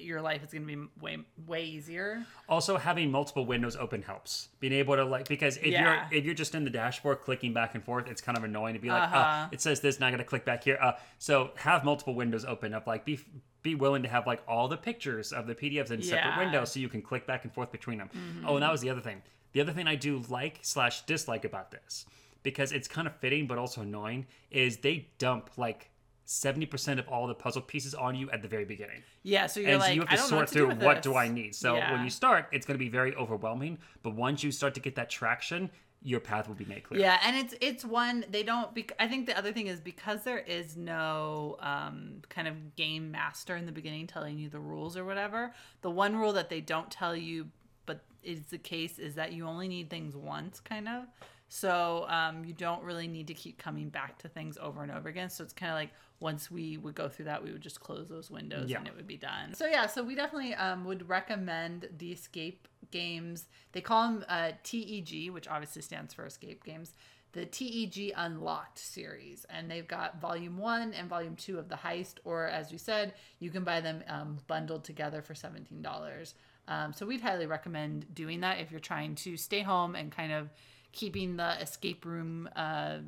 your 0.02 0.20
life 0.20 0.42
is 0.44 0.52
going 0.52 0.66
to 0.66 0.76
be 0.76 0.88
way 1.00 1.18
way 1.46 1.64
easier. 1.64 2.24
also 2.48 2.76
having 2.76 3.10
multiple 3.10 3.44
windows 3.46 3.76
open 3.76 4.02
helps 4.02 4.48
being 4.60 4.72
able 4.72 4.96
to 4.96 5.04
like 5.04 5.28
because 5.28 5.56
if 5.58 5.66
Yeah. 5.66 6.06
you're 6.10 6.18
if 6.18 6.24
you're 6.24 6.34
just 6.34 6.54
in 6.54 6.64
the 6.64 6.70
dashboard 6.70 7.20
clicking 7.22 7.52
back 7.52 7.74
and 7.74 7.82
forth 7.84 8.06
it's 8.08 8.20
kind 8.20 8.36
of 8.38 8.44
annoying 8.44 8.74
to 8.74 8.80
be 8.80 8.88
like 8.88 9.02
Uh-huh. 9.04 9.46
oh 9.46 9.48
it 9.52 9.60
says 9.60 9.80
this 9.80 9.98
now 10.00 10.06
i 10.08 10.10
gotta 10.10 10.24
click 10.24 10.44
back 10.44 10.64
here 10.64 10.78
uh, 10.80 10.92
so 11.18 11.50
have 11.56 11.84
multiple 11.84 12.14
windows 12.14 12.44
open 12.44 12.74
up 12.74 12.86
like 12.86 13.04
be 13.04 13.18
be 13.62 13.74
willing 13.74 14.02
to 14.02 14.08
have 14.08 14.26
like 14.26 14.42
all 14.46 14.68
the 14.68 14.76
pictures 14.76 15.32
of 15.32 15.46
the 15.46 15.54
pdfs 15.54 15.90
in 15.90 16.02
separate 16.02 16.02
Yeah. 16.02 16.30
Mm-hmm. 16.30 16.40
windows 16.40 16.72
so 16.72 16.80
you 16.80 16.88
can 16.88 17.02
click 17.02 17.26
back 17.26 17.44
and 17.44 17.52
forth 17.52 17.72
between 17.72 17.98
them 17.98 18.10
oh 18.46 18.54
and 18.54 18.62
that 18.62 18.70
was 18.72 18.80
the 18.80 18.90
other 18.90 19.00
thing 19.00 19.22
the 19.52 19.60
other 19.60 19.72
thing 19.72 19.86
i 19.88 19.96
do 19.96 20.22
like 20.28 20.58
slash 20.62 21.02
dislike 21.06 21.44
about 21.44 21.70
this 21.70 22.06
because 22.42 22.70
it's 22.70 22.86
kind 22.86 23.08
of 23.08 23.16
fitting 23.16 23.46
but 23.46 23.58
also 23.58 23.80
annoying 23.80 24.26
is 24.50 24.76
they 24.78 25.08
dump 25.18 25.50
like 25.56 25.90
70% 26.26 26.98
of 26.98 27.08
all 27.08 27.26
the 27.26 27.34
puzzle 27.34 27.62
pieces 27.62 27.94
on 27.94 28.14
you 28.16 28.30
at 28.30 28.42
the 28.42 28.48
very 28.48 28.64
beginning 28.64 29.02
Yeah, 29.22 29.46
so 29.46 29.60
you're 29.60 29.70
and 29.70 29.78
like, 29.80 29.88
so 29.90 29.94
you 29.94 30.00
have 30.02 30.10
to 30.10 30.16
sort 30.18 30.48
do 30.48 30.52
through 30.52 30.66
with 30.68 30.82
what 30.82 31.02
do. 31.02 31.14
I 31.14 31.28
need. 31.28 31.54
So 31.54 31.76
Yeah. 31.76 31.92
when 31.92 32.02
you 32.04 32.10
start, 32.10 32.48
it's 32.52 32.66
going 32.66 32.74
to 32.78 32.84
be 32.84 32.88
very 32.88 33.14
overwhelming. 33.14 33.78
But 34.02 34.14
once 34.14 34.42
you 34.42 34.50
start 34.50 34.74
to 34.74 34.80
get 34.80 34.96
that 34.96 35.08
traction, 35.08 35.70
your 36.02 36.20
path 36.20 36.46
will 36.46 36.54
be 36.54 36.64
made 36.64 36.82
clear. 36.84 37.00
Yeah, 37.00 37.18
and 37.24 37.36
it's 37.36 37.54
it's 37.60 37.84
one 37.84 38.24
they 38.30 38.42
don't. 38.42 38.72
Bec- 38.74 38.92
I 39.00 39.08
think 39.08 39.26
the 39.26 39.36
other 39.36 39.52
thing 39.52 39.66
is 39.66 39.80
because 39.80 40.22
there 40.24 40.38
is 40.38 40.76
no 40.76 41.56
um, 41.60 42.22
kind 42.28 42.46
of 42.46 42.76
game 42.76 43.10
master 43.10 43.56
in 43.56 43.66
the 43.66 43.72
beginning 43.72 44.06
telling 44.06 44.38
you 44.38 44.48
the 44.48 44.60
rules 44.60 44.96
or 44.96 45.04
whatever. 45.04 45.52
The 45.82 45.90
one 45.90 46.14
rule 46.16 46.32
that 46.34 46.48
they 46.48 46.60
don't 46.60 46.90
tell 46.90 47.16
you, 47.16 47.48
but 47.86 48.04
is 48.22 48.42
the 48.46 48.58
case, 48.58 48.98
is 48.98 49.14
that 49.14 49.32
you 49.32 49.46
only 49.46 49.68
need 49.68 49.90
things 49.90 50.14
once, 50.14 50.60
kind 50.60 50.86
of. 50.88 51.04
So 51.48 52.06
um, 52.08 52.44
you 52.44 52.52
don't 52.52 52.82
really 52.82 53.06
need 53.06 53.28
to 53.28 53.34
keep 53.34 53.58
coming 53.58 53.88
back 53.88 54.18
to 54.18 54.28
things 54.28 54.58
over 54.60 54.82
and 54.82 54.90
over 54.90 55.08
again. 55.08 55.30
So 55.30 55.44
it's 55.44 55.52
kind 55.52 55.70
of 55.70 55.76
like 55.76 55.90
once 56.18 56.50
we 56.50 56.76
would 56.76 56.94
go 56.94 57.08
through 57.08 57.26
that, 57.26 57.44
we 57.44 57.52
would 57.52 57.60
just 57.60 57.80
close 57.80 58.08
those 58.08 58.30
windows 58.30 58.68
Yeah. 58.70 58.78
and 58.78 58.88
it 58.88 58.96
would 58.96 59.06
be 59.06 59.16
done. 59.16 59.54
So 59.54 59.66
yeah, 59.66 59.86
so 59.86 60.02
we 60.02 60.14
definitely 60.14 60.54
um, 60.54 60.84
would 60.86 61.08
recommend 61.08 61.88
the 61.98 62.12
escape 62.12 62.66
games. 62.90 63.46
They 63.72 63.80
call 63.80 64.08
them 64.12 64.24
uh, 64.28 64.52
TEG, 64.64 65.30
which 65.30 65.46
obviously 65.48 65.82
stands 65.82 66.14
for 66.14 66.26
escape 66.26 66.64
games. 66.64 66.94
The 67.32 67.44
TEG 67.44 68.12
Unlocked 68.16 68.78
series, 68.78 69.44
and 69.50 69.70
they've 69.70 69.86
got 69.86 70.22
Volume 70.22 70.56
One 70.56 70.94
and 70.94 71.06
Volume 71.06 71.36
Two 71.36 71.58
of 71.58 71.68
the 71.68 71.74
Heist, 71.74 72.14
or 72.24 72.46
as 72.46 72.72
we 72.72 72.78
said, 72.78 73.12
you 73.40 73.50
can 73.50 73.62
buy 73.62 73.82
them 73.82 74.02
um, 74.08 74.38
bundled 74.46 74.84
together 74.84 75.20
for 75.20 75.34
seventeen 75.34 75.82
dollars. 75.82 76.34
Um, 76.66 76.94
so 76.94 77.04
we'd 77.04 77.20
highly 77.20 77.44
recommend 77.46 78.14
doing 78.14 78.40
that 78.40 78.60
if 78.60 78.70
you're 78.70 78.80
trying 78.80 79.16
to 79.16 79.36
stay 79.36 79.60
home 79.60 79.94
and 79.94 80.10
kind 80.10 80.32
of 80.32 80.48
keeping 80.92 81.36
the 81.36 81.60
escape 81.60 82.04
room 82.04 82.48
uh, 82.56 82.98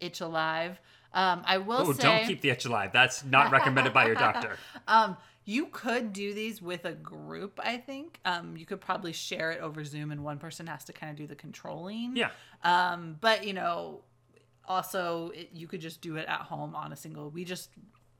itch 0.00 0.20
alive. 0.20 0.80
Um, 1.14 1.42
I 1.44 1.58
will 1.58 1.80
Oh, 1.88 1.92
say, 1.92 2.02
don't 2.02 2.26
keep 2.26 2.40
the 2.40 2.50
itch 2.50 2.64
alive. 2.64 2.90
That's 2.92 3.24
not 3.24 3.52
recommended 3.52 3.92
by 3.92 4.06
your 4.06 4.14
doctor. 4.14 4.56
um, 4.88 5.16
you 5.44 5.66
could 5.66 6.12
do 6.12 6.32
these 6.32 6.62
with 6.62 6.84
a 6.84 6.92
group. 6.92 7.60
I 7.62 7.76
think 7.76 8.18
um, 8.24 8.56
you 8.56 8.64
could 8.64 8.80
probably 8.80 9.12
share 9.12 9.50
it 9.50 9.60
over 9.60 9.84
Zoom, 9.84 10.10
and 10.12 10.22
one 10.24 10.38
person 10.38 10.66
has 10.68 10.84
to 10.84 10.92
kind 10.92 11.10
of 11.10 11.16
do 11.16 11.26
the 11.26 11.34
controlling. 11.34 12.16
Yeah. 12.16 12.30
Um, 12.62 13.16
but 13.20 13.44
you 13.46 13.52
know, 13.52 14.02
also 14.66 15.30
it, 15.34 15.50
you 15.52 15.66
could 15.66 15.80
just 15.80 16.00
do 16.00 16.16
it 16.16 16.26
at 16.28 16.40
home 16.42 16.74
on 16.74 16.92
a 16.92 16.96
single. 16.96 17.28
We 17.28 17.44
just 17.44 17.70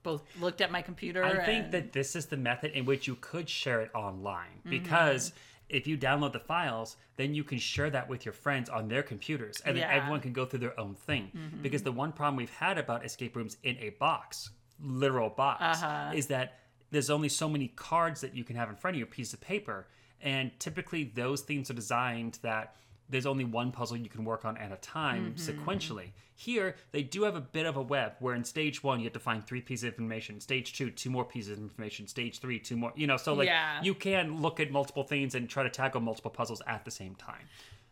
both 0.03 0.23
looked 0.39 0.59
at 0.61 0.69
my 0.69 0.81
computer. 0.81 1.23
I 1.23 1.45
think 1.45 1.71
that 1.71 1.93
this 1.93 2.15
is 2.15 2.25
the 2.25 2.37
method 2.37 2.71
in 2.71 2.85
which 2.85 3.07
you 3.07 3.15
could 3.15 3.49
share 3.49 3.81
it 3.81 3.89
online 3.95 4.59
because 4.69 5.29
Mm-hmm. 5.29 5.37
If 5.69 5.87
you 5.87 5.97
download 5.97 6.33
the 6.33 6.39
files, 6.39 6.97
then 7.15 7.33
you 7.33 7.43
can 7.43 7.57
share 7.57 7.89
that 7.89 8.07
with 8.09 8.25
your 8.25 8.33
friends 8.33 8.69
on 8.69 8.87
their 8.87 9.03
computers 9.03 9.61
and 9.65 9.75
then 9.75 9.81
Yeah. 9.83 9.89
Mm-hmm. 9.89 9.97
everyone 9.99 10.21
can 10.21 10.33
go 10.33 10.45
through 10.45 10.59
their 10.59 10.79
own 10.79 10.95
thing. 10.95 11.31
Because 11.61 11.83
the 11.83 11.91
one 11.91 12.11
problem 12.11 12.35
we've 12.35 12.49
had 12.49 12.77
about 12.77 13.05
escape 13.05 13.35
rooms 13.35 13.57
in 13.63 13.77
a 13.77 13.89
box, 13.91 14.49
literal 14.81 15.29
box, 15.29 15.81
Uh-huh. 15.81 16.11
is 16.13 16.27
that 16.27 16.59
there's 16.91 17.09
only 17.09 17.29
so 17.29 17.49
many 17.49 17.69
cards 17.69 18.21
that 18.21 18.35
you 18.35 18.43
can 18.43 18.55
have 18.55 18.69
in 18.69 18.75
front 18.75 18.95
of 18.95 18.99
you, 18.99 19.05
a 19.05 19.07
piece 19.07 19.33
of 19.33 19.41
paper. 19.41 19.87
And 20.21 20.51
typically 20.59 21.03
those 21.05 21.41
themes 21.41 21.69
are 21.71 21.73
designed 21.73 22.39
that 22.43 22.75
there's 23.13 23.25
only 23.25 23.45
one 23.45 23.71
puzzle 23.71 23.95
you 23.95 24.09
can 24.09 24.25
work 24.25 24.43
on 24.43 24.57
at 24.57 24.71
a 24.71 24.75
time 24.77 25.35
Mm-hmm. 25.37 25.69
sequentially. 25.69 26.09
Here, 26.35 26.75
they 26.91 27.03
do 27.03 27.23
have 27.23 27.35
a 27.35 27.41
bit 27.41 27.65
of 27.67 27.77
a 27.77 27.81
web 27.81 28.13
where 28.19 28.33
in 28.35 28.43
stage 28.43 28.83
one, 28.83 28.99
you 28.99 29.05
have 29.05 29.13
to 29.13 29.19
find 29.19 29.45
three 29.45 29.61
pieces 29.61 29.83
of 29.85 29.89
information. 29.93 30.41
Stage 30.41 30.73
two, 30.73 30.89
two 30.89 31.09
more 31.11 31.23
pieces 31.23 31.53
of 31.53 31.59
information. 31.59 32.07
Stage 32.07 32.39
three, 32.39 32.59
two 32.59 32.75
more. 32.75 32.91
You 32.95 33.05
know, 33.07 33.17
so 33.17 33.33
like 33.35 33.47
Yeah. 33.47 33.81
you 33.83 33.93
can 33.93 34.41
look 34.41 34.59
at 34.59 34.71
multiple 34.71 35.03
things 35.03 35.35
and 35.35 35.47
try 35.47 35.61
to 35.63 35.69
tackle 35.69 36.01
multiple 36.01 36.31
puzzles 36.31 36.61
at 36.67 36.83
the 36.85 36.91
same 36.91 37.13
time. 37.15 37.45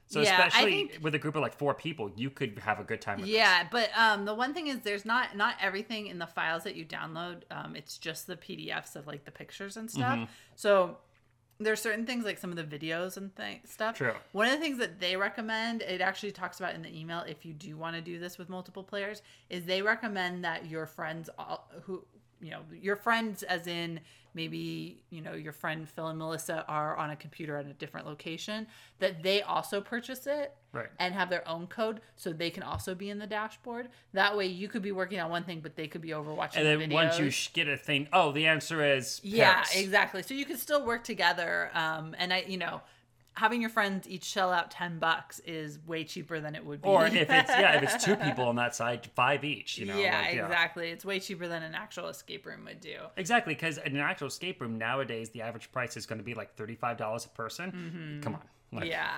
So 0.07 0.19
Yeah, 0.21 0.47
especially 0.47 0.87
think- 0.87 1.03
with 1.03 1.13
a 1.15 1.19
group 1.19 1.35
of 1.35 1.41
like 1.41 1.53
four 1.53 1.73
people, 1.75 2.11
you 2.17 2.29
could 2.31 2.57
have 2.59 2.79
a 2.79 2.83
good 2.83 2.99
time 2.99 3.21
with 3.21 3.29
Yeah, 3.29 3.65
but 3.71 3.89
um, 3.95 4.25
the 4.25 4.33
one 4.33 4.53
thing 4.55 4.67
is, 4.67 4.79
there's 4.79 5.05
not 5.05 5.37
not 5.37 5.55
everything 5.61 6.07
in 6.07 6.17
the 6.17 6.27
files 6.27 6.63
that 6.63 6.75
you 6.75 6.83
download. 6.83 7.43
Um, 7.51 7.75
it's 7.77 7.97
just 7.97 8.25
the 8.27 8.35
PDFs 8.35 8.95
of 8.97 9.05
like 9.07 9.23
the 9.23 9.31
pictures 9.31 9.77
and 9.77 9.89
stuff. 9.89 10.15
Mm-hmm. 10.17 10.31
So 10.55 10.97
there's 11.63 11.81
certain 11.81 12.05
things 12.05 12.25
like 12.25 12.37
some 12.37 12.51
of 12.51 12.57
the 12.57 12.63
videos 12.63 13.17
and 13.17 13.35
th- 13.35 13.61
stuff. 13.65 13.97
True. 13.97 14.13
One 14.31 14.47
of 14.47 14.53
the 14.53 14.59
things 14.59 14.77
that 14.79 14.99
they 14.99 15.15
recommend, 15.15 15.81
it 15.81 16.01
actually 16.01 16.31
talks 16.31 16.59
about 16.59 16.75
in 16.75 16.81
the 16.81 16.97
email, 16.97 17.23
if 17.27 17.45
you 17.45 17.53
do 17.53 17.77
want 17.77 17.95
to 17.95 18.01
do 18.01 18.19
this 18.19 18.37
with 18.37 18.49
multiple 18.49 18.83
players, 18.83 19.21
is 19.49 19.65
they 19.65 19.81
recommend 19.81 20.43
that 20.43 20.69
your 20.69 20.85
friends 20.85 21.29
all, 21.37 21.69
who 21.83 22.03
you 22.41 22.51
know 22.51 22.61
your 22.73 22.95
friends 22.95 23.43
as 23.43 23.67
in 23.67 23.99
maybe 24.33 25.03
you 25.09 25.21
know 25.21 25.33
your 25.33 25.53
friend 25.53 25.87
phil 25.87 26.07
and 26.07 26.17
melissa 26.19 26.65
are 26.67 26.95
on 26.97 27.09
a 27.09 27.15
computer 27.15 27.57
at 27.57 27.65
a 27.65 27.73
different 27.73 28.05
location 28.07 28.65
that 28.99 29.23
they 29.23 29.41
also 29.41 29.81
purchase 29.81 30.27
it 30.27 30.53
Right. 30.73 30.87
and 30.99 31.13
have 31.13 31.29
their 31.29 31.45
own 31.49 31.67
code 31.67 31.99
so 32.15 32.31
they 32.31 32.49
can 32.49 32.63
also 32.63 32.95
be 32.95 33.09
in 33.09 33.19
the 33.19 33.27
dashboard 33.27 33.89
that 34.13 34.37
way 34.37 34.45
you 34.45 34.69
could 34.69 34.81
be 34.81 34.93
working 34.93 35.19
on 35.19 35.29
one 35.29 35.43
thing 35.43 35.59
but 35.59 35.75
they 35.75 35.87
could 35.87 36.01
be 36.01 36.09
overwatching 36.09 36.55
And 36.55 36.65
then 36.81 36.87
the 36.87 36.95
once 36.95 37.19
you 37.19 37.29
get 37.51 37.67
a 37.67 37.75
thing, 37.75 38.07
oh, 38.13 38.31
the 38.31 38.47
answer 38.47 38.81
is 38.81 39.19
Yeah, 39.21 39.65
exactly. 39.75 40.23
So 40.23 40.33
you 40.33 40.45
can 40.45 40.55
still 40.57 40.85
work 40.85 41.03
together. 41.03 41.71
Um, 41.73 42.15
and 42.17 42.31
I, 42.31 42.45
you 42.47 42.57
know, 42.57 42.79
having 43.35 43.61
your 43.61 43.69
friends 43.69 44.07
each 44.09 44.25
shell 44.25 44.51
out 44.51 44.71
ten 44.71 44.99
bucks 44.99 45.39
is 45.45 45.79
way 45.87 46.03
cheaper 46.03 46.39
than 46.39 46.55
it 46.55 46.65
would 46.65 46.81
be. 46.81 46.87
Or 46.89 47.05
if 47.05 47.13
it's 47.15 47.29
yeah, 47.31 47.77
if 47.77 47.83
it's 47.83 48.03
two 48.03 48.15
people 48.15 48.45
on 48.45 48.55
that 48.57 48.75
side, 48.75 49.07
five 49.15 49.43
each. 49.43 49.77
You 49.77 49.85
know. 49.87 49.97
yeah, 49.97 50.21
like, 50.21 50.33
exactly. 50.35 50.89
It's 50.89 51.05
way 51.05 51.19
cheaper 51.19 51.47
than 51.47 51.63
an 51.63 51.75
actual 51.75 52.07
escape 52.07 52.45
room 52.45 52.65
would 52.65 52.81
do. 52.81 52.95
Exactly, 53.17 53.53
because 53.53 53.77
in 53.77 53.95
an 53.95 54.01
actual 54.01 54.27
escape 54.27 54.61
room 54.61 54.77
nowadays, 54.77 55.29
the 55.29 55.41
average 55.41 55.71
price 55.71 55.95
is 55.97 56.05
going 56.05 56.19
to 56.19 56.25
be 56.25 56.33
like 56.33 56.55
thirty-five 56.55 56.97
dollars 56.97 57.25
a 57.25 57.29
person. 57.29 58.19
Come 58.23 58.35
on, 58.35 58.41
like, 58.71 58.83
Mm-hmm. 58.83 58.91
yeah, 58.91 59.11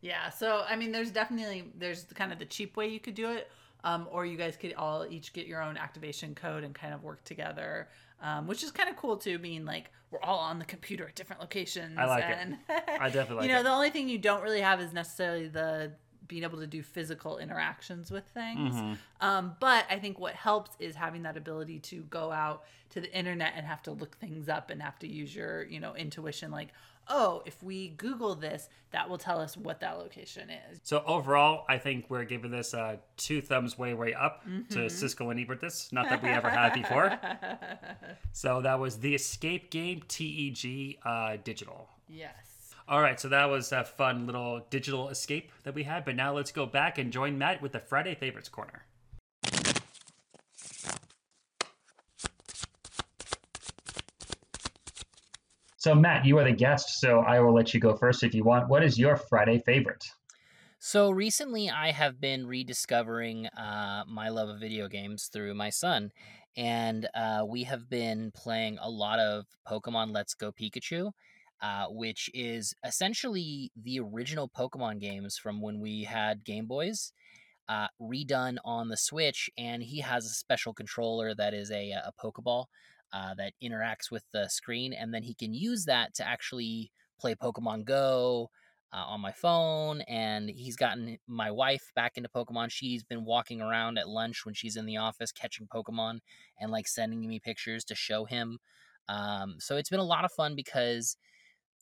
yeah. 0.00 0.30
So 0.30 0.64
I 0.68 0.76
mean, 0.76 0.92
there's 0.92 1.10
definitely 1.10 1.64
there's 1.76 2.04
kind 2.14 2.32
of 2.32 2.38
the 2.38 2.46
cheap 2.46 2.76
way 2.76 2.88
you 2.88 3.00
could 3.00 3.14
do 3.14 3.30
it. 3.30 3.50
Um, 3.82 4.08
or 4.10 4.24
you 4.24 4.38
guys 4.38 4.56
could 4.56 4.72
all 4.74 5.04
each 5.04 5.34
get 5.34 5.46
your 5.46 5.60
own 5.62 5.76
activation 5.76 6.34
code 6.34 6.64
and 6.64 6.74
kind 6.74 6.94
of 6.94 7.02
work 7.04 7.22
together, 7.24 7.88
um, 8.22 8.46
which 8.46 8.62
is 8.62 8.70
kind 8.70 8.88
of 8.88 8.96
cool 8.96 9.16
too. 9.16 9.38
Being 9.38 9.64
like 9.64 9.90
we're 10.10 10.20
all 10.22 10.38
on 10.38 10.58
the 10.58 10.64
computer 10.64 11.06
at 11.06 11.14
different 11.14 11.42
locations. 11.42 11.98
I 11.98 12.04
like 12.06 12.24
it. 12.24 12.54
I 12.68 13.08
definitely 13.10 13.36
like 13.36 13.46
you 13.46 13.52
know, 13.52 13.60
it. 13.60 13.64
the 13.64 13.70
only 13.70 13.90
thing 13.90 14.08
you 14.08 14.18
don't 14.18 14.42
really 14.42 14.60
have 14.60 14.80
is 14.80 14.92
necessarily 14.92 15.48
the 15.48 15.92
being 16.26 16.42
able 16.42 16.58
to 16.58 16.66
do 16.66 16.82
physical 16.82 17.38
interactions 17.38 18.10
with 18.10 18.24
things. 18.28 18.74
Mm-hmm. 18.74 18.94
Um, 19.20 19.56
but 19.60 19.84
I 19.90 19.98
think 19.98 20.18
what 20.18 20.34
helps 20.34 20.70
is 20.78 20.96
having 20.96 21.22
that 21.24 21.36
ability 21.36 21.80
to 21.80 22.02
go 22.04 22.32
out 22.32 22.64
to 22.90 23.00
the 23.00 23.12
internet 23.16 23.52
and 23.56 23.66
have 23.66 23.82
to 23.82 23.90
look 23.90 24.16
things 24.16 24.48
up 24.48 24.70
and 24.70 24.80
have 24.82 24.98
to 25.00 25.08
use 25.08 25.34
your, 25.34 25.64
you 25.64 25.80
know, 25.80 25.94
intuition. 25.94 26.50
Like, 26.50 26.68
oh, 27.08 27.42
if 27.46 27.62
we 27.62 27.88
Google 27.90 28.34
this, 28.34 28.68
that 28.90 29.08
will 29.08 29.18
tell 29.18 29.40
us 29.40 29.56
what 29.56 29.80
that 29.80 29.98
location 29.98 30.50
is. 30.50 30.80
So 30.82 31.02
overall, 31.06 31.64
I 31.68 31.78
think 31.78 32.06
we're 32.08 32.24
giving 32.24 32.50
this 32.50 32.74
uh, 32.74 32.96
two 33.16 33.40
thumbs 33.40 33.76
way 33.78 33.94
way 33.94 34.14
up 34.14 34.44
to 34.44 34.50
Mm-hmm. 34.50 34.88
Cisco 34.88 35.30
and 35.30 35.40
Ebertus. 35.40 35.92
Not 35.92 36.08
that 36.08 36.22
we 36.22 36.28
ever 36.30 36.48
had 36.50 36.72
before. 36.74 37.18
So 38.32 38.60
that 38.62 38.78
was 38.80 38.98
the 38.98 39.14
Escape 39.14 39.70
Game 39.70 40.02
TEG 40.08 40.98
uh, 41.04 41.36
Digital. 41.44 41.88
Yes. 42.08 42.74
All 42.88 43.00
right, 43.00 43.18
so 43.18 43.28
that 43.28 43.46
was 43.46 43.72
a 43.72 43.84
fun 43.84 44.26
little 44.26 44.66
digital 44.70 45.08
escape 45.08 45.50
that 45.62 45.74
we 45.74 45.84
had. 45.84 46.04
But 46.04 46.16
now 46.16 46.34
let's 46.34 46.52
go 46.52 46.66
back 46.66 46.98
and 46.98 47.12
join 47.12 47.38
Matt 47.38 47.62
with 47.62 47.72
the 47.72 47.78
Friday 47.78 48.14
Favorites 48.14 48.48
Corner. 48.48 48.84
So, 55.84 55.94
Matt, 55.94 56.24
you 56.24 56.38
are 56.38 56.44
the 56.44 56.50
guest, 56.50 56.98
so 56.98 57.18
I 57.18 57.40
will 57.40 57.52
let 57.52 57.74
you 57.74 57.78
go 57.78 57.94
first 57.94 58.22
if 58.22 58.32
you 58.34 58.42
want. 58.42 58.70
What 58.70 58.82
is 58.82 58.98
your 58.98 59.16
Friday 59.16 59.58
favorite? 59.66 60.02
So 60.78 61.10
recently, 61.10 61.68
I 61.68 61.90
have 61.90 62.18
been 62.18 62.46
rediscovering 62.46 63.48
uh, 63.48 64.04
my 64.08 64.30
love 64.30 64.48
of 64.48 64.58
video 64.58 64.88
games 64.88 65.28
through 65.30 65.52
my 65.52 65.68
son, 65.68 66.10
and 66.56 67.06
uh, 67.14 67.44
we 67.46 67.64
have 67.64 67.90
been 67.90 68.32
playing 68.34 68.78
a 68.80 68.88
lot 68.88 69.18
of 69.18 69.44
Pokemon 69.68 70.14
Let's 70.14 70.32
Go 70.32 70.52
Pikachu, 70.52 71.10
uh, 71.60 71.88
which 71.90 72.30
is 72.32 72.74
essentially 72.82 73.70
the 73.76 74.00
original 74.00 74.48
Pokemon 74.48 75.02
games 75.02 75.36
from 75.36 75.60
when 75.60 75.80
we 75.80 76.04
had 76.04 76.44
Game 76.44 76.64
Boys, 76.64 77.12
uh, 77.68 77.88
redone 78.00 78.56
on 78.64 78.88
the 78.88 78.96
Switch. 78.96 79.50
And 79.58 79.82
he 79.82 80.00
has 80.00 80.24
a 80.24 80.30
special 80.30 80.72
controller 80.72 81.34
that 81.34 81.52
is 81.52 81.70
a, 81.70 81.90
a 81.90 82.12
Pokeball 82.18 82.68
uh, 83.14 83.34
that 83.34 83.52
interacts 83.62 84.10
with 84.10 84.24
the 84.32 84.48
screen, 84.48 84.92
and 84.92 85.14
then 85.14 85.22
he 85.22 85.34
can 85.34 85.54
use 85.54 85.84
that 85.84 86.14
to 86.14 86.26
actually 86.26 86.90
play 87.18 87.34
Pokemon 87.34 87.84
Go 87.84 88.50
uh, 88.94 89.04
on 89.08 89.20
my 89.20 89.32
phone 89.32 90.02
and 90.02 90.48
he's 90.48 90.76
gotten 90.76 91.18
my 91.26 91.50
wife 91.50 91.90
back 91.96 92.12
into 92.16 92.28
pokemon. 92.28 92.70
She's 92.70 93.02
been 93.02 93.24
walking 93.24 93.60
around 93.60 93.98
at 93.98 94.08
lunch 94.08 94.46
when 94.46 94.54
she's 94.54 94.76
in 94.76 94.86
the 94.86 94.98
office 94.98 95.32
catching 95.32 95.66
pokemon 95.66 96.20
and 96.60 96.70
like 96.70 96.86
sending 96.86 97.26
me 97.26 97.40
pictures 97.40 97.84
to 97.86 97.96
show 97.96 98.24
him. 98.24 98.58
Um, 99.08 99.56
so 99.58 99.76
it's 99.76 99.90
been 99.90 99.98
a 99.98 100.04
lot 100.04 100.24
of 100.24 100.30
fun 100.30 100.54
because 100.54 101.16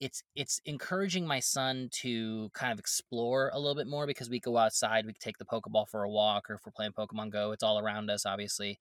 it's 0.00 0.22
it's 0.34 0.60
encouraging 0.64 1.26
my 1.26 1.38
son 1.38 1.88
to 1.92 2.50
kind 2.54 2.72
of 2.72 2.78
explore 2.78 3.50
a 3.52 3.58
little 3.58 3.76
bit 3.76 3.86
more 3.86 4.06
because 4.06 4.30
we 4.30 4.40
go 4.40 4.56
outside 4.56 5.06
we 5.06 5.12
take 5.12 5.38
the 5.38 5.44
pokeball 5.44 5.86
for 5.88 6.02
a 6.02 6.10
walk 6.10 6.50
or 6.50 6.54
if 6.54 6.62
we're 6.66 6.72
playing 6.72 6.90
pokemon 6.90 7.30
go 7.30 7.52
it's 7.52 7.62
all 7.62 7.78
around 7.78 8.10
us 8.10 8.26
obviously 8.26 8.80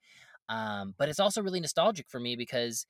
um, 0.52 0.93
but 0.99 1.10
it's 1.10 1.20
also 1.20 1.41
really 1.41 1.60
nostalgic 1.60 2.06
for 2.10 2.20
me 2.20 2.36
because 2.36 2.86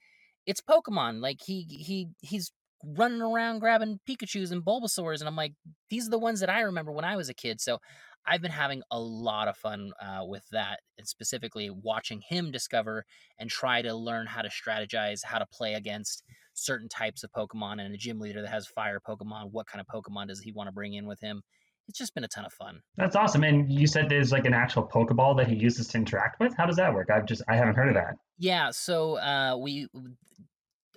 it's 0.45 0.61
pokemon 0.61 1.21
like 1.21 1.37
he 1.45 1.65
he 1.69 2.09
he's 2.21 2.51
running 2.83 3.21
around 3.21 3.59
grabbing 3.59 3.99
Pikachu's 4.07 4.51
and 4.51 4.63
Bulbasaurs, 4.63 5.19
and 5.19 5.27
I'm 5.27 5.35
like, 5.35 5.53
these 5.89 6.07
are 6.07 6.11
the 6.11 6.19
ones 6.19 6.39
that 6.39 6.49
I 6.49 6.61
remember 6.61 6.91
when 6.91 7.05
I 7.05 7.15
was 7.15 7.29
a 7.29 7.33
kid. 7.33 7.61
So 7.61 7.79
I've 8.25 8.41
been 8.41 8.51
having 8.51 8.83
a 8.91 8.99
lot 8.99 9.47
of 9.47 9.57
fun 9.57 9.91
uh, 10.01 10.23
with 10.25 10.43
that, 10.51 10.79
and 10.97 11.07
specifically 11.07 11.69
watching 11.69 12.21
him 12.27 12.51
discover 12.51 13.05
and 13.39 13.49
try 13.49 13.81
to 13.81 13.95
learn 13.95 14.27
how 14.27 14.41
to 14.41 14.49
strategize, 14.49 15.19
how 15.23 15.39
to 15.39 15.47
play 15.51 15.73
against 15.73 16.23
certain 16.53 16.89
types 16.89 17.23
of 17.23 17.31
Pokemon, 17.31 17.81
and 17.81 17.93
a 17.93 17.97
gym 17.97 18.19
leader 18.19 18.41
that 18.41 18.51
has 18.51 18.67
fire 18.67 18.99
Pokemon. 18.99 19.51
What 19.51 19.67
kind 19.67 19.83
of 19.83 19.87
Pokemon 19.87 20.27
does 20.27 20.41
he 20.41 20.51
want 20.51 20.67
to 20.67 20.73
bring 20.73 20.93
in 20.93 21.07
with 21.07 21.19
him? 21.19 21.41
It's 21.87 21.97
just 21.97 22.13
been 22.13 22.23
a 22.23 22.27
ton 22.27 22.45
of 22.45 22.53
fun. 22.53 22.81
That's 22.95 23.15
awesome. 23.15 23.43
And 23.43 23.71
you 23.71 23.87
said 23.87 24.07
there's 24.07 24.31
like 24.31 24.45
an 24.45 24.53
actual 24.53 24.87
Pokeball 24.87 25.37
that 25.37 25.47
he 25.47 25.55
uses 25.55 25.87
to 25.89 25.97
interact 25.97 26.39
with. 26.39 26.55
How 26.55 26.65
does 26.65 26.77
that 26.77 26.93
work? 26.93 27.09
I've 27.09 27.25
just 27.25 27.41
I 27.47 27.55
haven't 27.55 27.75
heard 27.75 27.89
of 27.89 27.95
that. 27.95 28.15
Yeah, 28.37 28.71
so 28.71 29.17
uh, 29.17 29.57
we 29.57 29.87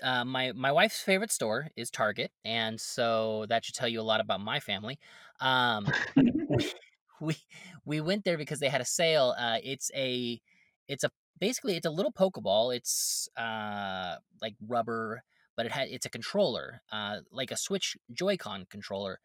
uh, 0.03 0.25
my 0.25 0.53
my 0.53 0.73
wife's 0.73 1.01
favorite 1.01 1.33
store 1.33 1.69
is 1.77 1.91
Target, 1.91 2.31
and 2.45 2.81
so 2.81 3.47
that 3.49 3.65
should 3.65 3.75
tell 3.75 3.89
you 3.89 4.01
a 4.01 4.03
lot 4.03 4.21
about 4.21 4.41
my 4.41 4.61
family. 4.61 4.99
Um, 5.41 5.89
we, 6.17 6.71
we 7.21 7.37
we 7.85 8.01
went 8.01 8.25
there 8.25 8.39
because 8.39 8.61
they 8.61 8.69
had 8.69 8.81
a 8.81 8.87
sale. 8.87 9.35
Uh, 9.39 9.59
it's 9.63 9.91
a 9.95 10.41
it's 10.89 11.05
a 11.05 11.11
basically 11.41 11.77
it's 11.77 11.87
a 11.87 11.91
little 11.91 12.13
Pokeball. 12.13 12.75
It's 12.75 13.29
uh, 13.37 14.17
like 14.41 14.55
rubber, 14.67 15.23
but 15.57 15.67
it 15.67 15.73
had 15.73 15.89
it's 15.89 16.07
a 16.07 16.11
controller, 16.11 16.83
uh, 16.93 17.19
like 17.33 17.51
a 17.51 17.57
Switch 17.57 17.97
Joy-Con 18.13 18.67
controller. 18.71 19.21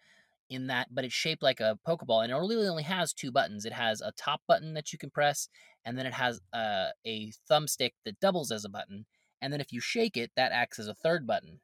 In 0.50 0.66
that, 0.68 0.88
but 0.90 1.06
it's 1.06 1.14
shaped 1.14 1.44
like 1.44 1.60
a 1.60 1.78
Pokeball, 1.88 2.24
and 2.24 2.32
it 2.32 2.36
really 2.36 2.68
only 2.68 2.82
has 2.82 3.14
two 3.14 3.32
buttons. 3.32 3.66
It 3.66 3.74
has 3.74 4.02
a 4.02 4.12
top 4.12 4.42
button 4.48 4.74
that 4.74 4.92
you 4.92 4.98
can 4.98 5.12
press, 5.12 5.48
and 5.86 5.96
then 5.96 6.08
it 6.08 6.14
has 6.14 6.42
uh, 6.52 6.88
a 7.06 7.32
thumbstick 7.50 7.92
that 8.04 8.20
doubles 8.20 8.52
as 8.52 8.66
a 8.66 8.70
button. 8.70 9.06
And 9.42 9.54
then 9.54 9.62
if 9.62 9.72
you 9.72 9.80
shake 9.80 10.18
it, 10.18 10.32
that 10.36 10.52
acts 10.52 10.80
as 10.80 10.88
a 10.88 10.96
third 10.96 11.28
button. 11.28 11.60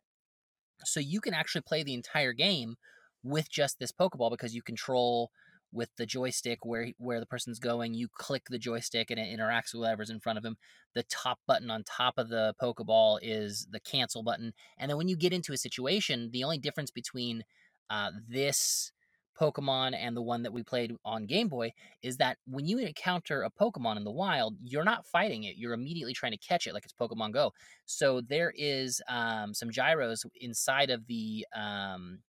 So 0.84 1.00
you 1.00 1.20
can 1.20 1.34
actually 1.34 1.62
play 1.62 1.84
the 1.84 1.96
entire 1.96 2.34
game 2.34 2.76
with 3.24 3.50
just 3.50 3.80
this 3.80 3.92
Pokeball 3.92 4.30
because 4.30 4.54
you 4.54 4.62
control 4.62 5.32
with 5.72 5.90
the 5.98 6.06
joystick 6.06 6.66
where 6.66 6.90
where 6.98 7.20
the 7.20 7.26
person's 7.26 7.60
going. 7.60 7.94
You 7.94 8.08
click 8.14 8.44
the 8.50 8.58
joystick 8.58 9.12
and 9.12 9.20
it 9.20 9.38
interacts 9.38 9.74
with 9.74 9.82
whatever's 9.82 10.10
in 10.10 10.20
front 10.20 10.38
of 10.38 10.46
him. 10.46 10.58
The 10.94 11.04
top 11.04 11.40
button 11.46 11.70
on 11.70 11.84
top 11.84 12.18
of 12.18 12.30
the 12.30 12.54
Pokeball 12.62 13.20
is 13.22 13.68
the 13.70 13.80
cancel 13.80 14.24
button. 14.24 14.54
And 14.78 14.90
then 14.90 14.98
when 14.98 15.10
you 15.10 15.18
get 15.18 15.34
into 15.34 15.54
a 15.54 15.58
situation, 15.58 16.30
the 16.32 16.44
only 16.44 16.58
difference 16.58 16.92
between 16.92 17.44
uh, 17.90 18.12
this 18.28 18.92
Pokemon 19.40 19.96
and 19.96 20.16
the 20.16 20.22
one 20.22 20.44
that 20.44 20.54
we 20.54 20.64
played 20.64 20.96
on 21.04 21.26
Game 21.26 21.50
Boy 21.50 21.74
is 22.02 22.18
that 22.18 22.38
when 22.48 22.66
you 22.66 22.78
encounter 22.80 23.44
a 23.44 23.52
Pokemon 23.52 23.98
in 23.98 24.04
the 24.04 24.12
wild, 24.12 24.56
you're 24.64 24.84
not 24.84 25.06
fighting 25.06 25.44
it. 25.44 25.58
You're 25.58 25.74
immediately 25.74 26.14
trying 26.14 26.32
to 26.32 26.38
catch 26.38 26.68
it 26.68 26.74
like 26.74 26.86
it's 26.86 26.94
Pokemon 26.94 27.34
Go. 27.34 27.54
So 27.86 28.22
there 28.22 28.54
is 28.56 29.02
um, 29.10 29.54
some 29.54 29.72
gyros 29.72 30.26
inside 30.40 30.90
of 30.90 31.06
the 31.08 31.46
um, 31.54 32.20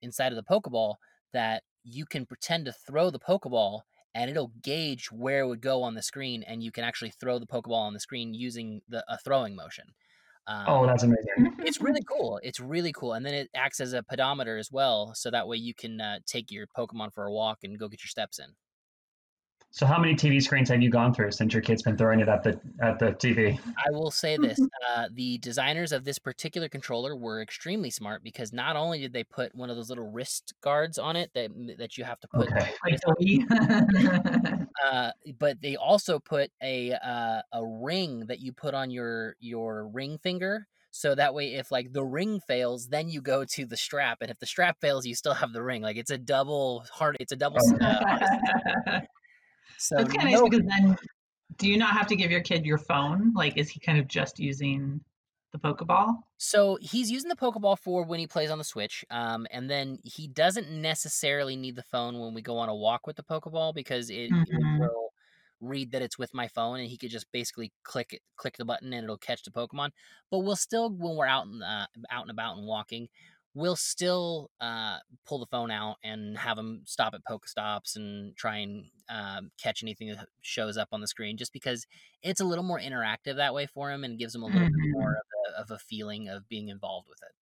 inside 0.00 0.32
of 0.32 0.36
the 0.36 0.42
Pokeball 0.42 0.96
that 1.32 1.62
you 1.84 2.04
can 2.04 2.26
pretend 2.26 2.64
to 2.66 2.72
throw 2.72 3.10
the 3.10 3.20
Pokeball 3.20 3.80
and 4.14 4.30
it'll 4.30 4.52
gauge 4.62 5.10
where 5.10 5.40
it 5.40 5.46
would 5.46 5.62
go 5.62 5.82
on 5.82 5.94
the 5.94 6.02
screen 6.02 6.42
and 6.42 6.62
you 6.62 6.70
can 6.70 6.84
actually 6.84 7.10
throw 7.10 7.38
the 7.38 7.46
Pokeball 7.46 7.72
on 7.72 7.94
the 7.94 8.00
screen 8.00 8.34
using 8.34 8.82
the 8.88 9.04
a 9.08 9.16
throwing 9.18 9.54
motion. 9.54 9.94
Um, 10.46 10.64
oh, 10.66 10.86
that's 10.86 11.04
amazing. 11.04 11.54
it's 11.60 11.80
really 11.80 12.02
cool. 12.02 12.40
It's 12.42 12.60
really 12.60 12.92
cool, 12.92 13.12
and 13.12 13.24
then 13.24 13.34
it 13.34 13.50
acts 13.54 13.80
as 13.80 13.92
a 13.92 14.02
pedometer 14.02 14.58
as 14.58 14.70
well, 14.72 15.14
so 15.14 15.30
that 15.30 15.46
way 15.46 15.56
you 15.56 15.74
can 15.74 16.00
uh, 16.00 16.18
take 16.26 16.50
your 16.50 16.66
Pokemon 16.66 17.12
for 17.12 17.26
a 17.26 17.32
walk 17.32 17.58
and 17.62 17.78
go 17.78 17.88
get 17.88 18.02
your 18.02 18.08
steps 18.08 18.38
in. 18.38 18.46
So, 19.74 19.86
how 19.86 19.98
many 19.98 20.14
TV 20.14 20.42
screens 20.42 20.68
have 20.68 20.82
you 20.82 20.90
gone 20.90 21.14
through 21.14 21.30
since 21.30 21.54
your 21.54 21.62
kid's 21.62 21.82
been 21.82 21.96
throwing 21.96 22.20
it 22.20 22.28
at 22.28 22.42
the 22.42 22.60
at 22.82 22.98
the 22.98 23.12
TV? 23.12 23.58
I 23.78 23.90
will 23.90 24.10
say 24.10 24.36
this: 24.36 24.60
uh, 24.88 25.08
the 25.14 25.38
designers 25.38 25.92
of 25.92 26.04
this 26.04 26.18
particular 26.18 26.68
controller 26.68 27.16
were 27.16 27.40
extremely 27.40 27.88
smart 27.88 28.22
because 28.22 28.52
not 28.52 28.76
only 28.76 29.00
did 29.00 29.14
they 29.14 29.24
put 29.24 29.54
one 29.54 29.70
of 29.70 29.76
those 29.76 29.88
little 29.88 30.10
wrist 30.10 30.52
guards 30.60 30.98
on 30.98 31.16
it 31.16 31.30
that 31.34 31.50
that 31.78 31.96
you 31.96 32.04
have 32.04 32.20
to 32.20 32.28
put, 32.28 32.52
Okay. 32.52 32.70
Like 32.84 33.00
uh, 34.84 35.12
but 35.38 35.62
they 35.62 35.76
also 35.76 36.18
put 36.18 36.50
a 36.62 36.92
uh, 36.92 37.40
a 37.54 37.64
ring 37.64 38.26
that 38.26 38.40
you 38.40 38.52
put 38.52 38.74
on 38.74 38.90
your 38.90 39.36
your 39.40 39.88
ring 39.88 40.18
finger. 40.18 40.68
So 40.90 41.14
that 41.14 41.32
way, 41.32 41.54
if 41.54 41.72
like 41.72 41.94
the 41.94 42.04
ring 42.04 42.40
fails, 42.46 42.88
then 42.88 43.08
you 43.08 43.22
go 43.22 43.46
to 43.46 43.64
the 43.64 43.78
strap, 43.78 44.18
and 44.20 44.30
if 44.30 44.38
the 44.38 44.44
strap 44.44 44.82
fails, 44.82 45.06
you 45.06 45.14
still 45.14 45.32
have 45.32 45.54
the 45.54 45.62
ring. 45.62 45.80
Like 45.80 45.96
it's 45.96 46.10
a 46.10 46.18
double 46.18 46.84
hard. 46.92 47.16
It's 47.20 47.32
a 47.32 47.36
double. 47.36 47.60
So 49.78 49.96
That's 49.96 50.12
kind 50.14 50.28
of 50.28 50.32
no- 50.32 50.42
nice 50.42 50.50
because 50.50 50.66
then 50.66 50.96
do 51.56 51.68
you 51.68 51.76
not 51.76 51.92
have 51.92 52.06
to 52.08 52.16
give 52.16 52.30
your 52.30 52.40
kid 52.40 52.64
your 52.64 52.78
phone? 52.78 53.32
Like, 53.34 53.56
is 53.56 53.68
he 53.70 53.80
kind 53.80 53.98
of 53.98 54.08
just 54.08 54.38
using 54.38 55.00
the 55.52 55.58
Pokeball? 55.58 56.22
So 56.38 56.76
he's 56.80 57.10
using 57.10 57.28
the 57.28 57.36
Pokeball 57.36 57.78
for 57.78 58.04
when 58.04 58.18
he 58.18 58.26
plays 58.26 58.50
on 58.50 58.58
the 58.58 58.64
Switch, 58.64 59.04
um, 59.10 59.46
and 59.50 59.70
then 59.70 59.98
he 60.02 60.26
doesn't 60.26 60.70
necessarily 60.70 61.54
need 61.56 61.76
the 61.76 61.84
phone 61.84 62.18
when 62.18 62.34
we 62.34 62.42
go 62.42 62.58
on 62.58 62.68
a 62.68 62.74
walk 62.74 63.06
with 63.06 63.16
the 63.16 63.22
Pokeball 63.22 63.74
because 63.74 64.10
it, 64.10 64.32
it 64.46 64.64
Mhm. 64.64 64.78
will 64.78 65.12
read 65.60 65.92
that 65.92 66.02
it's 66.02 66.18
with 66.18 66.34
my 66.34 66.48
phone, 66.48 66.80
and 66.80 66.88
he 66.88 66.96
could 66.98 67.10
just 67.10 67.30
basically 67.30 67.72
click 67.84 68.12
it, 68.14 68.22
click 68.36 68.56
the 68.56 68.64
button, 68.64 68.92
and 68.92 69.04
it'll 69.04 69.16
catch 69.18 69.44
the 69.44 69.52
Pokemon. 69.52 69.90
But 70.30 70.40
we'll 70.40 70.56
still, 70.56 70.90
when 70.90 71.14
we're 71.14 71.26
out 71.26 71.46
and 71.46 71.62
uh, 71.62 71.86
out 72.10 72.22
and 72.22 72.30
about 72.32 72.56
and 72.56 72.66
walking, 72.66 73.08
we'll 73.54 73.76
still 73.76 74.50
uh, 74.60 74.98
pull 75.26 75.38
the 75.38 75.46
phone 75.46 75.70
out 75.70 75.96
and 76.02 76.38
have 76.38 76.56
them 76.56 76.82
stop 76.86 77.14
at 77.14 77.24
Pokestops 77.24 77.96
and 77.96 78.36
try 78.36 78.58
and 78.58 78.90
um, 79.08 79.50
catch 79.58 79.82
anything 79.82 80.08
that 80.08 80.28
shows 80.40 80.76
up 80.76 80.88
on 80.92 81.00
the 81.00 81.06
screen, 81.08 81.36
just 81.36 81.52
because 81.52 81.86
it's 82.22 82.40
a 82.40 82.44
little 82.44 82.64
more 82.64 82.80
interactive 82.80 83.36
that 83.36 83.54
way 83.54 83.66
for 83.66 83.90
them 83.90 84.04
and 84.04 84.18
gives 84.18 84.32
them 84.32 84.42
a 84.42 84.46
little 84.48 84.68
Mhm. 84.68 84.72
bit 84.74 84.90
more 84.90 85.14
of 85.16 85.54
a, 85.54 85.60
of 85.60 85.70
a 85.70 85.78
feeling 85.78 86.28
of 86.28 86.48
being 86.48 86.68
involved 86.68 87.08
with 87.08 87.22
it. 87.22 87.32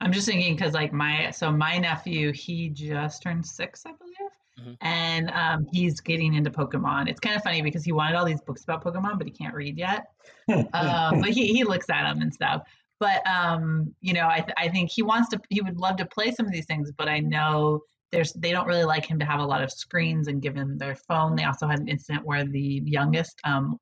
I'm 0.00 0.12
just 0.12 0.26
thinking 0.26 0.54
because, 0.54 0.74
like, 0.74 0.92
my 0.92 1.30
so 1.30 1.50
my 1.50 1.78
nephew, 1.78 2.32
he 2.32 2.68
just 2.68 3.22
turned 3.22 3.44
six, 3.44 3.84
I 3.84 3.92
believe, 3.92 4.16
Mhm. 4.58 4.78
and 4.80 5.30
um, 5.30 5.66
he's 5.72 6.00
getting 6.00 6.34
into 6.34 6.50
Pokemon. 6.50 7.08
It's 7.08 7.18
kind 7.18 7.34
of 7.34 7.42
funny 7.42 7.62
because 7.62 7.84
he 7.84 7.90
wanted 7.90 8.14
all 8.16 8.24
these 8.24 8.40
books 8.40 8.62
about 8.62 8.84
Pokemon, 8.84 9.18
but 9.18 9.26
he 9.26 9.32
can't 9.32 9.54
read 9.54 9.76
yet. 9.76 10.12
um, 10.72 11.20
but 11.20 11.30
he, 11.30 11.52
he 11.52 11.64
looks 11.64 11.90
at 11.90 12.04
them 12.04 12.22
and 12.22 12.32
stuff. 12.32 12.62
But 13.00 13.26
um, 13.26 13.94
you 14.00 14.12
know, 14.12 14.28
I 14.28 14.40
th- 14.40 14.54
I 14.56 14.68
think 14.68 14.90
he 14.90 15.02
wants 15.02 15.28
to. 15.30 15.40
He 15.50 15.60
would 15.60 15.78
love 15.78 15.96
to 15.96 16.06
play 16.06 16.32
some 16.32 16.46
of 16.46 16.52
these 16.52 16.66
things, 16.66 16.90
but 16.96 17.08
I 17.08 17.20
know 17.20 17.80
there's 18.10 18.32
they 18.32 18.52
don't 18.52 18.66
really 18.66 18.84
like 18.84 19.04
him 19.04 19.18
to 19.18 19.24
have 19.24 19.40
a 19.40 19.44
lot 19.44 19.62
of 19.62 19.70
screens 19.70 20.28
and 20.28 20.42
give 20.42 20.54
him 20.54 20.78
their 20.78 20.96
phone. 20.96 21.36
They 21.36 21.44
also 21.44 21.66
had 21.66 21.78
an 21.78 21.88
incident 21.88 22.24
where 22.24 22.44
the 22.44 22.82
youngest 22.84 23.38
um, 23.44 23.78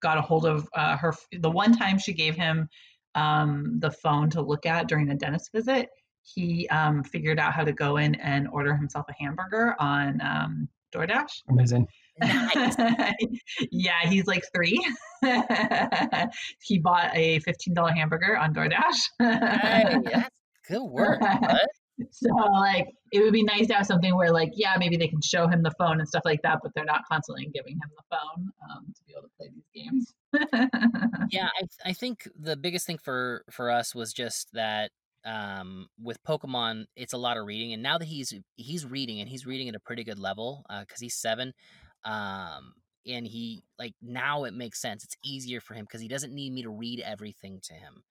got 0.00 0.18
a 0.18 0.22
hold 0.22 0.46
of 0.46 0.68
uh, 0.74 0.96
her. 0.96 1.12
The 1.32 1.50
one 1.50 1.76
time 1.76 1.98
she 1.98 2.12
gave 2.12 2.36
him 2.36 2.68
um, 3.14 3.78
the 3.80 3.90
phone 3.90 4.30
to 4.30 4.42
look 4.42 4.66
at 4.66 4.88
during 4.88 5.10
a 5.10 5.14
dentist 5.14 5.50
visit, 5.52 5.88
he 6.22 6.68
um, 6.68 7.02
figured 7.04 7.38
out 7.38 7.52
how 7.52 7.64
to 7.64 7.72
go 7.72 7.98
in 7.98 8.14
and 8.16 8.48
order 8.48 8.74
himself 8.76 9.06
a 9.08 9.14
hamburger 9.22 9.76
on 9.78 10.20
um, 10.20 10.68
DoorDash. 10.92 11.42
Amazing. 11.48 11.86
Nice. 12.20 12.76
yeah, 13.70 14.06
he's 14.08 14.26
like 14.26 14.44
three. 14.54 14.78
he 16.62 16.78
bought 16.78 17.10
a 17.14 17.40
$15 17.40 17.96
hamburger 17.96 18.36
on 18.36 18.54
DoorDash. 18.54 18.98
Hey, 19.18 19.98
that's 20.04 20.30
good 20.68 20.82
work, 20.90 21.20
bud. 21.20 21.58
so, 22.10 22.28
like, 22.34 22.86
it 23.12 23.20
would 23.20 23.32
be 23.32 23.42
nice 23.42 23.66
to 23.68 23.74
have 23.74 23.86
something 23.86 24.14
where, 24.16 24.32
like, 24.32 24.52
yeah, 24.54 24.74
maybe 24.78 24.96
they 24.96 25.08
can 25.08 25.20
show 25.20 25.46
him 25.46 25.62
the 25.62 25.72
phone 25.78 25.98
and 25.98 26.08
stuff 26.08 26.22
like 26.24 26.42
that, 26.42 26.58
but 26.62 26.72
they're 26.74 26.84
not 26.84 27.02
constantly 27.10 27.48
giving 27.54 27.74
him 27.74 27.90
the 27.96 28.16
phone 28.16 28.48
um, 28.70 28.84
to 28.94 29.02
be 29.06 29.12
able 29.12 29.22
to 29.22 29.30
play 29.38 29.48
these 29.54 29.84
games. 29.84 30.14
yeah 31.30 31.48
I, 31.60 31.90
I 31.90 31.92
think 31.92 32.28
the 32.36 32.56
biggest 32.56 32.86
thing 32.86 32.98
for 32.98 33.44
for 33.52 33.70
us 33.70 33.94
was 33.94 34.12
just 34.12 34.52
that 34.52 34.90
um 35.24 35.86
with 36.02 36.22
pokemon 36.24 36.86
it's 36.96 37.12
a 37.12 37.16
lot 37.16 37.36
of 37.36 37.46
reading 37.46 37.72
and 37.72 37.82
now 37.82 37.98
that 37.98 38.06
he's 38.06 38.34
he's 38.56 38.84
reading 38.84 39.20
and 39.20 39.28
he's 39.28 39.46
reading 39.46 39.68
at 39.68 39.76
a 39.76 39.80
pretty 39.80 40.02
good 40.02 40.18
level 40.18 40.64
because 40.80 41.00
he's 41.00 41.14
seven 41.14 41.52
um 42.04 42.74
and 43.06 43.26
he 43.26 43.62
like 43.78 43.94
now 44.02 44.44
it 44.44 44.54
makes 44.54 44.80
sense 44.80 45.04
it's 45.04 45.16
easier 45.24 45.60
for 45.60 45.74
him 45.74 45.84
because 45.84 46.00
he 46.00 46.08
doesn't 46.08 46.34
need 46.34 46.52
me 46.52 46.62
to 46.62 46.70
read 46.70 47.00
everything 47.00 47.60
to 47.62 47.74
him 47.74 48.02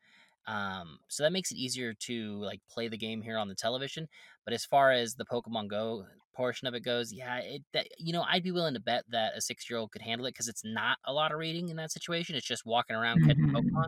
um 0.48 1.00
so 1.08 1.24
that 1.24 1.32
makes 1.32 1.52
it 1.52 1.58
easier 1.58 1.94
to 1.94 2.36
like 2.42 2.60
play 2.70 2.88
the 2.88 2.98
game 2.98 3.22
here 3.22 3.38
on 3.38 3.48
the 3.48 3.56
television 3.56 4.08
but 4.46 4.54
as 4.54 4.66
far 4.66 4.92
as 4.92 5.16
the 5.16 5.26
pokemon 5.26 5.68
go 5.68 6.06
portion 6.36 6.68
of 6.68 6.74
it 6.74 6.82
goes 6.82 7.14
yeah 7.14 7.38
it 7.38 7.62
that 7.74 7.88
you 7.98 8.12
know 8.12 8.24
i'd 8.30 8.44
be 8.44 8.52
willing 8.52 8.74
to 8.74 8.80
bet 8.80 9.04
that 9.10 9.34
a 9.38 9.42
six 9.42 9.70
year 9.70 9.80
old 9.80 9.92
could 9.92 10.02
handle 10.02 10.28
it 10.28 10.32
because 10.32 10.48
it's 10.50 10.66
not 10.66 10.98
a 11.06 11.14
lot 11.14 11.32
of 11.32 11.38
reading 11.38 11.70
in 11.70 11.78
that 11.78 11.92
situation 11.92 12.36
it's 12.36 12.46
just 12.48 12.66
walking 12.66 12.96
around 12.96 13.22
catching 13.24 13.40
Mhm. 13.42 13.56
pokemon 13.56 13.88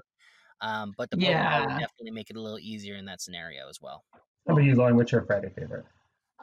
um 0.61 0.93
but 0.97 1.09
the 1.11 1.17
pokemon 1.17 1.59
Yeah. 1.59 1.65
would 1.65 1.75
definitely 1.75 2.11
make 2.11 2.29
it 2.29 2.37
a 2.37 2.41
little 2.41 2.59
easier 2.59 2.95
in 2.95 3.05
that 3.05 3.21
scenario 3.21 3.69
as 3.69 3.81
well 3.81 4.03
How 4.47 4.53
about 4.53 4.63
you, 4.63 4.75
Lauren? 4.75 4.95
What's 4.95 5.11
your 5.11 5.23
Friday 5.25 5.49
favorite? 5.49 5.85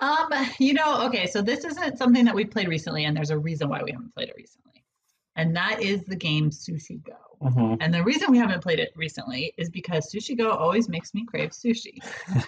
Um, 0.01 0.29
you 0.59 0.75
know, 0.75 1.07
okay, 1.07 1.27
so 1.27 1.43
this 1.43 1.65
isn't 1.65 1.99
something 1.99 2.25
that 2.25 2.35
we 2.35 2.45
played 2.45 2.69
recently, 2.69 3.05
and 3.05 3.17
there's 3.17 3.31
a 3.31 3.39
reason 3.39 3.69
why 3.69 3.83
we 3.83 3.93
haven't 3.93 4.15
played 4.15 4.29
it 4.29 4.35
recently. 4.37 4.85
And 5.37 5.57
that 5.57 5.81
is 5.81 6.05
the 6.05 6.17
game 6.17 6.51
Sushi 6.51 7.03
Go. 7.03 7.15
Mm-hmm. 7.43 7.77
And 7.81 7.93
the 7.93 8.05
reason 8.05 8.31
we 8.31 8.39
haven't 8.39 8.63
played 8.63 8.79
it 8.79 8.93
recently 8.95 9.53
is 9.57 9.71
because 9.71 10.13
Sushi 10.13 10.37
Go 10.37 10.51
always 10.51 10.89
makes 10.91 11.13
me 11.15 11.25
crave 11.25 11.51
sushi. 11.51 11.99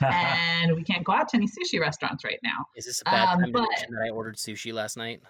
and 0.03 0.75
we 0.77 0.85
can't 0.85 1.03
go 1.03 1.13
out 1.13 1.29
to 1.31 1.37
any 1.37 1.47
sushi 1.49 1.81
restaurants 1.81 2.25
right 2.25 2.39
now. 2.45 2.67
is 2.77 2.85
this 2.85 3.01
a 3.01 3.05
bad 3.05 3.29
Um, 3.35 3.41
time 3.41 3.53
but- 3.53 3.69
that 3.89 4.07
i 4.07 4.11
ordered 4.11 4.37
sushi 4.37 4.73
last 4.73 4.97
night 4.97 5.21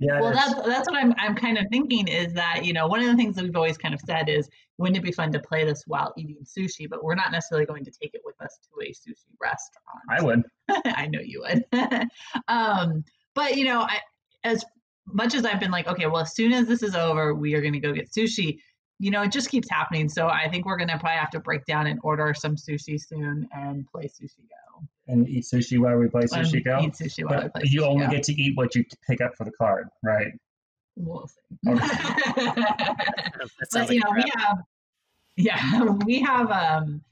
yeah, 0.00 0.20
Well, 0.20 0.32
that's 0.32 0.54
that's 0.66 0.88
what 0.88 0.96
I'm 0.96 1.14
I'm 1.18 1.34
kind 1.34 1.56
of 1.58 1.66
thinking 1.70 2.08
is 2.08 2.32
that 2.34 2.64
you 2.64 2.72
know 2.72 2.86
one 2.88 3.00
of 3.00 3.06
the 3.06 3.14
things 3.16 3.36
that 3.36 3.44
we've 3.44 3.56
always 3.56 3.78
kind 3.78 3.94
of 3.94 4.00
said 4.00 4.28
is 4.28 4.48
wouldn't 4.78 4.96
it 4.96 5.02
be 5.02 5.12
fun 5.12 5.30
to 5.32 5.38
play 5.38 5.64
this 5.64 5.84
while 5.86 6.12
eating 6.18 6.38
sushi? 6.44 6.88
But 6.88 7.02
we're 7.04 7.14
not 7.14 7.30
necessarily 7.32 7.64
going 7.66 7.84
to 7.84 7.90
take 7.90 8.12
it 8.14 8.20
with 8.24 8.40
us 8.42 8.58
to 8.64 8.80
a 8.86 8.90
sushi 8.90 9.30
restaurant. 9.40 10.02
I 10.10 10.22
would. 10.22 10.42
I 10.84 11.06
know 11.06 11.20
you 11.20 11.42
would. 11.42 11.64
um, 12.48 13.04
but 13.34 13.56
you 13.56 13.64
know, 13.64 13.80
I 13.80 14.00
as 14.44 14.64
much 15.06 15.34
as 15.34 15.44
I've 15.44 15.60
been 15.60 15.70
like, 15.70 15.86
okay, 15.86 16.06
well, 16.06 16.18
as 16.18 16.34
soon 16.34 16.52
as 16.52 16.66
this 16.66 16.82
is 16.82 16.94
over, 16.94 17.34
we 17.34 17.54
are 17.54 17.60
going 17.60 17.72
to 17.74 17.80
go 17.80 17.92
get 17.92 18.10
sushi. 18.10 18.58
You 18.98 19.10
know, 19.10 19.22
it 19.22 19.32
just 19.32 19.50
keeps 19.50 19.68
happening. 19.70 20.08
So 20.08 20.28
I 20.28 20.48
think 20.48 20.64
we're 20.64 20.78
going 20.78 20.88
to 20.88 20.98
probably 20.98 21.18
have 21.18 21.30
to 21.30 21.40
break 21.40 21.64
down 21.66 21.86
and 21.86 22.00
order 22.02 22.32
some 22.34 22.56
sushi 22.56 22.98
soon 23.00 23.46
and 23.52 23.86
play 23.86 24.04
sushi 24.04 24.38
go. 24.38 24.86
And 25.08 25.28
eat 25.28 25.44
sushi 25.44 25.78
while 25.78 25.96
we 25.96 26.08
play 26.08 26.22
sushi 26.22 26.64
go. 26.64 26.80
Eat 26.80 26.94
sushi 26.94 27.28
while 27.28 27.42
we 27.42 27.48
play 27.50 27.62
you 27.64 27.82
Sushi 27.82 27.86
only 27.86 28.06
Go. 28.06 28.12
get 28.12 28.22
to 28.24 28.32
eat 28.32 28.56
what 28.56 28.74
you 28.74 28.84
pick 29.08 29.20
up 29.20 29.36
for 29.36 29.44
the 29.44 29.52
card, 29.52 29.88
right? 30.02 30.32
We'll 30.96 31.28
see. 31.28 31.34
that 31.74 33.46
but 33.72 33.90
you 33.90 34.00
know, 34.00 34.10
a 34.10 34.14
we 34.14 34.24
have, 34.34 34.58
yeah, 35.36 35.90
we 36.06 36.20
have. 36.20 36.50
um 36.50 37.02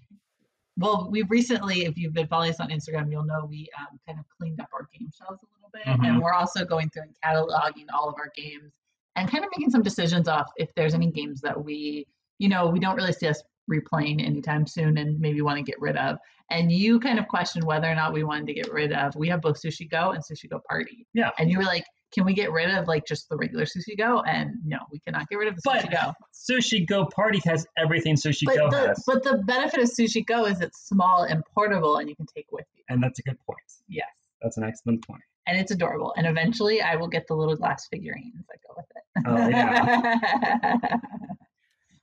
Well, 0.76 1.08
we've 1.10 1.30
recently, 1.30 1.84
if 1.84 1.96
you've 1.96 2.12
been 2.12 2.26
following 2.26 2.50
us 2.50 2.60
on 2.60 2.68
Instagram, 2.70 3.10
you'll 3.10 3.24
know 3.24 3.44
we 3.48 3.68
um, 3.78 3.98
kind 4.06 4.18
of 4.18 4.24
cleaned 4.36 4.60
up 4.60 4.68
our 4.72 4.88
game 4.92 5.08
shelves 5.16 5.40
a 5.42 5.46
little 5.56 5.70
bit, 5.72 5.84
Mhm. 5.84 6.08
and 6.08 6.22
we're 6.22 6.32
also 6.32 6.64
going 6.64 6.90
through 6.90 7.02
and 7.02 7.16
cataloging 7.24 7.86
all 7.94 8.08
of 8.08 8.16
our 8.18 8.30
games 8.34 8.72
and 9.16 9.30
kind 9.30 9.44
of 9.44 9.50
making 9.56 9.70
some 9.70 9.82
decisions 9.82 10.26
off 10.26 10.50
if 10.56 10.74
there's 10.74 10.94
any 10.94 11.10
games 11.10 11.40
that 11.42 11.62
we, 11.62 12.06
you 12.38 12.48
know, 12.48 12.66
we 12.68 12.80
don't 12.80 12.96
really 12.96 13.12
see 13.12 13.28
us 13.28 13.40
replaying 13.70 14.24
anytime 14.24 14.66
soon 14.66 14.98
and 14.98 15.18
maybe 15.20 15.40
want 15.42 15.56
to 15.58 15.62
get 15.62 15.80
rid 15.80 15.96
of. 15.96 16.18
And 16.50 16.70
you 16.70 17.00
kind 17.00 17.18
of 17.18 17.26
questioned 17.28 17.64
whether 17.64 17.90
or 17.90 17.94
not 17.94 18.12
we 18.12 18.24
wanted 18.24 18.46
to 18.48 18.54
get 18.54 18.72
rid 18.72 18.92
of. 18.92 19.14
We 19.16 19.28
have 19.28 19.40
both 19.40 19.60
Sushi 19.62 19.90
Go 19.90 20.10
and 20.10 20.22
Sushi 20.22 20.48
Go 20.50 20.60
Party. 20.68 21.06
Yeah. 21.14 21.30
And 21.38 21.50
you 21.50 21.58
were 21.58 21.64
like, 21.64 21.84
can 22.12 22.24
we 22.24 22.34
get 22.34 22.52
rid 22.52 22.70
of 22.70 22.86
like 22.86 23.06
just 23.06 23.28
the 23.28 23.36
regular 23.36 23.64
Sushi 23.64 23.96
Go? 23.98 24.20
And 24.22 24.52
no, 24.64 24.78
we 24.92 25.00
cannot 25.00 25.28
get 25.28 25.36
rid 25.36 25.48
of 25.48 25.56
the 25.56 25.62
But 25.64 25.84
Sushi 25.84 25.90
Go. 25.90 26.12
Sushi 26.32 26.86
Go 26.86 27.06
Party 27.06 27.40
has 27.46 27.66
everything 27.78 28.14
Sushi 28.14 28.44
But 28.44 28.56
Go 28.56 28.70
the, 28.70 28.88
has, 28.88 29.02
but 29.06 29.22
the 29.24 29.38
benefit 29.46 29.80
of 29.80 29.90
Sushi 29.90 30.24
Go 30.24 30.44
is 30.44 30.60
it's 30.60 30.86
small 30.86 31.22
and 31.24 31.42
portable 31.54 31.96
and 31.96 32.08
you 32.08 32.14
can 32.14 32.26
take 32.26 32.46
with 32.52 32.66
you. 32.76 32.84
and 32.90 33.02
that's 33.02 33.18
a 33.18 33.22
good 33.22 33.38
point. 33.46 33.58
Yes. 33.88 34.06
That's 34.42 34.58
an 34.58 34.64
excellent 34.64 35.06
point. 35.06 35.22
And 35.46 35.58
it's 35.58 35.72
adorable. 35.72 36.14
And 36.16 36.26
eventually 36.26 36.82
I 36.82 36.96
will 36.96 37.08
get 37.08 37.26
the 37.26 37.34
little 37.34 37.56
glass 37.56 37.88
figurines 37.88 38.34
that 38.48 38.58
go 38.66 38.74
with 38.76 38.86
it. 38.94 39.02
Oh, 39.26 39.48
yeah. 39.48 40.96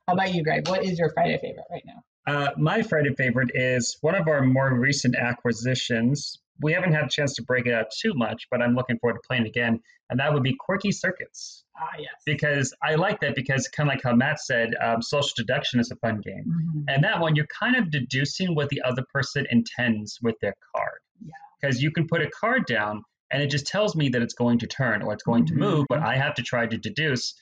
How 0.08 0.14
about 0.14 0.34
you, 0.34 0.42
Greg? 0.42 0.68
What 0.68 0.84
is 0.84 0.98
your 0.98 1.10
Friday 1.10 1.38
favorite 1.40 1.64
right 1.70 1.84
now? 1.86 2.02
Uh, 2.26 2.50
my 2.56 2.82
Friday 2.82 3.14
favorite 3.14 3.50
is 3.54 3.96
one 4.00 4.14
of 4.14 4.28
our 4.28 4.42
more 4.42 4.74
recent 4.78 5.16
acquisitions 5.16 6.38
we 6.60 6.72
haven't 6.72 6.92
had 6.92 7.06
a 7.06 7.08
chance 7.08 7.34
to 7.34 7.42
break 7.42 7.66
it 7.66 7.72
out 7.74 7.86
too 7.90 8.12
much, 8.14 8.46
but 8.50 8.62
I'm 8.62 8.74
looking 8.76 8.96
forward 8.98 9.14
to 9.14 9.26
playing 9.26 9.46
again. 9.46 9.80
And 10.10 10.20
that 10.20 10.32
would 10.32 10.42
be 10.44 10.54
Quirky 10.60 10.92
Circuits. 10.92 11.64
Ah, 11.76 11.88
yes. 11.98 12.12
Because 12.24 12.72
I 12.82 12.94
like 12.94 13.20
that 13.20 13.34
because 13.34 13.66
kind 13.68 13.88
of 13.88 13.94
like 13.94 14.02
how 14.04 14.14
Matt 14.14 14.38
said, 14.38 14.70
um, 14.80 15.02
social 15.02 15.32
deduction 15.36 15.80
is 15.80 15.90
a 15.90 15.96
fun 15.96 16.20
game. 16.20 16.44
Mhm. 16.46 16.84
And 16.88 17.02
that 17.02 17.18
one, 17.20 17.34
you're 17.34 17.48
kind 17.58 17.74
of 17.74 17.90
deducing 17.90 18.54
what 18.54 18.68
the 18.68 18.80
other 18.82 19.02
person 19.12 19.44
intends 19.50 20.18
with 20.22 20.36
their 20.40 20.54
card. 20.76 21.00
Yeah. 21.24 21.32
Because 21.60 21.82
you 21.82 21.90
can 21.90 22.06
put 22.06 22.20
a 22.22 22.30
card 22.30 22.66
down 22.66 23.02
and 23.32 23.42
it 23.42 23.50
just 23.50 23.66
tells 23.66 23.96
me 23.96 24.10
that 24.10 24.22
it's 24.22 24.34
going 24.34 24.58
to 24.60 24.66
turn 24.68 25.02
or 25.02 25.14
it's 25.14 25.22
going 25.24 25.44
Mhm. 25.44 25.48
to 25.48 25.54
move, 25.54 25.86
but 25.88 26.00
I 26.00 26.16
have 26.16 26.34
to 26.34 26.42
try 26.42 26.66
to 26.66 26.76
deduce 26.76 27.34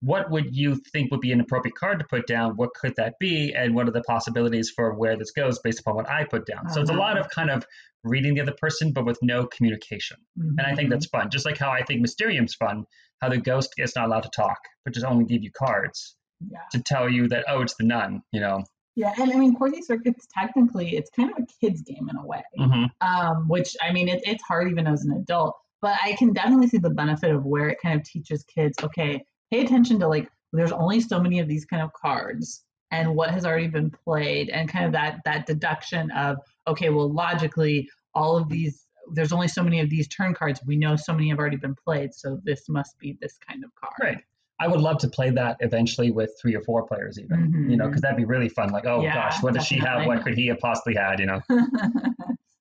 what 0.00 0.30
would 0.30 0.54
you 0.54 0.76
think 0.92 1.10
would 1.10 1.20
be 1.20 1.32
an 1.32 1.40
appropriate 1.40 1.74
card 1.76 1.98
to 1.98 2.04
put 2.08 2.26
down? 2.26 2.56
What 2.56 2.74
could 2.74 2.94
that 2.96 3.14
be? 3.18 3.54
And 3.54 3.74
what 3.74 3.88
are 3.88 3.92
the 3.92 4.02
possibilities 4.02 4.70
for 4.70 4.94
where 4.94 5.16
this 5.16 5.30
goes 5.30 5.58
based 5.60 5.80
upon 5.80 5.94
what 5.96 6.08
I 6.10 6.24
put 6.24 6.46
down? 6.46 6.68
So 6.70 6.80
it's 6.80 6.90
a 6.90 6.94
lot 6.94 7.12
Uh-huh. 7.16 7.24
of 7.24 7.30
kind 7.30 7.50
of 7.50 7.66
reading 8.04 8.34
the 8.34 8.42
other 8.42 8.52
person, 8.52 8.92
but 8.92 9.04
with 9.04 9.18
no 9.22 9.46
communication. 9.46 10.18
And 10.36 10.60
I 10.60 10.74
think 10.74 10.88
Mhm. 10.88 10.92
that's 10.92 11.06
fun. 11.06 11.30
Just 11.30 11.46
like 11.46 11.58
how 11.58 11.70
I 11.70 11.82
think 11.82 12.02
Mysterium's 12.02 12.54
fun, 12.54 12.84
how 13.20 13.30
the 13.30 13.38
ghost 13.38 13.74
is 13.78 13.96
not 13.96 14.06
allowed 14.06 14.22
to 14.24 14.30
talk, 14.30 14.58
but 14.84 14.92
just 14.94 15.06
only 15.06 15.24
give 15.24 15.42
you 15.42 15.50
cards 15.50 16.14
yeah. 16.50 16.60
to 16.72 16.82
tell 16.82 17.08
you 17.08 17.28
that, 17.28 17.46
oh, 17.48 17.62
it's 17.62 17.74
the 17.76 17.84
nun, 17.84 18.22
you 18.32 18.40
know. 18.40 18.62
Yeah, 18.94 19.12
and 19.18 19.32
I 19.32 19.36
mean, 19.36 19.54
Quirky 19.54 19.82
Circuits 19.82 20.26
technically 20.32 20.96
it's 20.96 21.10
kind 21.10 21.30
of 21.30 21.36
a 21.38 21.46
kid's 21.60 21.82
game 21.82 22.08
in 22.08 22.16
a 22.16 22.24
way, 22.24 22.42
hmm 22.56 22.84
um, 23.00 23.48
which 23.48 23.76
I 23.82 23.92
mean 23.92 24.08
it, 24.08 24.22
it's 24.24 24.42
hard 24.42 24.70
even 24.70 24.86
as 24.86 25.04
an 25.04 25.12
adult. 25.12 25.56
But 25.82 25.98
I 26.02 26.12
can 26.14 26.32
definitely 26.32 26.68
see 26.68 26.78
the 26.78 26.90
benefit 26.90 27.30
of 27.30 27.44
where 27.44 27.68
it 27.68 27.78
kind 27.82 27.98
of 28.00 28.06
teaches 28.06 28.44
kids, 28.44 28.76
okay, 28.82 29.24
pay 29.50 29.64
attention 29.64 29.98
to 30.00 30.08
like 30.08 30.28
there's 30.52 30.72
only 30.72 31.00
so 31.00 31.20
many 31.20 31.38
of 31.38 31.48
these 31.48 31.64
kind 31.64 31.82
of 31.82 31.92
cards 31.92 32.64
and 32.90 33.14
what 33.14 33.30
has 33.30 33.44
already 33.44 33.66
been 33.66 33.90
played 33.90 34.48
and 34.48 34.68
kind 34.68 34.86
of 34.86 34.92
that 34.92 35.20
that 35.24 35.46
deduction 35.46 36.10
of 36.12 36.38
okay, 36.66 36.90
well 36.90 37.12
logically 37.12 37.88
all 38.14 38.36
of 38.36 38.48
these 38.48 38.86
there's 39.12 39.32
only 39.32 39.48
so 39.48 39.62
many 39.62 39.80
of 39.80 39.88
these 39.88 40.08
turn 40.08 40.34
cards. 40.34 40.60
We 40.66 40.76
know 40.76 40.96
so 40.96 41.12
many 41.12 41.28
have 41.28 41.38
already 41.38 41.56
been 41.56 41.76
played, 41.76 42.12
so 42.12 42.40
this 42.44 42.68
must 42.68 42.98
be 42.98 43.16
this 43.20 43.38
kind 43.48 43.64
of 43.64 43.70
card. 43.76 43.94
Right. 44.02 44.24
I 44.58 44.68
would 44.68 44.80
love 44.80 44.98
to 44.98 45.08
play 45.08 45.30
that 45.30 45.58
eventually 45.60 46.10
with 46.10 46.30
three 46.40 46.56
or 46.56 46.62
four 46.62 46.86
players, 46.86 47.18
even. 47.18 47.52
You 47.52 47.76
know, 47.76 47.84
mm-hmm. 47.84 47.90
because 47.90 48.00
that'd 48.00 48.16
be 48.16 48.24
really 48.24 48.48
fun. 48.48 48.70
Like, 48.70 48.86
oh 48.86 49.02
Yeah, 49.02 49.14
gosh, 49.14 49.42
what 49.42 49.54
does 49.54 49.66
she 49.66 49.76
have? 49.78 50.06
What 50.06 50.24
could 50.24 50.34
he 50.34 50.46
have 50.48 50.58
possibly 50.58 50.94
had? 50.94 51.20
You 51.20 51.26
know. 51.26 51.40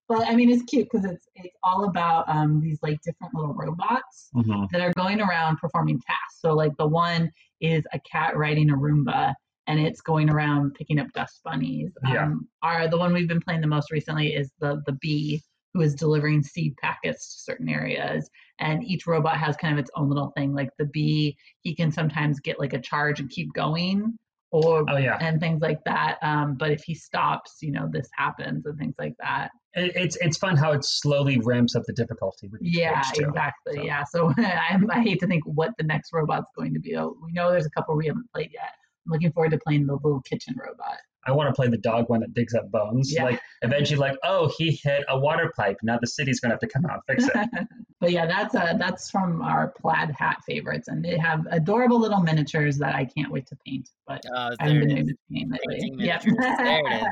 but 0.08 0.28
I 0.28 0.36
mean, 0.36 0.50
it's 0.50 0.64
cute 0.64 0.88
because 0.92 1.06
it's 1.06 1.28
it's 1.36 1.56
all 1.64 1.86
about 1.86 2.28
um, 2.30 2.62
these 2.62 2.80
like 2.84 3.02
different 3.02 3.34
little 3.34 3.54
robots 3.54 4.30
hmm 4.34 4.66
that 4.72 4.82
are 4.82 4.94
going 4.94 5.22
around 5.22 5.58
performing 5.58 6.00
tasks. 6.00 6.40
So 6.40 6.54
like 6.54 6.76
the 6.78 6.88
one 6.88 7.32
is 7.62 7.84
a 7.94 8.00
cat 8.00 8.38
riding 8.38 8.70
a 8.70 8.76
Roomba, 8.76 9.34
and 9.68 9.80
it's 9.80 10.02
going 10.02 10.30
around 10.30 10.76
picking 10.76 11.00
up 11.00 11.08
dust 11.14 11.42
bunnies. 11.44 11.92
Yeah. 12.08 12.26
Um, 12.26 12.48
our 12.62 12.88
the 12.88 12.98
one 12.98 13.14
we've 13.14 13.28
been 13.28 13.42
playing 13.42 13.62
the 13.62 13.68
most 13.68 13.92
recently 13.92 14.34
is 14.34 14.52
the 14.60 14.82
the 14.86 14.94
bee 14.94 15.42
who 15.76 15.82
is 15.82 15.94
delivering 15.94 16.42
seed 16.42 16.74
packets 16.78 17.36
to 17.36 17.42
certain 17.42 17.68
areas. 17.68 18.30
And 18.60 18.82
each 18.86 19.06
robot 19.06 19.38
has 19.38 19.58
kind 19.58 19.74
of 19.74 19.80
its 19.80 19.92
own 19.96 20.08
little 20.08 20.32
thing. 20.38 20.54
Like 20.54 20.70
the 20.80 20.86
bee, 20.86 21.38
he 21.60 21.76
can 21.76 21.92
sometimes 21.92 22.40
get 22.40 22.62
like 22.62 22.72
a 22.72 22.80
charge 22.80 23.20
and 23.20 23.30
keep 23.30 23.52
going, 23.54 24.18
or 24.52 24.86
Oh 24.90 24.98
yeah, 24.98 25.18
and 25.20 25.40
things 25.40 25.62
like 25.62 25.84
that. 25.86 26.18
Um, 26.22 26.56
but 26.58 26.72
if 26.72 26.84
he 26.84 26.96
stops, 26.96 27.58
you 27.62 27.72
know, 27.72 27.88
this 27.92 28.08
happens 28.18 28.66
and 28.66 28.78
things 28.78 28.96
like 28.98 29.14
that. 29.20 29.52
it, 29.74 29.92
it's 29.96 30.16
it's 30.22 30.38
fun 30.38 30.56
how 30.56 30.72
it 30.72 30.84
slowly 30.86 31.40
ramps 31.40 31.76
up 31.76 31.84
the 31.88 31.94
difficulty. 31.94 32.50
Yeah, 32.62 33.02
exactly. 33.14 33.76
So- 33.76 33.82
Yeah. 33.84 34.04
So 34.06 34.34
I, 34.38 34.78
I 34.90 35.02
hate 35.02 35.20
to 35.22 35.28
think 35.28 35.44
what 35.46 35.72
the 35.78 35.84
next 35.84 36.12
robot's 36.14 36.48
going 36.58 36.74
to 36.74 36.80
be. 36.80 36.96
Oh, 36.96 37.16
We 37.24 37.32
know 37.34 37.52
there's 37.52 37.66
a 37.66 37.70
couple 37.72 37.96
we 37.98 38.08
haven't 38.08 38.32
played 38.34 38.52
yet. 38.54 38.72
I'm 39.06 39.12
looking 39.12 39.32
forward 39.34 39.52
to 39.52 39.60
playing 39.66 39.86
the 39.88 39.94
little 39.96 40.22
kitchen 40.22 40.56
robot. 40.58 40.98
I 41.28 41.32
want 41.32 41.50
to 41.50 41.54
play 41.54 41.68
the 41.68 41.78
dog 41.78 42.10
one 42.10 42.20
that 42.22 42.34
digs 42.34 42.54
up 42.54 42.70
bones. 42.72 43.14
Yeah. 43.14 43.24
Like 43.24 43.42
eventually, 43.62 43.98
like 43.98 44.18
oh, 44.24 44.52
he 44.58 44.80
hit 44.84 45.04
a 45.10 45.18
water 45.18 45.52
pipe. 45.58 45.78
Now 45.84 45.98
the 46.00 46.08
city's 46.08 46.40
gonna 46.40 46.54
have 46.54 46.60
to 46.62 46.68
come 46.68 46.86
out 46.86 47.02
and 47.08 47.18
fix 47.20 47.30
it. 47.34 47.68
but 48.00 48.12
yeah, 48.12 48.26
that's 48.26 48.56
uh 48.56 48.74
that's 48.78 49.10
from 49.10 49.42
our 49.42 49.74
plaid 49.80 50.12
hat 50.12 50.38
favorites, 50.48 50.88
and 50.88 51.04
they 51.04 51.18
have 51.18 51.46
adorable 51.52 52.00
little 52.00 52.22
miniatures 52.22 52.78
that 52.80 52.96
I 52.96 53.06
can't 53.06 53.32
wait 53.32 53.48
to 53.48 53.58
paint. 53.66 53.90
But 54.08 54.24
Oh, 54.36 54.52
I 54.60 54.64
haven't 54.68 54.88
been 54.88 54.98
able 54.98 55.08
to 55.10 55.16
paint 55.32 55.52
lately. 55.52 55.80
Painting 55.80 56.00
Yep. 56.00 56.24
There 56.24 56.82
it 56.86 57.02
is. 57.02 57.06